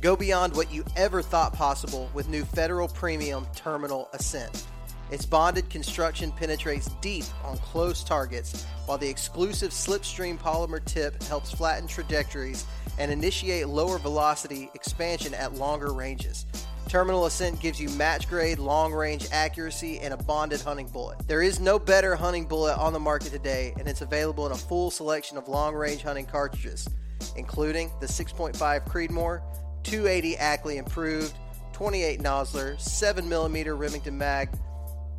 Go 0.00 0.16
beyond 0.16 0.54
what 0.54 0.72
you 0.72 0.84
ever 0.96 1.22
thought 1.22 1.52
possible 1.52 2.10
with 2.12 2.28
new 2.28 2.44
Federal 2.44 2.88
Premium 2.88 3.46
Terminal 3.54 4.08
Ascent. 4.12 4.66
Its 5.10 5.26
bonded 5.26 5.68
construction 5.70 6.32
penetrates 6.32 6.88
deep 7.00 7.24
on 7.44 7.56
close 7.58 8.02
targets, 8.02 8.64
while 8.86 8.98
the 8.98 9.08
exclusive 9.08 9.70
slipstream 9.70 10.38
polymer 10.38 10.84
tip 10.84 11.22
helps 11.24 11.52
flatten 11.52 11.86
trajectories 11.86 12.66
and 12.98 13.10
initiate 13.10 13.68
lower 13.68 13.98
velocity 13.98 14.70
expansion 14.74 15.34
at 15.34 15.54
longer 15.54 15.92
ranges. 15.92 16.46
Terminal 16.88 17.26
Ascent 17.26 17.60
gives 17.60 17.80
you 17.80 17.88
match 17.90 18.28
grade, 18.28 18.58
long 18.58 18.92
range 18.92 19.26
accuracy, 19.32 19.98
and 20.00 20.14
a 20.14 20.16
bonded 20.16 20.60
hunting 20.60 20.86
bullet. 20.86 21.26
There 21.26 21.42
is 21.42 21.58
no 21.58 21.78
better 21.78 22.14
hunting 22.14 22.44
bullet 22.44 22.78
on 22.78 22.92
the 22.92 23.00
market 23.00 23.32
today, 23.32 23.74
and 23.78 23.88
it's 23.88 24.02
available 24.02 24.46
in 24.46 24.52
a 24.52 24.56
full 24.56 24.90
selection 24.90 25.36
of 25.36 25.48
long 25.48 25.74
range 25.74 26.02
hunting 26.02 26.26
cartridges, 26.26 26.88
including 27.36 27.90
the 28.00 28.06
6.5 28.06 28.54
Creedmoor, 28.86 29.42
280 29.84 30.38
Ackley 30.38 30.78
improved, 30.78 31.34
28 31.74 32.20
Nosler, 32.20 32.76
7mm 32.76 33.78
Remington 33.78 34.16
mag, 34.16 34.48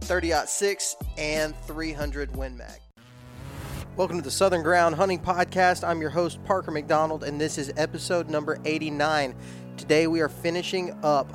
30-06, 0.02 0.96
and 1.18 1.56
300 1.62 2.36
Win 2.36 2.58
mag. 2.58 2.80
Welcome 3.96 4.18
to 4.18 4.24
the 4.24 4.32
Southern 4.32 4.64
Ground 4.64 4.96
Hunting 4.96 5.20
Podcast. 5.20 5.88
I'm 5.88 6.02
your 6.02 6.10
host, 6.10 6.44
Parker 6.46 6.72
McDonald, 6.72 7.24
and 7.24 7.40
this 7.40 7.60
is 7.60 7.72
episode 7.78 8.28
number 8.28 8.58
89. 8.66 9.36
Today 9.78 10.08
we 10.08 10.20
are 10.20 10.30
finishing 10.30 10.98
up 11.04 11.32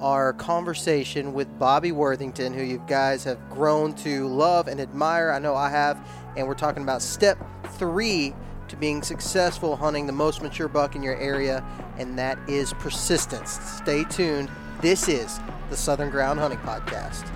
our 0.00 0.32
conversation 0.34 1.32
with 1.32 1.48
Bobby 1.58 1.90
Worthington, 1.90 2.54
who 2.54 2.62
you 2.62 2.80
guys 2.86 3.24
have 3.24 3.50
grown 3.50 3.92
to 3.96 4.28
love 4.28 4.68
and 4.68 4.80
admire. 4.80 5.32
I 5.32 5.40
know 5.40 5.56
I 5.56 5.68
have. 5.68 6.00
And 6.36 6.46
we're 6.46 6.54
talking 6.54 6.84
about 6.84 7.02
step 7.02 7.44
three 7.72 8.34
to 8.68 8.76
being 8.76 9.02
successful 9.02 9.76
hunting 9.76 10.06
the 10.06 10.12
most 10.12 10.42
mature 10.42 10.68
buck 10.68 10.94
in 10.96 11.02
your 11.02 11.16
area, 11.16 11.64
and 11.98 12.18
that 12.18 12.38
is 12.48 12.72
persistence. 12.74 13.60
Stay 13.60 14.04
tuned. 14.04 14.50
This 14.80 15.08
is 15.08 15.40
the 15.70 15.76
Southern 15.76 16.10
Ground 16.10 16.38
Hunting 16.38 16.60
Podcast. 16.60 17.28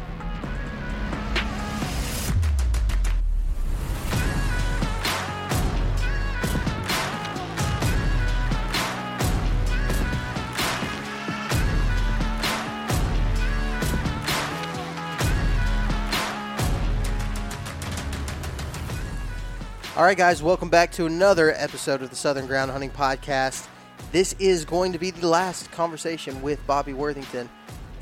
All 19.95 20.05
right, 20.05 20.17
guys, 20.17 20.43
welcome 20.43 20.71
back 20.71 20.91
to 20.93 21.05
another 21.05 21.53
episode 21.53 22.01
of 22.01 22.09
the 22.09 22.17
Southern 22.17 22.47
Ground 22.47 22.71
Hunting 22.71 22.89
Podcast. 22.89 23.69
This 24.11 24.35
is 24.39 24.65
going 24.65 24.91
to 24.93 24.99
be 24.99 25.11
the 25.11 25.29
last 25.29 25.71
conversation 25.71 26.41
with 26.41 26.67
Bobby 26.67 26.95
Worthington 26.95 27.51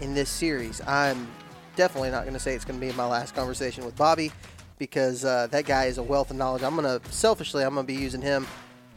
in 0.00 0.14
this 0.14 0.30
series. 0.30 0.80
I'm 0.86 1.26
definitely 1.74 2.12
not 2.12 2.22
going 2.22 2.34
to 2.34 2.38
say 2.38 2.54
it's 2.54 2.64
going 2.64 2.78
to 2.78 2.86
be 2.86 2.92
my 2.92 3.06
last 3.06 3.34
conversation 3.34 3.84
with 3.84 3.96
Bobby 3.96 4.30
because 4.78 5.24
uh, 5.24 5.48
that 5.50 5.64
guy 5.64 5.86
is 5.86 5.98
a 5.98 6.02
wealth 6.02 6.30
of 6.30 6.36
knowledge. 6.36 6.62
I'm 6.62 6.76
going 6.76 7.00
to 7.00 7.12
selfishly, 7.12 7.64
I'm 7.64 7.74
going 7.74 7.84
to 7.88 7.92
be 7.92 8.00
using 8.00 8.22
him 8.22 8.46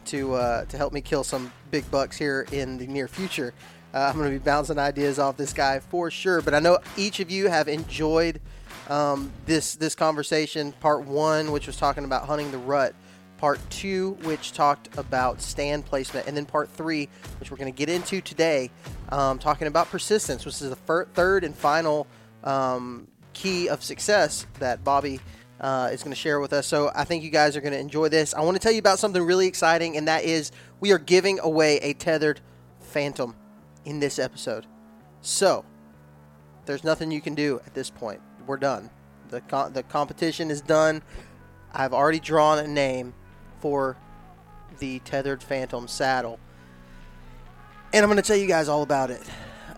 to 0.04 0.34
uh, 0.34 0.64
to 0.66 0.76
help 0.76 0.92
me 0.92 1.00
kill 1.00 1.24
some 1.24 1.52
big 1.72 1.90
bucks 1.90 2.16
here 2.16 2.46
in 2.52 2.78
the 2.78 2.86
near 2.86 3.08
future. 3.08 3.54
Uh, 3.92 4.08
I'm 4.08 4.16
going 4.16 4.32
to 4.32 4.38
be 4.38 4.44
bouncing 4.44 4.78
ideas 4.78 5.18
off 5.18 5.36
this 5.36 5.52
guy 5.52 5.80
for 5.80 6.12
sure. 6.12 6.40
But 6.40 6.54
I 6.54 6.60
know 6.60 6.78
each 6.96 7.18
of 7.18 7.28
you 7.28 7.48
have 7.48 7.66
enjoyed 7.66 8.40
um, 8.88 9.32
this 9.46 9.76
this 9.76 9.94
conversation. 9.94 10.72
Part 10.72 11.04
one, 11.04 11.52
which 11.52 11.66
was 11.66 11.76
talking 11.76 12.04
about 12.04 12.26
hunting 12.26 12.50
the 12.50 12.58
rut. 12.58 12.94
Part 13.38 13.58
two, 13.68 14.12
which 14.22 14.52
talked 14.52 14.96
about 14.96 15.42
stand 15.42 15.84
placement, 15.84 16.26
and 16.26 16.36
then 16.36 16.46
part 16.46 16.70
three, 16.70 17.08
which 17.40 17.50
we're 17.50 17.56
going 17.56 17.72
to 17.72 17.76
get 17.76 17.88
into 17.88 18.20
today, 18.20 18.70
um, 19.10 19.38
talking 19.38 19.66
about 19.66 19.90
persistence, 19.90 20.46
which 20.46 20.54
is 20.54 20.70
the 20.70 20.76
fir- 20.76 21.06
third 21.06 21.44
and 21.44 21.54
final 21.54 22.06
um, 22.42 23.08
key 23.32 23.68
of 23.68 23.82
success 23.82 24.46
that 24.60 24.82
Bobby 24.84 25.20
uh, 25.60 25.90
is 25.92 26.02
going 26.02 26.12
to 26.12 26.16
share 26.16 26.40
with 26.40 26.52
us. 26.52 26.66
So 26.66 26.90
I 26.94 27.04
think 27.04 27.22
you 27.22 27.30
guys 27.30 27.56
are 27.56 27.60
going 27.60 27.72
to 27.72 27.78
enjoy 27.78 28.08
this. 28.08 28.34
I 28.34 28.40
want 28.40 28.54
to 28.56 28.60
tell 28.60 28.72
you 28.72 28.78
about 28.78 28.98
something 28.98 29.22
really 29.22 29.46
exciting, 29.46 29.96
and 29.96 30.08
that 30.08 30.24
is 30.24 30.52
we 30.80 30.92
are 30.92 30.98
giving 30.98 31.38
away 31.40 31.78
a 31.78 31.94
Tethrd 31.94 32.38
Phantom 32.80 33.34
in 33.84 34.00
this 34.00 34.18
episode. 34.18 34.66
So 35.20 35.64
there's 36.66 36.84
nothing 36.84 37.10
you 37.10 37.20
can 37.20 37.34
do 37.34 37.60
at 37.66 37.74
this 37.74 37.90
point 37.90 38.20
we're 38.46 38.56
done. 38.56 38.90
The, 39.30 39.42
the 39.72 39.82
competition 39.84 40.50
is 40.50 40.60
done. 40.60 41.02
I've 41.72 41.92
already 41.92 42.20
drawn 42.20 42.58
a 42.58 42.68
name 42.68 43.14
for 43.60 43.96
the 44.78 45.00
Tethrd 45.00 45.42
Phantom 45.42 45.88
saddle. 45.88 46.38
And 47.92 48.02
I'm 48.02 48.10
going 48.10 48.20
to 48.20 48.26
tell 48.26 48.36
you 48.36 48.46
guys 48.46 48.68
all 48.68 48.82
about 48.82 49.10
it 49.10 49.22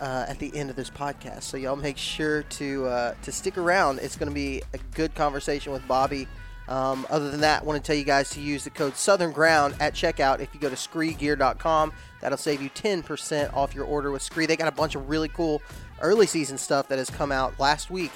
uh, 0.01 0.27
at 0.29 0.39
the 0.39 0.55
end 0.57 0.71
of 0.71 0.77
this 0.77 0.91
podcast. 0.91 1.43
So 1.43 1.57
y'all 1.57 1.77
make 1.77 1.99
sure 1.99 2.43
to 2.43 2.87
uh, 2.87 3.15
to 3.23 3.33
stick 3.33 3.59
around. 3.59 4.01
It's 4.01 4.17
going 4.17 4.29
to 4.29 4.35
be 4.35 4.63
a 4.73 4.79
good 4.95 5.15
conversation 5.15 5.73
with 5.73 5.87
Bobby. 5.87 6.29
Um, 6.69 7.07
other 7.11 7.31
than 7.31 7.41
that, 7.43 7.63
I 7.63 7.65
want 7.65 7.83
to 7.83 7.87
tell 7.87 7.97
you 7.97 8.05
guys 8.05 8.31
to 8.31 8.41
use 8.41 8.65
the 8.65 8.71
code 8.71 8.97
Southern 8.97 9.31
Ground 9.31 9.77
at 9.79 9.95
checkout. 9.95 10.41
If 10.41 10.53
you 10.53 10.59
go 10.59 10.69
to 10.69 10.75
screegear.com, 10.75 11.93
that'll 12.21 12.39
save 12.39 12.61
you 12.61 12.71
10% 12.71 13.55
off 13.55 13.73
your 13.73 13.85
order 13.85 14.11
with 14.11 14.23
Scree. 14.23 14.47
They 14.47 14.57
got 14.57 14.67
a 14.67 14.73
bunch 14.73 14.97
of 14.97 15.09
really 15.09 15.29
cool 15.29 15.63
early 16.01 16.27
season 16.27 16.59
stuff 16.59 16.89
that 16.89 16.99
has 16.99 17.09
come 17.09 17.31
out 17.31 17.59
last 17.61 17.89
week 17.89 18.11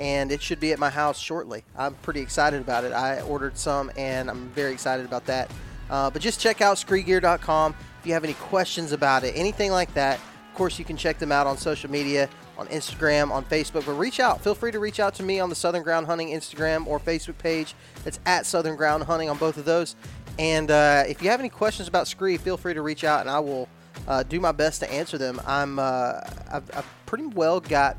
and 0.00 0.32
it 0.32 0.42
should 0.42 0.60
be 0.60 0.72
at 0.72 0.78
my 0.78 0.90
house 0.90 1.18
shortly. 1.18 1.64
I'm 1.76 1.94
pretty 1.96 2.20
excited 2.20 2.60
about 2.60 2.84
it. 2.84 2.92
I 2.92 3.20
ordered 3.22 3.56
some, 3.56 3.90
and 3.96 4.30
I'm 4.30 4.48
very 4.50 4.72
excited 4.72 5.06
about 5.06 5.24
that. 5.26 5.50
Uh, 5.90 6.10
but 6.10 6.22
just 6.22 6.40
check 6.40 6.60
out 6.60 6.76
screegear.com 6.76 7.74
if 8.00 8.06
you 8.06 8.12
have 8.12 8.24
any 8.24 8.34
questions 8.34 8.92
about 8.92 9.24
it, 9.24 9.34
anything 9.36 9.70
like 9.70 9.92
that. 9.94 10.18
Of 10.18 10.54
course, 10.54 10.78
you 10.78 10.84
can 10.84 10.96
check 10.96 11.18
them 11.18 11.32
out 11.32 11.46
on 11.46 11.58
social 11.58 11.90
media, 11.90 12.28
on 12.56 12.66
Instagram, 12.68 13.30
on 13.30 13.44
Facebook. 13.44 13.86
But 13.86 13.94
reach 13.94 14.20
out. 14.20 14.40
Feel 14.40 14.54
free 14.54 14.70
to 14.72 14.78
reach 14.78 15.00
out 15.00 15.14
to 15.16 15.22
me 15.22 15.40
on 15.40 15.48
the 15.48 15.54
Southern 15.54 15.82
Ground 15.82 16.06
Hunting 16.06 16.28
Instagram 16.28 16.86
or 16.86 17.00
Facebook 17.00 17.38
page. 17.38 17.74
That's 18.04 18.20
at 18.24 18.46
Southern 18.46 18.76
Ground 18.76 19.04
Hunting 19.04 19.28
on 19.28 19.36
both 19.36 19.56
of 19.56 19.64
those. 19.64 19.96
And 20.38 20.70
uh, 20.70 21.04
if 21.08 21.22
you 21.22 21.30
have 21.30 21.40
any 21.40 21.48
questions 21.48 21.88
about 21.88 22.08
Scree, 22.08 22.36
feel 22.36 22.56
free 22.56 22.74
to 22.74 22.82
reach 22.82 23.04
out, 23.04 23.20
and 23.20 23.30
I 23.30 23.40
will 23.40 23.68
uh, 24.06 24.22
do 24.22 24.40
my 24.40 24.52
best 24.52 24.80
to 24.80 24.92
answer 24.92 25.18
them. 25.18 25.40
I'm 25.46 25.78
uh, 25.78 26.20
I've, 26.50 26.70
I've 26.76 26.86
pretty 27.06 27.26
well 27.26 27.60
got 27.60 27.96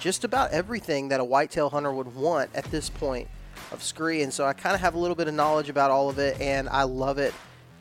just 0.00 0.24
about 0.24 0.50
everything 0.50 1.08
that 1.08 1.20
a 1.20 1.24
whitetail 1.24 1.70
hunter 1.70 1.92
would 1.92 2.14
want 2.14 2.50
at 2.54 2.64
this 2.66 2.90
point 2.90 3.28
of 3.72 3.82
scree. 3.82 4.22
And 4.22 4.32
so 4.32 4.44
I 4.44 4.52
kind 4.52 4.74
of 4.74 4.80
have 4.80 4.94
a 4.94 4.98
little 4.98 5.14
bit 5.14 5.28
of 5.28 5.34
knowledge 5.34 5.68
about 5.68 5.90
all 5.90 6.08
of 6.08 6.18
it, 6.18 6.40
and 6.40 6.68
I 6.68 6.82
love 6.84 7.18
it. 7.18 7.34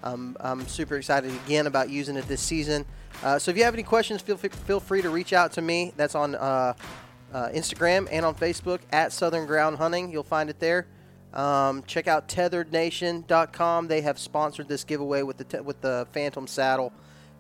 Um, 0.03 0.35
I'm 0.39 0.67
super 0.67 0.97
excited 0.97 1.31
again 1.45 1.67
about 1.67 1.89
using 1.89 2.17
it 2.17 2.27
this 2.27 2.41
season. 2.41 2.85
Uh, 3.23 3.39
so 3.39 3.51
if 3.51 3.57
you 3.57 3.63
have 3.63 3.73
any 3.73 3.83
questions, 3.83 4.21
feel 4.21 4.35
feel 4.37 4.79
free 4.79 5.01
to 5.01 5.09
reach 5.09 5.31
out 5.31 5.53
to 5.53 5.61
me. 5.61 5.93
That's 5.95 6.15
on 6.15 6.35
uh, 6.35 6.73
uh, 7.33 7.49
Instagram 7.49 8.07
and 8.11 8.25
on 8.25 8.35
Facebook 8.35 8.81
at 8.91 9.13
Southern 9.13 9.45
Ground 9.45 9.77
Hunting. 9.77 10.11
You'll 10.11 10.23
find 10.23 10.49
it 10.49 10.59
there. 10.59 10.87
Um, 11.33 11.83
check 11.87 12.07
out 12.07 12.27
tethrdnation.com. 12.27 13.87
They 13.87 14.01
have 14.01 14.19
sponsored 14.19 14.67
this 14.67 14.83
giveaway 14.83 15.23
with 15.23 15.37
the 15.37 15.43
te- 15.45 15.61
with 15.61 15.79
the 15.81 16.07
Phantom 16.11 16.47
saddle, 16.47 16.91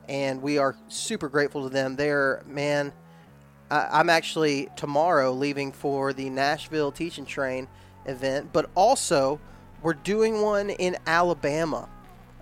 and 0.07 0.41
we 0.41 0.57
are 0.57 0.75
super 0.87 1.27
grateful 1.27 1.63
to 1.63 1.69
them. 1.69 1.95
They're 1.95 2.43
man 2.47 2.93
I'm 3.91 4.09
actually 4.09 4.69
tomorrow 4.75 5.31
leaving 5.31 5.71
for 5.71 6.13
the 6.13 6.29
Nashville 6.29 6.91
Teach 6.91 7.17
and 7.17 7.27
Train 7.27 7.67
event, 8.05 8.49
but 8.53 8.69
also 8.75 9.39
we're 9.81 9.93
doing 9.93 10.41
one 10.41 10.69
in 10.69 10.97
Alabama. 11.07 11.89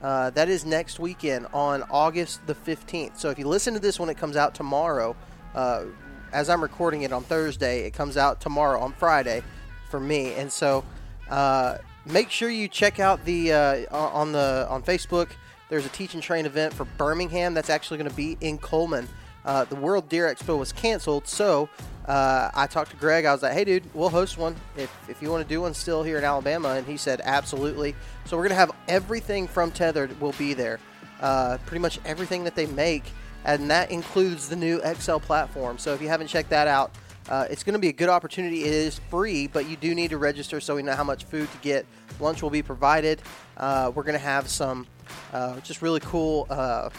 Uh, 0.02 0.32
that 0.32 0.50
is 0.50 0.66
next 0.66 1.00
weekend 1.00 1.48
on 1.54 1.84
August 1.92 2.46
the 2.48 2.56
15th. 2.56 3.18
So 3.18 3.30
if 3.30 3.38
you 3.38 3.48
listen 3.48 3.74
to 3.76 3.80
this 3.80 4.00
when 4.00 4.10
it 4.10 4.18
comes 4.18 4.36
out 4.36 4.56
tomorrow, 4.56 5.16
uh, 5.54 5.86
as 6.34 6.50
I'm 6.50 6.62
recording 6.62 7.04
it 7.04 7.12
on 7.12 7.24
Thursday, 7.24 7.86
it 7.86 7.92
comes 7.92 8.18
out 8.18 8.42
tomorrow 8.42 8.80
on 8.80 8.94
Friday, 8.94 9.44
for 9.90 10.00
me. 10.00 10.34
And 10.34 10.52
so, 10.52 10.84
uh, 11.30 11.78
make 12.06 12.32
sure 12.32 12.50
you 12.50 12.68
check 12.68 13.00
out 13.00 13.24
the 13.26 13.54
uh, 13.54 13.86
on 13.96 14.32
the 14.32 14.66
on 14.70 14.82
Facebook. 14.82 15.30
There's 15.70 15.86
a 15.86 15.90
teach 15.90 16.14
and 16.14 16.24
train 16.24 16.46
event 16.46 16.74
for 16.74 16.86
Birmingham 16.86 17.54
that's 17.54 17.70
actually 17.70 17.98
going 17.98 18.10
to 18.10 18.16
be 18.16 18.38
in 18.42 18.58
Cullman. 18.58 19.08
Uh, 19.46 19.66
the 19.66 19.76
World 19.76 20.10
Deer 20.10 20.34
Expo 20.34 20.58
was 20.58 20.72
canceled, 20.72 21.28
so 21.28 21.70
uh, 22.06 22.50
I 22.54 22.68
talked 22.68 22.92
to 22.92 22.98
Greg. 22.98 23.26
I 23.26 23.32
was 23.34 23.42
like, 23.42 23.54
"Hey, 23.54 23.64
dude, 23.64 23.84
we'll 23.94 24.10
host 24.10 24.38
one 24.38 24.56
if, 24.78 24.96
if 25.10 25.22
you 25.22 25.30
want 25.30 25.48
to 25.48 25.50
do 25.50 25.62
one 25.62 25.74
still 25.74 26.04
here 26.04 26.18
in 26.18 26.24
Alabama." 26.24 26.70
And 26.70 26.86
he 26.86 26.98
said, 26.98 27.22
"Absolutely." 27.24 27.96
So 28.26 28.38
we're 28.38 28.44
gonna 28.44 28.56
have 28.56 28.72
everything 28.88 29.48
from 29.48 29.72
Tethrd 29.72 30.20
will 30.20 30.34
be 30.34 30.54
there, 30.54 30.80
uh, 31.22 31.58
pretty 31.66 31.82
much 31.82 32.00
everything 32.06 32.44
that 32.44 32.56
they 32.56 32.68
make, 32.68 33.04
and 33.46 33.70
that 33.72 33.92
includes 33.92 34.50
the 34.50 34.56
new 34.56 34.82
XL 34.82 35.18
platform. 35.18 35.78
So 35.78 35.94
if 35.94 36.02
you 36.02 36.08
haven't 36.08 36.28
checked 36.28 36.50
that 36.50 36.68
out, 36.68 36.92
uh, 37.30 37.48
it's 37.50 37.64
going 37.64 37.74
to 37.74 37.80
be 37.80 37.90
a 37.90 37.94
good 37.94 38.10
opportunity. 38.10 38.64
It 38.64 38.74
is 38.74 39.00
free, 39.10 39.48
but 39.48 39.68
you 39.70 39.78
do 39.78 39.94
need 39.94 40.10
to 40.10 40.18
register 40.18 40.60
so 40.60 40.76
we 40.76 40.84
know 40.84 40.96
how 40.96 41.04
much 41.04 41.26
food 41.26 41.52
to 41.52 41.58
get. 41.60 41.86
Lunch 42.20 42.42
will 42.42 42.50
be 42.50 42.62
provided. 42.62 43.22
Uh, 43.58 43.92
we're 43.94 44.04
going 44.04 44.14
to 44.14 44.20
have 44.20 44.50
some 44.50 44.88
uh, 45.34 45.60
just 45.62 45.82
really 45.82 46.00
cool 46.02 46.48
uh, 46.50 46.90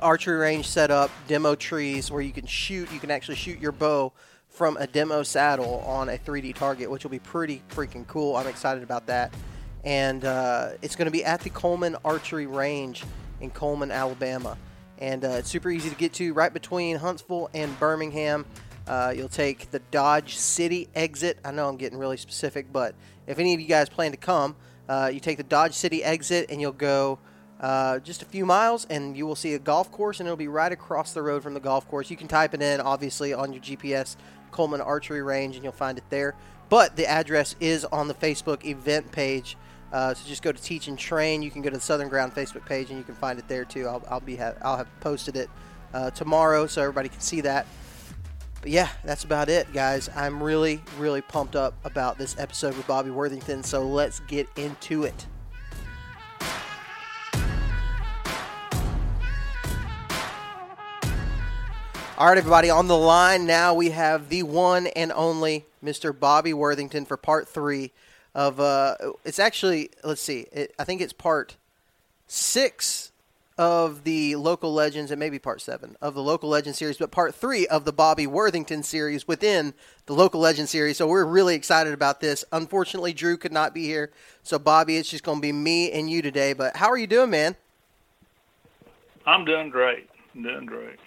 archery 0.00 0.36
range 0.36 0.68
set 0.68 0.90
up, 0.90 1.10
demo 1.28 1.54
trees 1.54 2.10
where 2.10 2.22
you 2.22 2.32
can 2.32 2.46
shoot. 2.46 2.92
You 2.92 3.00
can 3.00 3.10
actually 3.10 3.36
shoot 3.36 3.58
your 3.58 3.72
bow 3.72 4.12
from 4.48 4.76
a 4.76 4.86
demo 4.86 5.22
saddle 5.22 5.80
on 5.80 6.08
a 6.08 6.16
3D 6.16 6.54
target, 6.54 6.90
which 6.90 7.02
will 7.02 7.10
be 7.10 7.18
pretty 7.18 7.62
freaking 7.70 8.06
cool. 8.06 8.36
I'm 8.36 8.46
excited 8.46 8.82
about 8.82 9.06
that. 9.06 9.34
And 9.82 10.24
uh, 10.24 10.70
it's 10.80 10.96
going 10.96 11.06
to 11.06 11.12
be 11.12 11.24
at 11.24 11.40
the 11.40 11.50
Cullman 11.50 11.96
Archery 12.04 12.46
Range 12.46 13.02
in 13.40 13.50
Cullman, 13.50 13.90
Alabama. 13.90 14.56
And 14.98 15.24
uh, 15.24 15.30
it's 15.30 15.50
super 15.50 15.70
easy 15.70 15.90
to 15.90 15.96
get 15.96 16.12
to, 16.14 16.32
right 16.32 16.52
between 16.52 16.96
Huntsville 16.96 17.50
and 17.52 17.78
Birmingham. 17.80 18.46
Uh, 18.86 19.12
you'll 19.14 19.28
take 19.28 19.70
the 19.70 19.80
Dodge 19.90 20.36
City 20.36 20.88
exit. 20.94 21.38
I 21.44 21.50
know 21.50 21.68
I'm 21.68 21.76
getting 21.76 21.98
really 21.98 22.16
specific, 22.16 22.72
but 22.72 22.94
if 23.26 23.38
any 23.38 23.54
of 23.54 23.60
you 23.60 23.66
guys 23.66 23.88
plan 23.88 24.12
to 24.12 24.16
come, 24.16 24.56
uh, 24.88 25.10
you 25.12 25.20
take 25.20 25.36
the 25.36 25.42
Dodge 25.42 25.74
City 25.74 26.04
exit 26.04 26.46
and 26.50 26.60
you'll 26.60 26.72
go 26.72 27.18
uh, 27.64 27.98
just 28.00 28.20
a 28.20 28.26
few 28.26 28.44
miles 28.44 28.86
and 28.90 29.16
you 29.16 29.26
will 29.26 29.34
see 29.34 29.54
a 29.54 29.58
golf 29.58 29.90
course 29.90 30.20
and 30.20 30.26
it'll 30.26 30.36
be 30.36 30.48
right 30.48 30.70
across 30.70 31.14
the 31.14 31.22
road 31.22 31.42
from 31.42 31.54
the 31.54 31.60
golf 31.60 31.88
course. 31.88 32.10
You 32.10 32.16
can 32.16 32.28
type 32.28 32.52
it 32.52 32.60
in, 32.60 32.78
obviously, 32.78 33.32
on 33.32 33.54
your 33.54 33.62
GPS, 33.62 34.16
Cullman 34.52 34.82
Archery 34.82 35.22
Range, 35.22 35.54
and 35.54 35.64
you'll 35.64 35.72
find 35.72 35.96
it 35.96 36.04
there. 36.10 36.34
But 36.68 36.94
the 36.94 37.06
address 37.06 37.56
is 37.60 37.86
on 37.86 38.06
the 38.06 38.12
Facebook 38.12 38.66
event 38.66 39.10
page. 39.12 39.56
Uh, 39.94 40.12
so 40.12 40.28
just 40.28 40.42
go 40.42 40.52
to 40.52 40.62
Teach 40.62 40.88
and 40.88 40.98
Train. 40.98 41.40
You 41.40 41.50
can 41.50 41.62
go 41.62 41.70
to 41.70 41.76
the 41.76 41.82
Southern 41.82 42.10
Ground 42.10 42.34
Facebook 42.34 42.66
page 42.66 42.90
and 42.90 42.98
you 42.98 43.04
can 43.04 43.14
find 43.14 43.38
it 43.38 43.48
there 43.48 43.64
too. 43.64 43.86
I'll, 43.88 44.04
I'll 44.10 44.20
be 44.20 44.36
ha- 44.36 44.56
I'll 44.60 44.76
have 44.76 45.00
posted 45.00 45.34
it 45.34 45.48
uh, 45.94 46.10
tomorrow 46.10 46.66
so 46.66 46.82
everybody 46.82 47.08
can 47.08 47.20
see 47.20 47.40
that. 47.40 47.66
But 48.60 48.72
yeah, 48.72 48.90
that's 49.04 49.24
about 49.24 49.48
it, 49.48 49.72
guys. 49.72 50.10
I'm 50.14 50.42
really, 50.42 50.82
really 50.98 51.22
pumped 51.22 51.56
up 51.56 51.72
about 51.84 52.18
this 52.18 52.38
episode 52.38 52.76
with 52.76 52.86
Bobby 52.86 53.08
Worthington. 53.08 53.62
So 53.62 53.88
let's 53.88 54.20
get 54.20 54.50
into 54.58 55.04
it. 55.04 55.26
All 62.16 62.28
right, 62.28 62.38
everybody, 62.38 62.70
on 62.70 62.86
the 62.86 62.96
line 62.96 63.44
now 63.44 63.74
we 63.74 63.90
have 63.90 64.28
the 64.28 64.44
one 64.44 64.86
and 64.86 65.10
only 65.10 65.66
Mr. 65.84 66.16
Bobby 66.16 66.54
Worthington 66.54 67.06
for 67.06 67.16
part 67.16 67.48
three 67.48 67.90
of. 68.36 68.60
Uh, 68.60 68.94
it's 69.24 69.40
actually 69.40 69.90
let's 70.04 70.20
see, 70.20 70.46
it, 70.52 70.72
I 70.78 70.84
think 70.84 71.00
it's 71.00 71.12
part 71.12 71.56
six 72.28 73.10
of 73.58 74.04
the 74.04 74.36
local 74.36 74.72
legends 74.72 75.10
and 75.10 75.18
maybe 75.18 75.40
part 75.40 75.60
seven 75.60 75.96
of 76.00 76.14
the 76.14 76.22
local 76.22 76.48
legend 76.48 76.76
series, 76.76 76.98
but 76.98 77.10
part 77.10 77.34
three 77.34 77.66
of 77.66 77.84
the 77.84 77.92
Bobby 77.92 78.28
Worthington 78.28 78.84
series 78.84 79.26
within 79.26 79.74
the 80.06 80.12
local 80.12 80.40
legend 80.40 80.68
series. 80.68 80.98
So 80.98 81.08
we're 81.08 81.24
really 81.24 81.56
excited 81.56 81.92
about 81.92 82.20
this. 82.20 82.44
Unfortunately, 82.52 83.12
Drew 83.12 83.36
could 83.36 83.52
not 83.52 83.74
be 83.74 83.86
here, 83.86 84.12
so 84.44 84.60
Bobby, 84.60 84.98
it's 84.98 85.10
just 85.10 85.24
going 85.24 85.38
to 85.38 85.42
be 85.42 85.52
me 85.52 85.90
and 85.90 86.08
you 86.08 86.22
today. 86.22 86.52
But 86.52 86.76
how 86.76 86.90
are 86.90 86.96
you 86.96 87.08
doing, 87.08 87.30
man? 87.30 87.56
I'm 89.26 89.44
doing 89.44 89.68
great. 89.68 90.08
I'm 90.32 90.44
doing 90.44 90.66
great. 90.66 91.00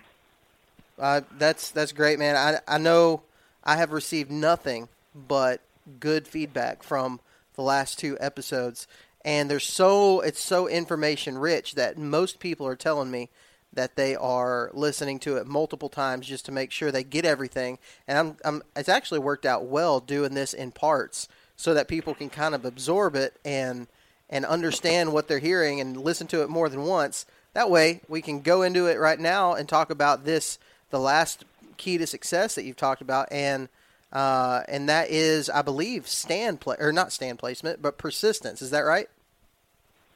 Uh, 0.99 1.21
that's 1.37 1.71
that's 1.71 1.91
great, 1.91 2.19
man. 2.19 2.35
I 2.35 2.75
I 2.75 2.77
know 2.77 3.21
I 3.63 3.75
have 3.77 3.91
received 3.91 4.31
nothing 4.31 4.89
but 5.13 5.61
good 5.99 6.27
feedback 6.27 6.83
from 6.83 7.19
the 7.55 7.61
last 7.61 7.99
two 7.99 8.17
episodes, 8.19 8.87
and 9.23 9.49
there's 9.49 9.65
so 9.65 10.21
it's 10.21 10.41
so 10.41 10.67
information 10.67 11.37
rich 11.37 11.75
that 11.75 11.97
most 11.97 12.39
people 12.39 12.65
are 12.65 12.75
telling 12.75 13.11
me 13.11 13.29
that 13.73 13.95
they 13.95 14.15
are 14.15 14.71
listening 14.73 15.19
to 15.19 15.37
it 15.37 15.45
multiple 15.45 15.89
times 15.89 16.25
just 16.25 16.45
to 16.45 16.51
make 16.51 16.71
sure 16.71 16.91
they 16.91 17.03
get 17.03 17.25
everything. 17.25 17.77
And 18.07 18.17
I'm, 18.17 18.37
I'm 18.43 18.63
it's 18.75 18.89
actually 18.89 19.19
worked 19.19 19.45
out 19.45 19.65
well 19.65 19.99
doing 19.99 20.33
this 20.33 20.53
in 20.53 20.71
parts 20.71 21.27
so 21.55 21.73
that 21.73 21.87
people 21.87 22.15
can 22.15 22.29
kind 22.29 22.55
of 22.55 22.65
absorb 22.65 23.15
it 23.15 23.39
and 23.45 23.87
and 24.29 24.45
understand 24.45 25.13
what 25.13 25.27
they're 25.27 25.39
hearing 25.39 25.79
and 25.79 25.95
listen 25.95 26.27
to 26.27 26.41
it 26.41 26.49
more 26.49 26.69
than 26.69 26.83
once. 26.83 27.25
That 27.53 27.69
way, 27.69 28.01
we 28.07 28.21
can 28.21 28.41
go 28.41 28.61
into 28.61 28.87
it 28.87 28.99
right 28.99 29.19
now 29.19 29.53
and 29.53 29.69
talk 29.69 29.89
about 29.89 30.25
this 30.25 30.59
the 30.89 30.99
last 30.99 31.45
key 31.77 31.97
to 31.97 32.07
success 32.07 32.55
that 32.55 32.63
you've 32.63 32.75
talked 32.75 33.01
about, 33.01 33.27
and 33.31 33.69
uh, 34.11 34.63
and 34.67 34.87
that 34.87 35.09
is, 35.09 35.49
I 35.49 35.61
believe, 35.61 36.07
stand 36.07 36.61
play 36.61 36.77
or 36.79 36.91
not 36.91 37.11
stand 37.11 37.39
placement, 37.39 37.81
but 37.81 37.97
persistence. 37.97 38.61
Is 38.61 38.71
that 38.71 38.81
right? 38.81 39.09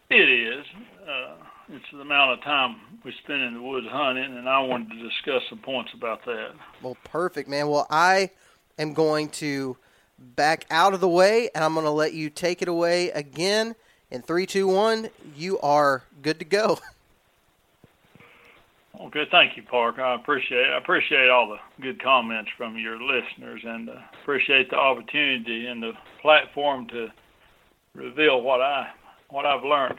It 0.09 0.29
is. 0.29 0.65
Uh, 1.07 1.35
it's 1.69 1.85
the 1.91 2.01
amount 2.01 2.31
of 2.31 2.43
time 2.43 2.77
we 3.03 3.13
spend 3.23 3.41
in 3.41 3.53
the 3.53 3.61
woods 3.61 3.87
hunting, 3.89 4.37
and 4.37 4.47
I 4.47 4.59
wanted 4.59 4.89
to 4.91 5.07
discuss 5.07 5.41
some 5.49 5.59
points 5.59 5.91
about 5.93 6.25
that. 6.25 6.51
Well, 6.81 6.97
perfect, 7.03 7.49
man. 7.49 7.67
Well, 7.67 7.87
I 7.89 8.31
am 8.77 8.93
going 8.93 9.29
to 9.29 9.77
back 10.19 10.65
out 10.69 10.93
of 10.93 10.99
the 10.99 11.09
way, 11.09 11.49
and 11.55 11.63
I'm 11.63 11.73
going 11.73 11.85
to 11.85 11.91
let 11.91 12.13
you 12.13 12.29
take 12.29 12.61
it 12.61 12.67
away 12.67 13.09
again. 13.11 13.75
In 14.09 14.21
three, 14.21 14.45
two, 14.45 14.67
one, 14.67 15.09
you 15.35 15.59
are 15.59 16.03
good 16.21 16.39
to 16.39 16.45
go. 16.45 16.79
Okay, 19.07 19.23
thank 19.31 19.57
you, 19.57 19.63
Parker. 19.63 20.03
I 20.03 20.13
appreciate 20.13 20.67
I 20.69 20.77
appreciate 20.77 21.27
all 21.29 21.49
the 21.49 21.83
good 21.83 22.01
comments 22.03 22.51
from 22.55 22.77
your 22.77 23.01
listeners, 23.01 23.61
and 23.63 23.89
uh, 23.89 23.93
appreciate 24.21 24.69
the 24.69 24.75
opportunity 24.75 25.65
and 25.65 25.81
the 25.81 25.93
platform 26.21 26.87
to 26.89 27.07
reveal 27.95 28.41
what 28.41 28.61
I 28.61 28.89
what 29.29 29.47
I've 29.47 29.63
learned 29.63 29.97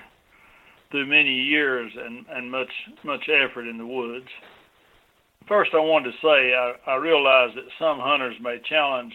through 0.92 1.06
many 1.06 1.34
years 1.34 1.90
and, 1.96 2.24
and 2.30 2.48
much 2.48 2.70
much 3.02 3.28
effort 3.28 3.66
in 3.68 3.76
the 3.76 3.86
woods. 3.86 4.28
First, 5.48 5.72
I 5.74 5.80
wanted 5.80 6.12
to 6.12 6.18
say 6.22 6.54
I, 6.54 6.92
I 6.92 6.94
realize 6.94 7.50
that 7.56 7.64
some 7.80 7.98
hunters 7.98 8.36
may 8.40 8.60
challenge 8.68 9.14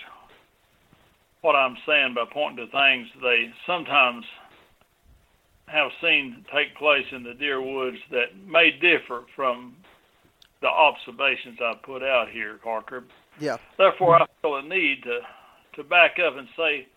what 1.42 1.56
I'm 1.56 1.78
saying 1.88 2.14
by 2.14 2.26
pointing 2.34 2.66
to 2.66 2.72
things 2.72 3.08
they 3.22 3.50
sometimes 3.66 4.26
have 5.68 5.92
seen 6.02 6.46
take 6.54 6.76
place 6.78 7.06
in 7.12 7.24
the 7.24 7.34
deer 7.34 7.62
woods 7.62 7.98
that 8.12 8.36
may 8.46 8.72
differ 8.72 9.24
from 9.36 9.76
the 10.62 10.68
observations 10.68 11.60
I 11.62 11.74
put 11.84 12.04
out 12.04 12.30
here, 12.32 12.60
Parker. 12.64 13.04
Yeah. 13.40 13.58
Therefore, 13.78 14.22
I 14.22 14.26
feel 14.42 14.56
a 14.58 14.64
need 14.64 15.04
to 15.04 15.20
to 15.76 15.84
back 15.84 16.18
up 16.26 16.36
and 16.36 16.48
say 16.58 16.88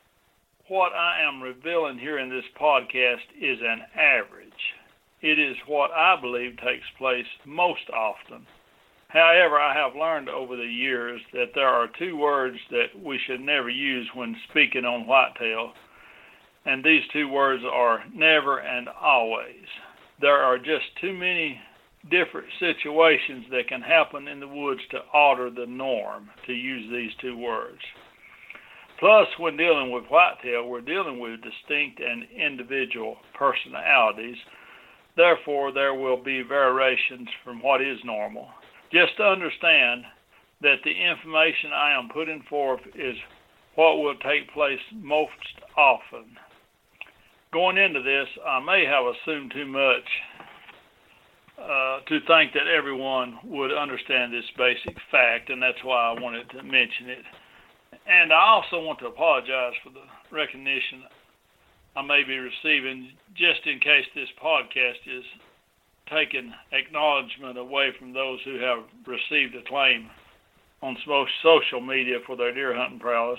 what 0.68 0.92
I 0.94 1.20
am 1.20 1.42
revealing 1.42 1.98
here 1.98 2.18
in 2.18 2.30
this 2.30 2.44
podcast 2.58 3.28
is 3.38 3.58
an 3.60 3.82
average. 3.94 4.52
It 5.20 5.38
is 5.38 5.56
what 5.66 5.90
I 5.90 6.18
believe 6.18 6.56
takes 6.56 6.86
place 6.96 7.26
most 7.44 7.90
often. 7.94 8.46
However, 9.08 9.58
I 9.58 9.74
have 9.74 9.96
learned 9.96 10.30
over 10.30 10.56
the 10.56 10.62
years 10.62 11.20
that 11.34 11.50
there 11.54 11.68
are 11.68 11.88
two 11.98 12.16
words 12.16 12.56
that 12.70 12.98
we 13.04 13.18
should 13.26 13.40
never 13.40 13.68
use 13.68 14.08
when 14.14 14.34
speaking 14.48 14.86
on 14.86 15.06
whitetail 15.06 15.74
and 16.64 16.84
these 16.84 17.02
two 17.12 17.28
words 17.28 17.62
are 17.70 18.04
never 18.14 18.58
and 18.58 18.88
always. 18.88 19.64
There 20.20 20.36
are 20.36 20.58
just 20.58 20.84
too 21.00 21.12
many 21.12 21.58
different 22.04 22.46
situations 22.58 23.46
that 23.50 23.68
can 23.68 23.82
happen 23.82 24.28
in 24.28 24.40
the 24.40 24.48
woods 24.48 24.80
to 24.90 24.98
alter 25.12 25.50
the 25.50 25.66
norm, 25.66 26.30
to 26.46 26.52
use 26.52 26.90
these 26.90 27.12
two 27.20 27.36
words. 27.36 27.80
Plus, 28.98 29.26
when 29.38 29.56
dealing 29.56 29.90
with 29.90 30.04
whitetail, 30.10 30.68
we're 30.68 30.80
dealing 30.80 31.20
with 31.20 31.40
distinct 31.42 32.00
and 32.00 32.24
individual 32.36 33.16
personalities. 33.34 34.36
Therefore, 35.16 35.72
there 35.72 35.94
will 35.94 36.22
be 36.22 36.42
variations 36.42 37.28
from 37.44 37.62
what 37.62 37.80
is 37.80 37.98
normal. 38.04 38.48
Just 38.92 39.20
understand 39.20 40.04
that 40.60 40.80
the 40.84 40.90
information 40.90 41.72
I 41.74 41.98
am 41.98 42.10
putting 42.12 42.42
forth 42.48 42.80
is 42.94 43.16
what 43.74 43.98
will 43.98 44.16
take 44.16 44.52
place 44.52 44.80
most 44.92 45.32
often 45.76 46.36
going 47.52 47.78
into 47.78 48.02
this, 48.02 48.28
I 48.46 48.60
may 48.60 48.84
have 48.86 49.04
assumed 49.06 49.52
too 49.54 49.66
much 49.66 50.06
uh, 51.60 52.00
to 52.08 52.20
think 52.26 52.52
that 52.54 52.66
everyone 52.66 53.38
would 53.44 53.72
understand 53.72 54.32
this 54.32 54.44
basic 54.56 54.96
fact, 55.10 55.50
and 55.50 55.62
that's 55.62 55.82
why 55.84 56.12
I 56.12 56.20
wanted 56.20 56.48
to 56.50 56.62
mention 56.62 57.08
it. 57.08 57.24
And 58.06 58.32
I 58.32 58.40
also 58.48 58.80
want 58.82 58.98
to 59.00 59.06
apologize 59.06 59.74
for 59.84 59.90
the 59.90 60.06
recognition 60.34 61.04
I 61.96 62.02
may 62.02 62.22
be 62.22 62.38
receiving, 62.38 63.12
just 63.34 63.66
in 63.66 63.78
case 63.80 64.06
this 64.14 64.28
podcast 64.42 65.04
is 65.06 65.24
taking 66.08 66.52
acknowledgement 66.72 67.58
away 67.58 67.90
from 67.98 68.12
those 68.12 68.38
who 68.44 68.58
have 68.58 68.84
received 69.06 69.54
acclaim 69.54 70.08
on 70.82 70.96
social 71.04 71.80
media 71.80 72.18
for 72.26 72.36
their 72.36 72.54
deer 72.54 72.74
hunting 72.74 72.98
prowess. 72.98 73.38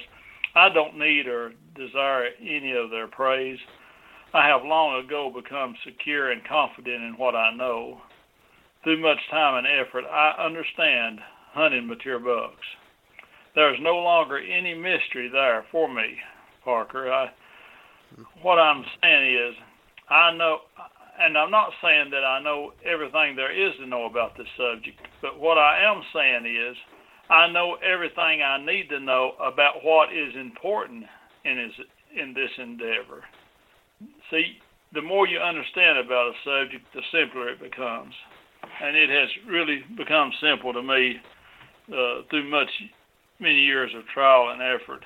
I 0.54 0.70
don't 0.70 1.00
need 1.00 1.28
or 1.28 1.54
desire 1.76 2.28
any 2.42 2.74
of 2.74 2.92
their 2.92 3.08
praise. 3.08 3.60
I 4.34 4.48
have 4.48 4.64
long 4.64 5.04
ago 5.04 5.32
become 5.34 5.76
secure 5.84 6.32
and 6.32 6.42
confident 6.46 7.04
in 7.04 7.16
what 7.18 7.36
I 7.36 7.54
know. 7.54 8.02
Through 8.84 9.02
much 9.02 9.20
time 9.30 9.64
and 9.64 9.68
effort, 9.68 10.06
I 10.06 10.44
understand 10.44 11.20
hunting 11.54 11.88
mature 11.88 12.20
bucks. 12.20 12.66
There 13.54 13.74
is 13.74 13.80
no 13.82 13.98
longer 13.98 14.40
any 14.40 14.74
mystery 14.74 15.30
there 15.32 15.66
for 15.72 15.94
me, 15.94 16.18
Parker. 16.64 17.12
I, 17.12 17.28
what 18.42 18.58
I'm 18.58 18.84
saying 19.02 19.36
is, 19.36 19.56
I 20.10 20.34
know, 20.34 20.60
and 21.20 21.38
I'm 21.38 21.52
not 21.52 21.72
saying 21.82 22.10
that 22.12 22.24
I 22.24 22.42
know 22.42 22.74
everything 22.86 23.36
there 23.36 23.52
is 23.52 23.76
to 23.80 23.86
know 23.86 24.06
about 24.06 24.36
this 24.38 24.48
subject, 24.58 24.98
but 25.22 25.40
what 25.40 25.58
I 25.58 25.84
am 25.84 26.02
saying 26.14 26.46
is, 26.46 26.76
I 27.30 27.52
know 27.52 27.78
everything 27.86 28.42
I 28.42 28.58
need 28.66 28.90
to 28.90 29.00
know 29.00 29.34
about 29.40 29.84
what 29.84 30.12
is 30.12 30.34
important 30.36 31.06
in 31.46 31.58
his, 31.58 31.72
in 32.20 32.34
this 32.34 32.52
endeavor. 32.58 33.24
See, 34.32 34.58
the 34.94 35.02
more 35.02 35.28
you 35.28 35.40
understand 35.40 36.00
about 36.00 36.34
a 36.34 36.44
subject, 36.44 36.86
the 36.94 37.02
simpler 37.12 37.50
it 37.50 37.62
becomes, 37.62 38.14
and 38.82 38.96
it 38.96 39.10
has 39.10 39.30
really 39.48 39.84
become 39.98 40.32
simple 40.42 40.74
to 40.74 40.82
me 40.82 41.18
uh, 41.90 42.22
through 42.30 42.50
much 42.50 42.70
many 43.40 43.60
years 43.60 43.92
of 43.96 44.06
trial 44.08 44.50
and 44.52 44.62
effort. 44.62 45.04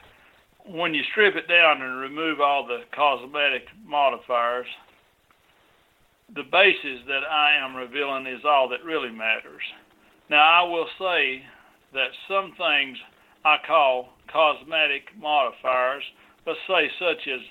When 0.65 0.93
you 0.93 1.03
strip 1.11 1.35
it 1.35 1.47
down 1.47 1.81
and 1.81 1.99
remove 1.99 2.41
all 2.41 2.65
the 2.65 2.81
cosmetic 2.93 3.63
modifiers, 3.85 4.67
the 6.33 6.43
basis 6.43 7.05
that 7.07 7.23
I 7.29 7.55
am 7.63 7.75
revealing 7.75 8.25
is 8.25 8.41
all 8.45 8.67
that 8.69 8.83
really 8.83 9.11
matters. 9.11 9.61
Now, 10.29 10.41
I 10.41 10.63
will 10.63 10.87
say 10.97 11.43
that 11.93 12.09
some 12.27 12.53
things 12.57 12.97
I 13.45 13.57
call 13.65 14.09
cosmetic 14.31 15.03
modifiers, 15.19 16.03
let's 16.47 16.59
say 16.67 16.89
such 16.99 17.27
as 17.27 17.41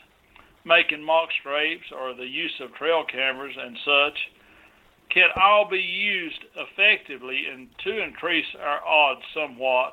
making 0.64 1.04
mock 1.04 1.28
scrapes 1.40 1.86
or 1.96 2.14
the 2.14 2.26
use 2.26 2.54
of 2.60 2.74
trail 2.74 3.04
cameras 3.10 3.54
and 3.56 3.76
such, 3.84 4.18
can 5.14 5.28
all 5.40 5.68
be 5.70 5.78
used 5.78 6.44
effectively 6.56 7.44
and 7.50 7.68
to 7.84 8.02
increase 8.02 8.46
our 8.60 8.84
odds 8.84 9.22
somewhat 9.32 9.92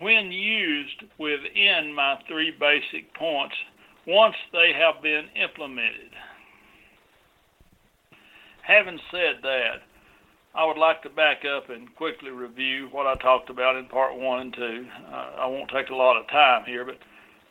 when 0.00 0.32
used 0.32 1.04
within 1.16 1.94
my 1.94 2.18
three 2.26 2.50
basic 2.50 3.14
points 3.14 3.54
once 4.06 4.34
they 4.52 4.72
have 4.72 5.02
been 5.02 5.26
implemented. 5.40 6.10
Having 8.62 8.98
said 9.10 9.36
that, 9.42 9.82
I 10.54 10.64
would 10.64 10.76
like 10.76 11.02
to 11.02 11.10
back 11.10 11.44
up 11.44 11.70
and 11.70 11.94
quickly 11.94 12.30
review 12.30 12.88
what 12.90 13.06
I 13.06 13.14
talked 13.14 13.48
about 13.48 13.76
in 13.76 13.86
part 13.86 14.18
one 14.18 14.40
and 14.40 14.52
two. 14.52 14.86
Uh, 15.10 15.30
I 15.38 15.46
won't 15.46 15.70
take 15.70 15.90
a 15.90 15.94
lot 15.94 16.20
of 16.20 16.26
time 16.28 16.64
here, 16.66 16.84
but 16.84 16.98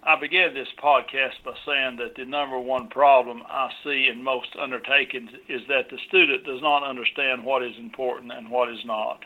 I 0.04 0.20
began 0.20 0.54
this 0.54 0.68
podcast 0.82 1.44
by 1.44 1.54
saying 1.66 1.98
that 1.98 2.16
the 2.16 2.26
number 2.26 2.60
one 2.60 2.88
problem 2.88 3.42
I 3.48 3.70
see 3.84 4.08
in 4.12 4.24
most 4.24 4.50
undertakings 4.60 5.32
is 5.50 5.62
that 5.68 5.90
the 5.90 5.98
student 6.08 6.46
does 6.46 6.62
not 6.62 6.88
understand 6.88 7.44
what 7.44 7.64
is 7.64 7.74
important 7.80 8.32
and 8.32 8.50
what 8.50 8.70
is 8.70 8.80
not. 8.86 9.20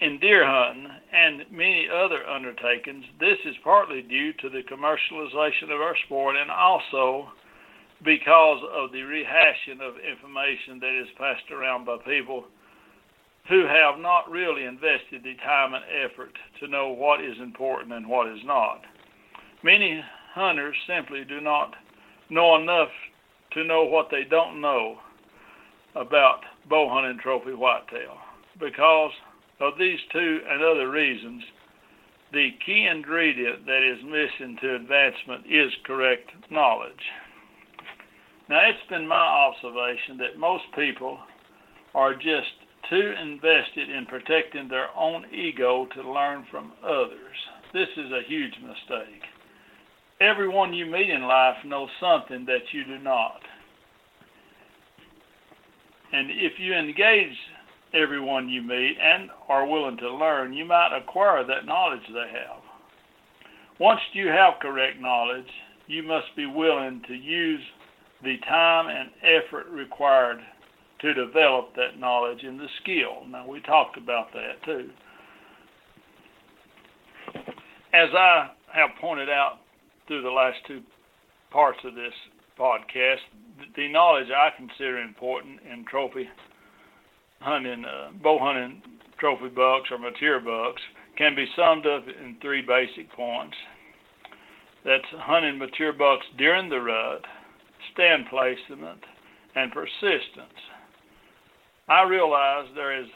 In 0.00 0.18
deer 0.18 0.44
hunting 0.44 0.88
and 1.12 1.44
many 1.52 1.86
other 1.88 2.26
undertakings, 2.26 3.04
this 3.20 3.38
is 3.44 3.54
partly 3.62 4.02
due 4.02 4.32
to 4.40 4.48
the 4.48 4.62
commercialization 4.62 5.70
of 5.70 5.80
our 5.80 5.96
sport 6.06 6.36
and 6.36 6.50
also 6.50 7.30
because 8.02 8.62
of 8.72 8.90
the 8.90 8.98
rehashing 8.98 9.80
of 9.80 9.94
information 10.00 10.80
that 10.80 11.00
is 11.00 11.08
passed 11.18 11.50
around 11.52 11.84
by 11.84 11.98
people 11.98 12.44
who 13.48 13.66
have 13.66 14.00
not 14.00 14.30
really 14.30 14.64
invested 14.64 15.22
the 15.22 15.34
time 15.44 15.74
and 15.74 15.84
effort 16.04 16.32
to 16.60 16.66
know 16.66 16.88
what 16.88 17.22
is 17.22 17.36
important 17.40 17.92
and 17.92 18.08
what 18.08 18.26
is 18.26 18.40
not. 18.44 18.82
Many 19.62 20.02
hunters 20.34 20.76
simply 20.86 21.24
do 21.24 21.40
not 21.40 21.74
know 22.30 22.56
enough 22.56 22.88
to 23.52 23.64
know 23.64 23.84
what 23.84 24.08
they 24.10 24.24
don't 24.24 24.60
know 24.60 24.98
about 25.94 26.40
bow 26.68 26.88
hunting 26.88 27.18
trophy 27.22 27.52
whitetail. 27.52 28.16
Because 28.58 29.12
of 29.60 29.74
these 29.78 29.98
two 30.12 30.40
and 30.48 30.62
other 30.62 30.90
reasons, 30.90 31.42
the 32.32 32.50
key 32.64 32.88
ingredient 32.90 33.66
that 33.66 33.82
is 33.82 34.02
missing 34.04 34.56
to 34.62 34.74
advancement 34.74 35.44
is 35.46 35.70
correct 35.84 36.30
knowledge. 36.50 37.04
Now, 38.48 38.60
it's 38.68 38.88
been 38.88 39.06
my 39.06 39.14
observation 39.16 40.18
that 40.18 40.38
most 40.38 40.64
people 40.74 41.18
are 41.94 42.14
just 42.14 42.52
too 42.90 43.14
invested 43.22 43.90
in 43.90 44.06
protecting 44.06 44.68
their 44.68 44.88
own 44.96 45.26
ego 45.32 45.86
to 45.94 46.12
learn 46.12 46.46
from 46.50 46.72
others. 46.82 47.36
This 47.72 47.88
is 47.96 48.10
a 48.10 48.26
huge 48.26 48.54
mistake. 48.60 49.22
Everyone 50.22 50.72
you 50.72 50.86
meet 50.86 51.10
in 51.10 51.22
life 51.22 51.56
knows 51.64 51.88
something 51.98 52.44
that 52.46 52.62
you 52.72 52.84
do 52.84 53.02
not. 53.02 53.40
And 56.12 56.30
if 56.30 56.52
you 56.58 56.74
engage 56.74 57.36
everyone 57.92 58.48
you 58.48 58.62
meet 58.62 58.96
and 59.02 59.30
are 59.48 59.66
willing 59.66 59.96
to 59.96 60.14
learn, 60.14 60.52
you 60.52 60.64
might 60.64 60.96
acquire 60.96 61.44
that 61.44 61.66
knowledge 61.66 62.02
they 62.08 62.30
have. 62.38 62.62
Once 63.80 64.00
you 64.12 64.28
have 64.28 64.60
correct 64.60 65.00
knowledge, 65.00 65.48
you 65.88 66.04
must 66.04 66.26
be 66.36 66.46
willing 66.46 67.02
to 67.08 67.14
use 67.14 67.60
the 68.22 68.36
time 68.48 68.86
and 68.88 69.10
effort 69.22 69.66
required 69.72 70.38
to 71.00 71.14
develop 71.14 71.74
that 71.74 71.98
knowledge 71.98 72.44
and 72.44 72.60
the 72.60 72.68
skill. 72.82 73.26
Now, 73.28 73.48
we 73.48 73.60
talked 73.62 73.96
about 73.96 74.28
that 74.34 74.64
too. 74.64 74.88
As 77.92 78.08
I 78.16 78.50
have 78.72 78.90
pointed 79.00 79.28
out 79.28 79.58
through 80.12 80.20
the 80.20 80.28
last 80.28 80.58
two 80.66 80.82
parts 81.50 81.78
of 81.84 81.94
this 81.94 82.12
podcast, 82.58 83.24
the 83.76 83.88
knowledge 83.88 84.26
I 84.28 84.50
consider 84.54 84.98
important 84.98 85.60
in 85.64 85.86
trophy 85.86 86.28
hunting, 87.40 87.82
uh, 87.86 88.10
bow 88.22 88.38
hunting 88.38 88.82
trophy 89.18 89.48
bucks 89.48 89.88
or 89.90 89.96
mature 89.96 90.38
bucks 90.38 90.82
can 91.16 91.34
be 91.34 91.46
summed 91.56 91.86
up 91.86 92.04
in 92.08 92.36
three 92.42 92.60
basic 92.60 93.10
points. 93.12 93.56
That's 94.84 95.08
hunting 95.16 95.56
mature 95.56 95.94
bucks 95.94 96.26
during 96.36 96.68
the 96.68 96.82
rut, 96.82 97.22
stand 97.94 98.26
placement, 98.28 99.00
and 99.56 99.72
persistence. 99.72 100.60
I 101.88 102.02
realize 102.02 102.66
there 102.74 103.00
is 103.00 103.08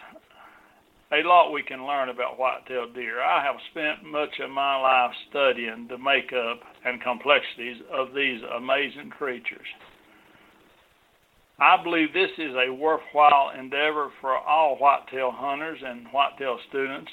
a 1.13 1.23
lot 1.23 1.53
we 1.53 1.63
can 1.63 1.87
learn 1.87 2.09
about 2.09 2.39
white-tailed 2.39 2.95
deer. 2.95 3.23
I 3.23 3.45
have 3.45 3.57
spent 3.71 4.11
much 4.11 4.41
of 4.43 4.51
my 4.51 4.77
life 4.77 5.13
studying 5.31 5.87
the 5.89 5.99
makeup 5.99 6.61
and 6.85 7.01
complexities 7.01 7.77
of 7.93 8.09
these 8.15 8.41
amazing 8.57 9.11
creatures. 9.11 9.67
I 11.59 11.83
believe 11.83 12.13
this 12.13 12.33
is 12.39 12.53
a 12.55 12.73
worthwhile 12.73 13.53
endeavor 13.59 14.11
for 14.21 14.37
all 14.37 14.77
whitetail 14.77 15.33
hunters 15.33 15.79
and 15.85 16.07
whitetail 16.09 16.59
students. 16.69 17.11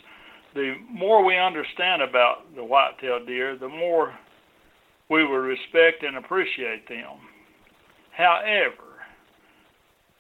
The 0.53 0.73
more 0.91 1.23
we 1.23 1.38
understand 1.38 2.01
about 2.01 2.53
the 2.55 2.63
whitetail 2.63 3.25
deer, 3.25 3.57
the 3.57 3.69
more 3.69 4.13
we 5.09 5.23
will 5.23 5.38
respect 5.38 6.03
and 6.03 6.17
appreciate 6.17 6.88
them. 6.89 7.19
However, 8.12 9.01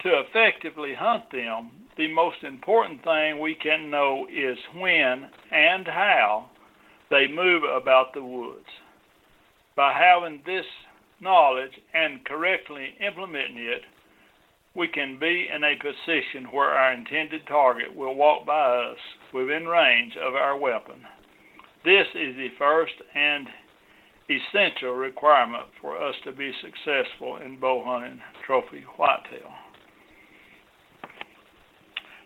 to 0.01 0.21
effectively 0.21 0.93
hunt 0.97 1.29
them, 1.31 1.71
the 1.97 2.11
most 2.13 2.43
important 2.43 3.03
thing 3.03 3.39
we 3.39 3.55
can 3.55 3.89
know 3.89 4.27
is 4.31 4.57
when 4.75 5.29
and 5.51 5.85
how 5.85 6.49
they 7.09 7.27
move 7.27 7.63
about 7.63 8.13
the 8.13 8.23
woods. 8.23 8.65
By 9.75 9.93
having 9.93 10.41
this 10.45 10.65
knowledge 11.19 11.71
and 11.93 12.25
correctly 12.25 12.95
implementing 12.99 13.57
it, 13.57 13.81
we 14.75 14.87
can 14.87 15.19
be 15.19 15.47
in 15.53 15.63
a 15.63 15.75
position 15.75 16.45
where 16.51 16.69
our 16.69 16.93
intended 16.93 17.45
target 17.47 17.95
will 17.95 18.15
walk 18.15 18.45
by 18.45 18.91
us 18.91 18.97
within 19.33 19.67
range 19.67 20.13
of 20.17 20.33
our 20.33 20.57
weapon. 20.57 20.95
This 21.85 22.07
is 22.15 22.35
the 22.35 22.49
first 22.57 22.93
and 23.13 23.47
essential 24.29 24.93
requirement 24.93 25.65
for 25.81 26.01
us 26.01 26.15
to 26.23 26.31
be 26.31 26.51
successful 26.61 27.37
in 27.37 27.59
bow 27.59 27.83
hunting 27.85 28.19
trophy 28.45 28.83
whitetail. 28.97 29.51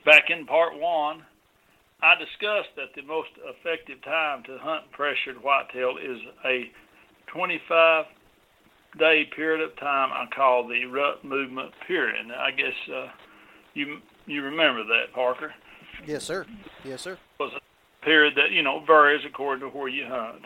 Back 0.08 0.30
in 0.30 0.46
part 0.46 0.80
one, 0.80 1.26
I 2.02 2.16
discussed 2.16 2.70
that 2.78 2.96
the 2.96 3.02
most 3.02 3.28
effective 3.44 4.02
time 4.04 4.42
to 4.44 4.58
hunt 4.58 4.90
pressured 4.94 5.44
whitetail 5.44 5.98
is 5.98 6.18
a 6.46 6.72
25 7.28 8.06
day 8.98 9.26
period 9.36 9.60
of 9.60 9.76
time 9.76 10.14
I 10.14 10.34
call 10.34 10.66
the 10.66 10.86
rut 10.86 11.26
movement 11.26 11.74
period. 11.86 12.26
I 12.32 12.52
guess 12.52 12.72
uh, 12.90 13.08
you 13.74 13.98
you 14.26 14.44
remember 14.44 14.86
that, 14.86 15.14
Parker? 15.14 15.54
Yes, 16.06 16.24
sir. 16.24 16.46
Yes, 16.86 17.02
sir. 17.02 17.18
It 17.40 17.44
was 17.44 17.52
a 17.58 18.06
period 18.06 18.36
that 18.38 18.52
you 18.52 18.64
know 18.64 18.82
varies 18.88 19.26
according 19.28 19.70
to 19.70 19.78
where 19.78 19.90
you 19.90 20.06
hunt. 20.08 20.46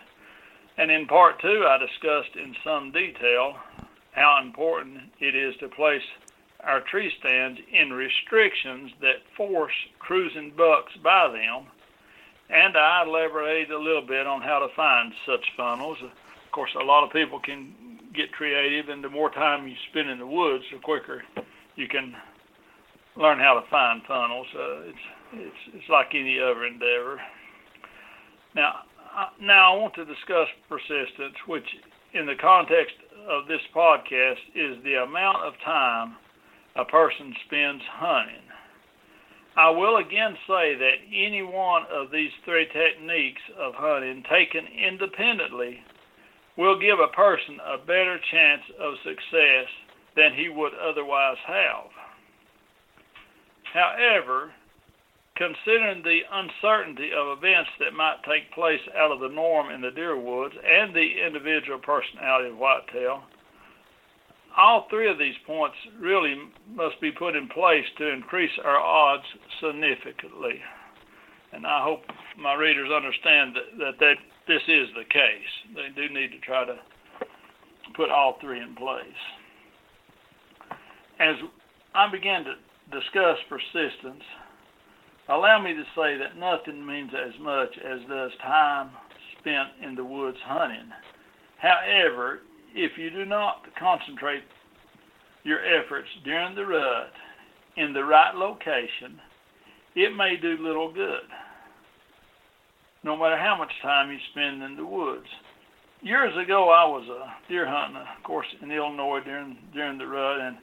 And 0.79 0.89
in 0.89 1.05
part 1.05 1.39
two, 1.39 1.65
I 1.67 1.77
discussed 1.77 2.35
in 2.35 2.55
some 2.63 2.91
detail 2.91 3.57
how 4.13 4.41
important 4.43 5.01
it 5.19 5.35
is 5.35 5.53
to 5.59 5.69
place 5.69 6.01
our 6.63 6.81
tree 6.81 7.11
stands 7.19 7.59
in 7.71 7.91
restrictions 7.91 8.91
that 9.01 9.23
force 9.35 9.73
cruising 9.99 10.53
bucks 10.55 10.93
by 11.03 11.27
them 11.27 11.67
and 12.51 12.75
I 12.75 13.03
elaborated 13.07 13.71
a 13.71 13.79
little 13.79 14.05
bit 14.05 14.27
on 14.27 14.41
how 14.41 14.59
to 14.59 14.67
find 14.75 15.13
such 15.25 15.45
funnels. 15.55 15.97
Of 16.03 16.51
course, 16.51 16.71
a 16.79 16.83
lot 16.83 17.05
of 17.05 17.11
people 17.11 17.39
can 17.39 17.73
get 18.13 18.33
creative, 18.33 18.89
and 18.89 19.03
the 19.03 19.09
more 19.09 19.31
time 19.31 19.67
you 19.67 19.75
spend 19.89 20.09
in 20.09 20.19
the 20.19 20.27
woods, 20.27 20.65
the 20.71 20.79
quicker 20.79 21.23
you 21.75 21.87
can 21.87 22.13
learn 23.15 23.39
how 23.39 23.59
to 23.59 23.69
find 23.69 24.01
funnels. 24.05 24.47
Uh, 24.53 24.81
it's 24.81 25.05
it's 25.33 25.75
it's 25.75 25.89
like 25.89 26.07
any 26.13 26.39
other 26.39 26.65
endeavor. 26.65 27.21
Now, 28.53 28.81
uh, 29.15 29.27
now 29.39 29.73
I 29.73 29.77
want 29.77 29.93
to 29.95 30.03
discuss 30.03 30.47
persistence, 30.67 31.35
which 31.47 31.67
in 32.13 32.25
the 32.25 32.35
context 32.35 32.95
of 33.29 33.47
this 33.47 33.61
podcast 33.73 34.43
is 34.53 34.83
the 34.83 34.95
amount 34.95 35.37
of 35.37 35.53
time 35.63 36.17
a 36.75 36.85
person 36.85 37.35
spends 37.45 37.81
hunting. 37.91 38.43
I 39.57 39.69
will 39.69 39.97
again 39.97 40.37
say 40.47 40.75
that 40.75 41.03
any 41.13 41.43
one 41.43 41.83
of 41.91 42.11
these 42.11 42.31
three 42.45 42.67
techniques 42.71 43.41
of 43.59 43.73
hunting 43.75 44.23
taken 44.29 44.65
independently 44.65 45.83
will 46.57 46.79
give 46.79 46.99
a 46.99 47.13
person 47.13 47.59
a 47.59 47.77
better 47.77 48.17
chance 48.31 48.61
of 48.79 48.93
success 49.03 49.67
than 50.15 50.33
he 50.35 50.49
would 50.49 50.73
otherwise 50.75 51.37
have. 51.45 51.91
However, 53.73 54.51
considering 55.35 56.03
the 56.03 56.21
uncertainty 56.31 57.11
of 57.15 57.37
events 57.37 57.71
that 57.79 57.93
might 57.93 58.23
take 58.23 58.51
place 58.53 58.81
out 58.95 59.11
of 59.11 59.19
the 59.19 59.29
norm 59.29 59.71
in 59.71 59.81
the 59.81 59.91
deer 59.91 60.17
woods 60.17 60.55
and 60.63 60.93
the 60.93 61.25
individual 61.25 61.79
personality 61.79 62.49
of 62.49 62.57
whitetail, 62.57 63.23
all 64.57 64.87
three 64.89 65.09
of 65.09 65.17
these 65.17 65.35
points 65.45 65.75
really 65.99 66.35
must 66.69 66.99
be 67.01 67.11
put 67.11 67.35
in 67.35 67.47
place 67.49 67.85
to 67.97 68.11
increase 68.11 68.51
our 68.63 68.77
odds 68.77 69.23
significantly. 69.61 70.59
And 71.53 71.65
I 71.65 71.83
hope 71.83 72.01
my 72.37 72.53
readers 72.55 72.89
understand 72.91 73.55
that, 73.55 73.77
that, 73.79 73.99
that 73.99 74.15
this 74.47 74.61
is 74.67 74.87
the 74.95 75.03
case. 75.05 75.75
They 75.75 75.89
do 75.95 76.13
need 76.13 76.31
to 76.31 76.39
try 76.39 76.65
to 76.65 76.75
put 77.95 78.09
all 78.09 78.37
three 78.39 78.61
in 78.61 78.75
place. 78.75 79.05
As 81.19 81.35
I 81.93 82.09
begin 82.09 82.43
to 82.45 82.99
discuss 82.99 83.37
persistence, 83.47 84.23
allow 85.29 85.61
me 85.61 85.73
to 85.73 85.83
say 85.95 86.17
that 86.17 86.37
nothing 86.37 86.85
means 86.85 87.11
as 87.13 87.33
much 87.39 87.69
as 87.77 87.99
does 88.09 88.31
time 88.41 88.91
spent 89.39 89.69
in 89.83 89.95
the 89.95 90.03
woods 90.03 90.37
hunting. 90.43 90.89
However, 91.57 92.39
if 92.73 92.97
you 92.97 93.09
do 93.09 93.25
not 93.25 93.63
concentrate 93.77 94.43
your 95.43 95.59
efforts 95.59 96.07
during 96.23 96.55
the 96.55 96.65
rut 96.65 97.11
in 97.77 97.93
the 97.93 98.03
right 98.03 98.35
location, 98.35 99.19
it 99.95 100.15
may 100.15 100.37
do 100.41 100.57
little 100.59 100.91
good, 100.93 101.27
no 103.03 103.17
matter 103.17 103.37
how 103.37 103.57
much 103.57 103.71
time 103.81 104.11
you 104.11 104.17
spend 104.31 104.63
in 104.63 104.75
the 104.75 104.85
woods. 104.85 105.27
Years 106.01 106.33
ago, 106.43 106.69
I 106.69 106.85
was 106.85 107.07
a 107.09 107.49
deer 107.51 107.67
hunting, 107.67 107.97
of 107.97 108.23
course, 108.23 108.47
in 108.61 108.71
Illinois 108.71 109.19
during 109.23 109.57
during 109.73 109.97
the 109.97 110.07
rut, 110.07 110.39
and 110.39 110.57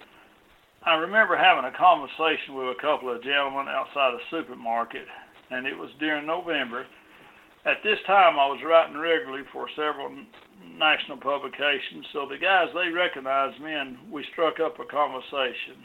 I 0.84 0.94
remember 0.94 1.36
having 1.36 1.64
a 1.64 1.76
conversation 1.76 2.54
with 2.54 2.74
a 2.76 2.80
couple 2.80 3.14
of 3.14 3.22
gentlemen 3.22 3.68
outside 3.68 4.14
a 4.14 4.30
supermarket, 4.30 5.06
and 5.50 5.66
it 5.66 5.76
was 5.76 5.90
during 6.00 6.26
November. 6.26 6.86
At 7.66 7.82
this 7.84 7.98
time, 8.06 8.38
I 8.38 8.46
was 8.46 8.60
writing 8.64 8.96
regularly 8.96 9.44
for 9.52 9.68
several 9.76 10.10
national 10.78 11.18
publication. 11.18 12.04
so 12.12 12.26
the 12.28 12.38
guys 12.38 12.68
they 12.74 12.90
recognized 12.90 13.60
me, 13.60 13.72
and 13.72 13.96
we 14.10 14.24
struck 14.32 14.60
up 14.60 14.78
a 14.78 14.84
conversation. 14.84 15.82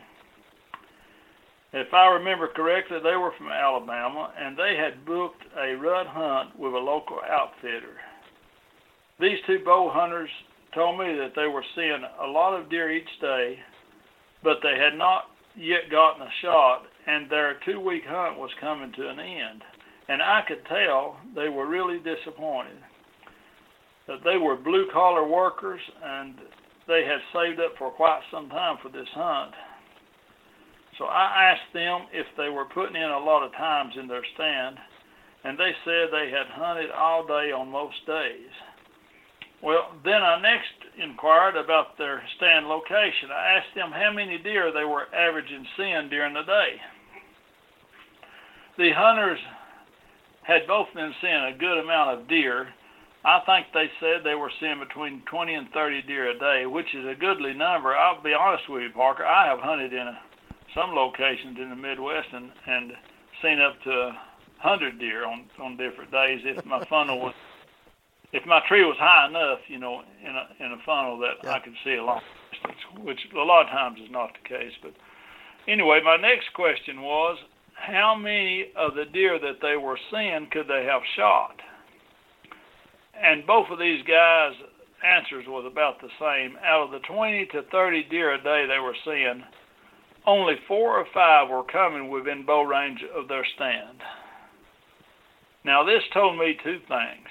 If 1.73 1.93
I 1.93 2.13
remember 2.13 2.47
correctly, 2.47 2.99
they 3.03 3.15
were 3.15 3.33
from 3.37 3.49
Alabama, 3.49 4.31
and 4.37 4.55
they 4.55 4.75
had 4.77 5.05
booked 5.05 5.41
a 5.57 5.73
rut 5.75 6.05
hunt 6.07 6.57
with 6.57 6.73
a 6.73 6.77
local 6.77 7.19
outfitter. 7.27 7.97
These 9.19 9.39
two 9.47 9.59
bow 9.65 9.89
hunters 9.91 10.29
told 10.75 10.99
me 10.99 11.17
that 11.17 11.33
they 11.35 11.47
were 11.47 11.65
seeing 11.75 12.03
a 12.21 12.27
lot 12.27 12.59
of 12.59 12.69
deer 12.69 12.91
each 12.91 13.09
day 13.19 13.57
but 14.43 14.59
they 14.61 14.77
had 14.77 14.97
not 14.97 15.31
yet 15.55 15.89
gotten 15.89 16.21
a 16.21 16.31
shot, 16.41 16.83
and 17.07 17.29
their 17.29 17.59
two 17.65 17.79
week 17.79 18.03
hunt 18.05 18.37
was 18.37 18.51
coming 18.59 18.91
to 18.93 19.09
an 19.09 19.19
end. 19.19 19.63
And 20.09 20.21
I 20.21 20.41
could 20.47 20.65
tell 20.65 21.17
they 21.33 21.49
were 21.49 21.67
really 21.67 21.97
disappointed. 21.99 22.77
That 24.07 24.23
they 24.23 24.37
were 24.37 24.55
blue 24.55 24.87
collar 24.91 25.25
workers 25.27 25.81
and 26.03 26.35
they 26.87 27.05
had 27.05 27.19
saved 27.31 27.59
up 27.59 27.73
for 27.77 27.91
quite 27.91 28.21
some 28.31 28.49
time 28.49 28.77
for 28.81 28.89
this 28.89 29.07
hunt. 29.13 29.53
So 30.97 31.05
I 31.05 31.53
asked 31.53 31.73
them 31.73 32.07
if 32.11 32.27
they 32.37 32.49
were 32.49 32.65
putting 32.65 32.95
in 32.95 33.09
a 33.09 33.19
lot 33.19 33.43
of 33.43 33.51
times 33.53 33.93
in 33.99 34.07
their 34.07 34.23
stand, 34.35 34.77
and 35.43 35.57
they 35.57 35.71
said 35.85 36.09
they 36.11 36.29
had 36.29 36.47
hunted 36.53 36.91
all 36.91 37.25
day 37.25 37.51
on 37.51 37.69
most 37.69 37.95
days. 38.05 38.51
Well, 39.63 39.95
then 40.03 40.21
I 40.21 40.41
next 40.41 40.75
inquired 41.01 41.55
about 41.55 41.97
their 41.97 42.21
stand 42.35 42.67
location. 42.67 43.31
I 43.31 43.57
asked 43.57 43.73
them 43.75 43.91
how 43.91 44.11
many 44.11 44.37
deer 44.37 44.71
they 44.73 44.83
were 44.83 45.07
averaging 45.15 45.65
seeing 45.77 46.09
during 46.09 46.33
the 46.33 46.43
day. 46.43 46.81
The 48.77 48.91
hunters 48.91 49.39
had 50.43 50.67
both 50.67 50.87
been 50.93 51.13
seeing 51.21 51.33
a 51.33 51.57
good 51.57 51.79
amount 51.79 52.19
of 52.19 52.27
deer. 52.27 52.67
I 53.25 53.39
think 53.45 53.67
they 53.73 53.87
said 53.99 54.23
they 54.23 54.35
were 54.35 54.51
seeing 54.59 54.79
between 54.79 55.23
20 55.31 55.53
and 55.53 55.67
30 55.71 56.01
deer 56.03 56.31
a 56.31 56.39
day, 56.39 56.65
which 56.65 56.93
is 56.93 57.05
a 57.05 57.15
goodly 57.15 57.53
number. 57.53 57.95
I'll 57.95 58.21
be 58.21 58.33
honest 58.33 58.67
with 58.69 58.83
you, 58.83 58.89
Parker. 58.89 59.25
I 59.25 59.47
have 59.47 59.59
hunted 59.59 59.93
in 59.93 60.07
a, 60.07 60.19
some 60.75 60.91
locations 60.91 61.57
in 61.57 61.69
the 61.69 61.75
Midwest 61.75 62.27
and, 62.33 62.51
and 62.67 62.91
seen 63.41 63.61
up 63.61 63.81
to 63.83 64.11
100 64.59 64.99
deer 64.99 65.25
on, 65.25 65.45
on 65.61 65.77
different 65.77 66.11
days 66.11 66.41
if 66.43 66.65
my 66.65 66.83
funnel 66.89 67.19
was 67.19 67.33
if 68.33 68.43
my 68.47 68.59
tree 68.67 68.83
was 68.83 68.97
high 68.97 69.27
enough, 69.29 69.59
you 69.67 69.77
know, 69.77 70.01
in 70.21 70.35
a 70.35 70.65
in 70.65 70.71
a 70.73 70.77
funnel 70.85 71.19
that 71.19 71.37
yeah. 71.43 71.53
I 71.53 71.59
could 71.59 71.75
see 71.85 71.93
a 71.93 72.03
long 72.03 72.21
distance, 72.51 72.81
which 73.05 73.19
a 73.33 73.37
lot 73.37 73.65
of 73.65 73.69
times 73.69 73.99
is 74.03 74.09
not 74.09 74.31
the 74.33 74.49
case. 74.49 74.73
But 74.81 74.93
anyway, 75.67 76.01
my 76.03 76.17
next 76.17 76.51
question 76.55 77.01
was, 77.01 77.37
how 77.75 78.15
many 78.15 78.71
of 78.75 78.95
the 78.95 79.05
deer 79.05 79.39
that 79.39 79.61
they 79.61 79.77
were 79.77 79.99
seeing 80.11 80.47
could 80.51 80.67
they 80.67 80.83
have 80.83 81.03
shot? 81.15 81.61
And 83.23 83.47
both 83.47 83.69
of 83.71 83.79
these 83.79 84.03
guys' 84.03 84.51
answers 85.01 85.45
was 85.47 85.65
about 85.65 86.01
the 86.01 86.09
same. 86.19 86.57
Out 86.63 86.83
of 86.83 86.91
the 86.91 86.99
20 87.07 87.45
to 87.53 87.63
30 87.71 88.03
deer 88.09 88.33
a 88.33 88.37
day 88.37 88.65
they 88.67 88.79
were 88.79 88.95
seeing, 89.05 89.43
only 90.25 90.55
four 90.67 90.99
or 90.99 91.05
five 91.13 91.49
were 91.49 91.63
coming 91.63 92.09
within 92.09 92.45
bow 92.45 92.63
range 92.63 92.99
of 93.15 93.29
their 93.29 93.45
stand. 93.55 93.99
Now, 95.63 95.85
this 95.85 96.03
told 96.13 96.37
me 96.37 96.57
two 96.63 96.79
things. 96.89 97.27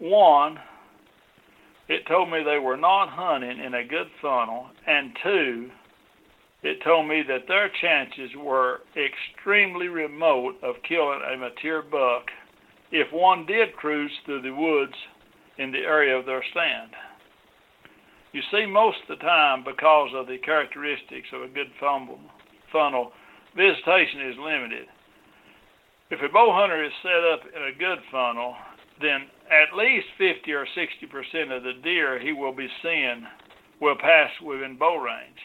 One, 0.00 0.58
it 1.88 2.06
told 2.08 2.30
me 2.30 2.42
they 2.42 2.58
were 2.58 2.76
not 2.76 3.08
hunting 3.08 3.60
in 3.60 3.74
a 3.74 3.84
good 3.84 4.08
funnel, 4.20 4.66
and 4.86 5.16
two, 5.22 5.70
it 6.62 6.82
told 6.82 7.08
me 7.08 7.22
that 7.28 7.46
their 7.46 7.70
chances 7.80 8.30
were 8.36 8.80
extremely 8.96 9.86
remote 9.86 10.56
of 10.62 10.74
killing 10.88 11.20
a 11.32 11.36
mature 11.36 11.82
buck 11.82 12.26
if 12.90 13.12
one 13.12 13.46
did 13.46 13.74
cruise 13.76 14.12
through 14.24 14.42
the 14.42 14.54
woods 14.54 14.94
in 15.58 15.72
the 15.72 15.78
area 15.78 16.16
of 16.16 16.26
their 16.26 16.42
stand. 16.50 16.90
You 18.32 18.42
see, 18.52 18.64
most 18.66 18.98
of 19.08 19.18
the 19.18 19.24
time, 19.24 19.64
because 19.64 20.10
of 20.14 20.26
the 20.26 20.38
characteristics 20.38 21.28
of 21.32 21.42
a 21.42 21.48
good 21.48 21.70
funnel, 21.80 23.12
visitation 23.56 24.20
is 24.30 24.36
limited. 24.38 24.86
If 26.10 26.20
a 26.22 26.32
bow 26.32 26.52
hunter 26.52 26.84
is 26.84 26.92
set 27.02 27.22
up 27.32 27.40
in 27.54 27.62
a 27.62 27.78
good 27.78 27.98
funnel, 28.10 28.54
then 29.00 29.26
at 29.50 29.76
least 29.76 30.06
50 30.18 30.52
or 30.52 30.66
60 30.66 31.06
percent 31.06 31.52
of 31.52 31.62
the 31.62 31.74
deer 31.82 32.18
he 32.20 32.32
will 32.32 32.54
be 32.54 32.68
seeing 32.82 33.26
will 33.80 33.96
pass 33.96 34.30
within 34.44 34.76
bow 34.76 34.96
range. 34.96 35.38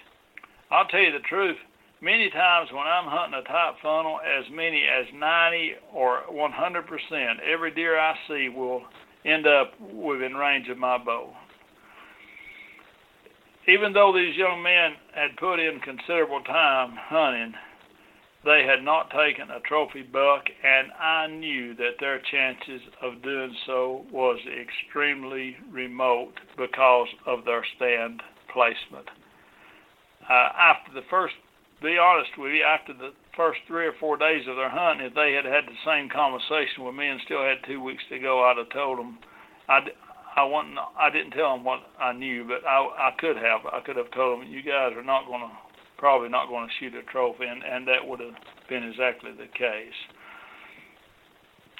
I'll 0.72 0.88
tell 0.88 1.00
you 1.00 1.12
the 1.12 1.26
truth. 1.30 1.58
Many 2.02 2.30
times 2.30 2.70
when 2.72 2.86
I'm 2.86 3.08
hunting 3.08 3.40
a 3.40 3.44
top 3.48 3.78
funnel, 3.82 4.20
as 4.20 4.46
many 4.52 4.84
as 4.84 5.06
90 5.14 5.74
or 5.94 6.24
100 6.30 6.88
percent, 6.88 7.40
every 7.42 7.72
deer 7.72 7.98
I 7.98 8.16
see 8.28 8.50
will 8.50 8.84
end 9.24 9.48
up 9.48 9.80
within 9.80 10.36
range 10.36 10.68
of 10.70 10.78
my 10.78 10.98
bow. 10.98 11.34
Even 13.68 13.94
though 13.94 14.14
these 14.14 14.36
young 14.36 14.62
men 14.62 14.92
had 15.16 15.38
put 15.38 15.60
in 15.60 15.80
considerable 15.80 16.42
time 16.42 16.94
hunting, 16.96 17.54
they 18.44 18.64
had 18.64 18.84
not 18.84 19.10
taken 19.10 19.50
a 19.50 19.60
trophy 19.62 20.04
buck, 20.04 20.44
and 20.64 20.92
I 20.92 21.26
knew 21.28 21.74
that 21.76 21.98
their 22.00 22.20
chances 22.20 22.82
of 23.02 23.24
doing 23.24 23.56
so 23.66 24.06
was 24.12 24.38
extremely 24.46 25.58
remote 25.72 26.34
because 26.56 27.08
of 27.26 27.44
their 27.46 27.66
stand 27.76 28.22
placement. 28.54 29.10
Uh, 30.30 30.50
after 30.60 30.94
the 30.94 31.06
first, 31.10 31.34
be 31.82 31.98
honest 31.98 32.32
with 32.38 32.54
you, 32.54 32.64
after 32.64 32.94
the 32.94 33.12
first 33.36 33.60
three 33.68 33.86
or 33.86 33.94
four 34.00 34.18
days 34.18 34.48
of 34.48 34.56
their 34.56 34.70
hunt, 34.70 35.02
if 35.02 35.14
they 35.14 35.34
had 35.34 35.46
had 35.46 35.66
the 35.66 35.78
same 35.86 36.10
conversation 36.10 36.84
with 36.84 36.96
me 36.96 37.08
and 37.08 37.20
still 37.26 37.44
had 37.44 37.58
two 37.68 37.82
weeks 37.82 38.04
to 38.10 38.20
go, 38.20 38.44
I'd 38.44 38.58
have 38.58 38.70
told 38.70 39.00
them. 39.00 39.18
I, 39.68 39.80
I 40.36 40.44
wasn't. 40.44 40.78
I 40.98 41.10
didn't 41.10 41.32
tell 41.32 41.56
them 41.56 41.64
what 41.64 41.80
I 42.00 42.12
knew, 42.14 42.46
but 42.46 42.68
I, 42.68 43.10
I 43.10 43.12
could 43.20 43.38
have. 43.38 43.66
I 43.72 43.80
could 43.80 43.96
have 43.96 44.12
told 44.12 44.42
them, 44.42 44.48
you 44.48 44.62
guys 44.62 44.92
are 44.96 45.04
not 45.04 45.28
going 45.28 45.42
to 45.42 45.52
probably 45.98 46.30
not 46.30 46.50
going 46.50 46.68
to 46.68 46.74
shoot 46.80 46.94
a 46.94 47.04
trophy, 47.04 47.46
and, 47.46 47.64
and 47.64 47.88
that 47.88 48.06
would 48.06 48.20
have 48.20 48.36
been 48.68 48.84
exactly 48.84 49.32
the 49.32 49.48
case. 49.58 49.96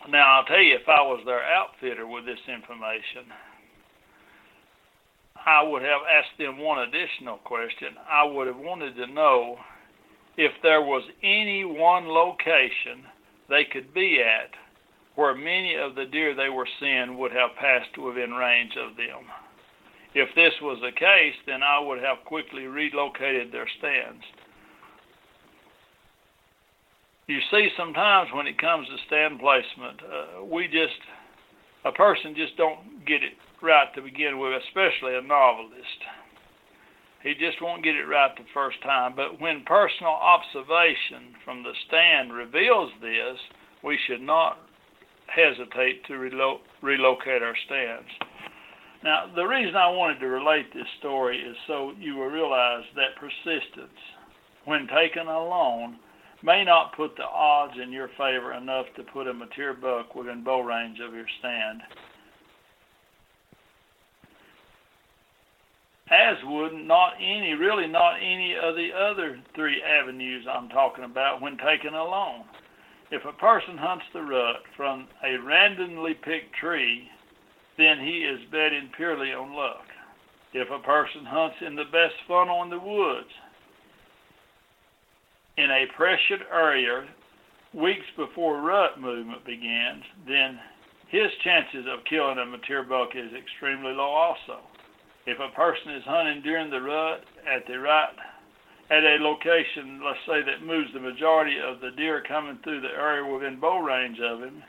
Now, 0.10 0.40
I'll 0.40 0.46
tell 0.46 0.62
you, 0.62 0.76
if 0.76 0.88
I 0.88 1.02
was 1.02 1.22
their 1.26 1.44
outfitter 1.44 2.08
with 2.08 2.26
this 2.26 2.40
information, 2.48 3.28
I 5.46 5.64
would 5.64 5.82
have 5.82 6.02
asked 6.10 6.38
them 6.40 6.60
one 6.60 6.80
additional 6.88 7.38
question. 7.38 7.90
I 8.10 8.24
would 8.24 8.48
have 8.48 8.58
wanted 8.58 8.96
to 8.96 9.08
know 9.08 9.58
if 10.38 10.52
there 10.64 10.82
was 10.82 11.04
any 11.24 11.64
one 11.64 12.08
location 12.08 13.06
they 13.50 13.64
could 13.72 13.94
be 13.94 14.22
at 14.22 14.52
where 15.16 15.36
many 15.36 15.76
of 15.76 15.96
the 15.96 16.06
deer 16.06 16.36
they 16.36 16.50
were 16.50 16.68
seeing 16.80 17.18
would 17.18 17.32
have 17.32 17.56
passed 17.60 17.98
within 17.98 18.32
range 18.32 18.74
of 18.76 18.98
them. 18.98 19.24
If 20.14 20.30
this 20.36 20.54
was 20.62 20.80
the 20.82 20.92
case, 20.92 21.36
then 21.46 21.64
I 21.64 21.80
would 21.80 22.02
have 22.02 22.26
quickly 22.26 22.68
relocated 22.68 23.52
their 23.52 23.68
stands. 23.80 24.24
You 27.28 27.40
see, 27.52 27.70
sometimes 27.78 28.30
when 28.34 28.46
it 28.46 28.60
comes 28.60 28.88
to 28.88 28.98
stand 29.08 29.40
placement, 29.40 30.00
uh, 30.04 30.46
we 30.46 30.68
just, 30.68 31.00
a 31.84 31.92
person 31.92 32.36
just 32.36 32.56
don't 32.56 33.06
get 33.06 33.24
it 33.24 33.34
right 33.62 33.94
to 33.96 34.02
begin 34.02 34.38
with, 34.38 34.62
especially 34.68 35.16
a 35.16 35.22
novelist. 35.22 36.00
He 37.26 37.34
just 37.34 37.60
won't 37.60 37.84
get 37.84 37.96
it 37.96 38.06
right 38.06 38.30
the 38.38 38.46
first 38.54 38.78
time. 38.84 39.16
But 39.16 39.42
when 39.42 39.66
personal 39.66 40.14
observation 40.14 41.34
from 41.44 41.64
the 41.64 41.74
stand 41.88 42.32
reveals 42.32 42.92
this, 43.02 43.40
we 43.84 43.98
should 44.06 44.22
not 44.22 44.60
hesitate 45.26 46.06
to 46.06 46.14
relo- 46.14 46.60
relocate 46.84 47.42
our 47.42 47.56
stands. 47.66 48.08
Now, 49.04 49.26
the 49.36 49.44
reason 49.44 49.76
I 49.76 49.90
wanted 49.90 50.20
to 50.20 50.28
relate 50.28 50.72
this 50.72 50.86
story 51.00 51.40
is 51.40 51.58
so 51.66 51.94
you 52.00 52.16
will 52.16 52.28
realize 52.28 52.84
that 52.96 53.18
persistence, 53.20 53.98
when 54.66 54.88
taken 54.88 55.26
alone, 55.26 55.98
may 56.44 56.64
not 56.64 56.96
put 56.96 57.16
the 57.16 57.26
odds 57.26 57.74
in 57.82 57.92
your 57.92 58.10
favor 58.10 58.54
enough 58.54 58.86
to 58.98 59.04
put 59.04 59.28
a 59.28 59.34
mature 59.34 59.74
buck 59.74 60.14
within 60.14 60.44
bow 60.44 60.62
range 60.62 61.00
of 61.00 61.16
your 61.16 61.26
stand. 61.40 61.82
As 66.10 66.38
would 66.44 66.74
not 66.74 67.14
any, 67.20 67.54
really 67.54 67.88
not 67.88 68.18
any 68.18 68.56
of 68.56 68.76
the 68.76 68.90
other 68.94 69.40
three 69.56 69.82
avenues 69.82 70.46
I'm 70.50 70.70
talking 70.70 71.04
about 71.04 71.42
when 71.42 71.58
taken 71.58 71.94
alone. 71.94 72.46
If 73.12 73.24
a 73.26 73.34
person 73.34 73.78
hunts 73.78 74.06
the 74.14 74.22
rut 74.22 74.62
from 74.78 75.08
a 75.24 75.38
randomly 75.38 76.14
picked 76.14 76.56
tree, 76.56 77.10
then 77.78 78.00
he 78.00 78.24
is 78.24 78.40
betting 78.52 78.90
purely 78.96 79.34
on 79.34 79.54
luck. 79.56 79.86
If 80.54 80.70
a 80.70 80.80
person 80.86 81.26
hunts 81.26 81.58
in 81.66 81.76
the 81.76 81.86
best 81.86 82.16
funnel 82.28 82.64
in 82.64 82.70
the 82.70 82.80
woods, 82.80 83.30
in 85.58 85.72
a 85.72 85.86
pressured 85.96 86.46
area 86.52 87.08
weeks 87.74 88.06
before 88.16 88.62
rut 88.62 89.00
movement 89.00 89.46
begins, 89.46 90.04
then 90.28 90.60
his 91.10 91.32
chances 91.44 91.86
of 91.92 92.06
killing 92.10 92.38
a 92.38 92.46
mature 92.46 92.84
buck 92.84 93.10
is 93.16 93.32
extremely 93.34 93.92
low 93.92 94.10
also. 94.10 94.60
If 95.26 95.40
a 95.40 95.56
person 95.56 95.92
is 95.92 96.04
hunting 96.06 96.42
during 96.44 96.70
the 96.70 96.82
rut 96.82 97.24
at 97.48 97.66
the 97.68 97.80
right 97.80 98.14
at 98.92 99.04
a 99.04 99.18
location, 99.20 100.02
let's 100.06 100.20
say 100.28 100.44
that 100.44 100.66
moves 100.66 100.94
the 100.94 101.00
majority 101.00 101.58
of 101.60 101.82
the 101.82 101.92
deer 101.98 102.24
coming 102.28 102.60
through 102.64 102.82
the 102.82 102.90
area 102.90 103.26
within 103.26 103.60
bow 103.60 103.80
range 103.80 104.20
of 104.20 104.42
him, 104.42 104.62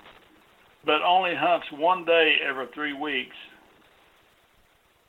but 0.86 1.02
only 1.02 1.34
hunts 1.34 1.66
one 1.72 2.04
day 2.06 2.36
every 2.48 2.66
three 2.74 2.94
weeks, 2.94 3.36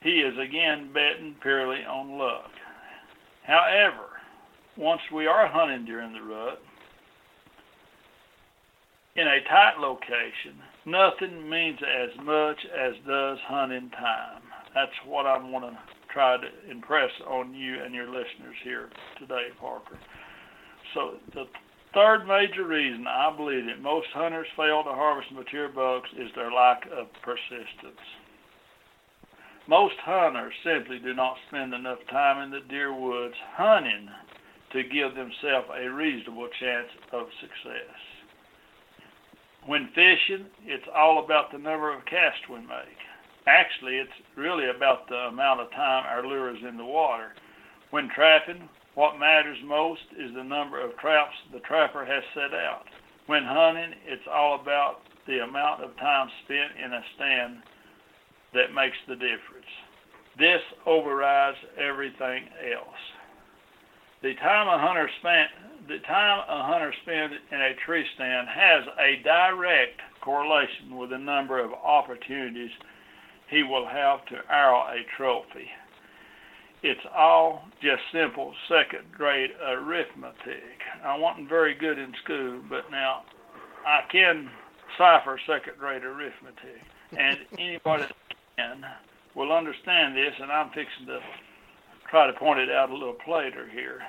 he 0.01 0.19
is 0.19 0.37
again 0.37 0.91
betting 0.93 1.35
purely 1.41 1.85
on 1.85 2.17
luck. 2.17 2.51
However, 3.43 4.19
once 4.75 5.01
we 5.13 5.25
are 5.27 5.47
hunting 5.47 5.85
during 5.85 6.13
the 6.13 6.21
rut, 6.21 6.61
in 9.15 9.27
a 9.27 9.43
tight 9.49 9.79
location, 9.79 10.61
nothing 10.85 11.49
means 11.49 11.79
as 11.81 12.09
much 12.23 12.57
as 12.77 12.93
does 13.07 13.39
hunting 13.47 13.89
time. 13.91 14.46
That's 14.77 15.09
what 15.09 15.25
I 15.25 15.41
want 15.41 15.65
to 15.65 15.73
try 16.13 16.37
to 16.37 16.69
impress 16.69 17.09
on 17.25 17.51
you 17.51 17.81
and 17.83 17.95
your 17.95 18.05
listeners 18.05 18.53
here 18.63 18.89
today, 19.17 19.49
Parker. 19.59 19.97
So 20.93 21.17
the 21.33 21.45
third 21.95 22.27
major 22.27 22.63
reason 22.63 23.07
I 23.07 23.33
believe 23.35 23.65
that 23.65 23.81
most 23.81 24.05
hunters 24.13 24.45
fail 24.55 24.83
to 24.83 24.91
harvest 24.91 25.31
mature 25.31 25.67
bucks 25.69 26.09
is 26.13 26.29
their 26.35 26.51
lack 26.51 26.85
of 26.95 27.07
persistence. 27.23 28.05
Most 29.67 29.95
hunters 30.05 30.53
simply 30.63 30.99
do 30.99 31.15
not 31.15 31.37
spend 31.47 31.73
enough 31.73 32.05
time 32.11 32.43
in 32.43 32.51
the 32.51 32.61
deer 32.69 32.93
woods 32.93 33.35
hunting 33.55 34.09
to 34.73 34.83
give 34.83 35.15
themselves 35.15 35.73
a 35.73 35.89
reasonable 35.89 36.49
chance 36.59 36.89
of 37.13 37.25
success. 37.41 37.97
When 39.65 39.89
fishing, 39.95 40.45
it's 40.67 40.87
all 40.95 41.25
about 41.25 41.51
the 41.51 41.57
number 41.57 41.91
of 41.91 42.05
casts 42.05 42.45
we 42.47 42.59
make. 42.59 43.06
Actually, 43.47 43.95
it's 43.95 44.11
really 44.35 44.69
about 44.69 45.07
the 45.07 45.31
amount 45.31 45.61
of 45.61 45.71
time 45.71 46.03
our 46.05 46.27
lure 46.27 46.53
is 46.53 46.61
in 46.67 46.75
the 46.75 46.83
water. 46.83 47.33
When 47.91 48.09
trapping, 48.09 48.67
what 48.95 49.17
matters 49.17 49.57
most 49.63 50.01
is 50.19 50.35
the 50.35 50.43
number 50.43 50.81
of 50.81 50.97
traps 50.97 51.35
the 51.53 51.61
trapper 51.61 52.03
has 52.03 52.23
set 52.33 52.53
out. 52.53 52.83
When 53.27 53.43
hunting, 53.43 53.93
it's 54.05 54.27
all 54.29 54.59
about 54.59 54.99
the 55.27 55.39
amount 55.39 55.81
of 55.81 55.95
time 55.95 56.27
spent 56.43 56.71
in 56.83 56.91
a 56.91 57.01
stand 57.15 57.57
that 58.53 58.73
makes 58.73 58.97
the 59.07 59.15
difference. 59.15 59.71
This 60.37 60.61
overrides 60.85 61.57
everything 61.77 62.49
else. 62.75 63.01
The 64.23 64.33
time 64.35 64.67
a 64.67 64.77
hunter 64.77 65.09
spent 65.19 65.49
the 65.87 65.99
time 65.99 66.43
a 66.49 66.63
hunter 66.63 66.93
spends 67.03 67.33
in 67.49 67.61
a 67.61 67.75
tree 67.85 68.05
stand 68.15 68.47
has 68.49 68.83
a 68.99 69.23
direct 69.23 70.01
correlation 70.19 70.97
with 70.97 71.11
the 71.11 71.17
number 71.17 71.63
of 71.63 71.71
opportunities 71.71 72.71
he 73.49 73.63
will 73.63 73.87
have 73.87 74.25
to 74.27 74.35
arrow 74.49 74.81
a 74.81 75.05
trophy. 75.15 75.69
It's 76.83 77.01
all 77.15 77.63
just 77.81 78.01
simple 78.11 78.53
second 78.69 79.11
grade 79.11 79.49
arithmetic. 79.65 80.77
I 81.03 81.17
wasn't 81.17 81.49
very 81.49 81.73
good 81.73 81.97
in 81.97 82.13
school, 82.23 82.61
but 82.69 82.91
now 82.91 83.23
I 83.85 84.01
can 84.11 84.49
cipher 84.97 85.39
second 85.47 85.73
grade 85.79 86.03
arithmetic. 86.03 86.81
And 87.17 87.39
anybody 87.59 88.03
that 88.03 88.15
can 88.57 88.85
will 89.35 89.51
understand 89.51 90.15
this, 90.15 90.33
and 90.39 90.51
I'm 90.51 90.69
fixing 90.69 91.07
to 91.07 91.19
try 92.09 92.27
to 92.27 92.33
point 92.33 92.59
it 92.59 92.69
out 92.69 92.89
a 92.89 92.93
little 92.93 93.17
later 93.27 93.67
here. 93.71 94.01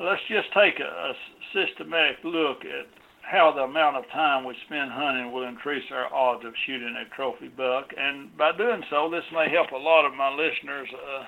Let's 0.00 0.22
just 0.28 0.48
take 0.54 0.80
a, 0.80 0.84
a 0.84 1.12
systematic 1.52 2.18
look 2.24 2.64
at 2.64 2.86
how 3.32 3.48
the 3.48 3.64
amount 3.64 3.96
of 3.96 4.04
time 4.12 4.44
we 4.44 4.52
spend 4.68 4.92
hunting 4.92 5.32
will 5.32 5.48
increase 5.48 5.88
our 5.88 6.12
odds 6.12 6.44
of 6.44 6.52
shooting 6.68 6.92
a 7.00 7.08
trophy 7.16 7.48
buck. 7.48 7.88
And 7.96 8.28
by 8.36 8.52
doing 8.52 8.84
so, 8.92 9.08
this 9.08 9.24
may 9.32 9.48
help 9.48 9.72
a 9.72 9.80
lot 9.80 10.04
of 10.04 10.12
my 10.12 10.28
listeners 10.28 10.86
uh, 10.92 11.24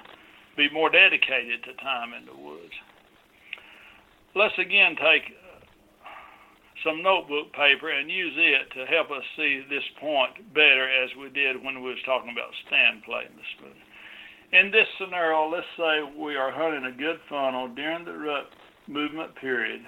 be 0.54 0.68
more 0.68 0.92
dedicated 0.92 1.64
to 1.64 1.72
time 1.80 2.12
in 2.12 2.28
the 2.28 2.36
woods. 2.36 2.76
Let's 4.36 4.52
again 4.60 5.00
take 5.00 5.32
some 6.84 7.00
notebook 7.00 7.56
paper 7.56 7.88
and 7.88 8.12
use 8.12 8.36
it 8.36 8.68
to 8.76 8.84
help 8.84 9.08
us 9.08 9.24
see 9.40 9.64
this 9.72 9.88
point 9.96 10.52
better 10.52 10.84
as 10.84 11.08
we 11.16 11.32
did 11.32 11.56
when 11.64 11.80
we 11.80 11.88
was 11.88 12.04
talking 12.04 12.36
about 12.36 12.52
stand 12.68 13.00
play 13.08 13.24
in 13.24 13.32
the 13.32 13.48
spoon. 13.56 13.80
In 14.52 14.68
this 14.68 14.86
scenario, 15.00 15.48
let's 15.48 15.72
say 15.80 16.04
we 16.20 16.36
are 16.36 16.52
hunting 16.52 16.84
a 16.84 16.92
good 16.92 17.16
funnel 17.32 17.72
during 17.72 18.04
the 18.04 18.12
rut 18.12 18.52
movement 18.92 19.32
period 19.40 19.80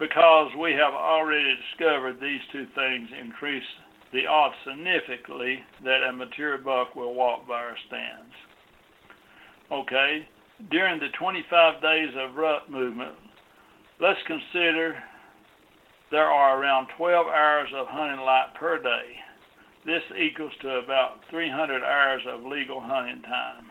because 0.00 0.50
we 0.58 0.72
have 0.72 0.94
already 0.94 1.54
discovered 1.68 2.16
these 2.20 2.40
two 2.50 2.66
things 2.74 3.08
increase 3.22 3.62
the 4.12 4.26
odds 4.26 4.54
significantly 4.66 5.60
that 5.84 6.02
a 6.08 6.12
mature 6.12 6.58
buck 6.58 6.96
will 6.96 7.14
walk 7.14 7.46
by 7.46 7.60
our 7.60 7.76
stands. 7.86 8.34
Okay, 9.70 10.26
during 10.70 10.98
the 10.98 11.10
25 11.16 11.82
days 11.82 12.08
of 12.16 12.34
rut 12.34 12.68
movement, 12.70 13.14
let's 14.00 14.18
consider 14.26 14.96
there 16.10 16.26
are 16.26 16.60
around 16.60 16.88
12 16.96 17.26
hours 17.26 17.68
of 17.76 17.86
hunting 17.88 18.24
light 18.24 18.48
per 18.58 18.82
day. 18.82 19.04
This 19.84 20.02
equals 20.18 20.52
to 20.62 20.80
about 20.82 21.20
300 21.30 21.84
hours 21.84 22.22
of 22.26 22.42
legal 22.44 22.80
hunting 22.80 23.22
time. 23.22 23.70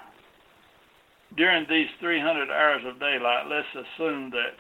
During 1.36 1.65
these 1.70 1.89
300 2.00 2.50
hours 2.50 2.82
of 2.88 3.00
daylight, 3.00 3.48
let's 3.50 3.86
assume 3.86 4.32
that 4.32 4.56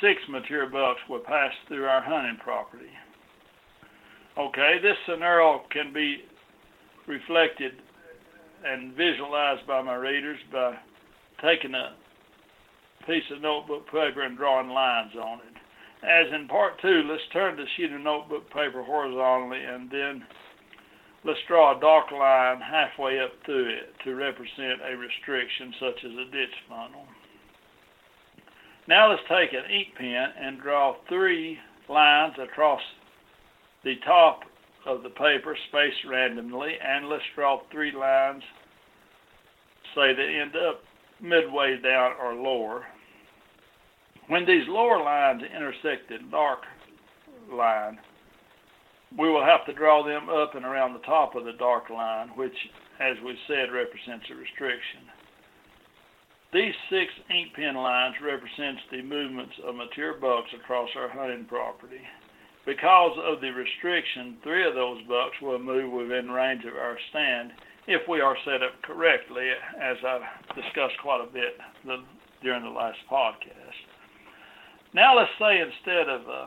six 0.00 0.20
mature 0.28 0.68
bucks 0.68 1.00
will 1.08 1.20
pass 1.20 1.52
through 1.68 1.84
our 1.84 2.02
hunting 2.02 2.38
property. 2.42 2.90
Okay, 4.38 4.76
this 4.82 4.96
scenario 5.08 5.62
can 5.70 5.92
be 5.92 6.18
reflected 7.06 7.72
and 8.64 8.94
visualized 8.94 9.66
by 9.66 9.80
my 9.82 9.94
readers 9.94 10.38
by 10.52 10.74
taking 11.42 11.74
a 11.74 11.94
piece 13.06 13.24
of 13.34 13.40
notebook 13.40 13.86
paper 13.86 14.22
and 14.22 14.36
drawing 14.36 14.68
lines 14.68 15.12
on 15.14 15.38
it. 15.38 15.56
As 16.04 16.32
in 16.34 16.48
part 16.48 16.80
two, 16.82 17.02
let's 17.08 17.22
turn 17.32 17.56
the 17.56 17.64
sheet 17.76 17.92
of 17.92 18.00
notebook 18.00 18.46
paper 18.48 18.82
horizontally 18.82 19.62
and 19.64 19.90
then 19.90 20.24
let's 21.24 21.40
draw 21.48 21.76
a 21.76 21.80
dark 21.80 22.10
line 22.12 22.60
halfway 22.60 23.18
up 23.20 23.32
through 23.44 23.68
it 23.68 23.94
to 24.04 24.14
represent 24.14 24.82
a 24.84 24.96
restriction 24.96 25.72
such 25.80 26.04
as 26.04 26.12
a 26.12 26.30
ditch 26.30 26.56
funnel. 26.68 27.06
Now 28.88 29.10
let's 29.10 29.22
take 29.28 29.52
an 29.52 29.68
ink 29.70 29.88
pen 29.96 30.28
and 30.40 30.60
draw 30.60 30.94
three 31.08 31.58
lines 31.88 32.34
across 32.40 32.80
the 33.82 33.94
top 34.04 34.40
of 34.86 35.02
the 35.02 35.10
paper 35.10 35.56
spaced 35.68 36.04
randomly, 36.08 36.74
and 36.80 37.08
let's 37.08 37.22
draw 37.34 37.60
three 37.72 37.92
lines, 37.92 38.42
say 39.94 40.14
they 40.14 40.38
end 40.40 40.54
up 40.54 40.82
midway 41.20 41.78
down 41.82 42.12
or 42.22 42.34
lower. 42.34 42.84
When 44.28 44.46
these 44.46 44.68
lower 44.68 45.02
lines 45.02 45.42
intersect 45.42 46.08
the 46.08 46.18
dark 46.30 46.60
line, 47.52 47.98
we 49.18 49.28
will 49.28 49.44
have 49.44 49.64
to 49.66 49.72
draw 49.72 50.04
them 50.04 50.28
up 50.28 50.54
and 50.54 50.64
around 50.64 50.92
the 50.92 51.06
top 51.06 51.34
of 51.34 51.44
the 51.44 51.52
dark 51.52 51.90
line, 51.90 52.28
which, 52.36 52.56
as 53.00 53.16
we 53.24 53.36
said, 53.48 53.72
represents 53.72 54.26
a 54.30 54.34
restriction. 54.34 55.02
These 56.56 56.72
six 56.88 57.12
ink 57.28 57.52
pen 57.52 57.74
lines 57.76 58.16
represents 58.24 58.80
the 58.90 59.02
movements 59.02 59.52
of 59.62 59.74
mature 59.74 60.14
bucks 60.14 60.48
across 60.56 60.88
our 60.96 61.10
hunting 61.10 61.44
property. 61.44 62.00
Because 62.64 63.12
of 63.28 63.42
the 63.42 63.50
restriction, 63.50 64.38
three 64.42 64.66
of 64.66 64.72
those 64.72 65.02
bucks 65.06 65.36
will 65.42 65.58
move 65.58 65.92
within 65.92 66.30
range 66.30 66.64
of 66.64 66.72
our 66.72 66.96
stand 67.10 67.52
if 67.86 68.08
we 68.08 68.22
are 68.22 68.38
set 68.46 68.62
up 68.62 68.72
correctly, 68.80 69.50
as 69.82 69.98
I've 70.00 70.56
discussed 70.56 70.96
quite 71.02 71.20
a 71.28 71.30
bit 71.30 71.60
the, 71.84 72.00
during 72.42 72.62
the 72.62 72.70
last 72.70 73.04
podcast. 73.12 73.76
Now 74.94 75.14
let's 75.14 75.36
say 75.38 75.60
instead 75.60 76.08
of, 76.08 76.22
uh, 76.26 76.46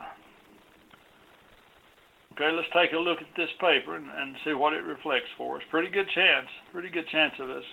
okay, 2.34 2.50
let's 2.50 2.66
take 2.74 2.92
a 2.94 2.98
look 2.98 3.22
at 3.22 3.30
this 3.36 3.50
paper 3.60 3.94
and, 3.94 4.10
and 4.10 4.34
see 4.44 4.54
what 4.54 4.72
it 4.72 4.82
reflects 4.82 5.30
for 5.38 5.58
us. 5.58 5.62
Pretty 5.70 5.88
good 5.88 6.10
chance, 6.12 6.48
pretty 6.72 6.90
good 6.90 7.06
chance 7.12 7.34
of 7.38 7.48
us 7.48 7.64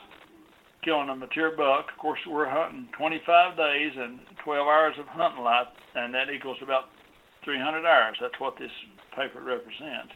killing 0.83 1.09
a 1.09 1.15
mature 1.15 1.55
buck. 1.55 1.87
Of 1.91 1.97
course, 1.99 2.19
we're 2.27 2.49
hunting 2.49 2.87
25 2.97 3.57
days 3.57 3.91
and 3.97 4.19
12 4.43 4.67
hours 4.67 4.95
of 4.99 5.07
hunting 5.07 5.43
life, 5.43 5.67
and 5.95 6.13
that 6.13 6.29
equals 6.29 6.57
about 6.61 6.85
300 7.43 7.85
hours. 7.85 8.17
That's 8.21 8.39
what 8.39 8.57
this 8.59 8.71
paper 9.15 9.41
represents. 9.41 10.13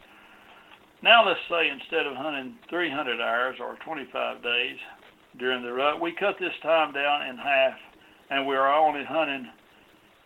Now 1.02 1.26
let's 1.26 1.40
say 1.50 1.68
instead 1.68 2.06
of 2.06 2.14
hunting 2.14 2.54
300 2.70 3.20
hours 3.20 3.56
or 3.60 3.76
25 3.84 4.42
days 4.42 4.78
during 5.38 5.62
the 5.62 5.72
rut, 5.72 6.00
we 6.00 6.12
cut 6.12 6.36
this 6.38 6.54
time 6.62 6.92
down 6.92 7.26
in 7.26 7.36
half 7.36 7.74
and 8.30 8.46
we 8.46 8.56
are 8.56 8.72
only 8.72 9.04
hunting 9.04 9.46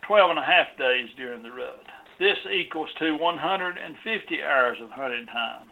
12 0.07 0.29
and 0.31 0.39
a 0.39 0.43
half 0.43 0.67
days 0.77 1.09
during 1.17 1.43
the 1.43 1.51
rut. 1.51 1.83
This 2.19 2.37
equals 2.51 2.89
to 2.99 3.17
150 3.17 4.43
hours 4.43 4.77
of 4.81 4.89
hunting 4.91 5.25
time, 5.27 5.66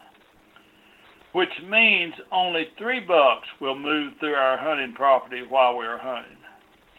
which 1.36 1.52
means 1.67 2.13
only 2.32 2.63
three 2.78 3.02
bucks 3.02 3.45
will 3.60 3.78
move 3.78 4.13
through 4.21 4.36
our 4.36 4.58
hunting 4.58 4.93
property 4.95 5.43
while 5.50 5.76
we 5.76 5.86
are 5.86 6.00
hunting. 6.00 6.38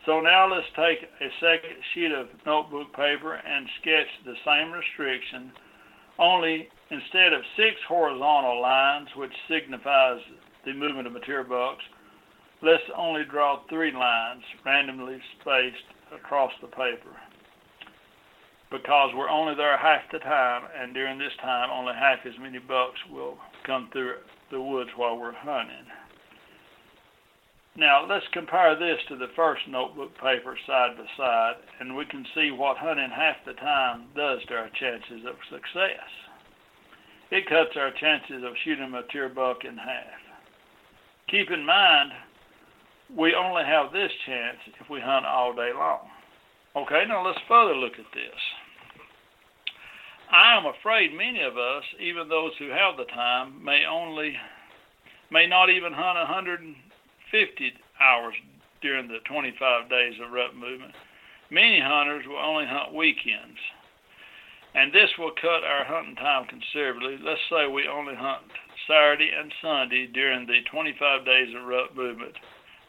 So 0.04 0.20
now 0.20 0.44
let's 0.44 0.68
take 0.76 1.08
a 1.08 1.30
second 1.40 1.72
sheet 1.94 2.12
of 2.12 2.28
notebook 2.44 2.92
paper 2.92 3.32
and 3.32 3.66
sketch 3.80 4.12
the 4.26 4.36
same 4.44 4.72
restriction, 4.72 5.52
only 6.18 6.68
instead 6.90 7.32
of 7.32 7.40
six 7.56 7.80
horizontal 7.88 8.60
lines, 8.60 9.08
which 9.16 9.32
signifies 9.48 10.20
the 10.66 10.74
movement 10.74 11.06
of 11.06 11.14
mature 11.14 11.42
bucks, 11.42 11.82
let's 12.60 12.84
only 12.94 13.24
draw 13.24 13.64
three 13.70 13.90
lines 13.90 14.42
randomly 14.66 15.16
spaced 15.40 15.88
across 16.14 16.52
the 16.60 16.68
paper. 16.68 17.16
Because 18.70 19.12
we're 19.16 19.30
only 19.30 19.54
there 19.54 19.78
half 19.78 20.02
the 20.12 20.18
time, 20.18 20.64
and 20.78 20.92
during 20.92 21.18
this 21.18 21.32
time, 21.40 21.70
only 21.72 21.94
half 21.94 22.18
as 22.26 22.34
many 22.38 22.58
bucks 22.58 23.00
will 23.10 23.38
come 23.66 23.88
through 23.92 24.14
the 24.50 24.60
woods 24.60 24.90
while 24.96 25.18
we're 25.18 25.32
hunting. 25.32 25.86
Now 27.76 28.06
let's 28.08 28.24
compare 28.32 28.78
this 28.78 28.98
to 29.08 29.16
the 29.16 29.32
first 29.36 29.62
notebook 29.68 30.14
paper 30.14 30.56
side 30.66 30.96
by 30.96 31.04
side 31.16 31.56
and 31.80 31.94
we 31.94 32.06
can 32.06 32.24
see 32.34 32.50
what 32.50 32.78
hunting 32.78 33.10
half 33.14 33.36
the 33.44 33.52
time 33.54 34.06
does 34.16 34.40
to 34.48 34.54
our 34.54 34.70
chances 34.80 35.26
of 35.28 35.36
success. 35.50 36.08
It 37.30 37.48
cuts 37.48 37.76
our 37.76 37.90
chances 38.00 38.44
of 38.44 38.54
shooting 38.64 38.84
a 38.84 38.88
mature 38.88 39.28
buck 39.28 39.64
in 39.64 39.76
half. 39.76 40.20
Keep 41.28 41.50
in 41.50 41.66
mind, 41.66 42.12
we 43.14 43.34
only 43.34 43.64
have 43.64 43.92
this 43.92 44.12
chance 44.24 44.58
if 44.80 44.88
we 44.88 45.00
hunt 45.00 45.26
all 45.26 45.52
day 45.52 45.72
long. 45.74 46.08
Okay, 46.76 47.04
now 47.08 47.26
let's 47.26 47.38
further 47.48 47.74
look 47.74 47.94
at 47.94 48.12
this. 48.14 48.40
I 50.30 50.56
am 50.56 50.66
afraid 50.66 51.14
many 51.14 51.40
of 51.42 51.56
us, 51.56 51.84
even 52.00 52.28
those 52.28 52.52
who 52.58 52.68
have 52.68 52.96
the 52.96 53.04
time, 53.04 53.64
may 53.64 53.84
only 53.86 54.36
may 55.30 55.46
not 55.46 55.70
even 55.70 55.92
hunt 55.92 56.18
150 56.18 57.72
hours 58.00 58.34
during 58.80 59.08
the 59.08 59.18
25 59.24 59.90
days 59.90 60.14
of 60.24 60.32
rut 60.32 60.54
movement. 60.54 60.92
Many 61.50 61.80
hunters 61.80 62.26
will 62.26 62.38
only 62.38 62.66
hunt 62.66 62.94
weekends. 62.94 63.58
And 64.74 64.92
this 64.92 65.10
will 65.18 65.32
cut 65.40 65.64
our 65.64 65.84
hunting 65.84 66.16
time 66.16 66.46
considerably. 66.46 67.18
Let's 67.22 67.40
say 67.50 67.66
we 67.66 67.88
only 67.88 68.14
hunt 68.14 68.42
Saturday 68.86 69.30
and 69.32 69.52
Sunday 69.62 70.06
during 70.06 70.46
the 70.46 70.60
25 70.70 71.24
days 71.24 71.54
of 71.56 71.66
rut 71.66 71.96
movement. 71.96 72.34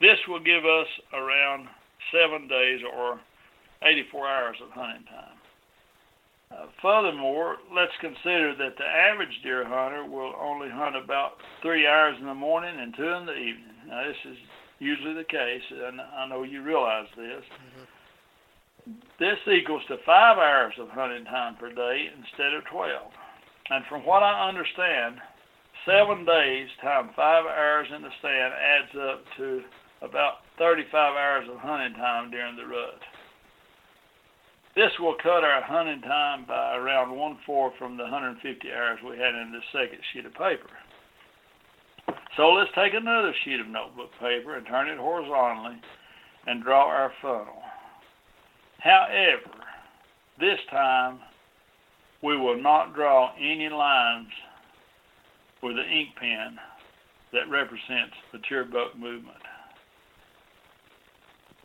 This 0.01 0.19
will 0.27 0.41
give 0.41 0.65
us 0.65 0.87
around 1.13 1.67
seven 2.11 2.47
days 2.47 2.81
or 2.95 3.19
84 3.81 4.27
hours 4.27 4.57
of 4.61 4.71
hunting 4.71 5.05
time. 5.05 5.36
Uh, 6.49 6.67
furthermore, 6.81 7.57
let's 7.75 7.91
consider 7.99 8.55
that 8.55 8.77
the 8.77 8.85
average 8.85 9.35
deer 9.43 9.67
hunter 9.67 10.05
will 10.05 10.33
only 10.39 10.69
hunt 10.69 10.95
about 10.95 11.33
three 11.61 11.85
hours 11.85 12.15
in 12.19 12.25
the 12.25 12.33
morning 12.33 12.79
and 12.79 12.95
two 12.95 13.07
in 13.07 13.25
the 13.25 13.35
evening. 13.35 13.75
Now, 13.87 14.03
this 14.07 14.31
is 14.31 14.37
usually 14.79 15.13
the 15.13 15.27
case, 15.27 15.63
and 15.71 15.99
I 15.99 16.27
know 16.27 16.43
you 16.43 16.61
realize 16.61 17.07
this. 17.17 17.43
Mm-hmm. 17.43 17.83
This 19.19 19.39
equals 19.51 19.83
to 19.89 19.97
five 20.05 20.37
hours 20.37 20.73
of 20.79 20.87
hunting 20.89 21.25
time 21.25 21.57
per 21.57 21.73
day 21.73 22.07
instead 22.15 22.53
of 22.53 22.63
12. 22.71 23.11
And 23.69 23.83
from 23.89 24.05
what 24.05 24.23
I 24.23 24.47
understand, 24.47 25.19
seven 25.85 26.23
days 26.23 26.69
times 26.81 27.11
five 27.15 27.43
hours 27.45 27.87
in 27.93 28.01
the 28.01 28.13
stand 28.19 28.53
adds 28.53 28.95
up 28.95 29.23
to 29.37 29.61
about 30.01 30.47
35 30.57 30.93
hours 30.95 31.47
of 31.51 31.57
hunting 31.59 31.97
time 31.97 32.31
during 32.31 32.55
the 32.55 32.65
rut. 32.65 33.01
This 34.77 34.93
will 34.99 35.15
cut 35.23 35.43
our 35.43 35.63
hunting 35.63 36.01
time 36.01 36.45
by 36.47 36.77
around 36.77 37.09
one 37.17 37.39
fourth 37.47 37.73
from 37.79 37.97
the 37.97 38.03
150 38.03 38.71
hours 38.71 38.99
we 39.01 39.17
had 39.17 39.33
in 39.33 39.51
the 39.51 39.65
second 39.73 39.97
sheet 40.13 40.23
of 40.27 40.33
paper. 40.33 40.69
So 42.37 42.49
let's 42.49 42.69
take 42.75 42.93
another 42.93 43.33
sheet 43.43 43.59
of 43.59 43.65
notebook 43.65 44.11
paper 44.19 44.55
and 44.55 44.67
turn 44.67 44.87
it 44.87 44.99
horizontally 44.99 45.81
and 46.45 46.63
draw 46.63 46.85
our 46.85 47.11
funnel. 47.23 47.57
However, 48.77 49.49
this 50.39 50.59
time 50.69 51.21
we 52.21 52.37
will 52.37 52.61
not 52.61 52.93
draw 52.93 53.33
any 53.35 53.69
lines 53.69 54.29
with 55.63 55.75
the 55.75 55.89
ink 55.89 56.09
pen 56.19 56.59
that 57.33 57.49
represents 57.49 58.13
mature 58.31 58.63
buck 58.63 58.95
movement 58.95 59.41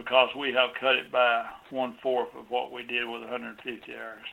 because 0.04 0.28
we 0.36 0.52
have 0.52 0.70
cut 0.80 0.96
it 0.96 1.12
by 1.12 1.46
one 1.70 1.96
fourth 2.02 2.28
of 2.36 2.50
what 2.50 2.72
we 2.72 2.82
did 2.82 3.06
with 3.06 3.22
150 3.22 3.62
hours. 3.94 4.28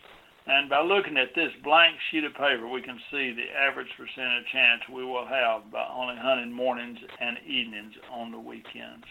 And 0.47 0.69
by 0.69 0.81
looking 0.81 1.17
at 1.17 1.35
this 1.35 1.53
blank 1.63 1.93
sheet 2.09 2.23
of 2.23 2.33
paper, 2.33 2.67
we 2.67 2.81
can 2.81 2.97
see 3.11 3.37
the 3.37 3.53
average 3.53 3.89
percentage 3.93 4.49
chance 4.51 4.81
we 4.89 5.05
will 5.05 5.27
have 5.27 5.69
by 5.71 5.85
only 5.93 6.15
hunting 6.17 6.51
mornings 6.51 6.97
and 7.21 7.37
evenings 7.45 7.93
on 8.11 8.31
the 8.31 8.39
weekends. 8.39 9.05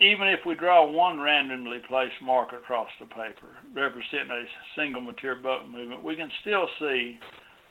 Even 0.00 0.28
if 0.28 0.40
we 0.46 0.54
draw 0.54 0.90
one 0.90 1.20
randomly 1.20 1.78
placed 1.86 2.16
mark 2.22 2.54
across 2.54 2.88
the 2.98 3.06
paper, 3.06 3.52
representing 3.76 4.32
a 4.32 4.44
single 4.74 5.02
mature 5.02 5.36
buck 5.36 5.68
movement, 5.68 6.02
we 6.02 6.16
can 6.16 6.30
still 6.40 6.66
see 6.80 7.20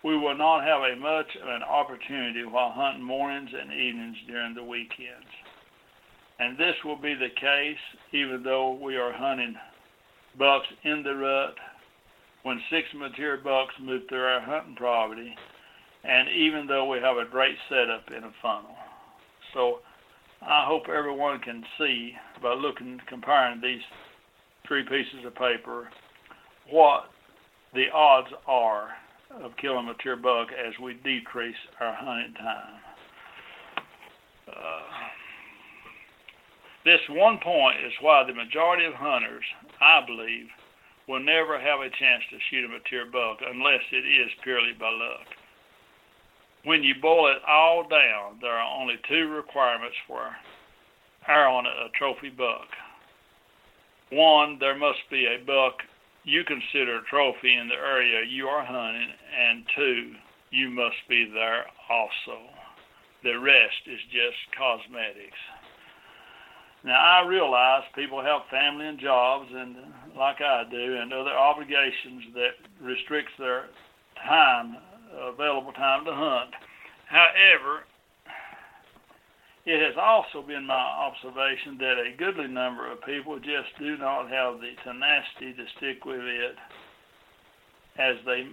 we 0.03 0.15
will 0.15 0.37
not 0.37 0.61
have 0.61 0.81
a 0.83 0.95
much 0.95 1.27
of 1.41 1.49
an 1.49 1.63
opportunity 1.63 2.45
while 2.45 2.71
hunting 2.71 3.03
mornings 3.03 3.49
and 3.49 3.73
evenings 3.73 4.17
during 4.27 4.53
the 4.53 4.63
weekends. 4.63 5.25
And 6.39 6.57
this 6.57 6.75
will 6.85 6.95
be 6.95 7.13
the 7.13 7.29
case 7.39 7.77
even 8.13 8.43
though 8.43 8.73
we 8.73 8.95
are 8.95 9.11
hunting 9.11 9.55
bucks 10.37 10.67
in 10.83 11.03
the 11.03 11.15
rut 11.15 11.55
when 12.43 12.61
six 12.69 12.87
mature 12.95 13.37
bucks 13.37 13.73
move 13.81 14.03
through 14.07 14.23
our 14.23 14.41
hunting 14.41 14.75
property, 14.75 15.35
and 16.03 16.29
even 16.29 16.67
though 16.67 16.89
we 16.89 16.99
have 16.99 17.17
a 17.17 17.29
great 17.29 17.55
setup 17.67 18.09
in 18.15 18.23
a 18.23 18.31
funnel. 18.41 18.75
So 19.53 19.79
I 20.41 20.65
hope 20.65 20.83
everyone 20.87 21.39
can 21.39 21.63
see 21.77 22.13
by 22.41 22.53
looking, 22.53 23.01
comparing 23.07 23.59
these 23.59 23.81
three 24.67 24.83
pieces 24.83 25.25
of 25.25 25.35
paper, 25.35 25.89
what 26.69 27.05
the 27.73 27.89
odds 27.93 28.29
are 28.47 28.89
of 29.43 29.51
killing 29.57 29.79
a 29.79 29.93
mature 29.93 30.15
buck 30.15 30.47
as 30.53 30.73
we 30.81 30.93
decrease 31.03 31.55
our 31.79 31.93
hunting 31.93 32.33
time. 32.35 32.81
Uh, 34.47 35.08
this 36.85 37.01
one 37.09 37.39
point 37.43 37.77
is 37.85 37.93
why 38.01 38.23
the 38.23 38.33
majority 38.33 38.85
of 38.85 38.93
hunters, 38.93 39.43
I 39.81 40.05
believe, 40.05 40.47
will 41.07 41.19
never 41.19 41.59
have 41.59 41.81
a 41.81 41.89
chance 41.89 42.23
to 42.29 42.37
shoot 42.49 42.65
a 42.65 42.69
mature 42.69 43.05
buck 43.11 43.39
unless 43.41 43.81
it 43.91 44.05
is 44.05 44.31
purely 44.43 44.73
by 44.79 44.89
luck. 44.89 45.27
When 46.63 46.83
you 46.83 46.93
boil 47.01 47.31
it 47.31 47.41
all 47.47 47.83
down, 47.87 48.39
there 48.41 48.53
are 48.53 48.79
only 48.79 48.95
two 49.07 49.27
requirements 49.29 49.95
for 50.07 50.29
on 51.27 51.65
a 51.65 51.89
trophy 51.97 52.29
buck. 52.29 52.67
One, 54.11 54.57
there 54.59 54.77
must 54.77 55.05
be 55.11 55.25
a 55.25 55.45
buck 55.45 55.77
you 56.23 56.43
consider 56.43 56.97
a 56.97 57.09
trophy 57.09 57.55
in 57.55 57.67
the 57.67 57.75
area 57.75 58.25
you 58.27 58.47
are 58.47 58.65
hunting, 58.65 59.13
and 59.33 59.63
two, 59.75 60.13
you 60.51 60.69
must 60.69 60.97
be 61.07 61.29
there 61.33 61.65
also. 61.89 62.49
The 63.23 63.37
rest 63.39 63.81
is 63.87 63.99
just 64.11 64.37
cosmetics. 64.57 65.37
Now 66.83 66.95
I 66.95 67.27
realize 67.27 67.83
people 67.93 68.21
have 68.23 68.41
family 68.49 68.87
and 68.87 68.99
jobs, 68.99 69.49
and 69.53 69.75
like 70.17 70.41
I 70.41 70.63
do, 70.69 70.97
and 70.97 71.11
other 71.11 71.31
obligations 71.31 72.23
that 72.33 72.55
restricts 72.81 73.33
their 73.37 73.65
time, 74.25 74.77
available 75.13 75.73
time 75.73 76.05
to 76.05 76.13
hunt. 76.13 76.51
However, 77.07 77.83
it 79.65 79.81
has 79.85 79.95
also 79.99 80.41
been 80.45 80.65
my 80.65 80.73
observation 80.73 81.77
that 81.79 81.99
a 81.99 82.15
goodly 82.17 82.47
number 82.47 82.89
of 82.89 83.03
people 83.03 83.37
just 83.39 83.75
do 83.77 83.97
not 83.97 84.29
have 84.29 84.61
the 84.61 84.71
tenacity 84.83 85.53
to 85.53 85.65
stick 85.77 86.05
with 86.05 86.21
it 86.21 86.55
as 87.99 88.15
they 88.25 88.47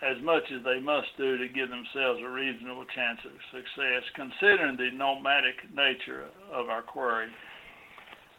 as 0.00 0.16
much 0.22 0.44
as 0.54 0.62
they 0.64 0.78
must 0.78 1.08
do 1.18 1.36
to 1.36 1.48
give 1.48 1.68
themselves 1.68 2.20
a 2.22 2.28
reasonable 2.28 2.84
chance 2.94 3.18
of 3.26 3.32
success, 3.50 4.02
considering 4.14 4.76
the 4.76 4.90
nomadic 4.94 5.58
nature 5.74 6.26
of 6.52 6.68
our 6.68 6.82
quarry. 6.82 7.26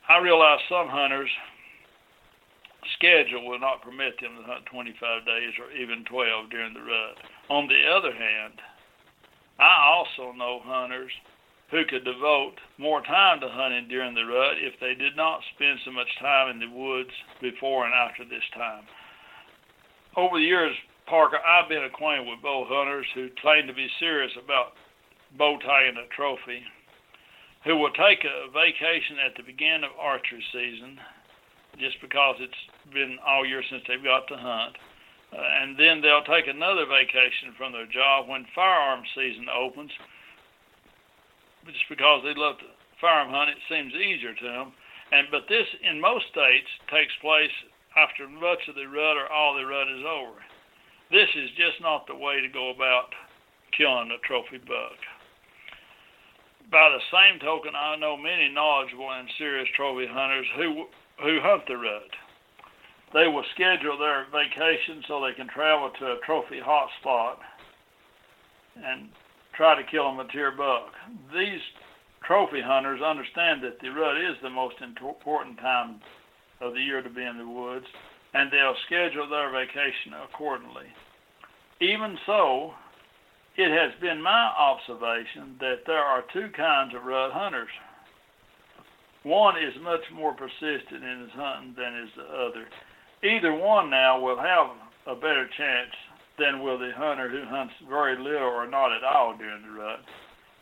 I 0.09 0.17
realize 0.17 0.57
some 0.67 0.89
hunters' 0.89 1.29
schedule 2.97 3.45
will 3.45 3.59
not 3.59 3.83
permit 3.83 4.19
them 4.19 4.41
to 4.41 4.43
hunt 4.43 4.65
25 4.65 4.97
days 5.25 5.53
or 5.61 5.71
even 5.71 6.03
12 6.05 6.49
during 6.49 6.73
the 6.73 6.81
rut. 6.81 7.17
On 7.49 7.67
the 7.67 7.85
other 7.85 8.11
hand, 8.11 8.57
I 9.59 9.93
also 9.93 10.33
know 10.33 10.61
hunters 10.65 11.11
who 11.69 11.85
could 11.85 12.03
devote 12.03 12.57
more 12.79 13.03
time 13.03 13.39
to 13.39 13.49
hunting 13.49 13.87
during 13.87 14.15
the 14.15 14.25
rut 14.25 14.57
if 14.57 14.73
they 14.81 14.95
did 14.95 15.15
not 15.15 15.45
spend 15.53 15.77
so 15.85 15.91
much 15.91 16.09
time 16.19 16.49
in 16.49 16.59
the 16.59 16.73
woods 16.73 17.13
before 17.39 17.85
and 17.85 17.93
after 17.93 18.25
this 18.25 18.45
time. 18.57 18.83
Over 20.17 20.39
the 20.39 20.49
years, 20.49 20.75
Parker, 21.05 21.37
I've 21.37 21.69
been 21.69 21.83
acquainted 21.83 22.25
with 22.25 22.41
bow 22.41 22.65
hunters 22.67 23.05
who 23.13 23.29
claim 23.41 23.67
to 23.67 23.73
be 23.73 23.87
serious 23.99 24.31
about 24.43 24.73
bow 25.37 25.57
tying 25.61 25.97
a 25.97 26.07
trophy, 26.15 26.65
who 27.65 27.75
will 27.75 27.91
take 27.91 28.23
a 28.23 28.51
vacation 28.51 29.17
at 29.19 29.35
the 29.35 29.43
beginning 29.43 29.83
of 29.83 29.91
archery 29.99 30.43
season 30.51 30.99
just 31.77 31.99
because 32.01 32.35
it's 32.39 32.63
been 32.93 33.17
all 33.25 33.45
year 33.45 33.63
since 33.69 33.83
they've 33.87 34.03
got 34.03 34.27
to 34.27 34.37
hunt. 34.37 34.75
Uh, 35.31 35.37
and 35.61 35.77
then 35.77 36.01
they'll 36.01 36.25
take 36.25 36.47
another 36.47 36.85
vacation 36.85 37.53
from 37.57 37.71
their 37.71 37.85
job 37.85 38.27
when 38.27 38.45
firearm 38.55 39.03
season 39.13 39.45
opens 39.47 39.91
just 41.65 41.89
because 41.89 42.23
they 42.23 42.33
love 42.33 42.57
to 42.59 42.65
firearm 43.01 43.29
hunt, 43.29 43.51
it 43.51 43.61
seems 43.69 43.93
easier 43.93 44.33
to 44.33 44.45
them. 44.45 44.73
And 45.11 45.27
but 45.31 45.47
this 45.49 45.67
in 45.81 45.99
most 45.99 46.27
states 46.31 46.69
takes 46.89 47.13
place 47.21 47.53
after 47.97 48.27
much 48.29 48.67
of 48.67 48.75
the 48.75 48.85
rut 48.85 49.17
or 49.17 49.31
all 49.31 49.55
the 49.55 49.65
rut 49.65 49.89
is 49.89 50.05
over. 50.05 50.39
This 51.11 51.29
is 51.35 51.49
just 51.57 51.81
not 51.81 52.05
the 52.05 52.15
way 52.15 52.41
to 52.41 52.47
go 52.47 52.69
about 52.69 53.13
killing 53.75 54.11
a 54.11 54.19
trophy 54.27 54.59
buck. 54.59 54.99
By 56.71 56.89
the 56.89 57.01
same 57.11 57.39
token, 57.39 57.73
I 57.75 57.95
know 57.95 58.15
many 58.15 58.49
knowledgeable 58.49 59.09
and 59.09 59.27
serious 59.37 59.67
trophy 59.75 60.05
hunters 60.05 60.45
who 60.55 60.85
who 61.17 61.39
hunt 61.41 61.63
the 61.67 61.75
rut. 61.75 62.11
They 63.13 63.27
will 63.27 63.43
schedule 63.53 63.97
their 63.97 64.27
vacation 64.31 65.03
so 65.07 65.19
they 65.19 65.33
can 65.33 65.47
travel 65.47 65.89
to 65.99 66.13
a 66.13 66.19
trophy 66.25 66.59
hot 66.59 66.89
spot 67.01 67.39
and 68.77 69.09
try 69.53 69.75
to 69.75 69.89
kill 69.89 70.07
a 70.07 70.13
mature 70.13 70.51
buck. 70.51 70.93
These 71.33 71.59
trophy 72.23 72.61
hunters 72.61 73.01
understand 73.01 73.63
that 73.63 73.79
the 73.81 73.89
rut 73.89 74.17
is 74.17 74.37
the 74.41 74.49
most 74.49 74.75
important 74.81 75.57
time 75.57 75.99
of 76.61 76.73
the 76.73 76.81
year 76.81 77.01
to 77.01 77.09
be 77.09 77.23
in 77.23 77.37
the 77.37 77.47
woods, 77.47 77.87
and 78.33 78.51
they'll 78.51 78.75
schedule 78.85 79.27
their 79.27 79.49
vacation 79.51 80.13
accordingly. 80.23 80.87
Even 81.81 82.17
so, 82.25 82.73
it 83.59 83.75
has 83.75 83.91
been 83.99 84.23
my 84.23 84.55
observation 84.55 85.59
that 85.59 85.83
there 85.85 85.99
are 85.99 86.23
two 86.31 86.47
kinds 86.55 86.95
of 86.95 87.03
rut 87.03 87.33
hunters. 87.33 87.67
One 89.23 89.59
is 89.59 89.75
much 89.83 90.07
more 90.15 90.31
persistent 90.31 91.03
in 91.03 91.27
his 91.27 91.35
hunting 91.35 91.75
than 91.75 91.91
is 91.99 92.09
the 92.15 92.23
other. 92.23 92.63
Either 93.21 93.51
one 93.51 93.89
now 93.89 94.17
will 94.17 94.39
have 94.39 94.71
a 95.11 95.19
better 95.19 95.43
chance 95.57 95.91
than 96.39 96.63
will 96.63 96.79
the 96.79 96.95
hunter 96.95 97.27
who 97.27 97.43
hunts 97.51 97.73
very 97.89 98.15
little 98.15 98.47
or 98.47 98.65
not 98.65 98.95
at 98.95 99.03
all 99.03 99.35
during 99.35 99.61
the 99.63 99.75
rut. 99.75 99.99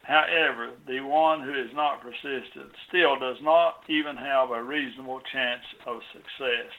However, 0.02 0.72
the 0.88 1.02
one 1.02 1.44
who 1.46 1.54
is 1.54 1.70
not 1.76 2.02
persistent 2.02 2.74
still 2.90 3.20
does 3.20 3.38
not 3.44 3.86
even 3.90 4.18
have 4.18 4.50
a 4.50 4.64
reasonable 4.64 5.22
chance 5.32 5.62
of 5.86 6.02
success. 6.14 6.74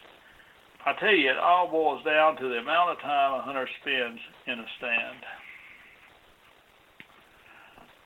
I 0.85 0.99
tell 0.99 1.15
you, 1.15 1.31
it 1.31 1.39
all 1.39 1.71
boils 1.71 2.03
down 2.03 2.35
to 2.43 2.49
the 2.49 2.59
amount 2.59 2.91
of 2.91 3.01
time 3.07 3.39
a 3.39 3.43
hunter 3.43 3.69
spends 3.81 4.19
in 4.49 4.59
a 4.59 4.67
stand. 4.79 5.23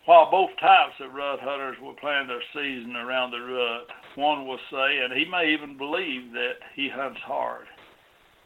While 0.05 0.31
both 0.31 0.51
types 0.59 0.95
of 1.01 1.15
rut 1.15 1.39
hunters 1.41 1.77
will 1.81 1.95
plan 1.95 2.27
their 2.27 2.43
season 2.53 2.97
around 2.97 3.31
the 3.31 3.41
rut, 3.41 3.87
one 4.17 4.49
will 4.49 4.59
say, 4.71 4.99
and 4.99 5.13
he 5.13 5.25
may 5.25 5.53
even 5.53 5.79
believe 5.79 6.33
that 6.33 6.59
he 6.75 6.89
hunts 6.89 7.21
hard. 7.21 7.67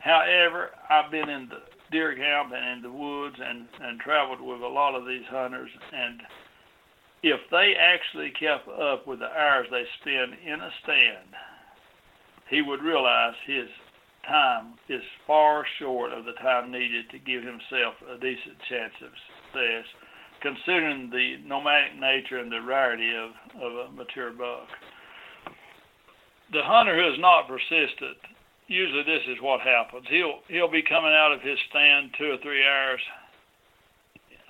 However, 0.01 0.71
I've 0.91 1.11
been 1.11 1.29
in 1.29 1.49
the 1.49 1.63
deer 1.91 2.15
camp 2.15 2.53
and 2.55 2.77
in 2.77 2.83
the 2.83 2.93
woods 2.93 3.37
and, 3.41 3.67
and 3.81 3.99
traveled 4.01 4.41
with 4.41 4.61
a 4.61 4.69
lot 4.69 4.95
of 4.95 5.07
these 5.07 5.25
hunters. 5.31 5.71
And 5.93 6.21
if 7.23 7.41
they 7.51 7.75
actually 7.75 8.31
kept 8.39 8.69
up 8.69 9.07
with 9.07 9.21
the 9.21 9.33
hours 9.33 9.67
they 9.71 9.85
spend 10.01 10.35
in 10.45 10.61
a 10.61 10.71
stand, 10.83 11.33
he 12.51 12.61
would 12.61 12.83
realize 12.83 13.35
his 13.47 13.69
time 14.29 14.75
is 14.89 15.03
far 15.27 15.65
short 15.79 16.13
of 16.13 16.25
the 16.25 16.35
time 16.35 16.71
needed 16.71 17.09
to 17.11 17.19
give 17.19 17.43
himself 17.43 17.95
a 18.13 18.19
decent 18.21 18.59
chance 18.69 18.95
of 19.03 19.11
success, 19.11 19.87
considering 20.47 21.11
the 21.11 21.37
nomadic 21.45 21.99
nature 21.99 22.39
and 22.39 22.53
the 22.53 22.63
rarity 22.63 23.11
of, 23.11 23.31
of 23.61 23.73
a 23.73 23.93
mature 23.93 24.31
buck. 24.31 24.69
The 26.53 26.63
hunter 26.63 26.95
who 26.95 27.13
is 27.13 27.19
not 27.19 27.49
persistent 27.49 28.19
usually 28.69 29.03
this 29.03 29.23
is 29.29 29.39
what 29.41 29.61
happens. 29.61 30.07
He'll 30.11 30.43
he'll 30.49 30.71
be 30.71 30.83
coming 30.83 31.15
out 31.15 31.33
of 31.33 31.41
his 31.41 31.59
stand 31.71 32.11
two 32.19 32.35
or 32.35 32.39
three 32.43 32.67
hours 32.67 33.01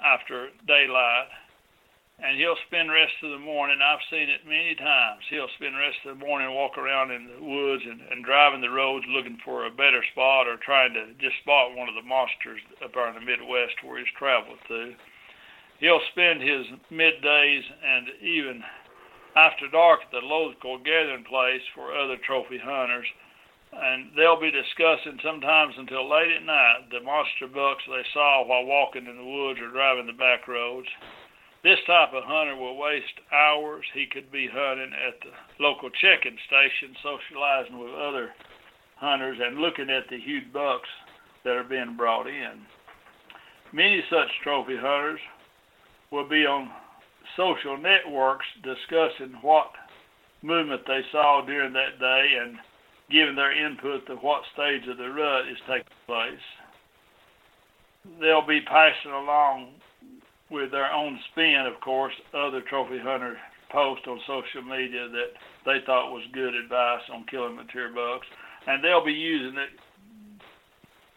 after 0.01 0.49
daylight, 0.67 1.29
and 2.21 2.37
he'll 2.37 2.61
spend 2.69 2.89
the 2.89 2.97
rest 2.97 3.17
of 3.23 3.31
the 3.31 3.45
morning. 3.45 3.79
I've 3.81 4.05
seen 4.11 4.29
it 4.29 4.49
many 4.49 4.75
times. 4.77 5.25
He'll 5.29 5.53
spend 5.57 5.75
the 5.75 5.85
rest 5.85 6.01
of 6.05 6.19
the 6.19 6.25
morning 6.25 6.53
walk 6.53 6.77
around 6.77 7.13
in 7.13 7.29
the 7.29 7.45
woods 7.45 7.85
and, 7.85 8.01
and 8.13 8.25
driving 8.25 8.61
the 8.61 8.73
roads 8.73 9.05
looking 9.09 9.39
for 9.45 9.67
a 9.67 9.71
better 9.71 10.05
spot 10.13 10.49
or 10.49 10.57
trying 10.57 10.93
to 10.95 11.13
just 11.21 11.37
spot 11.45 11.77
one 11.77 11.89
of 11.89 11.97
the 11.97 12.09
monsters 12.09 12.61
up 12.85 12.93
there 12.93 13.09
in 13.09 13.17
the 13.17 13.25
Midwest 13.25 13.85
where 13.85 13.99
he's 13.99 14.13
traveled 14.19 14.61
to. 14.69 14.97
He'll 15.79 16.01
spend 16.13 16.43
his 16.43 16.67
middays 16.91 17.63
and 17.85 18.09
even 18.23 18.65
after 19.35 19.69
dark 19.69 20.01
at 20.03 20.11
the 20.11 20.27
local 20.27 20.79
gathering 20.79 21.25
place 21.25 21.63
for 21.75 21.95
other 21.95 22.17
trophy 22.17 22.59
hunters 22.59 23.07
and 23.73 24.11
they'll 24.17 24.41
be 24.41 24.51
discussing 24.51 25.19
sometimes 25.23 25.75
until 25.77 26.09
late 26.09 26.33
at 26.33 26.45
night 26.45 26.89
the 26.91 27.01
monster 27.01 27.47
bucks 27.47 27.83
they 27.87 28.05
saw 28.15 28.45
while 28.47 28.65
walking 28.65 29.07
in 29.07 29.17
the 29.17 29.25
woods 29.25 29.61
or 29.61 29.69
driving 29.69 30.07
the 30.07 30.13
back 30.13 30.49
roads. 30.49 30.89
This 31.63 31.79
type 31.87 32.15
of 32.15 32.25
hunter 32.25 32.55
will 32.55 32.77
waste 32.77 33.21
hours. 33.33 33.85
He 33.93 34.07
could 34.07 34.31
be 34.31 34.49
hunting 34.49 34.93
at 34.95 35.21
the 35.21 35.63
local 35.63 35.91
check-in 35.91 36.39
station, 36.47 36.97
socializing 37.03 37.79
with 37.79 37.93
other 37.93 38.33
hunters 38.97 39.39
and 39.43 39.59
looking 39.59 39.91
at 39.91 40.09
the 40.09 40.19
huge 40.19 40.53
bucks 40.53 40.89
that 41.45 41.57
are 41.57 41.65
being 41.65 41.97
brought 41.97 42.29
in. 42.29 42.63
Many 43.73 44.03
such 44.09 44.31
trophy 44.43 44.77
hunters 44.77 45.21
will 46.11 46.29
be 46.29 46.47
on 46.47 46.71
social 47.37 47.77
networks 47.77 48.47
discussing 48.63 49.37
what 49.43 49.71
movement 50.43 50.83
they 50.87 51.01
saw 51.13 51.45
during 51.45 51.73
that 51.73 51.99
day 51.99 52.27
and 52.41 52.57
giving 53.11 53.37
their 53.37 53.53
input 53.53 54.07
to 54.07 54.15
what 54.17 54.43
stage 54.53 54.87
of 54.89 54.99
the 54.99 55.09
rut 55.09 55.49
is 55.49 55.59
taking 55.69 56.01
place. 56.07 56.47
They'll 58.21 58.47
be 58.47 58.61
passing 58.61 59.13
along 59.13 59.75
with 60.51 60.71
their 60.71 60.93
own 60.93 61.19
spin, 61.33 61.65
of 61.67 61.81
course, 61.81 62.15
other 62.35 62.63
trophy 62.69 62.99
hunters 63.03 63.39
post 63.71 64.07
on 64.07 64.21
social 64.27 64.63
media 64.63 65.09
that 65.09 65.35
they 65.65 65.85
thought 65.85 66.13
was 66.13 66.23
good 66.33 66.55
advice 66.55 67.03
on 67.13 67.27
killing 67.29 67.57
mature 67.57 67.91
bucks, 67.93 68.27
and 68.67 68.83
they'll 68.83 69.05
be 69.05 69.13
using 69.13 69.59
it, 69.59 69.71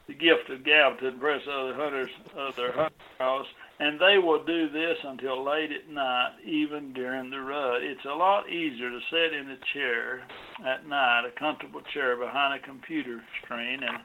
the 0.07 0.13
gift 0.13 0.49
of 0.49 0.65
gab 0.65 0.99
to 0.99 1.07
impress 1.07 1.41
other 1.47 1.75
hunters, 1.75 2.09
of 2.35 2.53
other 2.53 2.71
hunters, 2.73 3.47
and 3.79 3.99
they 3.99 4.17
will 4.17 4.43
do 4.43 4.69
this 4.69 4.97
until 5.03 5.45
late 5.45 5.71
at 5.71 5.89
night, 5.89 6.33
even 6.45 6.91
during 6.93 7.29
the 7.29 7.39
rut. 7.39 7.81
It's 7.81 8.05
a 8.05 8.15
lot 8.15 8.49
easier 8.49 8.89
to 8.89 8.99
sit 9.09 9.33
in 9.33 9.49
a 9.49 9.57
chair 9.73 10.21
at 10.67 10.85
night, 10.85 11.23
a 11.25 11.39
comfortable 11.39 11.81
chair 11.93 12.17
behind 12.17 12.59
a 12.59 12.65
computer 12.65 13.21
screen, 13.41 13.79
and 13.83 13.97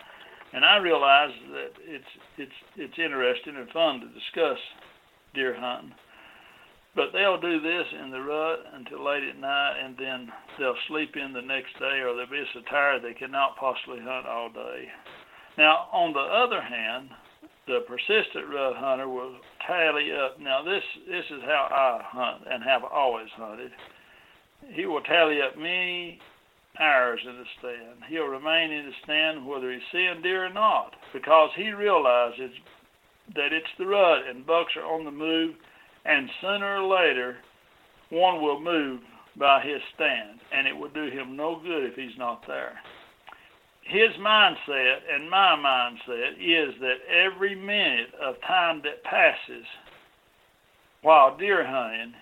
and 0.53 0.65
I 0.65 0.77
realize 0.77 1.35
that 1.51 1.73
it's 1.83 2.13
it's 2.39 2.59
it's 2.77 2.99
interesting 2.99 3.57
and 3.57 3.69
fun 3.71 4.01
to 4.01 4.07
discuss 4.07 4.59
deer 5.35 5.57
hunting. 5.59 5.95
But 6.95 7.11
they'll 7.13 7.41
do 7.41 7.61
this 7.61 7.87
in 8.05 8.13
the 8.13 8.23
rut 8.23 8.61
until 8.73 9.05
late 9.05 9.25
at 9.25 9.41
night, 9.41 9.83
and 9.83 9.97
then 9.99 10.31
they'll 10.59 10.79
sleep 10.87 11.17
in 11.17 11.33
the 11.33 11.43
next 11.43 11.75
day, 11.81 11.99
or 12.07 12.15
they'll 12.15 12.31
be 12.31 12.45
so 12.55 12.61
tired 12.71 13.03
they 13.03 13.19
cannot 13.19 13.57
possibly 13.57 13.99
hunt 13.99 14.27
all 14.27 14.49
day. 14.49 14.87
Now, 15.59 15.89
on 15.91 16.13
the 16.13 16.21
other 16.21 16.63
hand, 16.63 17.11
the 17.67 17.81
persistent 17.87 18.49
rut 18.53 18.77
hunter 18.77 19.09
will 19.09 19.37
tally 19.67 20.13
up. 20.13 20.39
Now, 20.41 20.63
this 20.63 20.83
this 21.09 21.25
is 21.31 21.43
how 21.45 21.69
I 21.71 22.03
hunt 22.05 22.45
and 22.51 22.63
have 22.63 22.85
always 22.85 23.29
hunted. 23.37 23.73
He 24.73 24.87
will 24.87 25.03
tally 25.03 25.41
up 25.43 25.57
many 25.57 26.21
hours 26.79 27.21
in 27.25 27.37
the 27.37 27.45
stand. 27.59 28.05
He'll 28.09 28.27
remain 28.27 28.71
in 28.71 28.87
the 28.87 28.93
stand 29.05 29.47
whether 29.47 29.73
he's 29.73 29.83
seeing 29.93 30.23
deer 30.23 30.47
or 30.47 30.53
not, 30.53 30.95
because 31.13 31.51
he 31.57 31.71
realizes 31.71 32.51
that 33.35 33.53
it's 33.53 33.67
the 33.79 33.87
rut 33.87 34.27
and 34.29 34.47
bucks 34.47 34.73
are 34.77 34.85
on 34.85 35.05
the 35.05 35.11
move, 35.11 35.55
and 36.05 36.29
sooner 36.41 36.81
or 36.81 36.89
later, 36.89 37.37
one 38.11 38.43
will 38.43 38.61
move 38.61 39.01
by 39.39 39.63
his 39.63 39.81
stand, 39.95 40.41
and 40.53 40.67
it 40.67 40.77
will 40.77 40.91
do 40.91 41.05
him 41.05 41.37
no 41.37 41.61
good 41.63 41.85
if 41.85 41.95
he's 41.95 42.19
not 42.19 42.43
there 42.47 42.79
his 43.85 44.11
mindset 44.19 44.97
and 45.13 45.29
my 45.29 45.57
mindset 45.57 46.33
is 46.41 46.75
that 46.81 47.05
every 47.09 47.55
minute 47.55 48.15
of 48.23 48.37
time 48.47 48.81
that 48.85 49.05
passes 49.05 49.67
while 51.03 51.37
deer 51.37 51.67
hunting 51.67 52.15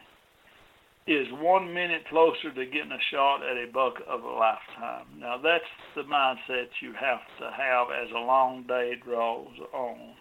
is 1.07 1.27
one 1.33 1.73
minute 1.73 2.03
closer 2.09 2.53
to 2.55 2.65
getting 2.67 2.93
a 2.93 2.99
shot 3.11 3.43
at 3.43 3.57
a 3.57 3.71
buck 3.73 3.95
of 4.09 4.23
a 4.23 4.29
lifetime. 4.29 5.07
Now 5.19 5.37
that's 5.43 5.65
the 5.95 6.03
mindset 6.03 6.67
you 6.81 6.93
have 6.93 7.21
to 7.39 7.51
have 7.57 7.89
as 7.91 8.11
a 8.11 8.19
long 8.19 8.65
day 8.67 8.95
draws 9.05 9.55
on. 9.73 10.15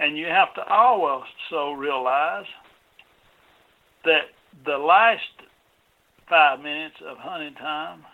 And 0.00 0.16
you 0.16 0.26
have 0.26 0.54
to 0.54 0.62
also 0.72 1.72
realize 1.72 2.46
that 4.04 4.30
the 4.64 4.78
last 4.78 5.22
five 6.28 6.60
minutes 6.60 6.96
of 7.06 7.16
hunting 7.18 7.54
time 7.54 8.04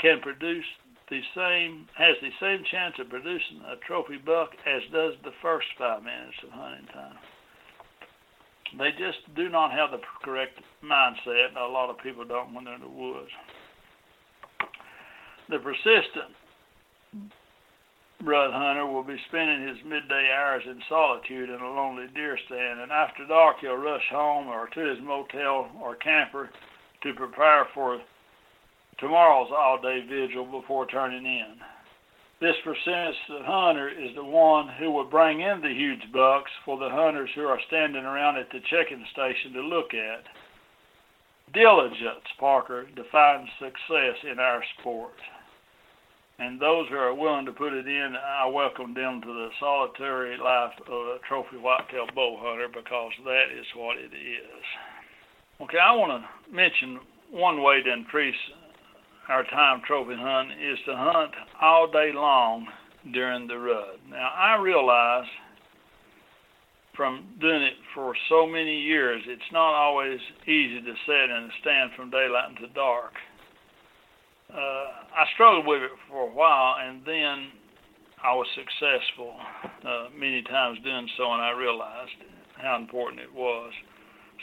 can 0.00 0.20
produce 0.20 0.64
the 1.10 1.20
same 1.34 1.86
has 1.98 2.16
the 2.22 2.30
same 2.40 2.64
chance 2.70 2.94
of 2.98 3.10
producing 3.10 3.60
a 3.66 3.76
trophy 3.86 4.16
buck 4.16 4.50
as 4.66 4.82
does 4.92 5.14
the 5.24 5.34
first 5.42 5.66
five 5.76 6.02
minutes 6.02 6.38
of 6.44 6.50
hunting 6.50 6.86
time. 6.94 7.18
They 8.78 8.90
just 8.92 9.18
do 9.34 9.48
not 9.48 9.72
have 9.72 9.90
the 9.90 9.98
correct 10.22 10.60
mindset. 10.84 11.56
A 11.58 11.66
lot 11.66 11.90
of 11.90 11.98
people 11.98 12.24
don't 12.24 12.54
when 12.54 12.64
they're 12.64 12.74
in 12.74 12.80
the 12.80 12.88
woods. 12.88 13.30
The 15.48 15.58
persistent 15.58 16.30
rut 18.22 18.52
hunter 18.52 18.86
will 18.86 19.02
be 19.02 19.16
spending 19.28 19.66
his 19.66 19.78
midday 19.84 20.30
hours 20.30 20.62
in 20.66 20.80
solitude 20.88 21.48
in 21.48 21.60
a 21.60 21.74
lonely 21.74 22.06
deer 22.14 22.38
stand, 22.46 22.80
and 22.80 22.92
after 22.92 23.26
dark 23.26 23.56
he'll 23.60 23.74
rush 23.74 24.04
home 24.12 24.46
or 24.46 24.68
to 24.68 24.80
his 24.80 24.98
motel 25.02 25.70
or 25.82 25.96
camper 25.96 26.50
to 27.02 27.14
prepare 27.14 27.66
for 27.74 27.98
tomorrow's 29.00 29.50
all-day 29.50 30.04
vigil 30.08 30.44
before 30.44 30.86
turning 30.86 31.24
in. 31.24 31.56
This 32.40 32.56
persistent 32.64 33.44
hunter 33.44 33.88
is 33.88 34.14
the 34.14 34.24
one 34.24 34.68
who 34.78 34.90
will 34.90 35.08
bring 35.08 35.40
in 35.40 35.60
the 35.60 35.74
huge 35.74 36.10
bucks 36.12 36.50
for 36.64 36.78
the 36.78 36.88
hunters 36.88 37.30
who 37.34 37.42
are 37.42 37.60
standing 37.66 38.04
around 38.04 38.36
at 38.36 38.48
the 38.50 38.60
checking 38.70 39.04
station 39.12 39.52
to 39.54 39.60
look 39.60 39.92
at. 39.92 40.24
Diligence, 41.52 42.24
Parker, 42.38 42.86
defines 42.96 43.48
success 43.58 44.16
in 44.30 44.38
our 44.38 44.62
sport. 44.78 45.16
And 46.38 46.58
those 46.58 46.88
who 46.88 46.96
are 46.96 47.12
willing 47.12 47.44
to 47.44 47.52
put 47.52 47.74
it 47.74 47.86
in, 47.86 48.14
I 48.16 48.46
welcome 48.46 48.94
them 48.94 49.20
to 49.20 49.28
the 49.28 49.48
solitary 49.60 50.38
life 50.38 50.72
of 50.86 50.92
a 50.92 51.18
trophy 51.28 51.58
whitetail 51.58 52.06
bow 52.14 52.38
hunter 52.40 52.68
because 52.72 53.12
that 53.24 53.52
is 53.52 53.66
what 53.76 53.98
it 53.98 54.16
is. 54.16 54.64
Okay, 55.60 55.76
I 55.76 55.92
want 55.92 56.22
to 56.22 56.54
mention 56.54 57.00
one 57.30 57.62
way 57.62 57.82
to 57.82 57.92
increase 57.92 58.34
our 59.30 59.44
time 59.44 59.80
trophy 59.86 60.16
hunt 60.18 60.50
is 60.52 60.78
to 60.86 60.94
hunt 60.96 61.30
all 61.62 61.90
day 61.90 62.10
long 62.12 62.66
during 63.14 63.46
the 63.46 63.56
rut. 63.56 64.00
Now, 64.10 64.28
I 64.36 64.60
realize 64.60 65.24
from 66.96 67.24
doing 67.40 67.62
it 67.62 67.74
for 67.94 68.12
so 68.28 68.44
many 68.44 68.80
years, 68.80 69.22
it's 69.26 69.52
not 69.52 69.72
always 69.72 70.18
easy 70.42 70.80
to 70.82 70.94
sit 71.06 71.30
and 71.30 71.50
stand 71.62 71.90
from 71.96 72.10
daylight 72.10 72.50
until 72.50 72.74
dark. 72.74 73.12
Uh, 74.52 75.14
I 75.14 75.24
struggled 75.34 75.66
with 75.66 75.82
it 75.82 75.92
for 76.08 76.28
a 76.28 76.34
while, 76.34 76.74
and 76.82 77.00
then 77.06 77.54
I 78.22 78.34
was 78.34 78.48
successful 78.58 79.36
uh, 79.86 80.08
many 80.18 80.42
times 80.42 80.78
doing 80.82 81.08
so, 81.16 81.32
and 81.32 81.40
I 81.40 81.52
realized 81.52 82.18
how 82.58 82.76
important 82.76 83.20
it 83.20 83.32
was. 83.32 83.70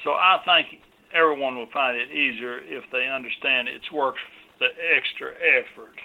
So 0.05 0.11
I 0.11 0.39
think 0.45 0.81
everyone 1.13 1.57
will 1.57 1.69
find 1.73 1.97
it 1.97 2.09
easier 2.09 2.59
if 2.59 2.85
they 2.93 3.05
understand 3.05 3.67
it's 3.67 3.91
worth 3.91 4.15
the 4.59 4.69
extra 4.95 5.31
effort. 5.37 5.95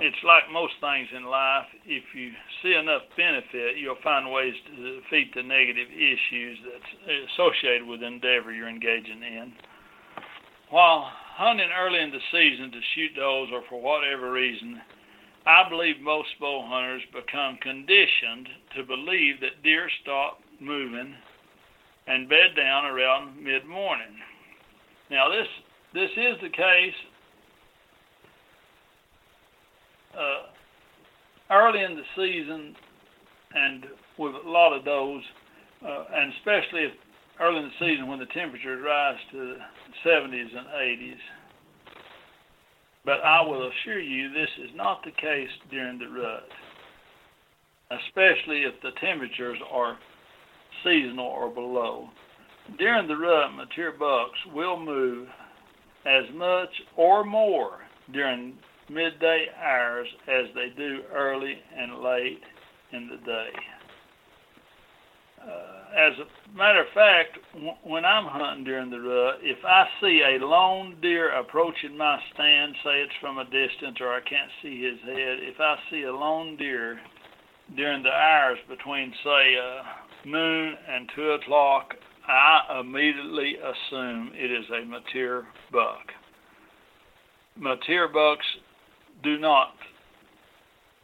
It's 0.00 0.24
like 0.24 0.48
most 0.50 0.72
things 0.80 1.08
in 1.14 1.28
life, 1.28 1.68
if 1.84 2.04
you 2.16 2.32
see 2.62 2.72
enough 2.72 3.02
benefit, 3.16 3.76
you'll 3.76 4.00
find 4.02 4.32
ways 4.32 4.54
to 4.64 5.00
defeat 5.00 5.34
the 5.34 5.42
negative 5.42 5.88
issues 5.92 6.56
that's 6.64 6.92
associated 7.36 7.86
with 7.86 8.00
the 8.00 8.06
endeavor 8.06 8.50
you're 8.50 8.68
engaging 8.68 9.20
in. 9.20 9.52
While 10.70 11.04
hunting 11.36 11.68
early 11.68 12.00
in 12.00 12.10
the 12.10 12.24
season 12.32 12.72
to 12.72 12.80
shoot 12.94 13.12
does 13.14 13.48
or 13.52 13.60
for 13.68 13.80
whatever 13.82 14.32
reason, 14.32 14.80
I 15.44 15.68
believe 15.68 16.00
most 16.00 16.28
bow 16.40 16.64
hunters 16.66 17.02
become 17.12 17.58
conditioned 17.60 18.48
to 18.76 18.84
believe 18.84 19.40
that 19.40 19.62
deer 19.62 19.90
stop 20.00 20.40
moving 20.60 21.14
and 22.06 22.28
bed 22.28 22.56
down 22.56 22.86
around 22.86 23.42
mid 23.42 23.66
morning. 23.66 24.16
Now, 25.10 25.28
this 25.28 25.48
this 25.92 26.10
is 26.16 26.40
the 26.40 26.48
case 26.48 26.94
uh, 30.16 31.54
early 31.54 31.82
in 31.82 31.96
the 31.96 32.02
season, 32.16 32.74
and 33.54 33.86
with 34.18 34.34
a 34.34 34.48
lot 34.48 34.76
of 34.76 34.84
those, 34.84 35.22
uh, 35.84 36.04
and 36.14 36.32
especially 36.34 36.84
if 36.84 36.92
early 37.40 37.58
in 37.58 37.64
the 37.64 37.86
season 37.86 38.06
when 38.06 38.18
the 38.18 38.26
temperatures 38.26 38.82
rise 38.84 39.16
to 39.32 39.38
the 39.38 40.08
70s 40.08 40.56
and 40.56 40.66
80s. 40.66 41.16
But 43.04 43.20
I 43.24 43.40
will 43.42 43.70
assure 43.70 43.98
you 43.98 44.30
this 44.30 44.50
is 44.62 44.70
not 44.74 45.02
the 45.04 45.10
case 45.12 45.48
during 45.70 45.98
the 45.98 46.08
rut, 46.08 46.44
especially 47.90 48.62
if 48.62 48.74
the 48.82 48.90
temperatures 49.00 49.58
are 49.72 49.96
seasonal 50.84 51.26
or 51.26 51.48
below. 51.48 52.08
During 52.78 53.08
the 53.08 53.16
rut, 53.16 53.54
mature 53.54 53.92
bucks 53.92 54.38
will 54.54 54.78
move 54.78 55.28
as 56.06 56.24
much 56.34 56.68
or 56.96 57.24
more 57.24 57.78
during 58.12 58.54
midday 58.90 59.46
hours 59.62 60.08
as 60.28 60.46
they 60.54 60.68
do 60.76 61.00
early 61.14 61.54
and 61.76 62.02
late 62.02 62.42
in 62.92 63.08
the 63.08 63.16
day. 63.24 63.50
Uh, 65.40 65.80
as 65.96 66.12
a 66.18 66.56
matter 66.56 66.80
of 66.80 66.92
fact, 66.92 67.38
w- 67.54 67.72
when 67.82 68.04
I'm 68.04 68.26
hunting 68.26 68.64
during 68.64 68.90
the 68.90 69.00
rut, 69.00 69.38
if 69.42 69.64
I 69.64 69.86
see 70.00 70.22
a 70.22 70.44
lone 70.44 70.96
deer 71.00 71.30
approaching 71.30 71.96
my 71.96 72.18
stand, 72.34 72.74
say 72.84 73.00
it's 73.00 73.12
from 73.20 73.38
a 73.38 73.44
distance 73.44 73.96
or 74.00 74.12
I 74.12 74.20
can't 74.20 74.50
see 74.62 74.82
his 74.82 75.00
head, 75.00 75.38
if 75.40 75.58
I 75.58 75.76
see 75.90 76.02
a 76.02 76.12
lone 76.12 76.56
deer 76.56 77.00
during 77.74 78.02
the 78.02 78.10
hours 78.10 78.58
between, 78.68 79.14
say, 79.24 79.56
uh, 79.56 79.82
noon 80.26 80.74
and 80.88 81.10
2 81.16 81.30
o'clock, 81.32 81.94
I 82.28 82.80
immediately 82.80 83.56
assume 83.56 84.32
it 84.34 84.50
is 84.50 84.66
a 84.70 84.84
mature 84.84 85.46
buck. 85.72 86.12
Mature 87.56 88.08
bucks 88.08 88.46
do 89.22 89.38
not 89.38 89.74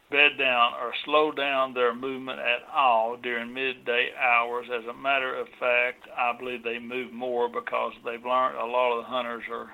bed 0.09 0.37
down 0.39 0.73
or 0.81 0.93
slow 1.05 1.31
down 1.31 1.73
their 1.73 1.93
movement 1.93 2.39
at 2.39 2.63
all 2.73 3.17
during 3.17 3.53
midday 3.53 4.09
hours. 4.17 4.67
As 4.73 4.85
a 4.85 4.93
matter 4.93 5.35
of 5.35 5.47
fact, 5.59 6.07
I 6.17 6.37
believe 6.37 6.63
they 6.63 6.79
move 6.79 7.11
more 7.11 7.49
because 7.49 7.93
they've 8.05 8.23
learned 8.23 8.57
a 8.57 8.65
lot 8.65 8.97
of 8.97 9.03
the 9.03 9.09
hunters 9.09 9.43
are 9.51 9.69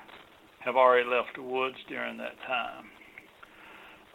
have 0.60 0.76
already 0.78 1.08
left 1.08 1.36
the 1.36 1.44
woods 1.44 1.76
during 1.90 2.18
that 2.18 2.40
time. 2.48 2.86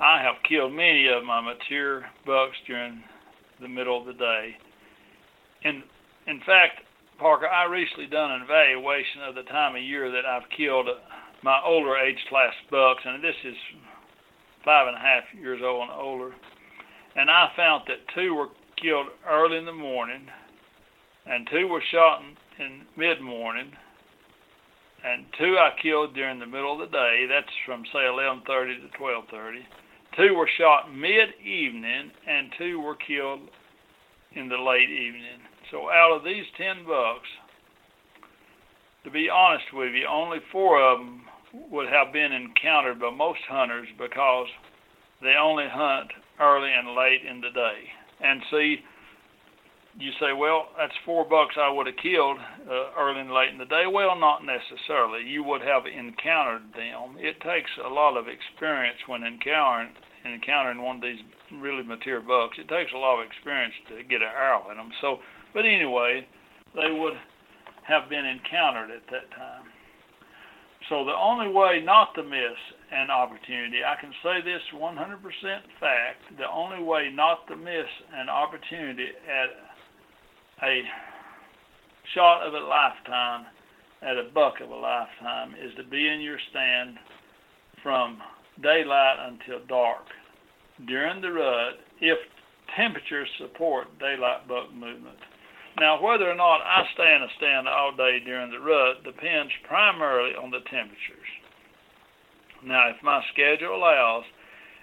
I 0.01 0.23
have 0.23 0.37
killed 0.49 0.73
many 0.73 1.07
of 1.07 1.23
my 1.23 1.43
mature 1.43 2.07
bucks 2.25 2.57
during 2.67 3.03
the 3.61 3.69
middle 3.69 4.01
of 4.01 4.07
the 4.07 4.15
day. 4.15 4.57
In 5.63 5.83
in 6.27 6.41
fact, 6.41 6.81
Parker, 7.19 7.49
I 7.49 7.65
recently 7.65 8.07
done 8.07 8.31
an 8.31 8.43
evaluation 8.43 9.23
of 9.29 9.35
the 9.35 9.43
time 9.43 9.77
of 9.77 9.83
year 9.83 10.11
that 10.11 10.25
I've 10.25 10.49
killed 10.57 10.89
my 11.43 11.61
older 11.65 11.97
age 11.97 12.19
class 12.29 12.55
bucks, 12.71 13.03
and 13.05 13.23
this 13.23 13.37
is 13.45 13.57
five 14.69 14.87
and 14.87 14.99
a 14.99 15.01
half 15.01 15.25
years 15.33 15.63
old 15.65 15.89
and 15.89 15.99
older. 15.99 16.35
And 17.17 17.31
I 17.31 17.51
found 17.57 17.85
that 17.89 18.05
two 18.15 18.35
were 18.35 18.49
killed 18.77 19.07
early 19.27 19.57
in 19.57 19.65
the 19.65 19.73
morning, 19.73 20.27
and 21.25 21.49
two 21.51 21.67
were 21.69 21.83
shot 21.91 22.21
in, 22.21 22.67
in 22.67 22.83
mid 22.95 23.23
morning, 23.23 23.73
and 25.03 25.25
two 25.39 25.57
I 25.57 25.71
killed 25.81 26.15
during 26.15 26.39
the 26.39 26.45
middle 26.45 26.75
of 26.75 26.81
the 26.81 26.95
day. 26.95 27.25
That's 27.27 27.49
from 27.65 27.85
say 27.95 28.01
11:30 28.01 28.93
to 28.93 28.99
12:30. 28.99 29.65
Two 30.19 30.35
were 30.35 30.51
shot 30.59 30.95
mid 30.95 31.31
evening, 31.43 32.11
and 32.27 32.53
two 32.59 32.79
were 32.79 32.97
killed 32.97 33.49
in 34.33 34.51
the 34.51 34.59
late 34.59 34.91
evening. 34.91 35.41
So 35.71 35.89
out 35.89 36.13
of 36.15 36.25
these 36.25 36.45
ten 36.59 36.85
bucks, 36.85 37.29
to 39.05 39.11
be 39.11 39.31
honest 39.31 39.73
with 39.73 39.95
you, 39.95 40.07
only 40.07 40.41
four 40.53 40.79
of 40.79 40.99
them 40.99 41.23
would 41.53 41.89
have 41.89 42.13
been 42.13 42.33
encountered 42.33 43.01
by 43.01 43.11
most 43.11 43.41
hunters 43.49 43.89
because 43.99 44.47
they 45.23 45.35
only 45.41 45.67
hunt 45.71 46.11
early 46.41 46.71
and 46.73 46.95
late 46.95 47.23
in 47.29 47.41
the 47.41 47.51
day. 47.51 47.79
And 48.21 48.43
see, 48.51 48.77
you 49.99 50.13
say, 50.21 50.33
well, 50.33 50.69
that's 50.79 50.95
four 51.05 51.25
bucks 51.25 51.57
I 51.59 51.71
would 51.71 51.87
have 51.87 51.97
killed 51.97 52.39
uh, 52.39 52.95
early 52.99 53.21
and 53.21 53.35
late 53.35 53.51
in 53.51 53.59
the 53.59 53.67
day. 53.67 53.85
Well, 53.91 54.19
not 54.19 54.47
necessarily. 54.47 55.27
You 55.27 55.43
would 55.45 55.63
have 55.63 55.87
encountered 55.87 56.71
them. 56.75 57.19
It 57.19 57.41
takes 57.43 57.71
a 57.85 57.89
lot 57.89 58.17
of 58.17 58.27
experience 58.29 58.99
when 59.07 59.25
encountering 59.25 59.95
encountering 60.27 60.83
one 60.83 60.97
of 60.97 61.03
these 61.03 61.23
really 61.63 61.83
mature 61.83 62.21
bucks. 62.21 62.59
It 62.59 62.69
takes 62.69 62.93
a 62.93 62.99
lot 62.99 63.21
of 63.21 63.27
experience 63.27 63.73
to 63.89 64.03
get 64.03 64.21
an 64.21 64.35
arrow 64.35 64.71
in 64.71 64.77
them. 64.77 64.91
So, 65.01 65.19
but 65.55 65.65
anyway, 65.65 66.27
they 66.75 66.91
would 66.91 67.15
have 67.87 68.11
been 68.11 68.27
encountered 68.27 68.91
at 68.91 69.07
that 69.11 69.31
time. 69.31 69.65
So 70.89 71.05
the 71.05 71.15
only 71.15 71.49
way 71.49 71.83
not 71.85 72.15
to 72.15 72.23
miss 72.23 72.57
an 72.93 73.11
opportunity, 73.11 73.85
I 73.85 74.01
can 74.01 74.13
say 74.23 74.41
this 74.43 74.63
100% 74.75 74.97
fact, 75.79 76.39
the 76.39 76.51
only 76.51 76.83
way 76.83 77.11
not 77.13 77.47
to 77.49 77.57
miss 77.57 77.87
an 78.15 78.29
opportunity 78.29 79.09
at 79.29 80.67
a 80.67 80.83
shot 82.15 82.47
of 82.47 82.55
a 82.55 82.65
lifetime, 82.67 83.47
at 84.03 84.17
a 84.17 84.31
buck 84.33 84.61
of 84.63 84.71
a 84.71 84.75
lifetime, 84.75 85.55
is 85.63 85.75
to 85.77 85.85
be 85.85 86.09
in 86.09 86.21
your 86.21 86.39
stand 86.51 86.97
from 87.83 88.19
daylight 88.63 89.17
until 89.29 89.65
dark. 89.67 90.05
During 90.87 91.21
the 91.21 91.33
rut, 91.33 91.75
if 92.01 92.19
temperatures 92.77 93.29
support 93.39 93.87
daylight 93.99 94.49
buck 94.49 94.73
movement. 94.73 95.19
Now, 95.81 96.03
whether 96.03 96.29
or 96.29 96.35
not 96.35 96.61
I 96.63 96.83
stay 96.95 97.15
in 97.15 97.23
a 97.23 97.29
stand 97.37 97.69
all 97.69 97.93
day 97.95 98.19
during 98.25 98.51
the 98.51 98.59
rut 98.59 99.05
depends 99.05 99.53
primarily 99.67 100.35
on 100.35 100.51
the 100.51 100.61
temperatures. 100.71 101.31
Now, 102.65 102.91
if 102.91 103.03
my 103.03 103.23
schedule 103.33 103.77
allows 103.77 104.25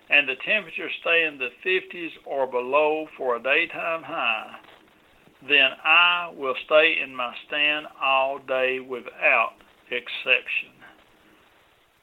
and 0.09 0.29
the 0.29 0.35
temperatures 0.45 0.91
stay 1.01 1.25
in 1.25 1.37
the 1.37 1.49
50s 1.65 2.11
or 2.25 2.47
below 2.47 3.07
for 3.17 3.35
a 3.35 3.43
daytime 3.43 4.03
high, 4.03 4.55
then 5.41 5.71
I 5.83 6.31
will 6.35 6.55
stay 6.65 6.95
in 7.03 7.13
my 7.13 7.33
stand 7.47 7.87
all 8.01 8.39
day 8.39 8.79
without 8.79 9.53
exception. 9.91 10.71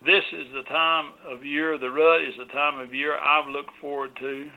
This 0.05 0.25
is 0.33 0.53
the 0.53 0.65
time 0.65 1.13
of 1.27 1.45
year, 1.45 1.79
the 1.79 1.91
rut 1.91 2.23
is 2.23 2.35
the 2.37 2.53
time 2.53 2.79
of 2.79 2.93
year 2.93 3.17
I've 3.19 3.49
looked 3.49 3.77
forward 3.81 4.11
to 4.21 4.51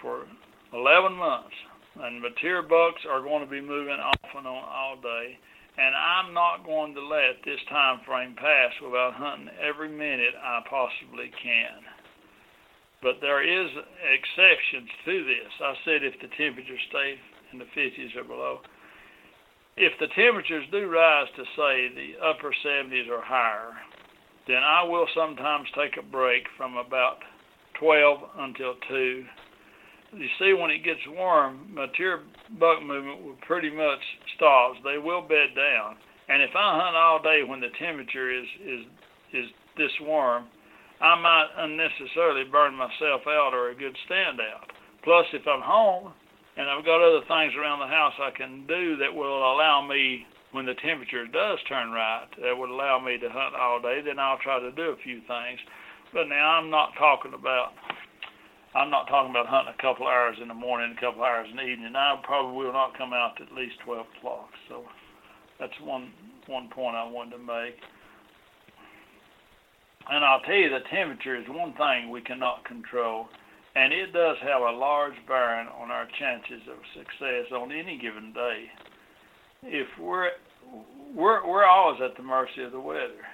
for 0.00 0.26
11 0.72 1.12
months. 1.12 1.54
And 2.00 2.16
the 2.16 2.30
mature 2.30 2.62
bucks 2.62 3.04
are 3.08 3.20
going 3.20 3.44
to 3.44 3.50
be 3.50 3.60
moving 3.60 4.00
off 4.00 4.32
and 4.36 4.46
on 4.46 4.64
all 4.64 4.96
day. 5.00 5.38
And 5.76 5.94
I'm 5.94 6.34
not 6.34 6.64
going 6.64 6.94
to 6.94 7.00
let 7.00 7.44
this 7.44 7.60
time 7.68 8.00
frame 8.06 8.34
pass 8.36 8.72
without 8.82 9.14
hunting 9.14 9.48
every 9.60 9.88
minute 9.88 10.34
I 10.36 10.60
possibly 10.68 11.30
can. 11.42 11.84
But 13.02 13.20
there 13.20 13.40
is 13.40 13.70
exceptions 14.04 14.90
to 15.04 15.24
this. 15.24 15.52
I 15.60 15.74
said 15.84 16.04
if 16.04 16.20
the 16.20 16.28
temperatures 16.36 16.80
stay 16.90 17.16
in 17.52 17.58
the 17.58 17.70
50s 17.76 18.16
or 18.16 18.24
below. 18.24 18.60
If 19.76 19.92
the 19.98 20.08
temperatures 20.08 20.66
do 20.70 20.88
rise 20.88 21.28
to 21.36 21.44
say 21.56 21.88
the 21.94 22.20
upper 22.20 22.52
70s 22.64 23.08
or 23.08 23.22
higher, 23.22 23.72
then 24.46 24.62
I 24.62 24.84
will 24.84 25.06
sometimes 25.14 25.68
take 25.74 25.96
a 25.96 26.02
break 26.02 26.44
from 26.56 26.76
about 26.76 27.18
12 27.78 28.18
until 28.38 28.74
2. 28.88 29.24
You 30.12 30.28
see, 30.38 30.52
when 30.54 30.70
it 30.70 30.82
gets 30.82 31.00
warm, 31.08 31.72
mature 31.72 32.20
buck 32.58 32.82
movement 32.82 33.22
will 33.22 33.38
pretty 33.46 33.70
much 33.70 34.02
stops. 34.36 34.78
They 34.82 34.98
will 34.98 35.22
bed 35.22 35.54
down. 35.54 35.96
And 36.28 36.42
if 36.42 36.50
I 36.54 36.78
hunt 36.82 36.96
all 36.96 37.22
day 37.22 37.42
when 37.46 37.60
the 37.60 37.70
temperature 37.78 38.30
is 38.30 38.46
is 38.62 38.80
is 39.32 39.46
this 39.76 39.92
warm, 40.02 40.46
I 41.00 41.14
might 41.14 41.48
unnecessarily 41.56 42.44
burn 42.50 42.74
myself 42.74 43.22
out 43.26 43.54
or 43.54 43.70
a 43.70 43.74
good 43.74 43.96
stand 44.06 44.40
out. 44.40 44.70
Plus, 45.02 45.26
if 45.32 45.46
I'm 45.46 45.62
home 45.62 46.12
and 46.56 46.68
I've 46.68 46.84
got 46.84 47.00
other 47.00 47.24
things 47.26 47.54
around 47.54 47.80
the 47.80 47.86
house 47.86 48.12
I 48.20 48.30
can 48.36 48.66
do 48.66 48.96
that 48.98 49.14
will 49.14 49.38
allow 49.54 49.86
me 49.86 50.26
when 50.52 50.66
the 50.66 50.74
temperature 50.82 51.26
does 51.26 51.58
turn 51.68 51.90
right, 51.90 52.26
that 52.42 52.56
would 52.56 52.70
allow 52.70 52.98
me 52.98 53.16
to 53.18 53.30
hunt 53.30 53.54
all 53.54 53.80
day, 53.80 54.02
then 54.04 54.18
I'll 54.18 54.42
try 54.42 54.58
to 54.58 54.72
do 54.72 54.90
a 54.90 55.02
few 55.04 55.20
things. 55.20 55.60
But 56.12 56.26
now 56.26 56.58
I'm 56.58 56.70
not 56.70 56.90
talking 56.98 57.34
about 57.34 57.70
I'm 58.74 58.90
not 58.90 59.08
talking 59.08 59.30
about 59.30 59.46
hunting 59.46 59.74
a 59.76 59.82
couple 59.82 60.06
hours 60.06 60.36
in 60.40 60.46
the 60.46 60.54
morning, 60.54 60.94
a 60.96 61.00
couple 61.00 61.24
hours 61.24 61.48
in 61.50 61.56
the 61.56 61.66
evening. 61.66 61.96
I 61.96 62.20
probably 62.22 62.56
will 62.56 62.72
not 62.72 62.96
come 62.96 63.12
out 63.12 63.40
at 63.40 63.52
least 63.52 63.74
twelve 63.84 64.06
o'clock. 64.16 64.50
So 64.68 64.84
that's 65.58 65.74
one 65.82 66.12
one 66.46 66.68
point 66.68 66.94
I 66.94 67.08
wanted 67.08 67.32
to 67.32 67.38
make. 67.38 67.74
And 70.08 70.24
I'll 70.24 70.40
tell 70.40 70.54
you, 70.54 70.70
the 70.70 70.86
temperature 70.90 71.36
is 71.36 71.44
one 71.48 71.74
thing 71.74 72.10
we 72.10 72.20
cannot 72.20 72.64
control, 72.64 73.28
and 73.74 73.92
it 73.92 74.12
does 74.12 74.36
have 74.42 74.62
a 74.62 74.70
large 74.70 75.14
bearing 75.26 75.68
on 75.68 75.90
our 75.90 76.06
chances 76.18 76.62
of 76.70 76.78
success 76.94 77.52
on 77.52 77.72
any 77.72 77.98
given 77.98 78.32
day 78.32 78.66
if 79.64 79.86
we're 80.00 80.30
we're 81.14 81.46
we're 81.46 81.66
always 81.66 82.00
at 82.02 82.16
the 82.16 82.22
mercy 82.22 82.62
of 82.62 82.72
the 82.72 82.80
weather. 82.80 83.26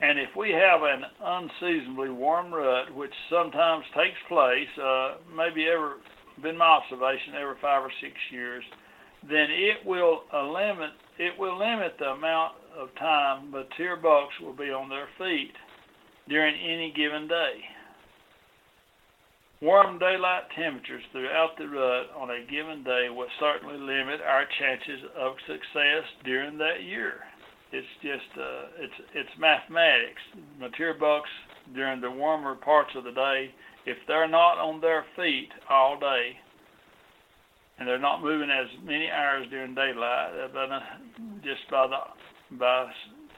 And 0.00 0.18
if 0.18 0.34
we 0.36 0.50
have 0.50 0.82
an 0.82 1.02
unseasonably 1.22 2.10
warm 2.10 2.52
rut, 2.52 2.94
which 2.94 3.12
sometimes 3.30 3.84
takes 3.94 4.18
place, 4.28 4.68
uh, 4.82 5.16
maybe 5.34 5.66
ever 5.68 5.96
been 6.42 6.58
my 6.58 6.66
observation 6.82 7.34
every 7.40 7.54
five 7.62 7.82
or 7.82 7.92
six 8.00 8.14
years, 8.30 8.64
then 9.22 9.48
it 9.50 9.86
will 9.86 10.24
limit 10.32 10.90
it 11.18 11.38
will 11.38 11.56
limit 11.56 11.94
the 11.98 12.10
amount 12.10 12.54
of 12.76 12.88
time 12.98 13.50
mature 13.50 13.96
bucks 13.96 14.34
will 14.42 14.52
be 14.52 14.70
on 14.70 14.88
their 14.88 15.06
feet 15.16 15.54
during 16.28 16.54
any 16.58 16.92
given 16.96 17.28
day. 17.28 17.62
Warm 19.62 19.98
daylight 19.98 20.50
temperatures 20.56 21.04
throughout 21.12 21.56
the 21.56 21.68
rut 21.68 22.10
on 22.18 22.30
a 22.30 22.44
given 22.50 22.82
day 22.82 23.08
will 23.08 23.30
certainly 23.38 23.78
limit 23.78 24.20
our 24.20 24.44
chances 24.58 25.08
of 25.16 25.34
success 25.46 26.04
during 26.24 26.58
that 26.58 26.82
year. 26.82 27.22
It's 27.74 27.94
just 28.02 28.30
uh, 28.38 28.70
it's 28.78 28.98
it's 29.14 29.34
mathematics. 29.36 30.22
Mature 30.60 30.94
bucks 30.94 31.28
during 31.74 32.00
the 32.00 32.10
warmer 32.10 32.54
parts 32.54 32.90
of 32.94 33.02
the 33.02 33.10
day, 33.10 33.50
if 33.84 33.98
they're 34.06 34.28
not 34.28 34.58
on 34.58 34.80
their 34.80 35.04
feet 35.16 35.48
all 35.68 35.98
day, 35.98 36.38
and 37.78 37.88
they're 37.88 37.98
not 37.98 38.22
moving 38.22 38.48
as 38.48 38.68
many 38.84 39.10
hours 39.10 39.46
during 39.50 39.74
daylight, 39.74 40.30
uh, 40.54 40.80
just 41.42 41.68
by 41.68 41.88
the 41.88 42.56
by 42.58 42.86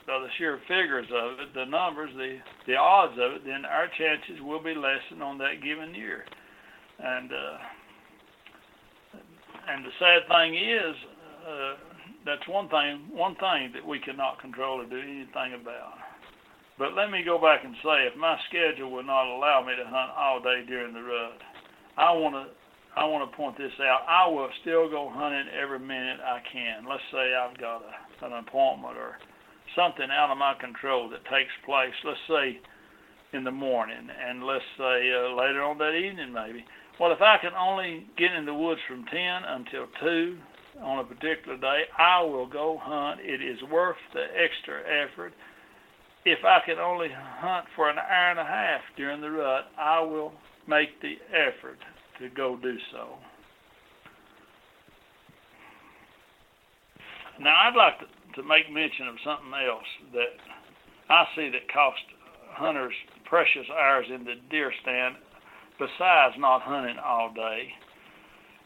by 0.07 0.21
the 0.21 0.29
sheer 0.37 0.61
figures 0.69 1.09
of 1.17 1.41
it, 1.41 1.55
the 1.55 1.65
numbers, 1.65 2.11
the 2.17 2.37
the 2.67 2.77
odds 2.77 3.17
of 3.19 3.41
it, 3.41 3.43
then 3.47 3.65
our 3.65 3.89
chances 3.97 4.43
will 4.45 4.63
be 4.63 4.75
lessened 4.75 5.23
on 5.23 5.39
that 5.39 5.63
given 5.65 5.95
year. 5.95 6.27
And 6.99 7.33
uh, 7.33 7.59
and 9.69 9.85
the 9.85 9.91
sad 9.99 10.29
thing 10.29 10.55
is, 10.55 10.95
uh, 11.49 11.96
that's 12.27 12.47
one 12.49 12.69
thing 12.69 13.07
one 13.15 13.37
thing 13.37 13.71
that 13.73 13.87
we 13.87 13.99
cannot 14.01 14.43
control 14.43 14.83
or 14.83 14.87
do 14.87 14.99
anything 14.99 15.55
about. 15.55 16.03
But 16.79 16.93
let 16.93 17.11
me 17.11 17.23
go 17.25 17.41
back 17.41 17.65
and 17.65 17.75
say, 17.81 18.05
if 18.05 18.19
my 18.19 18.37
schedule 18.51 18.91
would 18.93 19.07
not 19.07 19.25
allow 19.25 19.65
me 19.65 19.73
to 19.79 19.89
hunt 19.89 20.13
all 20.13 20.43
day 20.43 20.61
during 20.67 20.93
the 20.93 21.01
rut, 21.01 21.41
I 21.97 22.13
want 22.13 22.35
to 22.35 22.53
I 22.97 23.05
want 23.05 23.31
to 23.31 23.37
point 23.37 23.57
this 23.57 23.73
out. 23.81 24.09
I 24.09 24.27
will 24.29 24.49
still 24.63 24.89
go 24.89 25.09
hunting 25.13 25.53
every 25.53 25.79
minute 25.79 26.19
I 26.21 26.41
can. 26.51 26.89
Let's 26.89 27.05
say 27.13 27.35
I've 27.35 27.57
got 27.59 27.85
a, 27.85 28.27
an 28.27 28.33
appointment 28.33 28.97
or 28.97 29.17
something 29.77 30.09
out 30.11 30.33
of 30.33 30.39
my 30.39 30.55
control 30.59 31.09
that 31.11 31.25
takes 31.29 31.53
place, 31.65 31.93
let's 32.05 32.25
say 32.27 32.59
in 33.33 33.45
the 33.45 33.53
morning, 33.53 34.09
and 34.09 34.45
let's 34.45 34.65
say 34.79 35.13
uh, 35.13 35.37
later 35.37 35.63
on 35.63 35.77
that 35.79 35.93
evening 35.93 36.33
maybe. 36.33 36.65
Well, 36.99 37.13
if 37.13 37.21
I 37.21 37.37
can 37.37 37.53
only 37.53 38.07
get 38.17 38.33
in 38.33 38.47
the 38.47 38.55
woods 38.55 38.81
from 38.89 39.05
10 39.05 39.13
until 39.45 39.87
2 40.01 40.39
on 40.83 40.99
a 40.99 41.05
particular 41.05 41.57
day, 41.57 41.83
I 41.99 42.23
will 42.23 42.47
go 42.47 42.79
hunt. 42.81 43.21
It 43.21 43.43
is 43.43 43.59
worth 43.71 43.97
the 44.13 44.25
extra 44.25 44.81
effort. 44.81 45.33
If 46.25 46.45
I 46.45 46.59
can 46.67 46.79
only 46.79 47.09
hunt 47.13 47.67
for 47.77 47.89
an 47.89 47.99
hour 47.99 48.31
and 48.31 48.39
a 48.41 48.45
half 48.45 48.81
during 48.97 49.21
the 49.21 49.31
rut, 49.31 49.65
I 49.79 50.01
will 50.01 50.33
make 50.67 51.01
the 51.01 51.15
effort 51.33 51.79
to 52.19 52.29
go 52.31 52.57
do 52.57 52.77
so. 52.93 53.09
Now, 57.39 57.69
I'd 57.69 57.77
like 57.77 58.01
to 58.01 58.07
to 58.37 58.43
make 58.45 58.71
mention 58.71 59.09
of 59.09 59.17
something 59.25 59.53
else 59.57 59.91
that 60.13 60.37
I 61.09 61.25
see 61.35 61.49
that 61.51 61.73
costs 61.73 62.05
hunters 62.53 62.95
precious 63.25 63.67
hours 63.73 64.07
in 64.13 64.25
the 64.25 64.37
deer 64.51 64.73
stand 64.83 65.17
besides 65.79 66.37
not 66.39 66.63
hunting 66.63 66.97
all 67.01 67.33
day. 67.35 67.73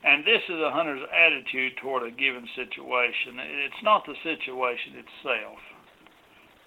And 0.02 0.24
this 0.24 0.40
is 0.48 0.56
a 0.56 0.70
hunter's 0.72 1.04
attitude 1.12 1.76
toward 1.82 2.06
a 2.06 2.10
given 2.10 2.48
situation. 2.56 3.36
It's 3.38 3.82
not 3.84 4.06
the 4.06 4.14
situation 4.22 4.96
itself. 4.96 5.58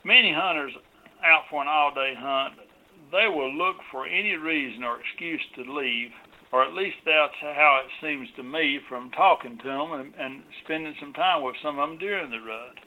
Many 0.04 0.34
hunters 0.34 0.74
out 1.26 1.44
for 1.50 1.62
an 1.62 1.68
all 1.68 1.94
day 1.94 2.14
hunt, 2.18 2.56
they 3.12 3.28
will 3.28 3.54
look 3.54 3.78
for 3.92 4.06
any 4.06 4.36
reason 4.36 4.84
or 4.84 5.00
excuse 5.00 5.42
to 5.56 5.64
leave 5.66 6.12
or 6.54 6.64
at 6.64 6.74
least 6.76 6.98
that's 7.04 7.34
how 7.42 7.82
it 7.82 7.90
seems 8.00 8.30
to 8.36 8.44
me 8.44 8.78
from 8.88 9.10
talking 9.18 9.58
to 9.58 9.68
them 9.68 9.92
and, 9.94 10.14
and 10.14 10.44
spending 10.64 10.94
some 11.00 11.12
time 11.12 11.42
with 11.42 11.56
some 11.64 11.80
of 11.80 11.90
them 11.90 11.98
during 11.98 12.30
the 12.30 12.38
rut. 12.38 12.78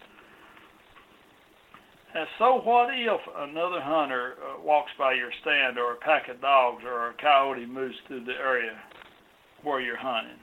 Uh, 2.15 2.25
so 2.39 2.61
what 2.63 2.95
if 2.95 3.21
another 3.37 3.83
hunter 3.83 4.35
uh, 4.39 4.63
walks 4.63 4.93
by 4.97 5.13
your 5.13 5.31
stand 5.43 5.79
or 5.79 5.95
a 5.95 5.97
pack 5.97 6.29
of 6.29 6.41
dogs 6.41 6.85
or 6.87 7.11
a 7.11 7.15
coyote 7.21 7.67
moves 7.67 7.97
through 8.07 8.25
the 8.25 8.39
area 8.39 8.79
where 9.67 9.81
you're 9.81 9.99
hunting? 9.99 10.39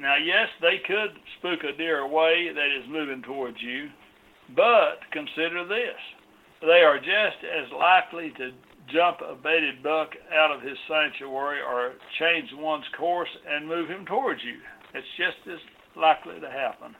Now, 0.00 0.16
yes, 0.16 0.48
they 0.60 0.80
could 0.86 1.14
spook 1.38 1.60
a 1.62 1.76
deer 1.76 2.00
away 2.00 2.50
that 2.52 2.72
is 2.74 2.88
moving 2.90 3.22
towards 3.22 3.60
you, 3.60 3.88
but 4.56 4.98
consider 5.12 5.68
this. 5.68 6.00
They 6.60 6.82
are 6.82 6.98
just 6.98 7.44
as 7.44 7.70
likely 7.70 8.32
to 8.38 8.50
jump 8.90 9.18
a 9.20 9.36
baited 9.36 9.82
buck 9.82 10.10
out 10.32 10.50
of 10.50 10.62
his 10.62 10.78
sanctuary 10.88 11.60
or 11.60 11.92
change 12.18 12.48
one's 12.54 12.88
course 12.98 13.28
and 13.46 13.68
move 13.68 13.88
him 13.88 14.06
towards 14.06 14.40
you. 14.42 14.58
It's 14.94 15.06
just 15.16 15.36
as 15.52 15.60
likely 15.94 16.40
to 16.40 16.50
happen. 16.50 16.96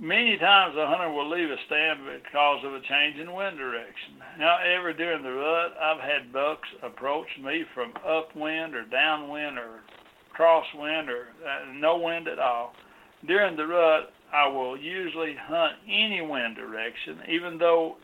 Many 0.00 0.36
times 0.38 0.76
a 0.76 0.86
hunter 0.86 1.10
will 1.10 1.28
leave 1.28 1.50
a 1.50 1.56
stand 1.66 2.00
because 2.04 2.64
of 2.64 2.74
a 2.74 2.80
change 2.80 3.18
in 3.18 3.32
wind 3.32 3.58
direction. 3.58 4.15
However, 4.38 4.92
during 4.92 5.22
the 5.22 5.32
rut, 5.32 5.72
I've 5.80 6.00
had 6.00 6.32
bucks 6.32 6.68
approach 6.82 7.28
me 7.42 7.64
from 7.74 7.92
upwind 8.06 8.74
or 8.74 8.84
downwind 8.84 9.58
or 9.58 9.80
crosswind 10.38 11.08
or 11.08 11.28
uh, 11.46 11.72
no 11.74 11.98
wind 11.98 12.28
at 12.28 12.38
all. 12.38 12.74
During 13.26 13.56
the 13.56 13.66
rut, 13.66 14.12
I 14.32 14.48
will 14.48 14.76
usually 14.76 15.34
hunt 15.40 15.76
any 15.88 16.20
wind 16.20 16.56
direction, 16.56 17.20
even 17.28 17.58
though 17.58 17.96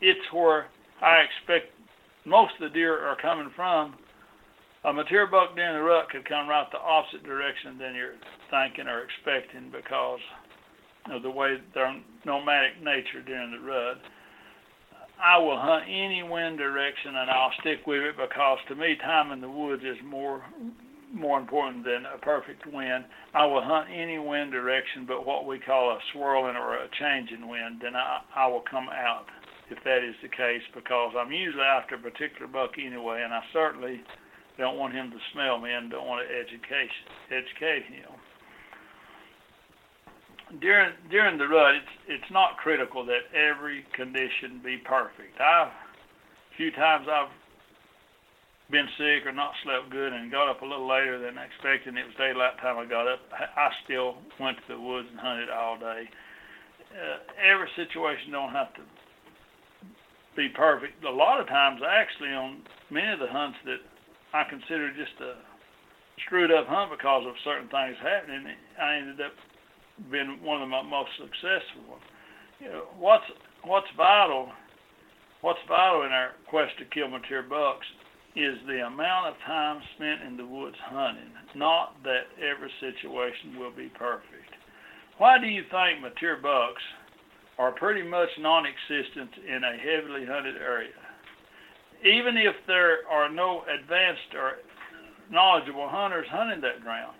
it's 0.00 0.32
where 0.32 0.66
I 1.00 1.22
expect 1.22 1.72
most 2.24 2.54
of 2.60 2.68
the 2.68 2.74
deer 2.74 3.06
are 3.06 3.16
coming 3.20 3.52
from. 3.54 3.94
A 4.84 4.92
mature 4.92 5.26
buck 5.26 5.54
during 5.54 5.74
the 5.74 5.82
rut 5.82 6.10
could 6.10 6.28
come 6.28 6.48
right 6.48 6.66
the 6.72 6.78
opposite 6.78 7.24
direction 7.24 7.78
than 7.78 7.94
you're 7.94 8.14
thinking 8.50 8.88
or 8.88 9.02
expecting 9.02 9.70
because 9.70 10.20
of 11.10 11.22
the 11.22 11.30
way 11.30 11.58
their 11.74 11.94
nomadic 12.24 12.82
nature 12.82 13.22
during 13.24 13.52
the 13.52 13.60
rut. 13.60 13.98
I 15.22 15.38
will 15.38 15.58
hunt 15.58 15.84
any 15.88 16.22
wind 16.22 16.58
direction 16.58 17.16
and 17.16 17.30
I'll 17.30 17.52
stick 17.60 17.86
with 17.86 18.02
it 18.02 18.16
because 18.16 18.58
to 18.68 18.74
me 18.74 18.96
time 18.96 19.32
in 19.32 19.40
the 19.40 19.50
woods 19.50 19.82
is 19.82 19.96
more 20.04 20.44
more 21.12 21.38
important 21.38 21.84
than 21.84 22.04
a 22.04 22.18
perfect 22.18 22.66
wind. 22.66 23.04
I 23.32 23.46
will 23.46 23.62
hunt 23.62 23.88
any 23.90 24.18
wind 24.18 24.52
direction 24.52 25.06
but 25.06 25.24
what 25.24 25.46
we 25.46 25.58
call 25.58 25.90
a 25.92 25.98
swirling 26.12 26.56
or 26.56 26.74
a 26.76 26.88
changing 26.98 27.48
wind, 27.48 27.80
then 27.80 27.96
I, 27.96 28.20
I 28.34 28.46
will 28.48 28.64
come 28.68 28.88
out 28.90 29.26
if 29.70 29.82
that 29.84 30.04
is 30.04 30.14
the 30.22 30.28
case 30.28 30.62
because 30.74 31.14
I'm 31.16 31.32
usually 31.32 31.64
after 31.64 31.94
a 31.94 31.98
particular 31.98 32.46
buck 32.46 32.72
anyway 32.78 33.22
and 33.24 33.32
I 33.32 33.42
certainly 33.52 34.02
don't 34.58 34.76
want 34.76 34.94
him 34.94 35.10
to 35.10 35.18
smell 35.32 35.58
me 35.58 35.72
and 35.72 35.90
don't 35.90 36.06
want 36.06 36.26
to 36.26 36.34
educate 36.34 36.90
educate 37.30 37.86
him 37.86 38.15
during 40.60 40.92
during 41.10 41.38
the 41.38 41.48
rut, 41.48 41.74
it's 41.74 41.94
it's 42.08 42.30
not 42.30 42.56
critical 42.58 43.04
that 43.06 43.26
every 43.34 43.84
condition 43.94 44.60
be 44.64 44.78
perfect. 44.78 45.38
A 45.40 45.70
few 46.56 46.70
times 46.70 47.06
I've 47.10 47.32
been 48.70 48.86
sick 48.98 49.26
or 49.26 49.32
not 49.32 49.52
slept 49.62 49.90
good 49.90 50.12
and 50.12 50.30
got 50.30 50.48
up 50.50 50.62
a 50.62 50.66
little 50.66 50.88
later 50.88 51.18
than 51.18 51.38
expected. 51.38 51.94
And 51.94 51.98
it 51.98 52.06
was 52.06 52.14
daylight 52.18 52.58
time 52.58 52.78
I 52.78 52.86
got 52.86 53.06
up. 53.06 53.20
I 53.32 53.70
still 53.84 54.18
went 54.40 54.58
to 54.66 54.74
the 54.74 54.80
woods 54.80 55.08
and 55.10 55.20
hunted 55.20 55.50
all 55.50 55.78
day. 55.78 56.10
Uh, 56.90 57.18
every 57.38 57.68
situation 57.76 58.32
don't 58.32 58.52
have 58.52 58.74
to 58.74 58.82
be 60.36 60.48
perfect. 60.48 61.02
A 61.04 61.10
lot 61.10 61.40
of 61.40 61.46
times, 61.46 61.80
actually, 61.82 62.30
on 62.30 62.62
many 62.90 63.12
of 63.12 63.20
the 63.20 63.30
hunts 63.30 63.58
that 63.64 63.82
I 64.34 64.44
consider 64.48 64.90
just 64.94 65.14
a 65.20 65.34
screwed 66.26 66.50
up 66.50 66.66
hunt 66.66 66.90
because 66.90 67.26
of 67.26 67.34
certain 67.44 67.68
things 67.68 67.96
happening, 68.02 68.50
I 68.80 68.96
ended 68.96 69.20
up 69.20 69.32
been 70.10 70.38
one 70.42 70.62
of 70.62 70.68
my 70.68 70.82
most 70.82 71.10
successful 71.18 71.88
ones. 71.88 72.04
You 72.60 72.68
know, 72.68 72.82
what's 72.98 73.24
what's 73.64 73.86
vital, 73.96 74.48
what's 75.40 75.58
vital 75.68 76.02
in 76.02 76.12
our 76.12 76.32
quest 76.48 76.72
to 76.78 76.84
kill 76.86 77.08
mature 77.08 77.42
bucks 77.42 77.86
is 78.36 78.56
the 78.68 78.84
amount 78.86 79.28
of 79.28 79.34
time 79.46 79.80
spent 79.96 80.22
in 80.22 80.36
the 80.36 80.44
woods 80.44 80.76
hunting, 80.84 81.32
not 81.54 81.96
that 82.04 82.28
every 82.36 82.70
situation 82.80 83.58
will 83.58 83.72
be 83.72 83.88
perfect. 83.96 84.52
Why 85.16 85.38
do 85.40 85.46
you 85.46 85.62
think 85.70 86.02
mature 86.02 86.36
bucks 86.36 86.82
are 87.58 87.72
pretty 87.72 88.02
much 88.02 88.28
non-existent 88.38 89.30
in 89.48 89.64
a 89.64 89.76
heavily 89.80 90.26
hunted 90.28 90.56
area? 90.56 90.92
Even 92.04 92.36
if 92.36 92.54
there 92.66 93.08
are 93.10 93.32
no 93.32 93.64
advanced 93.72 94.36
or 94.36 94.60
knowledgeable 95.30 95.88
hunters 95.88 96.26
hunting 96.30 96.60
that 96.60 96.82
ground, 96.82 97.16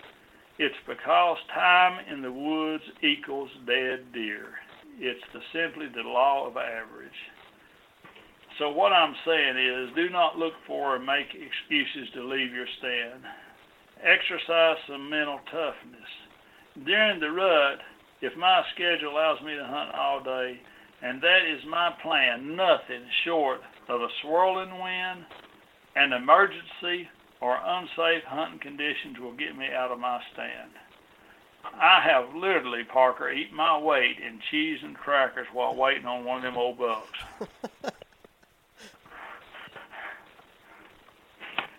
it's 0.59 0.75
because 0.87 1.37
time 1.55 2.01
in 2.11 2.23
the 2.23 2.33
woods 2.33 2.85
equals 3.03 3.51
dead 3.67 4.13
deer. 4.13 4.55
It's 4.99 5.21
the, 5.33 5.41
simply 5.53 5.87
the 5.95 6.09
law 6.09 6.47
of 6.47 6.57
average. 6.57 7.21
So 8.59 8.71
what 8.71 8.93
I'm 8.93 9.15
saying 9.27 9.59
is 9.59 9.95
do 9.95 10.09
not 10.09 10.39
look 10.39 10.55
for 10.67 10.97
or 10.97 10.99
make 10.99 11.29
excuses 11.29 12.09
to 12.15 12.25
leave 12.25 12.53
your 12.53 12.67
stand. 12.79 13.21
Exercise 14.03 14.77
some 14.89 15.11
mental 15.11 15.41
toughness. 15.53 16.11
During 16.87 17.21
the 17.21 17.31
rut, 17.31 17.79
if 18.23 18.37
my 18.37 18.63
schedule 18.75 19.13
allows 19.13 19.41
me 19.43 19.55
to 19.57 19.65
hunt 19.65 19.95
all 19.95 20.23
day, 20.23 20.59
and 21.03 21.21
that 21.21 21.45
is 21.45 21.61
my 21.69 21.91
plan, 22.03 22.57
nothing 22.57 23.05
short 23.25 23.61
of 23.89 24.01
a 24.01 24.09
swirling 24.23 24.79
wind, 24.81 25.27
an 25.97 26.13
emergency, 26.15 27.09
or 27.41 27.59
unsafe 27.65 28.23
hunting 28.25 28.59
conditions 28.59 29.19
will 29.21 29.35
get 29.37 29.57
me 29.57 29.67
out 29.73 29.91
of 29.91 29.99
my 29.99 30.21
stand. 30.33 30.71
I 31.75 32.01
have 32.01 32.35
literally, 32.35 32.85
Parker, 32.85 33.31
eaten 33.31 33.57
my 33.57 33.79
weight 33.79 34.19
in 34.25 34.41
cheese 34.51 34.79
and 34.83 34.97
crackers 34.97 35.47
while 35.53 35.75
waiting 35.75 36.07
on 36.07 36.25
one 36.25 36.39
of 36.39 36.43
them 36.45 36.57
old 36.57 36.79
bucks. 36.79 37.19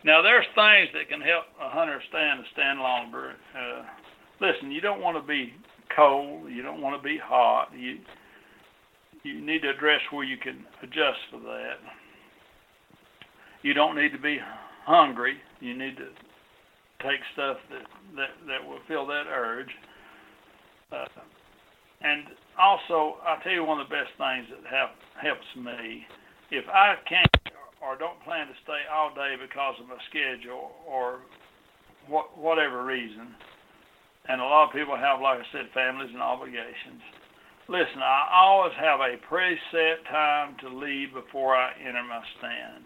now, 0.04 0.22
there's 0.22 0.46
things 0.56 0.90
that 0.94 1.10
can 1.10 1.22
help 1.22 1.46
a 1.62 1.70
hunter 1.70 2.02
stand 2.10 2.44
to 2.44 2.50
stand 2.52 2.80
longer. 2.80 3.36
Uh, 3.58 3.84
listen, 4.42 4.72
you 4.72 4.82
don't 4.82 5.02
want 5.02 5.18
to 5.18 5.24
be 5.24 5.54
cold. 5.96 6.52
You 6.52 6.62
don't 6.62 6.82
want 6.82 7.02
to 7.02 7.08
be 7.08 7.18
hot. 7.18 7.70
You 7.76 8.00
you 9.24 9.42
need 9.42 9.62
to 9.64 9.70
address 9.70 10.02
where 10.12 10.24
you 10.24 10.38
can 10.38 10.66
adjust 10.82 11.20
for 11.32 11.40
that. 11.40 11.80
You 13.62 13.74
don't 13.74 13.96
need 13.96 14.12
to 14.14 14.20
be 14.20 14.40
hungry, 14.86 15.38
you 15.60 15.78
need 15.78 15.98
to 15.98 16.10
take 17.04 17.22
stuff 17.34 17.58
that 17.70 17.86
that, 18.16 18.32
that 18.48 18.68
will 18.68 18.80
fill 18.88 19.06
that 19.08 19.26
urge. 19.28 19.70
Uh, 20.92 21.06
and 22.02 22.28
also, 22.60 23.18
I'll 23.26 23.42
tell 23.42 23.52
you 23.52 23.66
one 23.66 23.82
of 23.82 23.90
the 23.90 23.96
best 23.96 24.14
things 24.18 24.46
that 24.54 24.66
help, 24.70 24.94
helps 25.18 25.50
me. 25.58 26.06
If 26.52 26.66
I 26.70 26.96
can't 27.10 27.28
or 27.82 27.98
don't 27.98 28.22
plan 28.24 28.48
to 28.48 28.54
stay 28.64 28.86
all 28.90 29.14
day 29.14 29.36
because 29.38 29.76
of 29.82 29.88
my 29.90 29.98
schedule 30.10 30.72
or 30.88 31.22
what, 32.08 32.38
whatever 32.38 32.86
reason, 32.86 33.34
and 34.30 34.42
a 34.42 34.44
lot 34.44 34.70
of 34.70 34.74
people 34.74 34.96
have, 34.96 35.22
like 35.22 35.40
I 35.40 35.48
said, 35.52 35.70
families 35.74 36.10
and 36.14 36.22
obligations. 36.22 37.02
Listen, 37.70 38.00
I 38.00 38.32
always 38.32 38.74
have 38.80 39.00
a 39.00 39.20
preset 39.28 40.04
time 40.10 40.56
to 40.62 40.70
leave 40.70 41.14
before 41.14 41.56
I 41.56 41.72
enter 41.80 42.04
my 42.04 42.22
stand. 42.40 42.86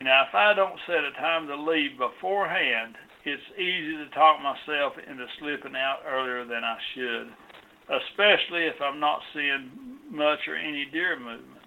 Now, 0.00 0.26
if 0.28 0.34
I 0.34 0.52
don't 0.52 0.78
set 0.86 1.04
a 1.04 1.12
time 1.12 1.46
to 1.48 1.56
leave 1.56 1.96
beforehand, 1.98 2.96
it's 3.24 3.42
easy 3.58 3.96
to 3.96 4.08
talk 4.14 4.38
myself 4.42 4.92
into 4.98 5.26
slipping 5.38 5.74
out 5.74 6.04
earlier 6.06 6.44
than 6.44 6.62
I 6.62 6.76
should, 6.94 7.32
especially 7.88 8.66
if 8.66 8.76
I'm 8.80 9.00
not 9.00 9.20
seeing 9.32 9.98
much 10.10 10.46
or 10.46 10.54
any 10.54 10.86
deer 10.92 11.18
movement. 11.18 11.66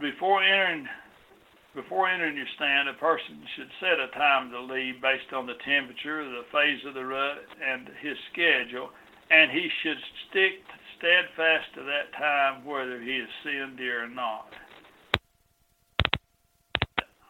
Before 0.00 0.42
entering 0.42 0.88
before 1.74 2.08
entering 2.08 2.36
your 2.36 2.48
stand, 2.56 2.88
a 2.88 2.94
person 2.94 3.44
should 3.54 3.68
set 3.80 4.00
a 4.00 4.08
time 4.16 4.50
to 4.50 4.60
leave 4.62 5.02
based 5.02 5.30
on 5.34 5.46
the 5.46 5.60
temperature, 5.60 6.24
the 6.24 6.48
phase 6.50 6.80
of 6.88 6.94
the 6.94 7.04
rut, 7.04 7.44
and 7.60 7.86
his 8.00 8.16
schedule, 8.32 8.88
and 9.28 9.50
he 9.50 9.68
should 9.82 10.00
stick 10.30 10.64
steadfast 10.96 11.68
to 11.74 11.82
that 11.84 12.16
time 12.16 12.64
whether 12.64 12.98
he 12.98 13.20
is 13.20 13.28
seeing 13.44 13.76
deer 13.76 14.04
or 14.04 14.08
not. 14.08 14.48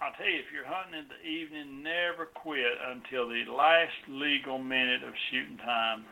I'll 0.01 0.13
tell 0.13 0.29
you, 0.29 0.39
if 0.39 0.53
you're 0.53 0.69
hunting 0.69 1.01
in 1.01 1.09
the 1.09 1.23
evening, 1.25 1.83
never 1.83 2.27
quit 2.27 2.77
until 2.93 3.29
the 3.29 3.49
last 3.49 3.97
legal 4.09 4.59
minute 4.59 5.03
of 5.03 5.15
shooting 5.31 5.57
time 5.59 6.05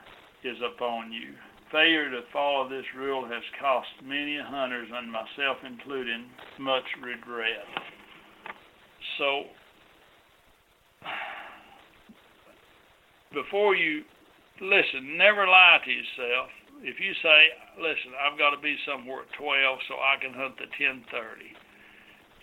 is 0.42 0.56
upon 0.64 1.12
you. 1.12 1.36
Failure 1.70 2.08
to 2.10 2.22
follow 2.32 2.68
this 2.68 2.86
rule 2.96 3.26
has 3.28 3.42
cost 3.60 3.88
many 4.02 4.38
hunters, 4.40 4.88
and 4.92 5.12
myself 5.12 5.58
included, 5.66 6.20
much 6.58 6.84
regret. 7.02 7.68
So, 9.18 9.44
before 13.34 13.76
you 13.76 14.04
listen, 14.60 15.18
never 15.18 15.46
lie 15.46 15.78
to 15.84 15.90
yourself. 15.90 16.48
If 16.80 17.00
you 17.00 17.12
say, 17.22 17.52
"Listen, 17.78 18.12
I've 18.16 18.38
got 18.38 18.50
to 18.50 18.58
be 18.58 18.78
somewhere 18.86 19.22
at 19.22 19.32
12 19.32 19.78
so 19.88 20.00
I 20.00 20.16
can 20.20 20.32
hunt 20.32 20.56
the 20.56 20.66
10:30," 20.78 21.56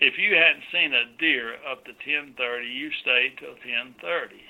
If 0.02 0.18
you 0.18 0.34
hadn't 0.34 0.66
seen 0.74 0.90
a 0.90 1.06
deer 1.22 1.54
up 1.62 1.84
to 1.84 1.94
10:30, 1.94 2.66
you 2.66 2.90
stay 3.02 3.30
till 3.38 3.54
10:30. 3.54 4.42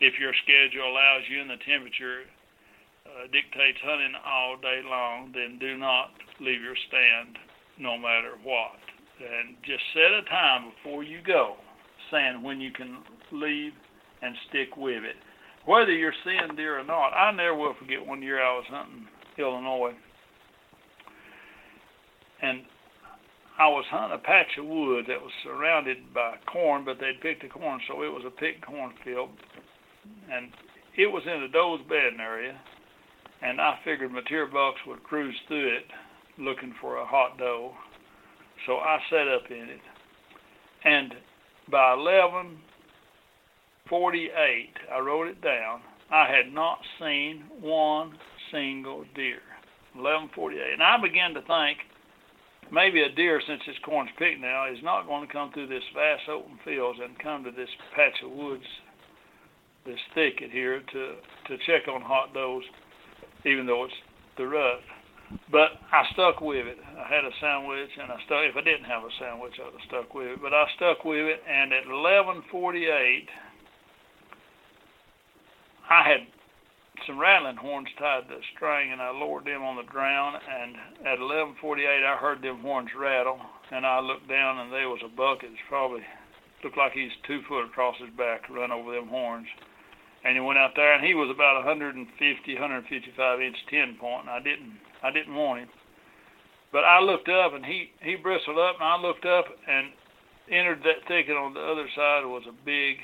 If 0.00 0.18
your 0.18 0.34
schedule 0.42 0.90
allows 0.90 1.22
you 1.28 1.40
and 1.40 1.50
the 1.50 1.58
temperature 1.58 2.26
uh, 3.06 3.28
dictates 3.30 3.78
hunting 3.84 4.16
all 4.26 4.56
day 4.56 4.82
long, 4.82 5.30
then 5.30 5.60
do 5.60 5.76
not 5.76 6.10
leave 6.40 6.60
your 6.60 6.74
stand 6.88 7.38
no 7.78 7.96
matter 7.96 8.34
what. 8.42 8.80
And 9.20 9.54
just 9.62 9.84
set 9.94 10.10
a 10.10 10.22
time 10.22 10.72
before 10.74 11.04
you 11.04 11.20
go, 11.22 11.54
saying 12.10 12.42
when 12.42 12.60
you 12.60 12.72
can 12.72 12.98
leave 13.30 13.74
and 14.22 14.34
stick 14.48 14.76
with 14.76 15.04
it. 15.04 15.16
Whether 15.66 15.92
you're 15.92 16.18
seeing 16.24 16.56
deer 16.56 16.80
or 16.80 16.84
not, 16.84 17.14
I 17.14 17.30
never 17.30 17.54
will 17.54 17.74
forget 17.74 18.04
one 18.04 18.22
year 18.22 18.42
I 18.42 18.56
was 18.56 18.66
hunting 18.66 19.06
Illinois. 19.38 19.94
And 22.42 22.64
I 23.60 23.68
was 23.68 23.84
hunting 23.90 24.16
a 24.16 24.18
patch 24.18 24.56
of 24.56 24.64
wood 24.64 25.04
that 25.08 25.20
was 25.20 25.32
surrounded 25.44 26.14
by 26.14 26.36
corn, 26.50 26.82
but 26.82 26.98
they'd 26.98 27.20
picked 27.20 27.42
the 27.42 27.48
corn, 27.48 27.78
so 27.86 28.02
it 28.02 28.08
was 28.08 28.24
a 28.26 28.30
picked 28.30 28.64
cornfield. 28.64 29.28
And 30.32 30.50
it 30.96 31.12
was 31.12 31.26
in 31.26 31.42
a 31.42 31.48
doe's 31.48 31.82
bedding 31.86 32.20
area, 32.20 32.58
and 33.42 33.60
I 33.60 33.78
figured 33.84 34.12
Mateer 34.12 34.50
bucks 34.50 34.80
would 34.86 35.02
cruise 35.02 35.38
through 35.46 35.76
it 35.76 35.84
looking 36.38 36.72
for 36.80 36.96
a 36.96 37.04
hot 37.04 37.36
doe. 37.36 37.76
So 38.66 38.78
I 38.78 38.98
set 39.10 39.28
up 39.28 39.50
in 39.50 39.68
it. 39.68 39.82
And 40.84 41.14
by 41.70 41.92
11:48, 41.92 44.78
I 44.90 45.00
wrote 45.00 45.28
it 45.28 45.42
down. 45.42 45.82
I 46.10 46.26
had 46.26 46.50
not 46.50 46.82
seen 46.98 47.44
one 47.60 48.18
single 48.50 49.04
deer. 49.14 49.42
11:48, 49.94 50.72
and 50.72 50.82
I 50.82 50.96
began 50.96 51.34
to 51.34 51.42
think 51.42 51.84
maybe 52.72 53.02
a 53.02 53.08
deer, 53.08 53.40
since 53.46 53.62
this 53.66 53.76
corn's 53.84 54.10
picked 54.18 54.40
now, 54.40 54.66
is 54.70 54.82
not 54.82 55.06
going 55.06 55.26
to 55.26 55.32
come 55.32 55.52
through 55.52 55.68
this 55.68 55.84
vast 55.94 56.28
open 56.28 56.58
fields 56.64 56.98
and 57.02 57.18
come 57.18 57.44
to 57.44 57.50
this 57.50 57.68
patch 57.94 58.22
of 58.24 58.30
woods, 58.30 58.64
this 59.86 60.00
thicket 60.14 60.50
here, 60.50 60.80
to 60.80 61.14
to 61.48 61.58
check 61.66 61.88
on 61.88 62.02
hot 62.02 62.32
does, 62.34 62.62
even 63.44 63.66
though 63.66 63.84
it's 63.84 63.94
the 64.36 64.46
rut. 64.46 64.80
But 65.50 65.78
I 65.92 66.04
stuck 66.12 66.40
with 66.40 66.66
it. 66.66 66.78
I 66.98 67.06
had 67.06 67.24
a 67.24 67.30
sandwich, 67.40 67.90
and 68.00 68.10
I 68.10 68.16
stuck. 68.26 68.42
If 68.50 68.56
I 68.56 68.62
didn't 68.62 68.84
have 68.84 69.04
a 69.04 69.10
sandwich, 69.18 69.54
I'd 69.58 69.72
have 69.72 69.86
stuck 69.86 70.14
with 70.14 70.26
it. 70.26 70.42
But 70.42 70.52
I 70.52 70.66
stuck 70.76 71.04
with 71.04 71.26
it, 71.26 71.42
and 71.48 71.72
at 71.72 71.84
11:48, 71.86 73.28
I 75.88 76.02
had 76.02 76.26
some 77.06 77.18
rattling 77.18 77.56
horns 77.56 77.88
tied 77.98 78.28
to 78.28 78.34
a 78.34 78.42
string, 78.54 78.92
and 78.92 79.00
I 79.00 79.10
lowered 79.10 79.44
them 79.44 79.62
on 79.62 79.76
the 79.76 79.82
ground. 79.82 80.40
And 80.48 80.76
at 81.06 81.18
11:48, 81.18 82.04
I 82.04 82.16
heard 82.16 82.42
them 82.42 82.60
horns 82.60 82.94
rattle, 82.94 83.40
and 83.70 83.86
I 83.86 84.00
looked 84.00 84.28
down, 84.28 84.58
and 84.58 84.72
there 84.72 84.88
was 84.88 85.02
a 85.04 85.08
buck. 85.08 85.42
It 85.42 85.50
was 85.50 85.68
probably 85.68 86.04
looked 86.62 86.76
like 86.76 86.92
he's 86.92 87.12
two 87.26 87.42
foot 87.42 87.64
across 87.64 87.96
his 87.98 88.10
back, 88.10 88.48
run 88.50 88.70
over 88.70 88.92
them 88.92 89.08
horns. 89.08 89.48
And 90.22 90.34
he 90.36 90.40
went 90.40 90.58
out 90.58 90.76
there, 90.76 90.92
and 90.92 91.04
he 91.04 91.14
was 91.14 91.30
about 91.30 91.64
150, 91.64 92.54
155 92.54 93.40
inch 93.40 93.56
ten 93.70 93.96
point. 93.96 94.22
And 94.22 94.30
I 94.30 94.40
didn't, 94.40 94.78
I 95.02 95.10
didn't 95.10 95.34
want 95.34 95.60
him, 95.60 95.68
but 96.72 96.84
I 96.84 97.00
looked 97.00 97.28
up, 97.28 97.54
and 97.54 97.64
he 97.64 97.92
he 98.02 98.16
bristled 98.16 98.58
up, 98.58 98.76
and 98.76 98.84
I 98.84 98.96
looked 98.96 99.24
up, 99.24 99.46
and 99.66 99.92
entered 100.50 100.82
that 100.82 101.06
thicket 101.06 101.36
on 101.36 101.54
the 101.54 101.60
other 101.60 101.88
side 101.94 102.26
was 102.26 102.42
a 102.48 102.64
big 102.64 102.98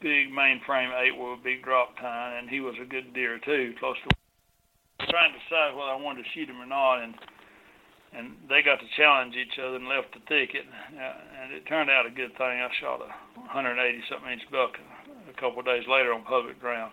big 0.00 0.32
mainframe 0.32 0.90
eight 0.96 1.16
with 1.16 1.38
a 1.38 1.44
big 1.44 1.62
drop 1.62 1.96
tine, 2.00 2.38
and 2.38 2.48
he 2.48 2.60
was 2.60 2.74
a 2.80 2.88
good 2.88 3.12
deer 3.14 3.38
too, 3.44 3.74
close 3.78 3.96
to. 4.08 4.16
Trying 5.08 5.32
to 5.32 5.38
decide 5.38 5.76
whether 5.76 5.92
I 5.92 6.00
wanted 6.00 6.24
to 6.24 6.30
shoot 6.34 6.48
him 6.48 6.60
or 6.60 6.66
not, 6.66 7.02
and 7.02 7.14
and 8.12 8.34
they 8.48 8.60
got 8.60 8.80
to 8.80 8.88
challenge 8.96 9.36
each 9.36 9.54
other 9.60 9.76
and 9.76 9.86
left 9.86 10.12
the 10.12 10.20
thicket, 10.26 10.66
uh, 10.66 11.14
and 11.40 11.52
it 11.54 11.64
turned 11.68 11.88
out 11.88 12.06
a 12.06 12.10
good 12.10 12.34
thing. 12.36 12.58
I 12.58 12.68
shot 12.80 13.00
a 13.00 13.10
180 13.54 14.02
something 14.10 14.32
inch 14.32 14.42
buck 14.50 14.74
a 15.30 15.40
couple 15.40 15.60
of 15.60 15.66
days 15.66 15.84
later 15.88 16.12
on 16.12 16.24
public 16.24 16.58
ground. 16.58 16.92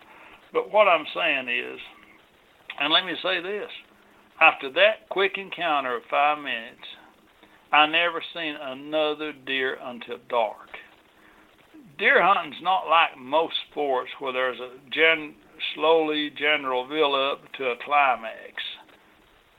But 0.52 0.70
what 0.70 0.86
I'm 0.86 1.04
saying 1.12 1.48
is, 1.48 1.80
and 2.80 2.92
let 2.92 3.04
me 3.04 3.14
say 3.22 3.42
this: 3.42 3.70
after 4.40 4.70
that 4.72 5.08
quick 5.10 5.36
encounter 5.36 5.96
of 5.96 6.02
five 6.10 6.38
minutes, 6.38 6.86
I 7.72 7.86
never 7.86 8.22
seen 8.32 8.54
another 8.60 9.32
deer 9.32 9.76
until 9.82 10.18
dark 10.28 10.70
deer 11.98 12.22
hunting's 12.22 12.62
not 12.62 12.88
like 12.88 13.18
most 13.18 13.54
sports 13.70 14.10
where 14.18 14.32
there's 14.32 14.60
a 14.60 14.78
gen 14.90 15.34
slowly 15.74 16.30
general 16.38 16.86
build 16.88 17.14
up 17.14 17.52
to 17.54 17.64
a 17.64 17.76
climax. 17.84 18.62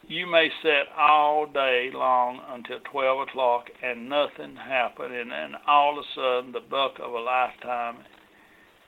You 0.07 0.25
may 0.25 0.49
sit 0.63 0.87
all 0.97 1.45
day 1.45 1.91
long 1.93 2.41
until 2.49 2.79
12 2.91 3.27
o'clock 3.27 3.65
and 3.83 4.09
nothing 4.09 4.55
happened, 4.55 5.13
and 5.13 5.31
then 5.31 5.51
all 5.67 5.99
of 5.99 6.03
a 6.03 6.07
sudden 6.15 6.51
the 6.51 6.67
buck 6.67 6.93
of 6.99 7.11
a 7.11 7.19
lifetime 7.19 7.97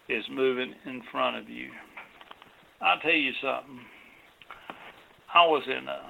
is 0.10 0.24
moving 0.32 0.74
in 0.86 1.04
front 1.12 1.38
of 1.38 1.48
you. 1.48 1.70
I'll 2.82 3.00
tell 3.00 3.12
you 3.12 3.34
something. 3.42 3.82
I 5.34 5.46
was 5.46 5.64
in 5.68 5.88
a 5.88 6.02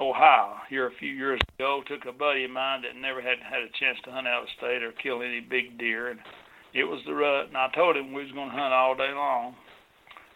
Ohio 0.00 0.56
here 0.68 0.86
a 0.86 0.98
few 0.98 1.12
years 1.12 1.40
ago. 1.56 1.82
Took 1.86 2.06
a 2.06 2.12
buddy 2.12 2.44
of 2.44 2.50
mine 2.50 2.82
that 2.82 3.00
never 3.00 3.22
had 3.22 3.38
had 3.38 3.62
a 3.62 3.78
chance 3.78 3.98
to 4.04 4.10
hunt 4.10 4.26
out 4.26 4.42
of 4.42 4.48
state 4.58 4.82
or 4.82 4.92
kill 4.92 5.22
any 5.22 5.40
big 5.40 5.78
deer, 5.78 6.10
and 6.10 6.20
it 6.72 6.84
was 6.84 7.00
the 7.06 7.14
rut. 7.14 7.48
And 7.48 7.56
I 7.56 7.68
told 7.74 7.96
him 7.96 8.12
we 8.12 8.24
was 8.24 8.32
going 8.32 8.50
to 8.50 8.56
hunt 8.56 8.74
all 8.74 8.96
day 8.96 9.12
long, 9.14 9.54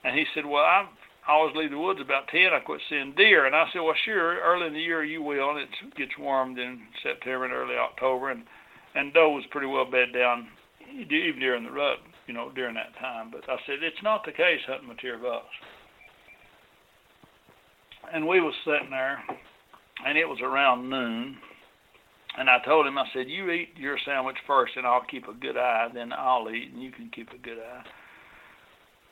and 0.05 0.17
he 0.17 0.25
said, 0.35 0.47
"Well, 0.47 0.63
I 0.63 0.87
always 1.27 1.57
leave 1.57 1.71
the 1.71 1.79
woods 1.79 2.01
about 2.01 2.29
ten. 2.29 2.55
I 2.55 2.61
quit 2.61 2.81
seeing 2.89 3.15
deer." 3.17 3.47
And 3.47 3.57
I 3.57 3.67
said, 3.73 3.81
"Well, 3.81 3.95
sure. 4.05 4.39
Early 4.41 4.69
in 4.69 4.75
the 4.75 4.81
year 4.81 5.03
you 5.03 5.23
will, 5.23 5.51
and 5.51 5.59
it 5.59 5.69
gets 5.97 6.17
warmed 6.19 6.59
in 6.59 6.87
September 7.03 7.45
and 7.45 7.55
early 7.55 7.77
October, 7.77 8.31
and 8.31 8.45
and 8.95 9.13
doe 9.13 9.31
was 9.31 9.45
pretty 9.51 9.67
well 9.67 9.91
bed 9.91 10.13
down 10.13 10.49
even 10.89 11.41
during 11.41 11.65
the 11.65 11.71
rut, 11.71 11.99
you 12.27 12.33
know, 12.33 12.51
during 12.55 12.75
that 12.75 12.97
time. 12.99 13.31
But 13.31 13.49
I 13.49 13.57
said 13.67 13.83
it's 13.83 14.03
not 14.03 14.25
the 14.25 14.33
case 14.33 14.61
hunting 14.67 14.89
Mateer 14.89 15.21
bucks." 15.21 15.55
And 18.11 18.27
we 18.27 18.41
was 18.41 18.55
sitting 18.65 18.89
there 18.91 19.23
and 20.07 20.19
it 20.19 20.29
was 20.29 20.41
around 20.41 20.89
noon. 20.89 21.39
And 22.37 22.49
I 22.49 22.59
told 22.65 22.87
him, 22.87 22.99
I 22.99 23.09
said, 23.13 23.29
"You 23.29 23.51
eat 23.51 23.77
your 23.77 23.99
sandwich 24.05 24.37
first, 24.47 24.77
and 24.77 24.87
I'll 24.87 25.05
keep 25.05 25.27
a 25.27 25.33
good 25.33 25.57
eye. 25.57 25.89
Then 25.93 26.13
I'll 26.13 26.49
eat, 26.51 26.71
and 26.73 26.83
you 26.83 26.93
can 26.93 27.11
keep 27.11 27.33
a 27.33 27.39
good 27.39 27.59
eye." 27.59 27.83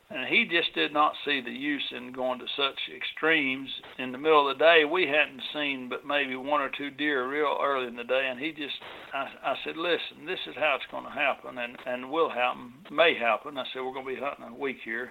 And 0.09 0.29
he 0.29 0.45
just 0.45 0.73
did 0.75 0.93
not 0.93 1.15
see 1.25 1.41
the 1.41 1.51
use 1.51 1.91
in 1.91 2.13
going 2.13 2.39
to 2.39 2.47
such 2.57 2.79
extremes. 2.95 3.69
In 3.99 4.13
the 4.13 4.19
middle 4.19 4.49
of 4.49 4.57
the 4.57 4.65
day, 4.65 4.85
we 4.85 5.09
hadn't 5.09 5.43
seen 5.53 5.89
but 5.89 6.07
maybe 6.07 6.37
one 6.37 6.61
or 6.61 6.69
two 6.69 6.91
deer 6.91 7.27
real 7.29 7.59
early 7.61 7.89
in 7.89 7.97
the 7.97 8.05
day, 8.05 8.29
and 8.31 8.39
he 8.39 8.53
just, 8.53 8.77
I, 9.13 9.27
I 9.43 9.57
said, 9.65 9.77
"Listen, 9.77 10.25
this 10.25 10.39
is 10.47 10.55
how 10.55 10.77
it's 10.77 10.91
going 10.93 11.05
to 11.05 11.11
happen, 11.11 11.59
and 11.59 11.77
and 11.87 12.11
will 12.11 12.29
happen, 12.29 12.75
may 12.93 13.15
happen." 13.15 13.59
I 13.59 13.65
said, 13.73 13.83
"We're 13.83 13.93
going 13.93 14.07
to 14.07 14.15
be 14.15 14.21
hunting 14.21 14.47
a 14.47 14.55
week 14.55 14.79
here." 14.85 15.11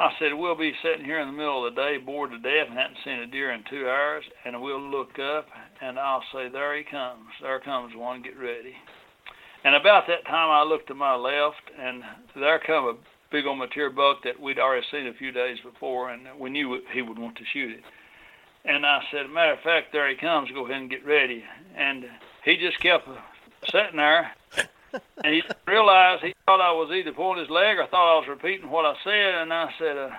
I 0.00 0.14
said, 0.18 0.32
we'll 0.32 0.56
be 0.56 0.72
sitting 0.82 1.04
here 1.04 1.20
in 1.20 1.28
the 1.28 1.36
middle 1.36 1.66
of 1.66 1.74
the 1.74 1.82
day, 1.82 1.98
bored 1.98 2.30
to 2.30 2.38
death, 2.38 2.68
and 2.70 2.78
hadn't 2.78 2.96
seen 3.04 3.18
a 3.18 3.26
deer 3.26 3.52
in 3.52 3.62
two 3.68 3.86
hours, 3.86 4.24
and 4.46 4.62
we'll 4.62 4.80
look 4.80 5.18
up, 5.18 5.46
and 5.82 5.98
I'll 5.98 6.24
say, 6.32 6.48
there 6.48 6.74
he 6.74 6.84
comes. 6.84 7.26
There 7.42 7.60
comes 7.60 7.94
one. 7.94 8.22
Get 8.22 8.38
ready. 8.38 8.74
And 9.62 9.74
about 9.74 10.06
that 10.06 10.24
time, 10.24 10.48
I 10.48 10.62
looked 10.62 10.86
to 10.86 10.94
my 10.94 11.16
left, 11.16 11.70
and 11.78 12.02
there 12.34 12.58
come 12.58 12.86
a 12.86 12.94
big 13.30 13.44
old 13.44 13.58
mature 13.58 13.90
buck 13.90 14.22
that 14.24 14.40
we'd 14.40 14.58
already 14.58 14.86
seen 14.90 15.06
a 15.06 15.12
few 15.12 15.32
days 15.32 15.58
before, 15.62 16.08
and 16.08 16.22
we 16.38 16.48
knew 16.48 16.80
he 16.94 17.02
would 17.02 17.18
want 17.18 17.36
to 17.36 17.44
shoot 17.52 17.70
it. 17.70 17.84
And 18.64 18.86
I 18.86 19.02
said, 19.12 19.28
matter 19.28 19.52
of 19.52 19.60
fact, 19.60 19.92
there 19.92 20.08
he 20.08 20.16
comes. 20.16 20.50
Go 20.50 20.64
ahead 20.64 20.80
and 20.80 20.88
get 20.88 21.04
ready. 21.04 21.44
And 21.76 22.06
he 22.42 22.56
just 22.56 22.80
kept 22.80 23.06
sitting 23.70 23.98
there 23.98 24.32
and 24.92 25.34
he 25.34 25.42
realized 25.66 26.22
he 26.22 26.34
thought 26.46 26.60
I 26.60 26.72
was 26.72 26.90
either 26.92 27.12
pulling 27.12 27.38
his 27.38 27.50
leg 27.50 27.78
or 27.78 27.86
thought 27.86 28.16
I 28.16 28.18
was 28.18 28.28
repeating 28.28 28.70
what 28.70 28.84
I 28.84 28.94
said. 29.04 29.34
And 29.42 29.52
I 29.52 29.68
said, 29.78 29.96
uh, 29.96 30.10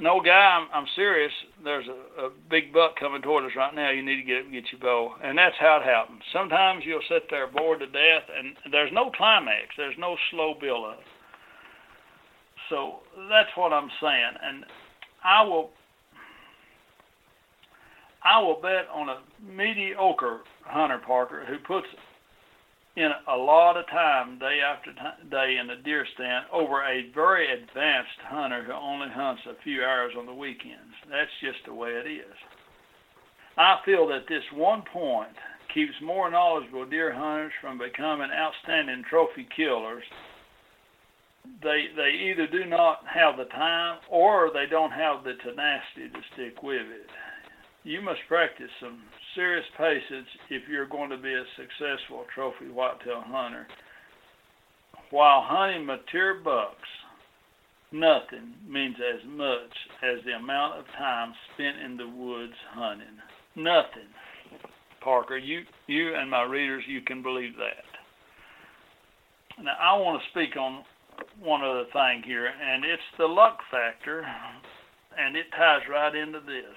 "No, 0.00 0.20
guy, 0.20 0.30
I'm, 0.30 0.68
I'm 0.72 0.86
serious. 0.94 1.32
There's 1.62 1.86
a, 1.88 2.26
a 2.26 2.30
big 2.50 2.72
buck 2.72 2.96
coming 2.98 3.22
toward 3.22 3.44
us 3.44 3.56
right 3.56 3.74
now. 3.74 3.90
You 3.90 4.04
need 4.04 4.16
to 4.16 4.22
get 4.22 4.52
get 4.52 4.64
your 4.72 4.80
bow." 4.80 5.14
And 5.22 5.36
that's 5.36 5.56
how 5.58 5.80
it 5.82 5.84
happens. 5.84 6.22
Sometimes 6.32 6.84
you'll 6.84 7.00
sit 7.08 7.24
there 7.30 7.46
bored 7.46 7.80
to 7.80 7.86
death, 7.86 8.28
and 8.36 8.56
there's 8.72 8.92
no 8.92 9.10
climax. 9.10 9.74
There's 9.76 9.98
no 9.98 10.16
slow 10.30 10.54
build 10.60 10.84
up. 10.84 11.00
So 12.70 13.00
that's 13.28 13.50
what 13.56 13.72
I'm 13.72 13.90
saying, 14.00 14.34
and 14.42 14.64
I 15.24 15.42
will. 15.42 15.70
I 18.26 18.40
will 18.40 18.58
bet 18.62 18.88
on 18.90 19.10
a 19.10 19.18
mediocre 19.46 20.40
hunter 20.62 20.98
Parker 21.06 21.44
who 21.46 21.58
puts 21.58 21.86
in 22.96 23.10
a 23.28 23.36
lot 23.36 23.76
of 23.76 23.88
time, 23.88 24.38
day 24.38 24.60
after 24.60 24.92
day, 25.30 25.56
in 25.60 25.66
the 25.66 25.82
deer 25.84 26.06
stand 26.14 26.46
over 26.52 26.82
a 26.84 27.10
very 27.12 27.52
advanced 27.52 28.20
hunter 28.22 28.62
who 28.62 28.72
only 28.72 29.08
hunts 29.08 29.42
a 29.46 29.62
few 29.64 29.82
hours 29.82 30.12
on 30.16 30.26
the 30.26 30.34
weekends. 30.34 30.94
That's 31.10 31.30
just 31.40 31.58
the 31.66 31.74
way 31.74 31.90
it 31.90 32.08
is. 32.08 32.36
I 33.56 33.78
feel 33.84 34.06
that 34.08 34.28
this 34.28 34.44
one 34.52 34.82
point 34.92 35.34
keeps 35.72 35.94
more 36.02 36.30
knowledgeable 36.30 36.86
deer 36.86 37.12
hunters 37.12 37.52
from 37.60 37.78
becoming 37.78 38.30
outstanding 38.30 39.04
trophy 39.10 39.48
killers. 39.56 40.04
They 41.62 41.86
they 41.96 42.30
either 42.30 42.46
do 42.46 42.64
not 42.64 43.00
have 43.12 43.36
the 43.36 43.44
time 43.46 43.98
or 44.08 44.50
they 44.54 44.66
don't 44.70 44.92
have 44.92 45.24
the 45.24 45.34
tenacity 45.42 46.08
to 46.14 46.20
stick 46.32 46.62
with 46.62 46.86
it. 46.86 47.10
You 47.82 48.00
must 48.00 48.20
practice 48.28 48.70
some 48.80 49.02
serious 49.34 49.64
patience 49.76 50.28
if 50.50 50.62
you're 50.68 50.88
going 50.88 51.10
to 51.10 51.18
be 51.18 51.32
a 51.32 51.44
successful 51.56 52.24
trophy 52.34 52.70
whitetail 52.72 53.22
hunter. 53.26 53.66
While 55.10 55.42
hunting 55.46 55.86
mature 55.86 56.34
bucks, 56.34 56.88
Nothing 57.94 58.54
means 58.68 58.96
as 58.98 59.20
much 59.24 59.70
as 60.02 60.18
the 60.24 60.32
amount 60.32 60.80
of 60.80 60.84
time 60.98 61.32
spent 61.54 61.78
in 61.78 61.96
the 61.96 62.08
woods 62.08 62.58
hunting. 62.72 63.06
Nothing. 63.54 64.10
Parker, 65.00 65.38
you 65.38 65.62
you 65.86 66.16
and 66.16 66.28
my 66.28 66.42
readers, 66.42 66.82
you 66.88 67.02
can 67.02 67.22
believe 67.22 67.52
that. 67.56 67.86
Now 69.62 69.76
I 69.80 69.96
want 69.96 70.20
to 70.20 70.30
speak 70.30 70.56
on 70.56 70.82
one 71.38 71.62
other 71.62 71.84
thing 71.92 72.24
here, 72.26 72.48
and 72.48 72.84
it's 72.84 73.02
the 73.16 73.26
luck 73.26 73.58
factor, 73.70 74.26
and 75.16 75.36
it 75.36 75.46
ties 75.56 75.82
right 75.88 76.16
into 76.16 76.40
this. 76.40 76.74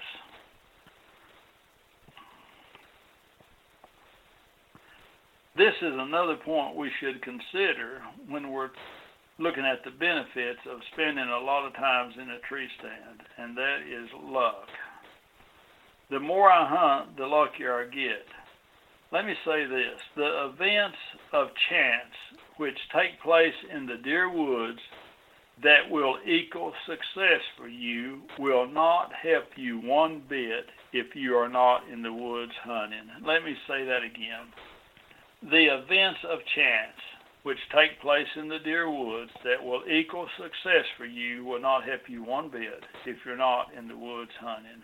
This 5.58 5.74
is 5.82 5.92
another 5.92 6.36
point 6.36 6.76
we 6.76 6.88
should 7.00 7.20
consider 7.20 8.00
when 8.28 8.52
we're 8.52 8.70
looking 9.40 9.64
at 9.66 9.82
the 9.82 9.90
benefits 9.90 10.60
of 10.70 10.78
spending 10.92 11.26
a 11.26 11.44
lot 11.44 11.66
of 11.66 11.74
times 11.74 12.14
in 12.14 12.30
a 12.30 12.38
tree 12.48 12.68
stand, 12.78 13.26
and 13.36 13.56
that 13.56 13.78
is 13.82 14.08
luck. 14.22 14.68
The 16.10 16.20
more 16.20 16.48
I 16.48 16.64
hunt, 16.64 17.16
the 17.16 17.26
luckier 17.26 17.74
I 17.74 17.84
get. 17.86 18.22
Let 19.10 19.26
me 19.26 19.34
say 19.44 19.66
this 19.66 19.98
the 20.14 20.46
events 20.54 20.98
of 21.32 21.48
chance 21.68 22.14
which 22.58 22.78
take 22.94 23.20
place 23.20 23.58
in 23.74 23.86
the 23.86 23.96
deer 23.96 24.30
woods 24.30 24.78
that 25.64 25.90
will 25.90 26.18
equal 26.24 26.72
success 26.86 27.42
for 27.56 27.66
you 27.66 28.22
will 28.38 28.68
not 28.68 29.10
help 29.12 29.46
you 29.56 29.80
one 29.80 30.22
bit 30.28 30.66
if 30.92 31.16
you 31.16 31.34
are 31.34 31.48
not 31.48 31.82
in 31.92 32.02
the 32.02 32.12
woods 32.12 32.52
hunting. 32.62 33.10
Let 33.26 33.42
me 33.42 33.56
say 33.66 33.84
that 33.84 34.04
again. 34.04 34.46
The 35.42 35.70
events 35.70 36.20
of 36.28 36.40
chance 36.54 36.98
which 37.44 37.58
take 37.72 38.00
place 38.00 38.26
in 38.36 38.48
the 38.48 38.58
deer 38.58 38.90
woods 38.90 39.30
that 39.44 39.62
will 39.62 39.82
equal 39.88 40.28
success 40.36 40.84
for 40.96 41.06
you 41.06 41.44
will 41.44 41.60
not 41.60 41.84
help 41.84 42.02
you 42.08 42.24
one 42.24 42.50
bit 42.50 42.84
if 43.06 43.16
you're 43.24 43.36
not 43.36 43.72
in 43.72 43.86
the 43.86 43.96
woods 43.96 44.32
hunting. 44.40 44.82